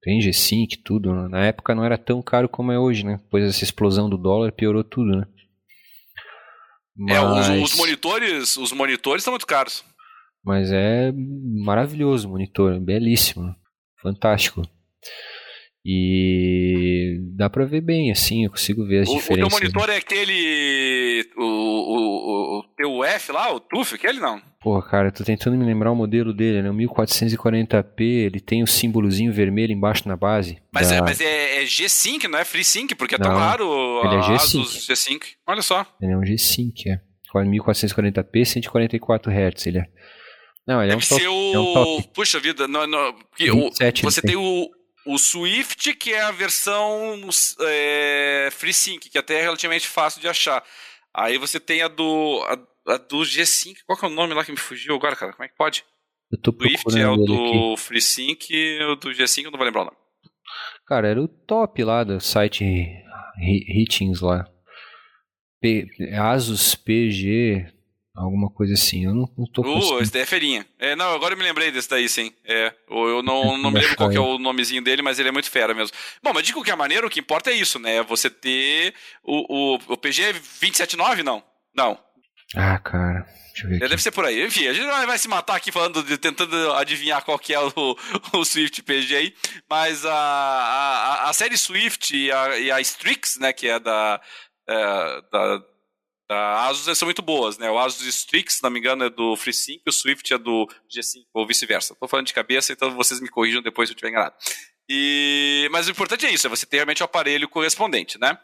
Tem 0.03 0.20
G-Sync 0.20 0.74
e 0.74 0.82
tudo. 0.82 1.12
né? 1.12 1.28
Na 1.28 1.45
época 1.47 1.74
não 1.74 1.84
era 1.84 1.99
tão 1.99 2.22
caro 2.22 2.49
como 2.49 2.70
é 2.70 2.78
hoje, 2.78 3.05
né? 3.05 3.16
Depois 3.22 3.45
dessa 3.45 3.64
explosão 3.64 4.09
do 4.09 4.16
dólar 4.16 4.53
piorou 4.53 4.84
tudo, 4.84 5.16
né? 5.16 5.26
É, 7.11 7.20
os, 7.20 7.49
Mas- 7.49 7.62
os 7.72 7.76
monitores, 7.76 8.57
os 8.57 8.72
monitores 8.72 9.22
estão 9.22 9.32
muito 9.32 9.47
caros. 9.47 9.84
Mas 10.45 10.70
é 10.72 11.12
maravilhoso 11.64 12.28
o 12.28 12.30
monitor, 12.30 12.74
é 12.74 12.78
belíssimo, 12.78 13.53
fantástico. 14.01 14.62
E 15.89 17.18
dá 17.37 17.49
pra 17.49 17.64
ver 17.64 17.80
bem, 17.80 18.11
assim, 18.11 18.45
eu 18.45 18.51
consigo 18.51 18.84
ver 18.84 19.03
as 19.03 19.09
O, 19.09 19.12
o 19.12 19.14
teu 19.14 19.20
diferenças. 19.20 19.53
né? 19.53 19.59
monitor 19.61 19.89
é 19.91 19.97
aquele. 19.97 21.24
O, 21.37 21.43
o, 21.45 21.97
o, 21.97 22.59
o 22.59 22.62
teu 22.76 23.05
F 23.05 23.32
lá, 23.32 23.55
o 23.55 23.61
TUF, 23.61 23.95
aquele 23.95 24.18
não? 24.18 24.41
Pô, 24.61 24.82
cara, 24.82 25.09
eu 25.09 25.12
tô 25.12 25.22
tentando 25.22 25.57
me 25.57 25.64
lembrar 25.64 25.93
o 25.93 25.95
modelo 25.95 26.32
dele, 26.34 26.61
né? 26.62 26.70
O 26.70 26.74
1440p, 26.74 28.01
ele 28.01 28.41
tem 28.41 28.62
o 28.62 28.66
símbolozinho 28.66 29.32
vermelho 29.32 29.72
embaixo 29.72 30.09
na 30.09 30.16
base. 30.16 30.59
Mas, 30.72 30.89
da- 30.91 30.97
é, 30.97 31.01
mas 31.03 31.20
é, 31.20 31.62
é 31.62 31.66
G-Sync, 31.66 32.26
não 32.26 32.39
é 32.39 32.45
FreeSync, 32.45 32.95
porque 32.97 33.14
é 33.14 33.18
tão 33.18 33.32
raro 33.37 33.64
ele 34.05 34.16
é 34.16 34.22
G-Sync. 34.22 34.64
Asus 34.64 34.84
G-Sync. 34.87 35.26
Olha 35.47 35.62
só. 35.62 35.87
Ele 36.03 36.12
é 36.12 36.16
um 36.16 36.24
G-Sync, 36.24 36.91
é. 36.91 37.01
1440p, 37.32 38.45
144 38.45 39.30
Hz, 39.30 39.66
ele 39.66 39.78
é. 39.78 39.87
Não, 40.66 40.82
ele 40.82 40.93
é 40.93 40.97
um 40.97 40.99
Deve 40.99 41.09
top, 41.09 41.20
ser 41.20 41.26
é 41.28 41.30
um 41.30 41.61
o. 41.62 41.74
top 41.74 42.09
Puxa 42.12 42.41
vida, 42.41 42.66
não, 42.66 42.87
não, 42.89 43.11
o- 43.11 43.14
27 43.39 44.03
você 44.03 44.20
ele 44.20 44.26
tem 44.26 44.37
o, 44.37 44.68
o 45.07 45.19
Swift, 45.19 45.95
que 45.95 46.13
é 46.13 46.21
a 46.23 46.31
versão 46.31 47.21
é, 47.61 48.49
FreeSync, 48.53 49.09
que 49.09 49.19
até 49.19 49.39
é 49.39 49.43
relativamente 49.43 49.87
fácil 49.87 50.21
de 50.21 50.29
achar. 50.29 50.63
Aí 51.15 51.39
você 51.39 51.59
tem 51.61 51.83
a 51.83 51.89
do. 51.89 52.45
A, 52.47 52.95
a 52.95 52.97
do 52.99 53.25
G-Sync. 53.25 53.83
Qual 53.85 53.99
que 53.99 54.05
é 54.05 54.09
o 54.09 54.13
nome 54.13 54.35
lá 54.35 54.45
que 54.45 54.53
me 54.53 54.59
fugiu 54.59 54.95
agora, 54.95 55.17
cara? 55.17 55.33
Como 55.33 55.45
é 55.45 55.49
que 55.49 55.57
pode? 55.57 55.85
Eu 56.31 56.39
tô 56.41 56.53
Swift 56.53 56.99
é 56.99 57.09
o 57.09 57.15
ele 57.15 57.23
aqui. 57.23 57.53
do 57.73 57.77
FreeSync 57.77 58.49
o 58.91 58.97
do 58.97 59.13
G-Sync 59.15 59.45
eu 59.47 59.51
não 59.51 59.59
vou 59.59 59.67
lembrar 59.67 59.83
o 59.83 59.85
nome. 59.87 59.97
Cara, 60.87 61.09
era 61.09 61.21
o 61.23 61.27
top 61.29 61.83
lá 61.83 62.05
do 62.05 62.21
site 62.21 62.63
Hi- 62.65 63.03
Hitchings 63.83 64.21
lá. 64.21 64.45
P- 65.61 65.87
Asus 66.21 66.75
PG, 66.75 67.73
alguma 68.17 68.51
coisa 68.51 68.75
assim. 68.75 69.05
Eu 69.05 69.14
não, 69.14 69.29
não 69.37 69.47
tô 69.53 69.62
Uh, 69.62 69.64
conseguindo. 69.75 70.03
esse 70.03 70.12
daí 70.12 70.23
é 70.23 70.27
ferinha. 70.27 70.67
É, 70.79 70.97
não, 70.97 71.14
agora 71.14 71.35
eu 71.35 71.39
me 71.39 71.45
lembrei 71.45 71.71
desse 71.71 71.89
daí, 71.89 72.09
sim. 72.09 72.33
É, 72.45 72.73
eu 72.91 73.23
não, 73.23 73.57
não 73.59 73.71
me 73.71 73.81
lembro 73.81 73.97
qual 73.97 74.11
que 74.11 74.17
é 74.17 74.21
o 74.21 74.39
nomezinho 74.39 74.83
dele, 74.83 75.03
mas 75.03 75.19
ele 75.19 75.29
é 75.29 75.33
muito 75.33 75.51
fera 75.51 75.75
mesmo. 75.75 75.97
Bom, 76.23 76.33
mas 76.33 76.45
de 76.45 76.53
qualquer 76.53 76.77
maneira, 76.77 77.07
o 77.07 77.11
que 77.11 77.21
importa 77.21 77.51
é 77.51 77.55
isso, 77.55 77.79
né? 77.79 78.03
Você 78.05 78.29
ter 78.31 78.95
o, 79.23 79.75
o, 79.75 79.79
o 79.89 79.97
PG 79.97 80.33
279, 80.33 81.23
não? 81.23 81.43
Não. 81.75 81.99
Ah, 82.55 82.79
cara. 82.79 83.27
Deixa 83.53 83.64
eu 83.67 83.71
ver 83.71 83.75
É, 83.75 83.79
aqui. 83.79 83.89
Deve 83.89 84.03
ser 84.03 84.11
por 84.12 84.25
aí. 84.25 84.47
Enfim, 84.47 84.67
a 84.69 84.73
gente 84.73 84.87
vai 84.87 85.05
vai 85.07 85.19
se 85.19 85.29
matar 85.29 85.57
aqui 85.57 85.73
falando, 85.73 86.03
de- 86.03 86.17
tentando 86.19 86.73
adivinhar 86.75 87.25
qual 87.25 87.39
que 87.39 87.53
é 87.53 87.61
o, 87.61 87.97
o 88.33 88.45
Swift 88.45 88.83
PG 88.83 89.17
aí. 89.17 89.35
Mas 89.69 90.05
a, 90.07 90.12
a, 90.14 91.29
a 91.31 91.33
série 91.33 91.57
Swift 91.59 92.17
e 92.17 92.31
a, 92.31 92.59
e 92.59 92.71
a 92.71 92.81
Strix, 92.81 93.39
né, 93.39 93.53
que 93.53 93.67
é 93.69 93.79
da, 93.81 94.21
é, 94.69 94.75
da, 95.33 95.62
da 96.29 96.66
Asus, 96.66 96.99
são 96.99 97.07
muito 97.07 97.22
boas, 97.22 97.57
né? 97.59 97.70
O 97.70 97.79
Asus 97.79 98.07
Strix, 98.07 98.55
se 98.55 98.62
não 98.62 98.70
me 98.70 98.81
engano, 98.81 99.05
é 99.05 99.11
do 99.11 99.37
FreeSync 99.37 99.83
o 99.87 99.93
Swift 99.93 100.33
é 100.33 100.39
do 100.39 100.68
G5, 100.91 101.24
ou 101.33 101.47
vice-versa. 101.47 101.95
Tô 101.95 102.09
falando 102.09 102.27
de 102.27 102.35
cabeça, 102.35 102.72
então 102.72 102.91
vocês 102.95 103.20
me 103.20 103.29
corrijam 103.29 103.62
depois 103.62 103.89
se 103.89 103.93
eu 103.93 103.95
estiver 103.95 104.11
enganado. 104.11 104.35
E, 104.89 105.68
mas 105.70 105.89
o 105.89 105.91
importante 105.91 106.27
é 106.27 106.31
isso, 106.31 106.47
é 106.47 106.51
você 106.51 106.66
ter 106.66 106.77
realmente 106.79 107.03
o 107.03 107.05
aparelho 107.05 107.49
correspondente, 107.49 108.18
né? 108.18 108.39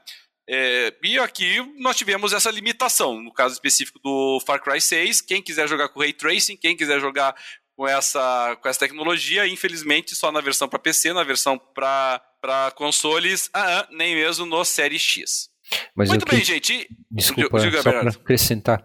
É, 0.49 0.93
e 1.05 1.19
aqui 1.19 1.59
nós 1.79 1.97
tivemos 1.97 2.33
essa 2.33 2.51
limitação, 2.51 3.21
no 3.21 3.33
caso 3.33 3.55
específico 3.55 4.01
do 4.01 4.41
Far 4.45 4.61
Cry 4.61 4.81
6, 4.81 5.21
quem 5.21 5.41
quiser 5.41 5.69
jogar 5.69 5.89
com 5.89 6.01
Ray 6.01 6.13
Tracing, 6.13 6.57
quem 6.57 6.77
quiser 6.77 7.01
jogar 7.01 7.35
com 7.77 7.87
essa, 7.87 8.57
com 8.61 8.69
essa 8.69 8.81
tecnologia, 8.81 9.47
infelizmente 9.47 10.15
só 10.17 10.33
na 10.33 10.41
versão 10.41 10.69
para 10.69 10.79
PC, 10.79 11.13
na 11.13 11.23
versão 11.23 11.59
para 11.59 12.73
consoles, 12.75 13.49
ah, 13.55 13.81
ah, 13.81 13.89
nem 13.91 14.17
mesmo 14.17 14.45
no 14.45 14.65
Série 14.65 14.99
X. 14.99 15.52
Mas 15.95 16.09
Muito 16.09 16.23
eu 16.23 16.31
bem, 16.31 16.41
que- 16.41 16.47
gente. 16.47 16.89
Desculpa, 17.11 17.59
Diga, 17.61 17.83
só 17.83 17.91
para 17.93 18.11
acrescentar. 18.11 18.85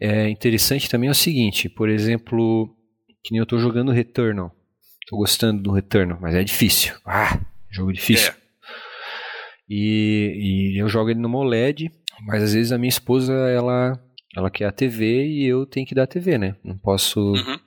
É 0.00 0.28
interessante 0.28 0.88
também 0.90 1.08
é 1.08 1.12
o 1.12 1.14
seguinte, 1.14 1.68
por 1.68 1.88
exemplo, 1.88 2.68
que 3.24 3.32
nem 3.32 3.38
eu 3.40 3.46
tô 3.46 3.58
jogando 3.58 3.92
Returnal. 3.92 4.54
Tô 5.08 5.16
gostando 5.16 5.62
do 5.62 5.72
Returnal, 5.72 6.18
mas 6.20 6.34
é 6.34 6.42
difícil. 6.42 6.94
Ah, 7.04 7.40
jogo 7.70 7.92
difícil. 7.92 8.30
É. 8.30 8.34
E, 9.68 10.72
e 10.74 10.78
eu 10.82 10.88
jogo 10.88 11.10
ele 11.10 11.20
numa 11.20 11.38
OLED, 11.38 11.90
mas 12.26 12.42
às 12.42 12.52
vezes 12.54 12.72
a 12.72 12.78
minha 12.78 12.88
esposa, 12.88 13.32
ela, 13.32 13.98
ela 14.36 14.50
quer 14.50 14.66
a 14.66 14.72
TV 14.72 15.26
e 15.26 15.46
eu 15.46 15.64
tenho 15.66 15.86
que 15.86 15.94
dar 15.94 16.04
a 16.04 16.06
TV, 16.06 16.36
né? 16.38 16.56
Não 16.62 16.76
posso... 16.76 17.20
Uhum. 17.20 17.58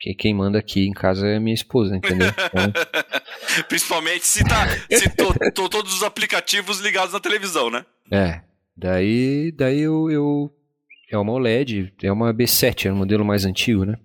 Que 0.00 0.14
Quem 0.14 0.32
manda 0.34 0.58
aqui 0.58 0.86
em 0.86 0.92
casa 0.92 1.26
é 1.26 1.36
a 1.36 1.40
minha 1.40 1.54
esposa, 1.54 1.94
entendeu? 1.96 2.28
Então, 2.28 2.72
Principalmente 3.68 4.26
se, 4.26 4.42
tá, 4.44 4.66
se 4.90 5.08
to- 5.10 5.34
to- 5.52 5.68
todos 5.68 5.94
os 5.94 6.02
aplicativos 6.02 6.80
ligados 6.80 7.12
na 7.12 7.20
televisão, 7.20 7.70
né? 7.70 7.84
é, 8.10 8.40
daí, 8.76 9.52
daí 9.52 9.80
eu, 9.80 10.10
eu... 10.10 10.50
É 11.12 11.18
uma 11.18 11.32
OLED, 11.32 11.92
é 12.04 12.12
uma 12.12 12.32
B7, 12.32 12.86
é 12.86 12.92
um 12.92 12.96
modelo 12.96 13.24
mais 13.24 13.44
antigo, 13.44 13.84
né? 13.84 13.96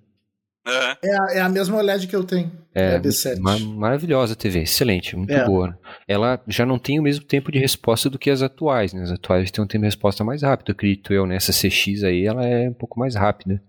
É. 0.68 0.98
É 1.08 1.16
a, 1.20 1.34
é 1.36 1.39
a 1.41 1.48
mesma 1.50 1.78
OLED 1.78 2.08
que 2.08 2.16
eu 2.16 2.24
tenho. 2.24 2.52
É, 2.74 2.96
a 2.96 3.00
B7. 3.00 3.38
ma- 3.39 3.60
maravilhosa 3.60 4.34
a 4.34 4.36
TV, 4.36 4.62
excelente, 4.64 5.16
muito 5.16 5.32
É. 5.32 5.46
boa. 5.46 5.78
Ela 6.08 6.41
já 6.48 6.66
não 6.66 6.80
tem 6.80 7.00
o 7.00 7.04
mesmo 7.04 7.24
tempo 7.24 7.52
de 7.52 7.60
resposta 7.60 8.10
do 8.10 8.18
que 8.18 8.32
as 8.32 8.41
atuais, 8.41 8.91
né? 8.91 9.04
As 9.04 9.12
atuais 9.12 9.52
têm 9.52 9.64
um 9.64 9.68
tempo 9.68 9.82
de 9.84 9.88
resposta 9.88 10.24
mais 10.24 10.41
rápido, 10.41 10.72
acredito 10.72 11.14
eu, 11.14 11.28
né? 11.28 11.36
Essa 11.36 11.52
CX 11.54 12.04
aí, 12.04 12.26
ela 12.26 12.43
é 12.43 12.68
um 12.68 12.74
pouco 12.74 13.00
mais 13.00 13.14
rápida. 13.14 13.62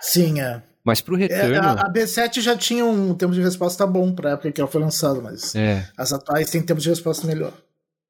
Sim, 0.00 0.40
é. 0.40 0.62
Mas 0.84 1.00
pro 1.00 1.16
É, 1.16 1.20
retorno... 1.20 1.58
a, 1.60 1.72
a 1.86 1.92
B7 1.92 2.40
já 2.40 2.56
tinha 2.56 2.84
um 2.84 3.14
tempo 3.14 3.32
de 3.32 3.40
resposta 3.40 3.86
bom 3.86 4.14
pra 4.14 4.32
época 4.32 4.52
que 4.52 4.60
ela 4.60 4.70
foi 4.70 4.80
lançada, 4.80 5.20
mas 5.20 5.54
É, 5.54 5.88
as 5.96 6.12
atuais 6.12 6.50
têm 6.50 6.62
tempo 6.62 6.80
de 6.80 6.88
resposta 6.90 7.26
melhor. 7.26 7.52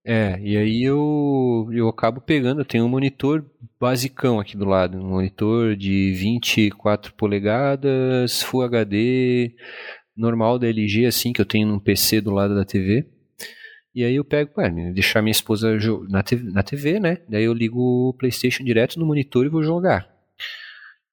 é, 0.07 0.39
e 0.43 0.57
aí 0.57 0.83
eu, 0.83 1.69
eu 1.73 1.89
acabo 1.89 2.21
pegando, 2.21 2.61
eu 2.61 2.65
tenho 2.65 2.85
um 2.85 2.89
monitor 2.89 3.45
basicão 3.81 4.41
aqui 4.41 4.57
do 4.57 4.65
lado, 4.65 4.99
um 4.99 5.09
monitor 5.09 5.77
de 5.77 6.13
24 6.15 7.15
polegadas, 7.15 8.43
Full 8.43 8.63
HD, 8.63 9.55
normal 10.17 10.59
da 10.59 10.67
LG, 10.69 11.07
assim, 11.07 11.33
que 11.33 11.41
eu 11.41 11.47
tenho 11.47 11.69
num 11.69 11.79
PC 11.79 12.21
do 12.21 12.33
lado 12.33 12.55
da 12.55 12.65
TV. 12.65 13.07
E 13.95 14.03
aí 14.05 14.17
eu 14.17 14.25
pego, 14.25 14.51
ué, 14.59 14.69
deixar 14.93 15.23
minha 15.23 15.31
esposa 15.31 15.71
na 16.09 16.23
TV, 16.23 16.51
na 16.51 16.63
TV, 16.65 16.99
né? 16.99 17.19
Daí 17.29 17.45
eu 17.45 17.53
ligo 17.55 17.79
o 18.11 18.15
PlayStation 18.19 18.65
direto 18.65 18.99
no 18.99 19.07
monitor 19.07 19.47
e 19.47 19.49
vou 19.49 19.63
jogar. 19.63 20.09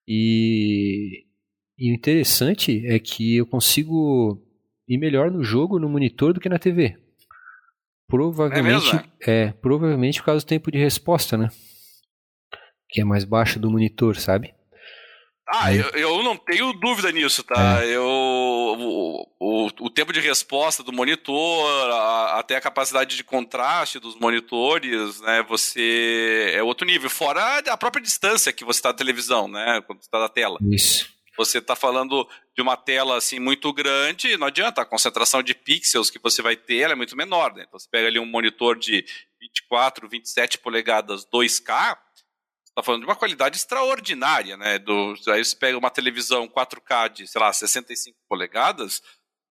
E, 0.08 1.24
e 1.82 1.92
o 1.92 1.96
interessante 1.96 2.86
é 2.86 3.00
que 3.00 3.38
eu 3.38 3.46
consigo 3.46 4.42
ir 4.88 4.98
melhor 4.98 5.32
no 5.32 5.44
jogo 5.44 5.80
no 5.80 5.90
monitor 5.90 6.34
do 6.34 6.40
que 6.40 6.50
na 6.50 6.60
TV. 6.60 6.98
Provavelmente 8.08 8.64
mesmo, 8.94 9.04
é, 9.26 9.52
provavelmente 9.54 10.20
por 10.20 10.26
causa 10.26 10.46
do 10.46 10.48
tempo 10.50 10.70
de 10.72 10.78
resposta, 10.78 11.38
né? 11.38 11.50
Que 12.90 13.02
é 13.02 13.06
mais 13.06 13.24
baixo 13.24 13.58
do 13.58 13.72
monitor, 13.72 14.18
sabe? 14.18 14.54
Ah, 15.48 15.66
Aí- 15.68 15.80
eu, 15.80 15.90
eu 15.92 16.24
não 16.24 16.36
tenho 16.38 16.72
dúvida 16.74 17.12
nisso, 17.12 17.42
tá? 17.44 17.86
Eu, 17.86 18.04
o, 18.06 19.26
o, 19.40 19.68
o 19.82 19.90
tempo 19.90 20.12
de 20.14 20.20
resposta 20.20 20.84
do 20.84 20.92
monitor, 20.94 21.90
a- 21.92 22.40
até 22.40 22.56
a 22.58 22.62
capacidade 22.62 23.16
de 23.16 23.24
contraste 23.24 23.98
dos 24.00 24.16
monitores, 24.20 25.20
né? 25.22 25.44
Você 25.50 26.52
é 26.54 26.62
outro 26.64 26.86
nível. 26.86 27.10
Fora 27.10 27.60
a 27.60 27.78
própria 27.78 28.02
distância 28.04 28.52
que 28.54 28.64
você 28.66 28.80
está 28.80 28.92
da 28.92 28.98
televisão, 28.98 29.48
né? 29.48 29.82
Quando 29.88 30.00
você 30.02 30.08
está 30.08 30.20
da 30.20 30.30
tela. 30.30 30.58
Isso. 30.70 31.10
Você 31.46 31.58
está 31.58 31.76
falando 31.76 32.28
de 32.56 32.62
uma 32.62 32.78
tela 32.78 33.18
assim 33.18 33.40
muito 33.40 33.72
grande, 33.74 34.38
não 34.38 34.48
adianta, 34.48 34.82
a 34.82 34.86
concentração 34.86 35.42
de 35.42 35.54
pixels 35.54 36.10
que 36.10 36.20
você 36.20 36.42
vai 36.42 36.56
ter 36.56 36.90
é 36.90 36.96
muito 36.96 37.16
menor, 37.16 37.54
né? 37.54 37.66
Então 37.68 37.80
você 37.80 37.88
pega 37.90 38.08
ali 38.08 38.20
um 38.20 38.26
monitor 38.26 38.78
de 38.78 39.06
24, 39.40 40.08
27 40.08 40.58
polegadas 40.60 41.26
2K, 41.26 41.98
está 42.72 42.84
falando 42.84 43.02
de 43.02 43.08
uma 43.08 43.16
qualidade 43.16 43.58
extraordinária, 43.58 44.56
né? 44.58 44.80
Do, 44.80 45.16
aí 45.28 45.44
você 45.44 45.56
pega 45.56 45.78
uma 45.78 45.90
televisão 45.90 46.48
4K 46.48 47.10
de, 47.10 47.28
sei 47.28 47.42
lá, 47.42 47.52
65 47.52 48.18
polegadas, 48.30 49.02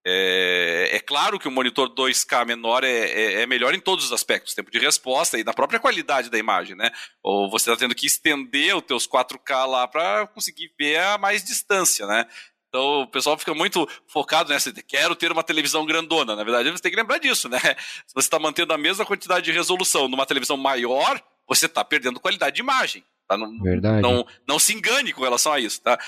é, 0.06 0.90
é, 0.92 1.00
claro 1.00 1.38
que 1.38 1.46
o 1.46 1.50
monitor 1.50 1.94
2K 1.94 2.46
menor 2.46 2.84
é, 2.84 2.88
é, 2.88 3.42
é, 3.42 3.46
melhor 3.46 3.74
em 3.74 3.80
todos 3.80 4.06
os 4.06 4.12
aspectos, 4.12 4.54
tempo 4.54 4.70
de 4.70 4.78
resposta 4.78 5.38
e 5.38 5.44
na 5.44 5.52
própria 5.52 5.78
qualidade 5.78 6.30
da 6.30 6.38
imagem, 6.38 6.74
né? 6.74 6.90
Ou 7.22 7.50
você 7.50 7.70
está 7.70 7.78
tendo 7.78 7.94
que 7.94 8.06
estender 8.06 8.74
os 8.74 8.82
teus 8.82 9.06
4K 9.06 9.66
lá 9.66 9.86
para 9.86 10.26
conseguir 10.28 10.72
ver 10.78 10.98
a 11.00 11.18
mais 11.18 11.44
distância, 11.44 12.06
né? 12.06 12.26
Então 12.68 13.02
o 13.02 13.06
pessoal 13.08 13.36
fica 13.36 13.52
muito 13.52 13.86
focado 14.06 14.48
nessa, 14.48 14.72
quero 14.72 15.14
ter 15.14 15.30
uma 15.30 15.42
televisão 15.42 15.84
grandona. 15.84 16.34
Na 16.34 16.44
verdade, 16.44 16.70
você 16.70 16.82
tem 16.82 16.92
que 16.92 16.96
lembrar 16.96 17.18
disso, 17.18 17.48
né? 17.48 17.58
Se 18.06 18.14
você 18.14 18.26
está 18.26 18.38
mantendo 18.38 18.72
a 18.72 18.78
mesma 18.78 19.04
quantidade 19.04 19.44
de 19.44 19.52
resolução 19.52 20.08
numa 20.08 20.24
televisão 20.24 20.56
maior, 20.56 21.20
você 21.46 21.66
está 21.66 21.84
perdendo 21.84 22.20
qualidade 22.20 22.56
de 22.56 22.62
imagem. 22.62 23.04
Tá? 23.28 23.36
Não, 23.36 23.58
Verdade. 23.60 24.00
Não, 24.00 24.26
não 24.48 24.58
se 24.58 24.72
engane 24.72 25.12
com 25.12 25.22
relação 25.22 25.52
a 25.52 25.60
isso, 25.60 25.82
tá? 25.82 25.98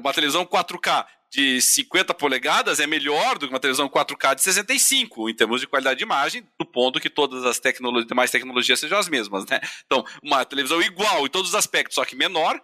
Uma 0.00 0.12
televisão 0.12 0.44
4K 0.44 1.06
de 1.30 1.60
50 1.60 2.14
polegadas 2.14 2.80
é 2.80 2.86
melhor 2.86 3.38
do 3.38 3.46
que 3.46 3.52
uma 3.52 3.60
televisão 3.60 3.88
4K 3.88 4.36
de 4.36 4.42
65 4.42 5.28
em 5.28 5.34
termos 5.34 5.60
de 5.60 5.66
qualidade 5.66 5.98
de 5.98 6.04
imagem, 6.04 6.44
do 6.58 6.64
ponto 6.64 7.00
que 7.00 7.10
todas 7.10 7.44
as 7.44 7.58
tecnologias, 7.58 8.06
demais 8.06 8.30
tecnologias 8.30 8.80
sejam 8.80 8.98
as 8.98 9.08
mesmas, 9.08 9.44
né? 9.46 9.60
Então, 9.84 10.04
uma 10.22 10.44
televisão 10.44 10.80
igual 10.80 11.26
em 11.26 11.30
todos 11.30 11.50
os 11.50 11.54
aspectos, 11.54 11.94
só 11.94 12.04
que 12.04 12.16
menor, 12.16 12.60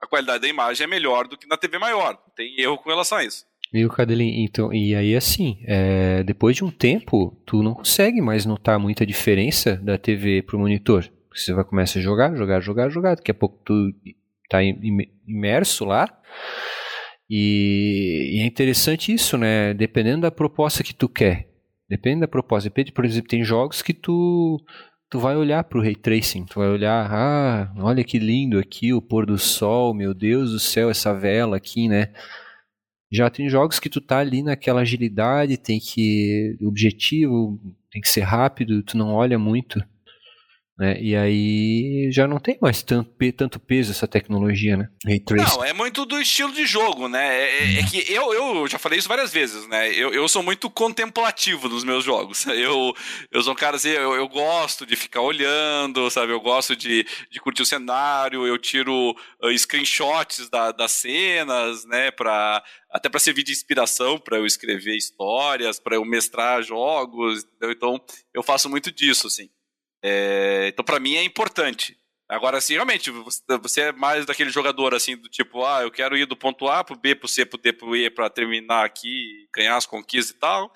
a 0.00 0.06
qualidade 0.06 0.40
da 0.40 0.48
imagem 0.48 0.84
é 0.84 0.86
melhor 0.86 1.26
do 1.26 1.36
que 1.36 1.46
na 1.46 1.56
TV 1.56 1.78
maior. 1.78 2.14
Não 2.14 2.34
tem 2.34 2.60
erro 2.60 2.76
com 2.78 2.90
relação 2.90 3.18
a 3.18 3.24
isso. 3.24 3.44
Viu, 3.72 3.88
Cadelin? 3.88 4.44
Então, 4.44 4.72
e 4.72 4.94
aí 4.94 5.16
assim, 5.16 5.58
é, 5.64 6.22
depois 6.22 6.56
de 6.56 6.64
um 6.64 6.70
tempo, 6.70 7.40
tu 7.46 7.62
não 7.62 7.72
consegue 7.72 8.20
mais 8.20 8.44
notar 8.44 8.78
muita 8.78 9.06
diferença 9.06 9.76
da 9.76 9.96
TV 9.96 10.42
pro 10.42 10.58
monitor. 10.58 11.08
Você 11.34 11.54
vai 11.54 11.64
começar 11.64 11.98
a 11.98 12.02
jogar, 12.02 12.36
jogar, 12.36 12.60
jogar, 12.60 12.90
jogar. 12.90 13.16
Daqui 13.16 13.30
a 13.30 13.34
pouco 13.34 13.58
tu 13.64 13.90
tá 14.50 14.62
imerso 14.62 15.86
lá. 15.86 16.06
E, 17.34 18.28
e, 18.34 18.40
é 18.40 18.44
interessante 18.44 19.10
isso, 19.10 19.38
né? 19.38 19.72
Dependendo 19.72 20.20
da 20.20 20.30
proposta 20.30 20.82
que 20.84 20.94
tu 20.94 21.08
quer. 21.08 21.48
Depende 21.88 22.20
da 22.20 22.28
proposta. 22.28 22.68
Depende, 22.68 22.92
por 22.92 23.06
exemplo, 23.06 23.30
tem 23.30 23.42
jogos 23.42 23.80
que 23.80 23.94
tu 23.94 24.62
tu 25.08 25.18
vai 25.18 25.36
olhar 25.36 25.64
para 25.64 25.78
o 25.78 25.82
ray 25.82 25.94
tracing, 25.94 26.46
tu 26.46 26.58
vai 26.58 26.68
olhar, 26.68 27.06
ah, 27.12 27.72
olha 27.78 28.02
que 28.02 28.18
lindo 28.18 28.58
aqui 28.58 28.94
o 28.94 29.02
pôr 29.02 29.26
do 29.26 29.36
sol, 29.38 29.92
meu 29.92 30.14
Deus 30.14 30.52
do 30.52 30.58
céu, 30.58 30.88
essa 30.88 31.12
vela 31.12 31.58
aqui, 31.58 31.86
né? 31.88 32.12
Já 33.10 33.28
tem 33.30 33.48
jogos 33.48 33.78
que 33.78 33.90
tu 33.90 34.00
tá 34.00 34.18
ali 34.18 34.42
naquela 34.42 34.80
agilidade, 34.82 35.58
tem 35.58 35.78
que 35.80 36.56
objetivo 36.62 37.60
tem 37.90 38.00
que 38.00 38.08
ser 38.08 38.22
rápido, 38.22 38.82
tu 38.82 38.96
não 38.96 39.12
olha 39.12 39.38
muito. 39.38 39.82
Né? 40.82 41.00
E 41.00 41.14
aí 41.14 42.10
já 42.10 42.26
não 42.26 42.40
tem 42.40 42.58
mais 42.60 42.82
tanto, 42.82 43.08
tanto 43.36 43.60
peso 43.60 43.92
essa 43.92 44.08
tecnologia, 44.08 44.76
né? 44.76 44.88
Não, 45.56 45.64
é 45.64 45.72
muito 45.72 46.04
do 46.04 46.20
estilo 46.20 46.52
de 46.52 46.66
jogo, 46.66 47.06
né? 47.06 47.24
É, 47.24 47.58
é, 47.58 47.78
é, 47.78 47.82
que 47.84 48.12
eu, 48.12 48.34
eu 48.34 48.66
já 48.66 48.80
falei 48.80 48.98
isso 48.98 49.06
várias 49.06 49.32
vezes, 49.32 49.68
né? 49.68 49.94
Eu, 49.94 50.12
eu 50.12 50.26
sou 50.28 50.42
muito 50.42 50.68
contemplativo 50.68 51.68
nos 51.68 51.84
meus 51.84 52.02
jogos. 52.02 52.44
Eu, 52.62 52.94
eu 53.30 53.42
sou 53.42 53.52
um 53.52 53.56
cara 53.56 53.76
assim, 53.76 53.88
eu, 53.88 54.14
eu 54.14 54.28
gosto 54.28 54.86
de 54.86 54.94
ficar 54.94 55.20
olhando, 55.20 56.08
sabe? 56.10 56.32
Eu 56.32 56.40
gosto 56.40 56.76
de, 56.76 57.04
de 57.30 57.40
curtir 57.40 57.62
o 57.62 57.66
cenário, 57.66 58.46
eu 58.46 58.56
tiro 58.56 59.16
uh, 59.42 59.58
screenshots 59.58 60.48
da, 60.48 60.70
das 60.70 60.92
cenas, 60.92 61.84
né? 61.84 62.10
Pra, 62.10 62.62
até 62.90 63.08
para 63.08 63.18
servir 63.18 63.42
de 63.42 63.52
inspiração 63.52 64.18
para 64.18 64.36
eu 64.36 64.46
escrever 64.46 64.96
histórias, 64.96 65.80
para 65.80 65.96
eu 65.96 66.04
mestrar 66.04 66.62
jogos. 66.62 67.44
Então, 67.62 68.00
eu 68.32 68.42
faço 68.42 68.68
muito 68.68 68.92
disso, 68.92 69.26
assim. 69.26 69.48
É, 70.02 70.68
então, 70.68 70.84
para 70.84 70.98
mim, 70.98 71.14
é 71.14 71.22
importante. 71.22 71.96
Agora, 72.28 72.56
assim, 72.56 72.74
realmente, 72.74 73.10
você 73.60 73.80
é 73.82 73.92
mais 73.92 74.24
daquele 74.24 74.50
jogador, 74.50 74.94
assim, 74.94 75.16
do 75.16 75.28
tipo, 75.28 75.64
ah, 75.66 75.82
eu 75.82 75.90
quero 75.90 76.16
ir 76.16 76.24
do 76.24 76.36
ponto 76.36 76.66
A 76.66 76.82
pro 76.82 76.98
B, 76.98 77.14
pro 77.14 77.28
C, 77.28 77.44
pro 77.44 77.60
D, 77.60 77.72
pro 77.72 77.94
E, 77.94 78.08
pra 78.08 78.30
terminar 78.30 78.86
aqui, 78.86 79.46
ganhar 79.54 79.76
as 79.76 79.84
conquistas 79.84 80.34
e 80.34 80.40
tal. 80.40 80.72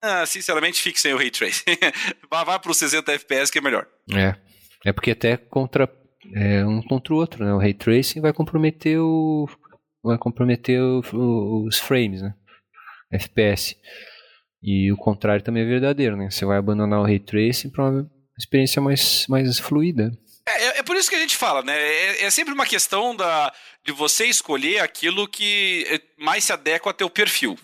Ah, 0.00 0.24
sinceramente, 0.26 0.80
fique 0.80 1.00
sem 1.00 1.12
o 1.12 1.16
Ray 1.16 1.30
Tracing. 1.30 1.76
vá, 2.30 2.44
vá 2.44 2.58
pro 2.58 2.72
60 2.72 3.12
FPS 3.12 3.50
que 3.50 3.58
é 3.58 3.60
melhor. 3.60 3.86
É, 4.12 4.36
é 4.84 4.92
porque 4.92 5.10
até 5.10 5.36
contra 5.36 5.90
é, 6.34 6.64
um 6.64 6.80
contra 6.82 7.12
o 7.12 7.16
outro, 7.16 7.44
né? 7.44 7.52
O 7.52 7.58
Ray 7.58 7.74
Tracing 7.74 8.20
vai 8.20 8.32
comprometer 8.32 8.98
o... 9.00 9.48
vai 10.04 10.18
comprometer 10.18 10.80
o, 10.80 11.02
o, 11.12 11.66
os 11.66 11.78
frames, 11.78 12.22
né? 12.22 12.32
FPS. 13.10 13.76
E 14.62 14.92
o 14.92 14.96
contrário 14.96 15.44
também 15.44 15.64
é 15.64 15.66
verdadeiro, 15.66 16.16
né? 16.16 16.30
Você 16.30 16.44
vai 16.44 16.58
abandonar 16.58 17.00
o 17.00 17.04
Ray 17.04 17.18
Tracing, 17.18 17.70
provavelmente 17.70 18.21
experiência 18.38 18.80
mais, 18.80 19.26
mais 19.28 19.58
fluida. 19.58 20.12
É, 20.46 20.64
é, 20.64 20.78
é, 20.78 20.82
por 20.82 20.96
isso 20.96 21.08
que 21.08 21.16
a 21.16 21.20
gente 21.20 21.36
fala, 21.36 21.62
né? 21.62 21.78
É, 21.80 22.24
é, 22.24 22.30
sempre 22.30 22.52
uma 22.52 22.66
questão 22.66 23.14
da, 23.14 23.52
de 23.84 23.92
você 23.92 24.26
escolher 24.26 24.80
aquilo 24.80 25.28
que 25.28 25.86
é, 25.88 26.00
mais 26.22 26.44
se 26.44 26.52
adequa 26.52 26.90
ao 26.90 26.94
teu 26.94 27.08
perfil. 27.08 27.58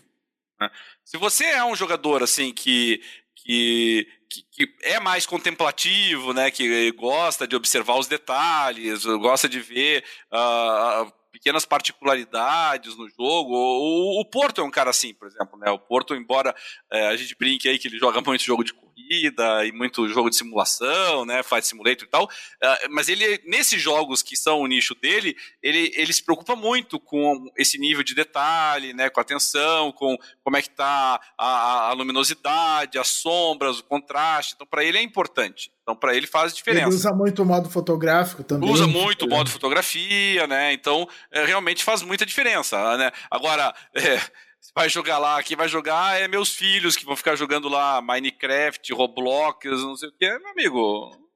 Né? 0.61 0.71
Se 1.05 1.17
você 1.17 1.45
é 1.45 1.65
um 1.65 1.75
jogador 1.75 2.23
assim 2.23 2.53
que, 2.53 3.03
que, 3.35 4.07
que, 4.29 4.43
que, 4.53 4.75
é 4.83 5.01
mais 5.01 5.27
contemplativo, 5.27 6.33
né? 6.33 6.51
Que 6.51 6.93
gosta 6.93 7.49
de 7.49 7.57
observar 7.57 7.99
os 7.99 8.07
detalhes, 8.07 9.05
gosta 9.05 9.49
de 9.49 9.61
ver 9.61 10.05
uh, 10.33 11.13
pequenas 11.33 11.65
particularidades 11.65 12.97
no 12.97 13.09
jogo. 13.09 13.55
O, 13.55 14.21
o, 14.21 14.25
Porto 14.25 14.61
é 14.61 14.65
um 14.65 14.71
cara 14.71 14.91
assim, 14.91 15.15
por 15.15 15.27
exemplo, 15.27 15.59
né? 15.59 15.71
O 15.71 15.79
Porto, 15.79 16.15
embora 16.15 16.55
é, 16.93 17.09
a 17.09 17.17
gente 17.17 17.37
brinque 17.37 17.69
aí 17.69 17.79
que 17.79 17.89
ele 17.89 17.99
joga 17.99 18.21
muito 18.21 18.45
jogo 18.45 18.63
de 18.63 18.73
corrida 19.09 19.65
e 19.65 19.73
muito 19.73 20.09
jogo 20.09 20.29
de 20.29 20.37
simulação, 20.37 21.25
né, 21.25 21.43
Flight 21.43 21.67
Simulator 21.67 22.05
e 22.05 22.11
tal, 22.11 22.25
uh, 22.25 22.91
mas 22.91 23.09
ele, 23.09 23.41
nesses 23.47 23.81
jogos 23.81 24.23
que 24.23 24.37
são 24.37 24.61
o 24.61 24.67
nicho 24.67 24.95
dele, 24.95 25.37
ele, 25.63 25.93
ele 25.95 26.13
se 26.13 26.23
preocupa 26.23 26.57
muito 26.57 26.99
com 26.99 27.51
esse 27.57 27.79
nível 27.79 28.03
de 28.03 28.15
detalhe, 28.15 28.93
né, 28.93 29.09
com 29.09 29.21
a 29.21 29.23
atenção, 29.23 29.93
com 29.93 30.17
como 30.43 30.57
é 30.57 30.63
que 30.63 30.71
tá 30.71 31.21
a, 31.37 31.89
a 31.89 31.93
luminosidade, 31.93 32.99
as 32.99 33.09
sombras, 33.09 33.79
o 33.79 33.85
contraste, 33.85 34.55
então 34.55 34.67
para 34.67 34.85
ele 34.85 34.99
é 34.99 35.03
importante. 35.03 35.71
Então, 35.89 35.97
para 35.97 36.15
ele 36.15 36.27
faz 36.27 36.55
diferença. 36.55 36.87
Ele 36.87 36.95
usa 36.95 37.15
muito 37.15 37.43
o 37.43 37.47
modo 37.47 37.71
fotográfico 37.71 38.45
também. 38.45 38.69
Usa 38.69 38.87
muito 38.87 39.25
o 39.25 39.29
modo 39.29 39.49
fotografia, 39.49 40.47
né? 40.47 40.71
Então, 40.75 41.09
é, 41.33 41.47
realmente 41.47 41.83
faz 41.83 42.03
muita 42.03 42.27
diferença, 42.27 42.99
né? 42.99 43.11
Agora, 43.31 43.75
é, 43.95 44.21
vai 44.75 44.89
jogar 44.89 45.19
lá, 45.19 45.43
quem 45.43 45.57
vai 45.57 45.69
jogar 45.69 46.21
é 46.21 46.29
meus 46.29 46.55
filhos 46.55 46.97
que 46.97 47.05
vão 47.05 47.17
ficar 47.17 47.37
jogando 47.37 47.69
lá 47.69 48.01
Minecraft, 48.01 48.93
Roblox, 48.93 49.65
não 49.65 49.97
sei 49.97 50.09
o 50.09 50.13
que. 50.13 50.39
Meu 50.39 50.51
amigo, 50.51 51.28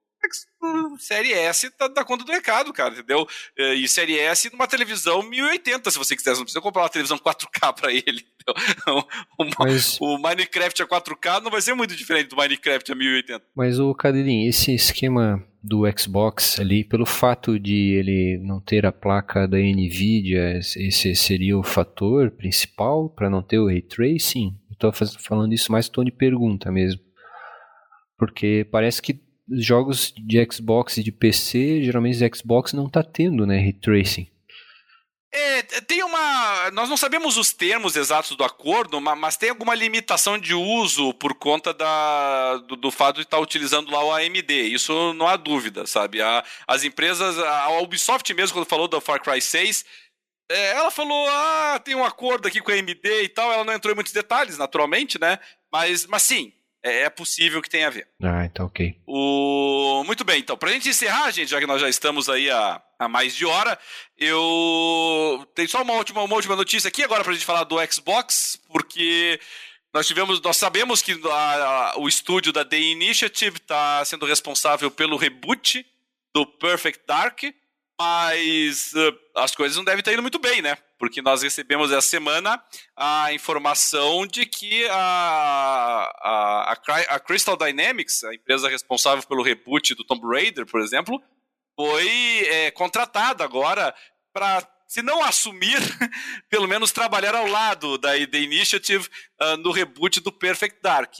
Série 0.99 1.33
S 1.33 1.69
tá 1.71 1.89
da 1.89 2.05
conta 2.05 2.25
do 2.25 2.33
recado, 2.33 2.73
cara, 2.73 2.95
entendeu? 2.95 3.27
É, 3.59 3.75
e 3.75 3.89
Série 3.89 4.19
S 4.19 4.51
numa 4.53 4.69
televisão 4.69 5.23
1080, 5.23 5.91
se 5.91 5.99
você 5.99 6.15
quiser. 6.15 6.31
Você 6.31 6.39
não 6.39 6.45
precisa 6.45 6.61
comprar 6.61 6.83
uma 6.83 6.89
televisão 6.89 7.19
4K 7.19 7.75
pra 7.81 7.93
ele. 7.93 8.25
O, 9.39 9.45
mas... 9.59 9.99
o, 10.01 10.19
Minecraft 10.19 10.83
a 10.83 10.87
4K 10.87 11.43
não 11.43 11.51
vai 11.51 11.61
ser 11.61 11.75
muito 11.75 11.95
diferente 11.95 12.29
do 12.29 12.37
Minecraft 12.37 12.93
a 12.93 12.95
1080. 12.95 13.45
Mas 13.55 13.79
o 13.79 13.95
Cadeirinho, 13.95 14.49
esse 14.49 14.75
esquema 14.75 15.45
do 15.63 15.83
Xbox 15.97 16.59
ali, 16.59 16.83
pelo 16.83 17.07
fato 17.07 17.59
de 17.59 17.95
ele 17.95 18.39
não 18.43 18.61
ter 18.61 18.85
a 18.85 18.93
placa 18.93 19.47
da 19.47 19.59
Nvidia, 19.59 20.59
esse 20.59 21.15
seria 21.15 21.57
o 21.57 21.63
fator 21.63 22.31
principal 22.33 23.09
para 23.09 23.31
não 23.31 23.43
ter 23.43 23.59
o 23.59 23.67
Ray 23.67 23.83
Tracing? 23.83 24.57
Estou 24.71 24.93
falando 25.21 25.53
isso 25.53 25.71
mais 25.71 25.89
tom 25.89 26.05
de 26.05 26.11
pergunta 26.11 26.71
mesmo. 26.73 27.01
Porque 28.19 28.67
parece 28.71 29.01
que 29.01 29.22
jogos 29.51 30.13
de 30.17 30.47
Xbox 30.51 30.97
e 30.97 31.03
de 31.03 31.13
PC, 31.13 31.83
geralmente 31.83 32.25
o 32.25 32.37
Xbox 32.37 32.73
não 32.73 32.87
está 32.87 33.03
tendo, 33.03 33.47
né, 33.47 33.59
ray 33.59 33.73
tracing. 33.73 34.29
É, 35.35 35.63
tem 35.63 36.05
uma. 36.05 36.71
Nós 36.73 36.91
não 36.91 36.97
sabemos 36.97 37.39
os 37.39 37.55
termos 37.55 37.97
exatos 37.97 38.37
do 38.37 38.45
acordo, 38.45 39.01
mas 39.01 39.39
tem 39.39 39.49
alguma 39.49 39.75
limitação 39.75 40.37
de 40.37 40.53
uso 40.53 41.15
por 41.15 41.35
conta 41.35 41.73
da, 41.73 42.59
do, 42.59 42.77
do 42.77 42.91
fato 42.91 43.17
de 43.17 43.23
estar 43.23 43.39
tá 43.39 43.43
utilizando 43.43 43.91
lá 43.91 44.05
o 44.05 44.13
AMD. 44.13 44.53
Isso 44.53 45.15
não 45.15 45.27
há 45.27 45.37
dúvida, 45.37 45.87
sabe? 45.87 46.21
A, 46.21 46.45
as 46.69 46.85
empresas. 46.85 47.39
A 47.39 47.71
Ubisoft 47.79 48.33
mesmo, 48.35 48.57
quando 48.57 48.69
falou 48.69 48.87
do 48.87 49.01
Far 49.01 49.23
Cry 49.23 49.41
6, 49.41 49.87
é, 50.51 50.73
ela 50.73 50.91
falou: 50.91 51.27
ah, 51.31 51.81
tem 51.83 51.95
um 51.95 52.05
acordo 52.05 52.47
aqui 52.47 52.61
com 52.61 52.71
a 52.71 52.75
AMD 52.75 53.23
e 53.23 53.29
tal. 53.31 53.51
Ela 53.51 53.65
não 53.65 53.73
entrou 53.73 53.91
em 53.91 53.95
muitos 53.95 54.13
detalhes, 54.13 54.59
naturalmente, 54.59 55.19
né? 55.19 55.39
Mas, 55.73 56.07
mas 56.07 56.25
sim, 56.25 56.53
é, 56.83 57.03
é 57.03 57.11
possível 57.11 57.63
que 57.63 57.71
tenha 57.71 57.87
a 57.87 57.91
ver. 57.91 58.09
Ah, 58.23 58.45
então 58.45 58.67
ok. 58.67 58.97
O... 59.07 60.03
Muito 60.05 60.25
bem, 60.25 60.41
então, 60.41 60.57
pra 60.57 60.71
gente 60.73 60.89
encerrar, 60.89 61.31
gente, 61.31 61.51
já 61.51 61.61
que 61.61 61.67
nós 61.67 61.81
já 61.81 61.89
estamos 61.89 62.29
aí 62.29 62.51
a, 62.51 62.83
a 62.99 63.09
mais 63.09 63.35
de 63.35 63.47
hora, 63.47 63.79
eu 64.19 65.47
tenho 65.55 65.69
só 65.69 65.83
uma 65.83 65.95
última, 65.95 66.23
uma 66.23 66.35
última 66.35 66.57
notícia 66.57 66.89
aqui 66.89 67.03
agora 67.03 67.23
pra 67.23 67.33
gente 67.33 67.45
falar 67.45 67.65
do 67.65 67.77
Xbox, 67.91 68.61
porque 68.69 69.39
nós 69.95 70.07
tivemos, 70.07 70.41
nós 70.41 70.57
sabemos 70.57 71.03
que 71.03 71.21
a, 71.25 71.93
a, 71.93 71.99
o 71.99 72.09
estúdio 72.09 72.53
da 72.53 72.65
The 72.65 72.79
Initiative 72.79 73.59
está 73.59 74.05
sendo 74.05 74.27
responsável 74.27 74.91
pelo 74.91 75.17
reboot 75.17 75.87
do 76.35 76.47
Perfect 76.47 77.05
Dark, 77.07 77.43
mas 78.01 78.93
uh, 78.95 79.19
as 79.37 79.55
coisas 79.55 79.77
não 79.77 79.85
devem 79.85 80.01
estar 80.01 80.13
indo 80.13 80.23
muito 80.23 80.39
bem, 80.39 80.63
né? 80.63 80.77
Porque 81.03 81.21
nós 81.21 81.43
recebemos 81.43 81.91
essa 81.91 82.07
semana 82.07 82.63
a 82.97 83.33
informação 83.33 84.25
de 84.25 84.47
que 84.47 84.87
a, 84.89 86.13
a, 86.23 86.73
a, 87.09 87.19
Crystal 87.19 87.57
Dynamics, 87.57 88.23
a 88.23 88.33
empresa 88.33 88.69
responsável 88.69 89.27
pelo 89.27 89.43
reboot 89.43 89.97
do 89.97 90.05
Tomb 90.05 90.25
Raider, 90.25 90.65
por 90.65 90.81
exemplo, 90.81 91.21
foi 91.75 92.47
é, 92.47 92.71
contratada 92.71 93.43
agora 93.43 93.93
para 94.33 94.65
se 94.87 95.03
não 95.03 95.25
assumir, 95.25 95.81
pelo 96.49 96.69
menos 96.69 96.93
trabalhar 96.93 97.35
ao 97.35 97.49
lado 97.49 97.99
da 97.99 98.11
The 98.13 98.39
Initiative 98.39 99.09
uh, 99.41 99.57
no 99.57 99.73
reboot 99.73 100.21
do 100.21 100.31
Perfect 100.31 100.81
Dark. 100.81 101.15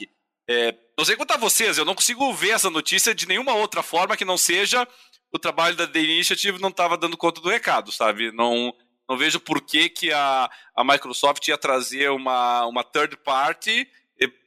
É, 0.49 0.73
não 0.97 1.03
sei 1.03 1.17
quanto 1.17 1.31
a 1.31 1.37
vocês, 1.37 1.77
eu 1.77 1.83
não 1.83 1.93
consigo 1.93 2.33
ver 2.33 2.51
essa 2.51 2.69
notícia 2.69 3.13
de 3.13 3.27
nenhuma 3.27 3.53
outra 3.53 3.83
forma 3.83 4.15
que 4.15 4.23
não 4.23 4.37
seja 4.37 4.87
o 5.33 5.39
trabalho 5.39 5.75
da 5.75 5.87
The 5.87 5.99
Initiative 5.99 6.61
não 6.61 6.69
estava 6.69 6.95
dando 6.95 7.17
conta 7.17 7.41
do 7.41 7.49
recado, 7.49 7.91
sabe? 7.91 8.31
Não, 8.31 8.73
não 9.07 9.17
vejo 9.17 9.39
por 9.39 9.61
que, 9.61 9.89
que 9.89 10.11
a, 10.11 10.49
a 10.75 10.83
Microsoft 10.83 11.47
ia 11.47 11.57
trazer 11.57 12.09
uma, 12.11 12.65
uma 12.65 12.83
third 12.83 13.17
party 13.17 13.87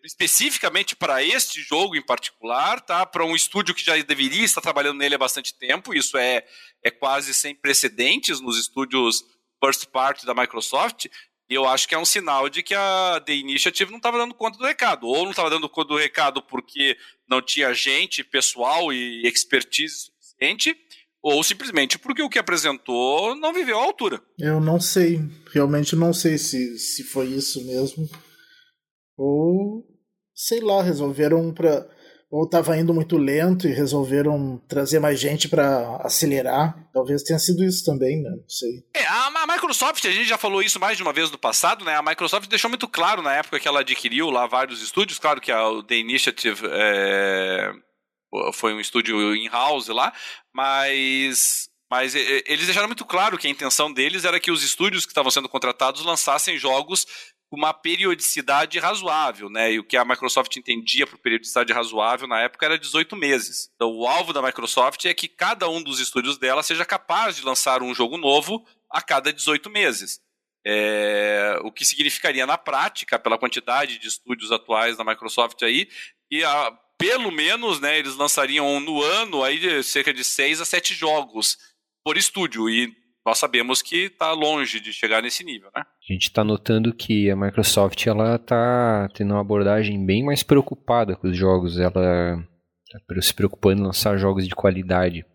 especificamente 0.05 0.95
para 0.95 1.23
este 1.23 1.61
jogo 1.61 1.97
em 1.97 2.03
particular, 2.03 2.81
tá? 2.81 3.05
Para 3.05 3.25
um 3.25 3.35
estúdio 3.35 3.75
que 3.75 3.85
já 3.85 3.97
deveria 3.97 4.45
estar 4.45 4.61
trabalhando 4.61 4.99
nele 4.99 5.17
há 5.17 5.19
bastante 5.19 5.55
tempo, 5.55 5.95
isso 5.95 6.17
é, 6.17 6.45
é 6.83 6.91
quase 6.91 7.35
sem 7.35 7.55
precedentes 7.55 8.41
nos 8.41 8.59
estúdios 8.59 9.25
first 9.63 9.87
party 9.87 10.25
da 10.25 10.35
Microsoft. 10.35 11.07
E 11.49 11.55
eu 11.55 11.67
acho 11.67 11.87
que 11.87 11.95
é 11.95 11.99
um 11.99 12.05
sinal 12.05 12.49
de 12.49 12.63
que 12.63 12.75
a 12.75 13.23
The 13.25 13.35
Initiative 13.35 13.91
não 13.91 13.99
estava 13.99 14.19
dando 14.19 14.35
conta 14.35 14.59
do 14.59 14.65
recado. 14.65 15.07
Ou 15.07 15.25
não 15.25 15.31
estava 15.31 15.51
dando 15.51 15.69
conta 15.69 15.89
do 15.89 15.97
recado 15.97 16.43
porque 16.43 16.97
não 17.29 17.41
tinha 17.41 17.73
gente, 17.73 18.25
pessoal 18.25 18.93
e 18.93 19.27
expertise 19.27 20.07
suficiente, 20.07 20.77
ou 21.29 21.43
simplesmente 21.43 21.99
porque 21.99 22.23
o 22.23 22.29
que 22.29 22.39
apresentou 22.39 23.35
não 23.35 23.53
viveu 23.53 23.81
à 23.81 23.83
altura. 23.83 24.23
Eu 24.39 24.61
não 24.61 24.79
sei. 24.79 25.21
Realmente 25.53 25.97
não 25.97 26.13
sei 26.13 26.39
se, 26.39 26.79
se 26.79 27.03
foi 27.03 27.27
isso 27.27 27.67
mesmo. 27.67 28.09
Ou, 29.19 29.85
sei 30.33 30.61
lá, 30.61 30.81
resolveram 30.83 31.53
para 31.53 31.85
ou 32.31 32.45
estava 32.45 32.77
indo 32.77 32.93
muito 32.93 33.17
lento 33.17 33.67
e 33.67 33.73
resolveram 33.73 34.61
trazer 34.69 35.01
mais 35.01 35.19
gente 35.19 35.49
para 35.49 35.97
acelerar. 36.03 36.89
Talvez 36.93 37.23
tenha 37.23 37.39
sido 37.39 37.65
isso 37.65 37.85
também, 37.85 38.23
né? 38.23 38.31
Não 38.31 38.49
sei. 38.49 38.85
É, 38.95 39.05
a 39.07 39.47
Microsoft, 39.49 40.05
a 40.05 40.11
gente 40.11 40.29
já 40.29 40.39
falou 40.39 40.63
isso 40.63 40.79
mais 40.79 40.97
de 40.97 41.03
uma 41.03 41.13
vez 41.13 41.31
no 41.31 41.39
passado, 41.39 41.85
né? 41.85 41.97
A 41.97 42.03
Microsoft 42.03 42.49
deixou 42.49 42.69
muito 42.69 42.87
claro 42.87 43.23
na 43.23 43.35
época 43.35 43.59
que 43.59 43.67
ela 43.67 43.81
adquiriu 43.81 44.31
lá 44.31 44.47
vários 44.47 44.81
estúdios, 44.83 45.19
claro 45.19 45.41
que 45.41 45.51
a 45.51 45.63
The 45.87 45.97
Initiative 45.97 46.67
é, 46.71 47.73
foi 48.53 48.73
um 48.73 48.81
estúdio 48.81 49.35
in-house 49.35 49.89
lá, 49.89 50.13
mas 50.53 51.69
mas 51.89 52.17
eles 52.17 52.67
deixaram 52.67 52.89
muito 52.89 53.05
claro 53.05 53.39
que 53.39 53.47
a 53.47 53.51
intenção 53.51 53.93
deles 53.93 54.25
era 54.25 54.41
que 54.41 54.51
os 54.51 54.65
estúdios 54.65 55.07
que 55.07 55.13
estavam 55.13 55.31
sendo 55.31 55.49
contratados 55.49 56.05
lançassem 56.05 56.59
jogos 56.59 57.07
uma 57.51 57.73
periodicidade 57.73 58.79
razoável, 58.79 59.49
né? 59.49 59.73
E 59.73 59.79
o 59.79 59.85
que 59.85 59.97
a 59.97 60.05
Microsoft 60.05 60.55
entendia 60.57 61.07
por 61.07 61.19
periodicidade 61.19 61.73
razoável 61.73 62.27
na 62.27 62.41
época 62.41 62.67
era 62.67 62.79
18 62.79 63.15
meses. 63.15 63.71
Então, 63.75 63.91
o 63.91 64.07
alvo 64.07 64.33
da 64.33 64.43
Microsoft 64.43 65.05
é 65.05 65.15
que 65.15 65.29
cada 65.29 65.69
um 65.69 65.83
dos 65.83 66.01
estúdios 66.01 66.39
dela 66.39 66.63
seja 66.63 66.85
capaz 66.85 67.37
de 67.37 67.45
lançar 67.45 67.83
um 67.83 67.95
jogo 67.95 68.17
novo 68.17 68.67
a 68.91 69.01
cada 69.01 69.33
18 69.33 69.71
meses. 69.71 70.21
É, 70.67 71.61
o 71.63 71.71
que 71.71 71.85
significaria 71.85 72.45
na 72.45 72.59
prática, 72.59 73.19
pela 73.19 73.39
quantidade 73.39 73.99
de 73.99 74.09
estúdios 74.09 74.51
atuais 74.51 74.97
da 74.97 75.05
Microsoft 75.05 75.63
aí, 75.63 75.89
e 76.29 76.43
a, 76.43 76.77
pelo 76.99 77.31
menos, 77.31 77.81
né, 77.81 77.99
eles 77.99 78.17
lançariam 78.17 78.81
no 78.81 79.03
ano 79.03 79.43
aí 79.43 79.83
cerca 79.83 80.13
de 80.13 80.25
6 80.25 80.61
a 80.61 80.65
7 80.65 80.95
jogos 80.95 81.57
por 82.05 82.17
estúdio. 82.17 82.69
E 82.69 82.93
nós 83.25 83.39
sabemos 83.39 83.83
que 83.83 84.05
está 84.05 84.33
longe 84.33 84.79
de 84.79 84.93
chegar 84.93 85.21
nesse 85.21 85.43
nível, 85.45 85.69
né? 85.75 85.83
A 85.83 86.13
gente 86.13 86.25
está 86.29 86.45
notando 86.45 86.95
que 86.95 87.29
a 87.29 87.35
Microsoft 87.35 88.07
ela 88.07 88.37
está 88.37 89.09
tendo 89.13 89.35
uma 89.35 89.41
abordagem 89.41 90.05
bem 90.07 90.25
mais 90.25 90.45
preocupada 90.45 91.17
com 91.17 91.29
os 91.29 91.37
jogos. 91.37 91.79
Ela 91.79 92.39
está 92.87 93.21
se 93.21 93.35
preocupando 93.35 93.83
em 93.83 93.85
lançar 93.87 94.17
jogos 94.17 94.47
de 94.47 94.55
qualidade, 94.55 95.27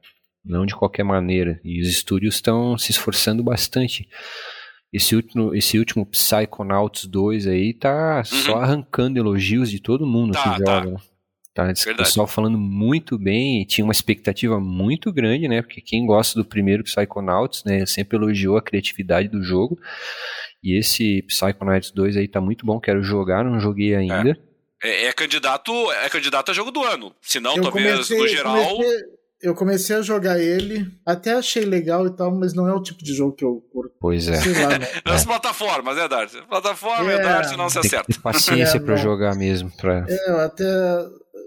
não 0.44 0.66
de 0.66 0.74
qualquer 0.74 1.04
maneira. 1.04 1.60
E 1.66 1.82
os 1.82 1.90
estúdios 1.90 2.36
estão 2.36 2.78
se 2.78 2.92
esforçando 2.92 3.44
bastante. 3.44 4.08
Esse 4.94 5.16
último, 5.16 5.54
esse 5.54 5.78
último 5.78 6.06
Psychonauts 6.06 7.06
2 7.06 7.48
aí 7.48 7.74
tá 7.74 8.18
uhum. 8.18 8.24
só 8.24 8.56
arrancando 8.56 9.20
elogios 9.20 9.70
de 9.70 9.82
todo 9.82 10.08
mundo 10.08 10.34
tá, 10.34 10.44
que 10.44 10.60
joga. 10.60 10.96
Tá. 10.96 11.11
Tá, 11.54 11.70
o 11.70 11.98
pessoal 11.98 12.26
falando 12.28 12.58
muito 12.58 13.18
bem, 13.18 13.66
tinha 13.66 13.84
uma 13.84 13.92
expectativa 13.92 14.58
muito 14.58 15.12
grande, 15.12 15.50
né? 15.50 15.62
Porque 15.62 15.82
quem 15.82 16.06
gosta 16.06 16.40
do 16.40 16.46
primeiro 16.46 16.84
Psychonauts, 16.84 17.66
né, 17.66 17.86
sempre 17.86 18.18
elogiou 18.18 18.56
a 18.56 18.62
criatividade 18.62 19.28
do 19.28 19.44
jogo. 19.44 19.78
E 20.64 20.78
esse 20.80 21.22
Psychonauts 21.24 21.92
2 21.92 22.16
aí 22.16 22.28
tá 22.28 22.40
muito 22.40 22.66
bom, 22.66 22.80
quero 22.80 23.04
jogar, 23.04 23.44
não 23.44 23.60
joguei 23.60 23.94
ainda. 23.94 24.38
É, 24.82 24.90
é, 24.90 25.06
é 25.08 25.14
candidato, 25.14 25.72
é 25.92 26.08
candidato 26.08 26.52
a 26.52 26.54
jogo 26.54 26.72
do 26.72 26.84
ano. 26.84 27.14
Se 27.22 27.42
não, 27.42 27.60
talvez 27.62 28.08
comecei, 28.08 28.18
no 28.18 28.28
geral. 28.30 28.68
Comecei, 28.68 29.02
eu 29.42 29.56
comecei 29.56 29.96
a 29.96 30.02
jogar 30.02 30.40
ele, 30.40 30.88
até 31.06 31.34
achei 31.34 31.66
legal 31.66 32.06
e 32.08 32.16
tal, 32.16 32.32
mas 32.32 32.54
não 32.54 32.68
é 32.68 32.74
o 32.74 32.82
tipo 32.82 33.04
de 33.04 33.14
jogo 33.14 33.36
que 33.36 33.44
eu 33.44 33.62
curto. 33.74 33.94
Pois 34.00 34.28
é. 34.28 34.40
Sei 34.40 34.54
lá, 34.54 34.70
né? 34.80 34.88
Nas 35.06 35.24
é. 35.24 35.26
plataformas, 35.26 35.98
né, 35.98 36.08
Darcy? 36.08 36.42
Plataforma 36.48 37.12
é, 37.12 37.16
é 37.16 37.20
Darcy 37.20 37.58
não 37.58 37.70
se 37.70 37.80
acerta. 37.80 38.06
Tem 38.06 38.22
paciência 38.22 38.78
é, 38.78 38.80
pra 38.80 38.96
jogar 38.96 39.36
mesmo. 39.36 39.70
Pra... 39.72 40.06
É, 40.08 40.30
eu 40.30 40.40
até 40.40 40.64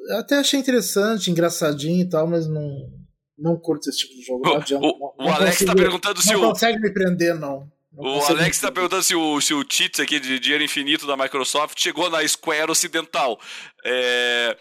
eu 0.09 0.19
até 0.19 0.37
achei 0.37 0.59
interessante, 0.59 1.31
engraçadinho 1.31 2.03
e 2.03 2.09
tal, 2.09 2.27
mas 2.27 2.47
não, 2.47 2.91
não 3.39 3.57
curto 3.57 3.89
esse 3.89 3.99
tipo 3.99 4.15
de 4.15 4.23
jogo. 4.23 4.43
Não 4.45 4.57
adianta, 4.57 4.87
o, 4.87 5.15
não, 5.19 5.27
o 5.27 5.33
Alex 5.33 5.61
está 5.61 5.75
perguntando 5.75 6.23
se 6.23 6.33
não 6.33 6.39
o. 6.39 6.43
Não 6.43 6.49
consegue 6.51 6.79
me 6.81 6.93
prender, 6.93 7.35
não. 7.35 7.71
não 7.93 8.19
o 8.19 8.25
Alex 8.25 8.57
está 8.57 8.71
perguntando 8.71 9.03
se 9.03 9.15
o, 9.15 9.41
se 9.41 9.55
o 9.55 9.65
cheat 9.69 10.01
aqui 10.01 10.21
de 10.21 10.39
dinheiro 10.39 10.65
infinito 10.65 11.07
da 11.07 11.17
Microsoft 11.17 11.79
chegou 11.81 12.11
na 12.11 12.27
Square 12.27 12.71
Ocidental. 12.71 13.39
É, 13.85 14.57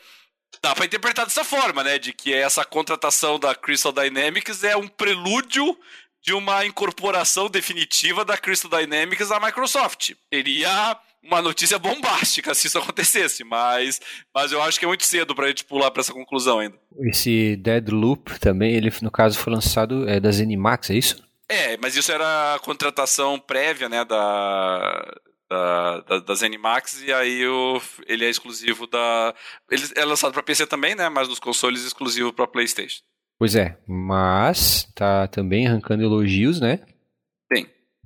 dá 0.62 0.74
para 0.74 0.86
interpretar 0.86 1.26
dessa 1.26 1.44
forma, 1.44 1.84
né? 1.84 2.00
De 2.00 2.14
que 2.14 2.34
essa 2.34 2.64
contratação 2.64 3.38
da 3.38 3.54
Crystal 3.54 3.92
Dynamics 3.92 4.64
é 4.64 4.76
um 4.78 4.88
prelúdio 4.88 5.78
de 6.24 6.34
uma 6.34 6.66
incorporação 6.66 7.50
definitiva 7.50 8.24
da 8.24 8.38
Crystal 8.38 8.72
Dynamics 8.72 9.30
à 9.30 9.40
Microsoft. 9.40 10.14
Seria 10.34 10.98
uma 11.24 11.42
notícia 11.42 11.80
bombástica 11.80 12.54
se 12.54 12.68
isso 12.68 12.78
acontecesse, 12.78 13.44
mas, 13.44 14.00
mas 14.34 14.52
eu 14.52 14.62
acho 14.62 14.78
que 14.78 14.86
é 14.86 14.88
muito 14.88 15.06
cedo 15.06 15.34
pra 15.34 15.48
gente 15.48 15.64
pular 15.64 15.90
para 15.90 16.02
essa 16.02 16.14
conclusão 16.14 16.60
ainda. 16.60 16.78
Esse 17.00 17.56
Deadloop 17.56 18.40
também, 18.40 18.76
ele 18.76 18.92
no 19.02 19.10
caso 19.10 19.40
foi 19.40 19.54
lançado 19.54 20.08
é, 20.08 20.20
da 20.20 20.32
Zenimax, 20.32 20.90
é 20.90 20.96
isso? 20.96 21.24
É, 21.50 21.78
mas 21.78 21.96
isso 21.96 22.12
era 22.12 22.56
a 22.56 22.60
contratação 22.60 23.40
prévia, 23.40 23.88
né, 23.88 24.04
da, 24.04 25.16
da, 25.50 26.00
da, 26.02 26.20
da 26.20 26.36
Zenimax, 26.36 27.02
e 27.02 27.14
aí 27.14 27.48
o, 27.48 27.82
ele 28.08 28.26
é 28.26 28.30
exclusivo 28.30 28.88
da... 28.88 29.34
Ele 29.70 29.84
é 29.96 30.06
lançado 30.06 30.34
para 30.34 30.44
PC 30.44 30.68
também, 30.68 30.96
né, 30.96 31.10
mas 31.10 31.30
nos 31.30 31.40
consoles 31.40 31.86
exclusivo 31.86 32.34
para 32.34 32.48
Playstation. 32.48 33.02
Pois 33.40 33.56
é, 33.56 33.78
mas 33.88 34.88
tá 34.96 35.28
também 35.28 35.68
arrancando 35.68 36.04
elogios, 36.04 36.62
né? 36.62 36.80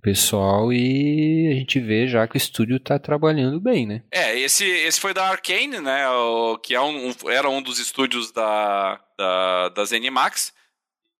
Pessoal 0.07 0.71
e 0.71 1.49
a 1.51 1.55
gente 1.55 1.81
vê 1.81 2.07
já 2.07 2.25
que 2.25 2.35
o 2.35 2.37
estúdio 2.37 2.77
está 2.77 2.97
trabalhando 2.97 3.59
bem, 3.59 3.85
né? 3.85 4.03
É, 4.09 4.39
esse, 4.39 4.63
esse 4.65 5.01
foi 5.01 5.13
da 5.13 5.27
Arkane, 5.27 5.81
né? 5.81 6.07
O, 6.07 6.57
que 6.59 6.73
é 6.73 6.79
um, 6.79 7.13
era 7.27 7.49
um 7.49 7.61
dos 7.61 7.77
estúdios 7.77 8.31
da, 8.31 9.03
da, 9.17 9.67
da 9.67 9.83
ZeniMax 9.83 10.53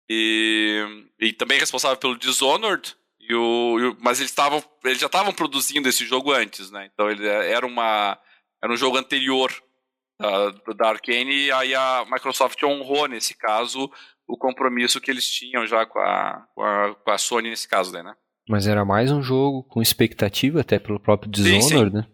e, 0.09 1.05
e 1.19 1.33
também 1.33 1.59
responsável 1.59 1.97
pelo 1.97 2.17
Dishonored. 2.17 2.95
E 3.19 3.35
o, 3.35 3.77
e 3.77 3.83
o 3.87 3.97
mas 3.99 4.19
eles, 4.21 4.31
estavam 4.31 4.63
eles 4.85 4.99
já 4.99 5.07
estavam 5.07 5.33
produzindo 5.33 5.89
esse 5.89 6.05
jogo 6.05 6.31
antes, 6.31 6.71
né? 6.71 6.89
Então 6.93 7.11
ele 7.11 7.27
era, 7.27 7.67
uma, 7.67 8.17
era 8.63 8.71
um 8.71 8.77
jogo 8.77 8.95
anterior 8.95 9.51
da, 10.17 10.51
da 10.77 10.89
Arkane 10.91 11.47
e 11.47 11.51
aí 11.51 11.75
a 11.75 12.05
Microsoft 12.09 12.63
honrou, 12.63 13.09
nesse 13.09 13.35
caso, 13.35 13.91
o 14.25 14.37
compromisso 14.37 15.01
que 15.01 15.11
eles 15.11 15.29
tinham 15.29 15.67
já 15.67 15.85
com 15.85 15.99
a, 15.99 16.47
com 16.55 16.63
a, 16.63 16.95
com 16.95 17.11
a 17.11 17.17
Sony 17.17 17.49
nesse 17.49 17.67
caso, 17.67 17.91
né? 17.91 18.15
Mas 18.47 18.65
era 18.67 18.85
mais 18.85 19.11
um 19.11 19.21
jogo 19.21 19.63
com 19.63 19.81
expectativa, 19.81 20.61
até 20.61 20.79
pelo 20.79 20.99
próprio 20.99 21.29
Dishonored, 21.29 21.93
né? 21.93 22.05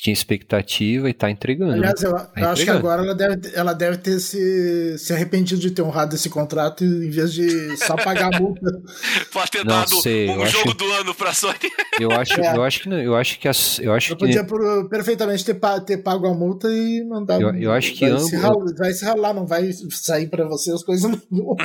Tinha 0.00 0.12
expectativa 0.12 1.08
e 1.08 1.14
tá 1.14 1.30
entregando. 1.30 1.72
Aliás, 1.72 2.02
eu, 2.02 2.12
tá 2.12 2.30
eu 2.36 2.48
acho 2.48 2.64
que 2.64 2.70
agora 2.70 3.02
ela 3.02 3.14
deve, 3.14 3.52
ela 3.54 3.72
deve 3.72 3.98
ter 3.98 4.18
se, 4.20 4.98
se 4.98 5.12
arrependido 5.12 5.60
de 5.60 5.70
ter 5.70 5.82
honrado 5.82 6.14
esse 6.14 6.28
contrato 6.28 6.84
em 6.84 7.10
vez 7.10 7.32
de 7.32 7.76
só 7.76 7.96
pagar 7.96 8.34
a 8.34 8.40
multa. 8.40 8.66
Pode 9.32 9.50
ter 9.50 9.58
não 9.58 9.76
dado 9.76 10.00
sei, 10.00 10.30
um 10.30 10.46
jogo 10.46 10.70
acho, 10.70 10.74
do 10.74 10.92
ano 10.92 11.14
pra 11.14 11.32
Sony. 11.32 11.56
Eu 11.98 12.10
acho, 12.10 12.38
é. 12.38 12.54
eu 12.54 12.62
acho 12.62 12.82
que 12.82 12.88
não, 12.90 12.98
eu 12.98 13.16
acho 13.16 13.38
que 13.38 13.48
as, 13.48 13.78
eu 13.78 13.90
acho 13.90 14.12
eu 14.12 14.16
que 14.18 14.26
podia 14.26 14.44
por, 14.44 14.86
perfeitamente 14.90 15.42
ter, 15.42 15.58
ter 15.86 15.96
pago 15.96 16.26
a 16.26 16.34
multa 16.34 16.68
e 16.68 17.02
mandado. 17.02 17.40
Eu, 17.40 17.54
eu 17.54 17.72
acho 17.72 17.94
que 17.94 18.00
vai, 18.00 18.10
ambos, 18.10 18.28
se 18.28 18.36
ralar, 18.36 18.74
vai 18.76 18.92
se 18.92 19.04
ralar, 19.06 19.32
não 19.32 19.46
vai 19.46 19.70
sair 19.72 20.26
para 20.26 20.46
você 20.46 20.72
as 20.72 20.84
coisas 20.84 21.10
não. 21.30 21.56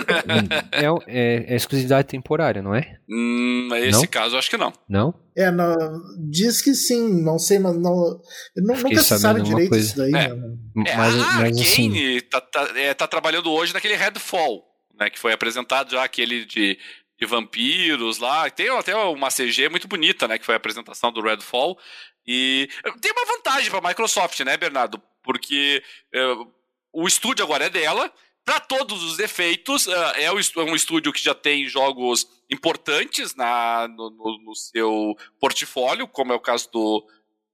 é, 0.71 0.85
é, 1.07 1.53
é 1.53 1.55
exclusividade 1.55 2.07
temporária, 2.07 2.61
não 2.61 2.73
é? 2.73 2.95
Hum, 3.09 3.67
nesse 3.71 4.03
não? 4.03 4.07
caso, 4.07 4.37
acho 4.37 4.49
que 4.49 4.55
não. 4.55 4.71
Não? 4.87 5.13
É, 5.35 5.49
no, 5.49 5.75
diz 6.17 6.61
que 6.61 6.73
sim, 6.73 7.21
não 7.21 7.37
sei, 7.39 7.59
mas 7.59 7.75
não, 7.77 8.20
não 8.55 8.75
nunca 8.75 9.01
se 9.01 9.19
sabe 9.19 9.41
direito 9.41 9.69
coisa. 9.69 9.85
isso 9.85 9.97
daí. 9.97 10.09
É, 10.09 10.33
né? 10.33 10.57
é, 10.87 10.95
mas, 10.95 11.15
a 11.15 11.33
mas, 11.41 11.59
assim... 11.59 12.19
tá, 12.29 12.41
tá, 12.41 12.71
é, 12.75 12.93
tá, 12.93 13.07
trabalhando 13.07 13.51
hoje 13.51 13.73
naquele 13.73 13.95
Redfall, 13.95 14.63
né, 14.99 15.09
que 15.09 15.19
foi 15.19 15.33
apresentado 15.33 15.91
já 15.91 16.03
aquele 16.03 16.45
de, 16.45 16.77
de 17.19 17.25
vampiros 17.27 18.17
lá. 18.17 18.49
Tem 18.49 18.69
até 18.69 18.95
uma 18.95 19.29
CG 19.29 19.69
muito 19.69 19.87
bonita, 19.87 20.27
né? 20.27 20.37
Que 20.37 20.45
foi 20.45 20.55
a 20.55 20.57
apresentação 20.57 21.11
do 21.11 21.21
Redfall. 21.21 21.77
E 22.25 22.69
tem 22.99 23.11
uma 23.11 23.25
vantagem 23.25 23.69
para 23.69 23.79
a 23.79 23.89
Microsoft, 23.89 24.39
né, 24.41 24.57
Bernardo? 24.57 25.01
Porque 25.23 25.83
uh, 26.15 26.51
o 26.91 27.07
estúdio 27.07 27.45
agora 27.45 27.65
é 27.65 27.69
dela. 27.69 28.11
Para 28.43 28.59
todos 28.59 29.03
os 29.03 29.19
efeitos, 29.19 29.85
uh, 29.85 29.93
é 30.15 30.31
um 30.31 30.75
estúdio 30.75 31.13
que 31.13 31.23
já 31.23 31.35
tem 31.35 31.67
jogos 31.67 32.27
importantes 32.49 33.35
na, 33.35 33.87
no, 33.87 34.09
no, 34.09 34.43
no 34.43 34.55
seu 34.55 35.15
portfólio, 35.39 36.07
como 36.07 36.33
é 36.33 36.35
o 36.35 36.39
caso 36.39 36.69
do, 36.71 37.07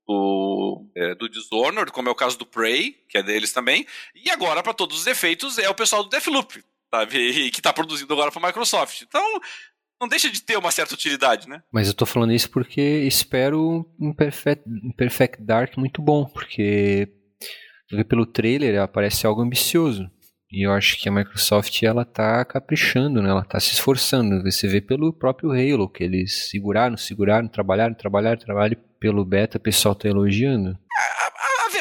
do, 0.07 0.85
é, 0.95 1.15
do 1.15 1.27
Dishonored, 1.27 1.91
como 1.91 2.07
é 2.07 2.11
o 2.11 2.15
caso 2.15 2.37
do 2.37 2.45
Prey, 2.45 2.95
que 3.09 3.17
é 3.17 3.23
deles 3.23 3.51
também. 3.51 3.85
E 4.15 4.29
agora, 4.31 4.63
para 4.63 4.73
todos 4.73 4.99
os 4.99 5.07
efeitos, 5.07 5.57
é 5.57 5.69
o 5.69 5.75
pessoal 5.75 6.03
do 6.03 6.09
Deathloop, 6.09 6.63
sabe? 6.89 7.51
Que 7.51 7.59
está 7.59 7.73
produzindo 7.73 8.13
agora 8.13 8.31
para 8.31 8.41
a 8.41 8.47
Microsoft. 8.47 9.01
Então, 9.01 9.41
não 9.99 10.07
deixa 10.07 10.29
de 10.29 10.41
ter 10.41 10.57
uma 10.57 10.71
certa 10.71 10.93
utilidade, 10.93 11.49
né? 11.49 11.61
Mas 11.71 11.87
eu 11.87 11.93
tô 11.93 12.05
falando 12.05 12.31
isso 12.31 12.49
porque 12.49 12.81
espero 12.81 13.85
um 13.99 14.13
Perfect, 14.13 14.63
um 14.67 14.93
Perfect 14.93 15.43
Dark 15.43 15.75
muito 15.77 16.01
bom, 16.01 16.25
porque 16.25 17.09
pelo 18.07 18.25
trailer 18.25 18.87
parece 18.87 19.27
algo 19.27 19.41
ambicioso. 19.41 20.09
E 20.49 20.65
eu 20.65 20.71
acho 20.71 20.97
que 20.97 21.09
a 21.09 21.11
Microsoft 21.11 21.83
ela 21.83 22.05
tá 22.05 22.45
caprichando, 22.45 23.21
né? 23.21 23.29
Ela 23.29 23.43
tá 23.43 23.59
se 23.59 23.73
esforçando. 23.73 24.41
Você 24.43 24.65
vê 24.65 24.79
pelo 24.79 25.11
próprio 25.11 25.51
Halo 25.51 25.89
que 25.89 26.01
eles 26.01 26.49
seguraram, 26.49 26.95
seguraram, 26.95 27.49
trabalharam, 27.49 27.93
trabalharam, 27.93 28.39
trabalharam 28.39 28.77
pelo 28.99 29.23
beta, 29.23 29.57
o 29.57 29.61
pessoal 29.61 29.95
tá 29.95 30.07
elogiando 30.07 30.77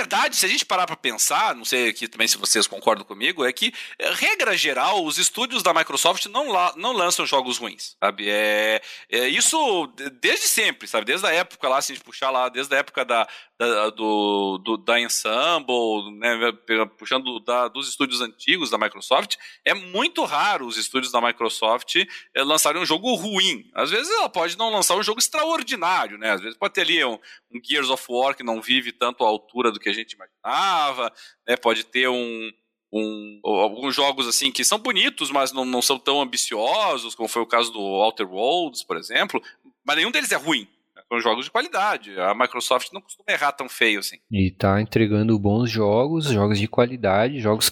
verdade, 0.06 0.36
se 0.36 0.46
a 0.46 0.48
gente 0.48 0.64
parar 0.64 0.86
para 0.86 0.96
pensar, 0.96 1.54
não 1.54 1.64
sei 1.64 1.88
aqui 1.88 2.06
também 2.06 2.28
se 2.28 2.36
vocês 2.36 2.66
concordam 2.66 3.04
comigo, 3.04 3.44
é 3.44 3.52
que, 3.52 3.72
eh, 3.98 4.10
regra 4.12 4.56
geral, 4.56 5.04
os 5.04 5.18
estúdios 5.18 5.62
da 5.62 5.72
Microsoft 5.74 6.26
não, 6.26 6.52
la 6.52 6.72
não 6.76 6.92
lançam 6.92 7.26
jogos 7.26 7.58
ruins, 7.58 7.96
sabe? 7.98 8.28
É, 8.28 8.80
é, 9.10 9.28
isso 9.28 9.92
desde 10.20 10.48
sempre, 10.48 10.86
sabe? 10.86 11.06
Desde 11.06 11.26
a 11.26 11.32
época 11.32 11.68
lá, 11.68 11.80
se 11.80 11.92
a 11.92 11.94
gente 11.94 12.04
puxar 12.04 12.30
lá, 12.30 12.48
desde 12.48 12.74
a 12.74 12.78
época 12.78 13.04
da, 13.04 13.26
da, 13.58 13.90
do, 13.90 14.58
do, 14.58 14.76
da 14.76 15.00
Ensemble, 15.00 16.10
né, 16.18 16.52
puxando 16.98 17.40
da, 17.40 17.68
dos 17.68 17.88
estúdios 17.88 18.20
antigos 18.20 18.68
da 18.68 18.76
Microsoft, 18.76 19.36
é 19.64 19.72
muito 19.72 20.24
raro 20.24 20.66
os 20.66 20.76
estúdios 20.76 21.10
da 21.10 21.20
Microsoft 21.20 21.96
é, 22.34 22.42
lançarem 22.42 22.80
um 22.80 22.86
jogo 22.86 23.14
ruim. 23.14 23.70
Às 23.74 23.90
vezes 23.90 24.12
ela 24.12 24.28
pode 24.28 24.58
não 24.58 24.70
lançar 24.70 24.94
um 24.96 25.02
jogo 25.02 25.18
extraordinário, 25.18 26.18
né? 26.18 26.32
Às 26.32 26.40
vezes 26.42 26.58
pode 26.58 26.74
ter 26.74 26.82
ali 26.82 27.02
um, 27.04 27.18
um 27.50 27.60
Gears 27.62 27.88
of 27.88 28.04
War 28.08 28.36
que 28.36 28.42
não 28.42 28.60
vive 28.60 28.92
tanto 28.92 29.24
à 29.24 29.26
altura 29.26 29.72
do 29.72 29.80
que 29.80 29.88
a 29.88 29.94
gente 29.94 30.12
imaginava, 30.12 31.10
né? 31.48 31.56
Pode 31.56 31.84
ter 31.84 32.08
um, 32.08 32.52
um, 32.92 33.40
alguns 33.42 33.94
jogos 33.94 34.28
assim 34.28 34.52
que 34.52 34.64
são 34.64 34.78
bonitos, 34.78 35.30
mas 35.30 35.52
não, 35.52 35.64
não 35.64 35.80
são 35.80 35.98
tão 35.98 36.20
ambiciosos, 36.20 37.14
como 37.14 37.28
foi 37.28 37.40
o 37.40 37.46
caso 37.46 37.72
do 37.72 37.80
Outer 37.80 38.30
Worlds, 38.30 38.82
por 38.82 38.98
exemplo, 38.98 39.42
mas 39.82 39.96
nenhum 39.96 40.10
deles 40.10 40.30
é 40.30 40.36
ruim. 40.36 40.68
São 41.08 41.20
jogos 41.20 41.44
de 41.44 41.50
qualidade. 41.50 42.18
A 42.18 42.34
Microsoft 42.34 42.92
não 42.92 43.00
costuma 43.00 43.24
errar 43.28 43.52
tão 43.52 43.68
feio 43.68 44.00
assim. 44.00 44.16
E 44.30 44.50
tá 44.50 44.80
entregando 44.80 45.38
bons 45.38 45.70
jogos, 45.70 46.26
jogos 46.26 46.58
de 46.58 46.66
qualidade, 46.66 47.40
jogos 47.40 47.70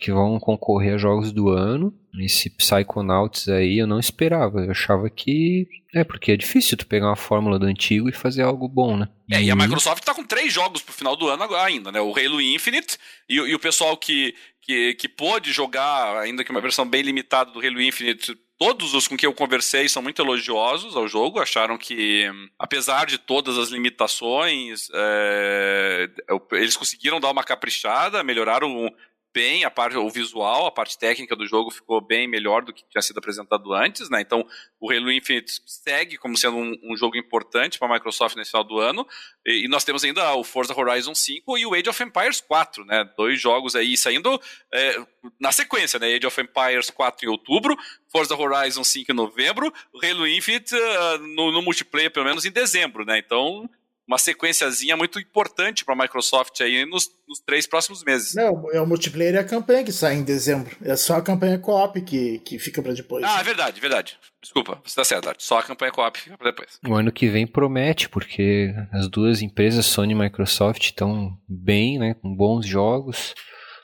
que 0.00 0.12
vão 0.12 0.38
concorrer 0.38 0.94
a 0.94 0.98
jogos 0.98 1.32
do 1.32 1.48
ano. 1.48 1.92
Esse 2.20 2.48
Psychonauts 2.50 3.48
aí 3.48 3.78
eu 3.78 3.86
não 3.86 3.98
esperava. 3.98 4.60
Eu 4.60 4.70
achava 4.70 5.10
que. 5.10 5.66
É, 5.94 6.04
porque 6.04 6.32
é 6.32 6.36
difícil 6.36 6.76
tu 6.76 6.86
pegar 6.86 7.06
uma 7.08 7.16
fórmula 7.16 7.58
do 7.58 7.66
antigo 7.66 8.08
e 8.08 8.12
fazer 8.12 8.42
algo 8.42 8.68
bom, 8.68 8.96
né? 8.96 9.08
É, 9.30 9.42
e 9.42 9.50
a 9.50 9.56
Microsoft 9.56 10.04
tá 10.04 10.14
com 10.14 10.22
três 10.22 10.52
jogos 10.52 10.82
pro 10.82 10.94
final 10.94 11.16
do 11.16 11.28
ano 11.28 11.54
ainda, 11.56 11.90
né? 11.90 12.00
O 12.00 12.14
Halo 12.16 12.40
Infinite 12.40 12.98
e, 13.28 13.36
e 13.36 13.54
o 13.54 13.58
pessoal 13.58 13.96
que, 13.96 14.34
que, 14.60 14.94
que 14.94 15.08
pôde 15.08 15.52
jogar, 15.52 16.18
ainda 16.18 16.44
que 16.44 16.50
uma 16.50 16.60
versão 16.60 16.86
bem 16.86 17.02
limitada 17.02 17.50
do 17.50 17.60
Halo 17.60 17.80
Infinite, 17.80 18.36
todos 18.58 18.94
os 18.94 19.06
com 19.06 19.16
quem 19.16 19.26
eu 19.26 19.34
conversei 19.34 19.88
são 19.88 20.02
muito 20.02 20.22
elogiosos 20.22 20.96
ao 20.96 21.06
jogo, 21.06 21.40
acharam 21.40 21.76
que, 21.76 22.24
apesar 22.58 23.06
de 23.06 23.18
todas 23.18 23.58
as 23.58 23.68
limitações, 23.68 24.88
é, 24.94 26.08
eles 26.52 26.76
conseguiram 26.76 27.20
dar 27.20 27.30
uma 27.30 27.44
caprichada, 27.44 28.22
melhoraram 28.22 28.90
bem 29.36 29.64
a 29.64 29.70
parte, 29.70 29.98
o 29.98 30.08
visual, 30.08 30.64
a 30.64 30.70
parte 30.70 30.98
técnica 30.98 31.36
do 31.36 31.46
jogo 31.46 31.70
ficou 31.70 32.00
bem 32.00 32.26
melhor 32.26 32.64
do 32.64 32.72
que 32.72 32.82
tinha 32.88 33.02
sido 33.02 33.18
apresentado 33.18 33.70
antes, 33.74 34.08
né? 34.08 34.22
Então, 34.22 34.48
o 34.80 34.90
Halo 34.90 35.12
Infinite 35.12 35.60
segue 35.66 36.16
como 36.16 36.38
sendo 36.38 36.56
um, 36.56 36.74
um 36.84 36.96
jogo 36.96 37.18
importante 37.18 37.78
para 37.78 37.86
a 37.86 37.92
Microsoft 37.92 38.34
nesse 38.34 38.52
final 38.52 38.64
do 38.64 38.78
ano. 38.78 39.06
E, 39.44 39.66
e, 39.66 39.68
nós 39.68 39.84
temos 39.84 40.02
ainda 40.02 40.34
o 40.36 40.42
Forza 40.42 40.74
Horizon 40.74 41.14
5 41.14 41.58
e 41.58 41.66
o 41.66 41.74
Age 41.74 41.90
of 41.90 42.02
Empires 42.02 42.40
4, 42.40 42.86
né? 42.86 43.04
Dois 43.14 43.38
jogos 43.38 43.76
aí 43.76 43.94
saindo 43.94 44.40
é, 44.72 44.96
na 45.38 45.52
sequência, 45.52 45.98
né? 45.98 46.14
Age 46.14 46.26
of 46.26 46.40
Empires 46.40 46.88
4 46.88 47.26
em 47.26 47.30
outubro, 47.30 47.76
Forza 48.10 48.34
Horizon 48.34 48.84
5 48.84 49.12
em 49.12 49.14
novembro, 49.14 49.70
o 49.92 50.02
Halo 50.02 50.26
Infinite 50.26 50.74
uh, 50.74 51.18
no, 51.18 51.52
no 51.52 51.60
multiplayer 51.60 52.10
pelo 52.10 52.24
menos 52.24 52.46
em 52.46 52.50
dezembro, 52.50 53.04
né? 53.04 53.18
Então, 53.18 53.68
uma 54.06 54.18
sequenciazinha 54.18 54.96
muito 54.96 55.18
importante 55.18 55.84
para 55.84 55.94
a 55.94 55.98
Microsoft 55.98 56.60
aí 56.60 56.86
nos, 56.86 57.10
nos, 57.28 57.40
três 57.40 57.66
próximos 57.66 58.04
meses. 58.04 58.34
Não, 58.34 58.70
é 58.72 58.80
o 58.80 58.86
multiplayer 58.86 59.34
e 59.34 59.38
a 59.38 59.44
campanha 59.44 59.82
que 59.82 59.92
sai 59.92 60.14
em 60.14 60.22
dezembro. 60.22 60.76
É 60.82 60.94
só 60.94 61.16
a 61.16 61.22
campanha 61.22 61.58
co-op 61.58 62.00
que, 62.02 62.38
que 62.38 62.58
fica 62.58 62.80
para 62.80 62.92
depois. 62.92 63.24
Ah, 63.24 63.40
é 63.40 63.42
verdade, 63.42 63.80
verdade. 63.80 64.16
Desculpa, 64.40 64.80
você 64.84 65.00
está 65.00 65.04
certo. 65.04 65.34
Só 65.42 65.58
a 65.58 65.62
campanha 65.62 65.90
co-op 65.90 66.18
fica 66.18 66.38
para 66.38 66.50
depois. 66.50 66.78
O 66.86 66.94
ano 66.94 67.10
que 67.10 67.26
vem 67.26 67.46
promete, 67.46 68.08
porque 68.08 68.72
as 68.92 69.08
duas 69.08 69.42
empresas, 69.42 69.86
Sony 69.86 70.12
e 70.12 70.16
Microsoft, 70.16 70.84
estão 70.84 71.36
bem, 71.48 71.98
né, 71.98 72.14
com 72.14 72.34
bons 72.34 72.64
jogos. 72.64 73.34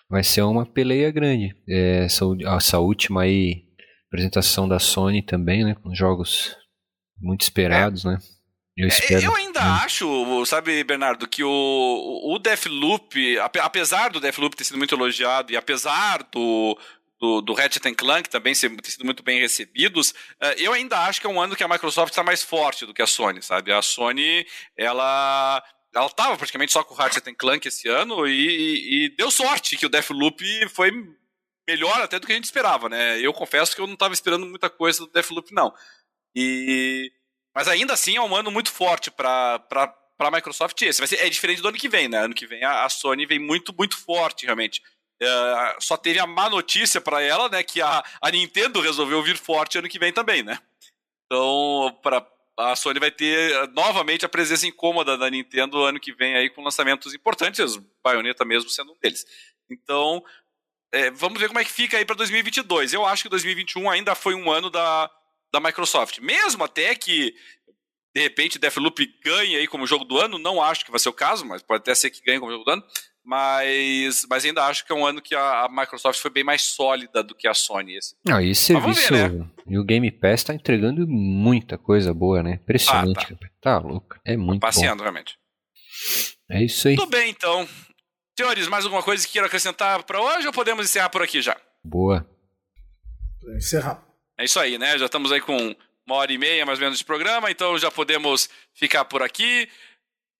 Vai 0.08 0.22
ser 0.22 0.42
uma 0.42 0.64
peleia 0.64 1.10
grande. 1.10 1.52
É, 1.68 2.04
essa, 2.04 2.24
essa 2.56 2.78
última 2.78 3.22
aí, 3.22 3.64
apresentação 4.06 4.68
da 4.68 4.78
Sony 4.78 5.20
também, 5.20 5.64
né, 5.64 5.74
com 5.74 5.92
jogos 5.92 6.54
muito 7.20 7.42
esperados, 7.42 8.04
é. 8.04 8.10
né? 8.10 8.18
Eu, 8.76 8.86
é, 8.86 8.88
espero... 8.88 9.22
eu 9.22 9.34
ainda 9.36 9.60
hum. 9.60 9.74
acho, 9.84 10.46
sabe, 10.46 10.82
Bernardo, 10.84 11.28
que 11.28 11.44
o, 11.44 12.20
o 12.24 12.38
Deathloop, 12.38 13.38
apesar 13.38 14.10
do 14.10 14.20
Deathloop 14.20 14.56
ter 14.56 14.64
sido 14.64 14.78
muito 14.78 14.94
elogiado 14.94 15.52
e 15.52 15.56
apesar 15.56 16.22
do, 16.32 16.78
do, 17.20 17.42
do 17.42 17.52
Ratchet 17.52 17.94
Clank 17.94 18.30
também 18.30 18.54
ter 18.54 18.90
sido 18.90 19.04
muito 19.04 19.22
bem 19.22 19.40
recebidos, 19.40 20.14
eh, 20.40 20.54
eu 20.58 20.72
ainda 20.72 20.98
acho 21.00 21.20
que 21.20 21.26
é 21.26 21.30
um 21.30 21.40
ano 21.40 21.54
que 21.54 21.62
a 21.62 21.68
Microsoft 21.68 22.12
está 22.12 22.22
mais 22.22 22.42
forte 22.42 22.86
do 22.86 22.94
que 22.94 23.02
a 23.02 23.06
Sony, 23.06 23.42
sabe? 23.42 23.72
A 23.72 23.82
Sony, 23.82 24.46
ela 24.76 25.62
ela 25.94 26.06
estava 26.06 26.36
praticamente 26.38 26.72
só 26.72 26.82
com 26.82 26.94
o 26.94 26.96
Ratchet 26.96 27.34
Clank 27.34 27.68
esse 27.68 27.86
ano 27.86 28.26
e, 28.26 29.04
e, 29.04 29.16
deu 29.16 29.30
sorte 29.30 29.76
que 29.76 29.84
o 29.84 29.90
Deathloop 29.90 30.42
foi 30.70 30.90
melhor 31.68 32.00
até 32.00 32.18
do 32.18 32.26
que 32.26 32.32
a 32.32 32.34
gente 32.34 32.44
esperava, 32.44 32.88
né? 32.88 33.20
Eu 33.20 33.32
confesso 33.34 33.74
que 33.76 33.80
eu 33.82 33.86
não 33.86 33.94
estava 33.94 34.14
esperando 34.14 34.46
muita 34.46 34.70
coisa 34.70 35.00
do 35.00 35.12
Deathloop, 35.12 35.52
não. 35.52 35.72
E 36.34 37.12
mas 37.54 37.68
ainda 37.68 37.92
assim 37.92 38.16
é 38.16 38.20
um 38.20 38.34
ano 38.34 38.50
muito 38.50 38.70
forte 38.70 39.10
para 39.10 39.60
a 40.18 40.30
Microsoft 40.30 40.80
esse. 40.82 41.00
Vai 41.00 41.08
ser, 41.08 41.16
é 41.16 41.28
diferente 41.28 41.60
do 41.60 41.68
ano 41.68 41.78
que 41.78 41.88
vem, 41.88 42.08
né? 42.08 42.18
Ano 42.18 42.34
que 42.34 42.46
vem 42.46 42.64
a, 42.64 42.84
a 42.84 42.88
Sony 42.88 43.26
vem 43.26 43.38
muito, 43.38 43.74
muito 43.76 43.96
forte, 43.96 44.44
realmente. 44.44 44.82
É, 45.20 45.76
só 45.78 45.96
teve 45.96 46.18
a 46.18 46.26
má 46.26 46.48
notícia 46.48 47.00
para 47.00 47.22
ela, 47.22 47.48
né? 47.48 47.62
Que 47.62 47.80
a, 47.80 48.02
a 48.20 48.30
Nintendo 48.30 48.80
resolveu 48.80 49.22
vir 49.22 49.36
forte 49.36 49.78
ano 49.78 49.88
que 49.88 49.98
vem 49.98 50.12
também, 50.12 50.42
né? 50.42 50.58
Então, 51.26 51.98
para 52.02 52.26
a 52.58 52.76
Sony 52.76 53.00
vai 53.00 53.10
ter 53.10 53.68
novamente 53.72 54.26
a 54.26 54.28
presença 54.28 54.66
incômoda 54.66 55.16
da 55.16 55.30
Nintendo 55.30 55.82
ano 55.82 56.00
que 56.00 56.12
vem 56.12 56.34
aí 56.36 56.50
com 56.50 56.62
lançamentos 56.62 57.14
importantes, 57.14 57.76
Bayonetta 58.02 58.44
mesmo 58.44 58.68
sendo 58.68 58.92
um 58.92 58.98
deles. 59.00 59.24
Então, 59.70 60.22
é, 60.92 61.10
vamos 61.10 61.40
ver 61.40 61.48
como 61.48 61.58
é 61.58 61.64
que 61.64 61.72
fica 61.72 61.96
aí 61.96 62.04
para 62.04 62.16
2022. 62.16 62.92
Eu 62.92 63.06
acho 63.06 63.22
que 63.22 63.28
2021 63.28 63.88
ainda 63.90 64.14
foi 64.14 64.34
um 64.34 64.50
ano 64.50 64.68
da, 64.68 65.10
da 65.52 65.60
Microsoft. 65.60 66.18
Mesmo 66.18 66.64
até 66.64 66.94
que, 66.94 67.34
de 68.14 68.22
repente, 68.22 68.58
Deathloop 68.58 69.06
ganhe 69.24 69.56
aí 69.56 69.66
como 69.66 69.86
jogo 69.86 70.04
do 70.04 70.18
ano, 70.18 70.38
não 70.38 70.62
acho 70.62 70.84
que 70.84 70.90
vai 70.90 71.00
ser 71.00 71.08
o 71.08 71.12
caso, 71.12 71.44
mas 71.44 71.62
pode 71.62 71.80
até 71.80 71.94
ser 71.94 72.10
que 72.10 72.22
ganhe 72.24 72.40
como 72.40 72.52
jogo 72.52 72.64
do 72.64 72.70
ano. 72.70 72.84
Mas, 73.24 74.26
mas 74.28 74.44
ainda 74.44 74.64
acho 74.64 74.84
que 74.84 74.92
é 74.92 74.96
um 74.96 75.06
ano 75.06 75.22
que 75.22 75.32
a, 75.32 75.64
a 75.64 75.68
Microsoft 75.68 76.20
foi 76.20 76.30
bem 76.30 76.42
mais 76.42 76.62
sólida 76.62 77.22
do 77.22 77.36
que 77.36 77.46
a 77.46 77.54
Sony. 77.54 77.96
Esse. 77.96 78.16
Não, 78.26 78.40
e 78.40 78.50
esse 78.50 78.62
serviço, 78.62 79.12
ver, 79.12 79.32
né? 79.32 79.48
e 79.64 79.78
o 79.78 79.84
Game 79.84 80.10
Pass 80.10 80.40
está 80.40 80.54
entregando 80.54 81.06
muita 81.06 81.78
coisa 81.78 82.12
boa, 82.12 82.42
né? 82.42 82.54
Impressionante. 82.54 83.32
Ah, 83.32 83.36
tá. 83.36 83.48
tá 83.60 83.78
louco, 83.78 84.16
é 84.24 84.36
muito 84.36 84.60
tá 84.60 84.66
passeando, 84.66 84.96
bom. 84.96 85.04
realmente. 85.04 85.38
É 86.50 86.64
isso 86.64 86.88
aí. 86.88 86.96
Tudo 86.96 87.10
bem, 87.10 87.30
então. 87.30 87.68
Senhores, 88.36 88.66
mais 88.66 88.84
alguma 88.84 89.04
coisa 89.04 89.24
que 89.24 89.32
queiram 89.32 89.46
acrescentar 89.46 90.02
para 90.02 90.20
hoje 90.20 90.48
ou 90.48 90.52
podemos 90.52 90.84
encerrar 90.84 91.10
por 91.10 91.22
aqui 91.22 91.40
já? 91.40 91.56
Boa. 91.84 92.28
Encerrar. 93.56 94.04
É 94.42 94.44
isso 94.44 94.58
aí, 94.58 94.76
né? 94.76 94.98
Já 94.98 95.04
estamos 95.04 95.30
aí 95.30 95.40
com 95.40 95.56
uma 96.04 96.16
hora 96.16 96.32
e 96.32 96.36
meia 96.36 96.66
mais 96.66 96.76
ou 96.80 96.82
menos 96.82 96.98
de 96.98 97.04
programa, 97.04 97.48
então 97.48 97.78
já 97.78 97.92
podemos 97.92 98.48
ficar 98.74 99.04
por 99.04 99.22
aqui. 99.22 99.68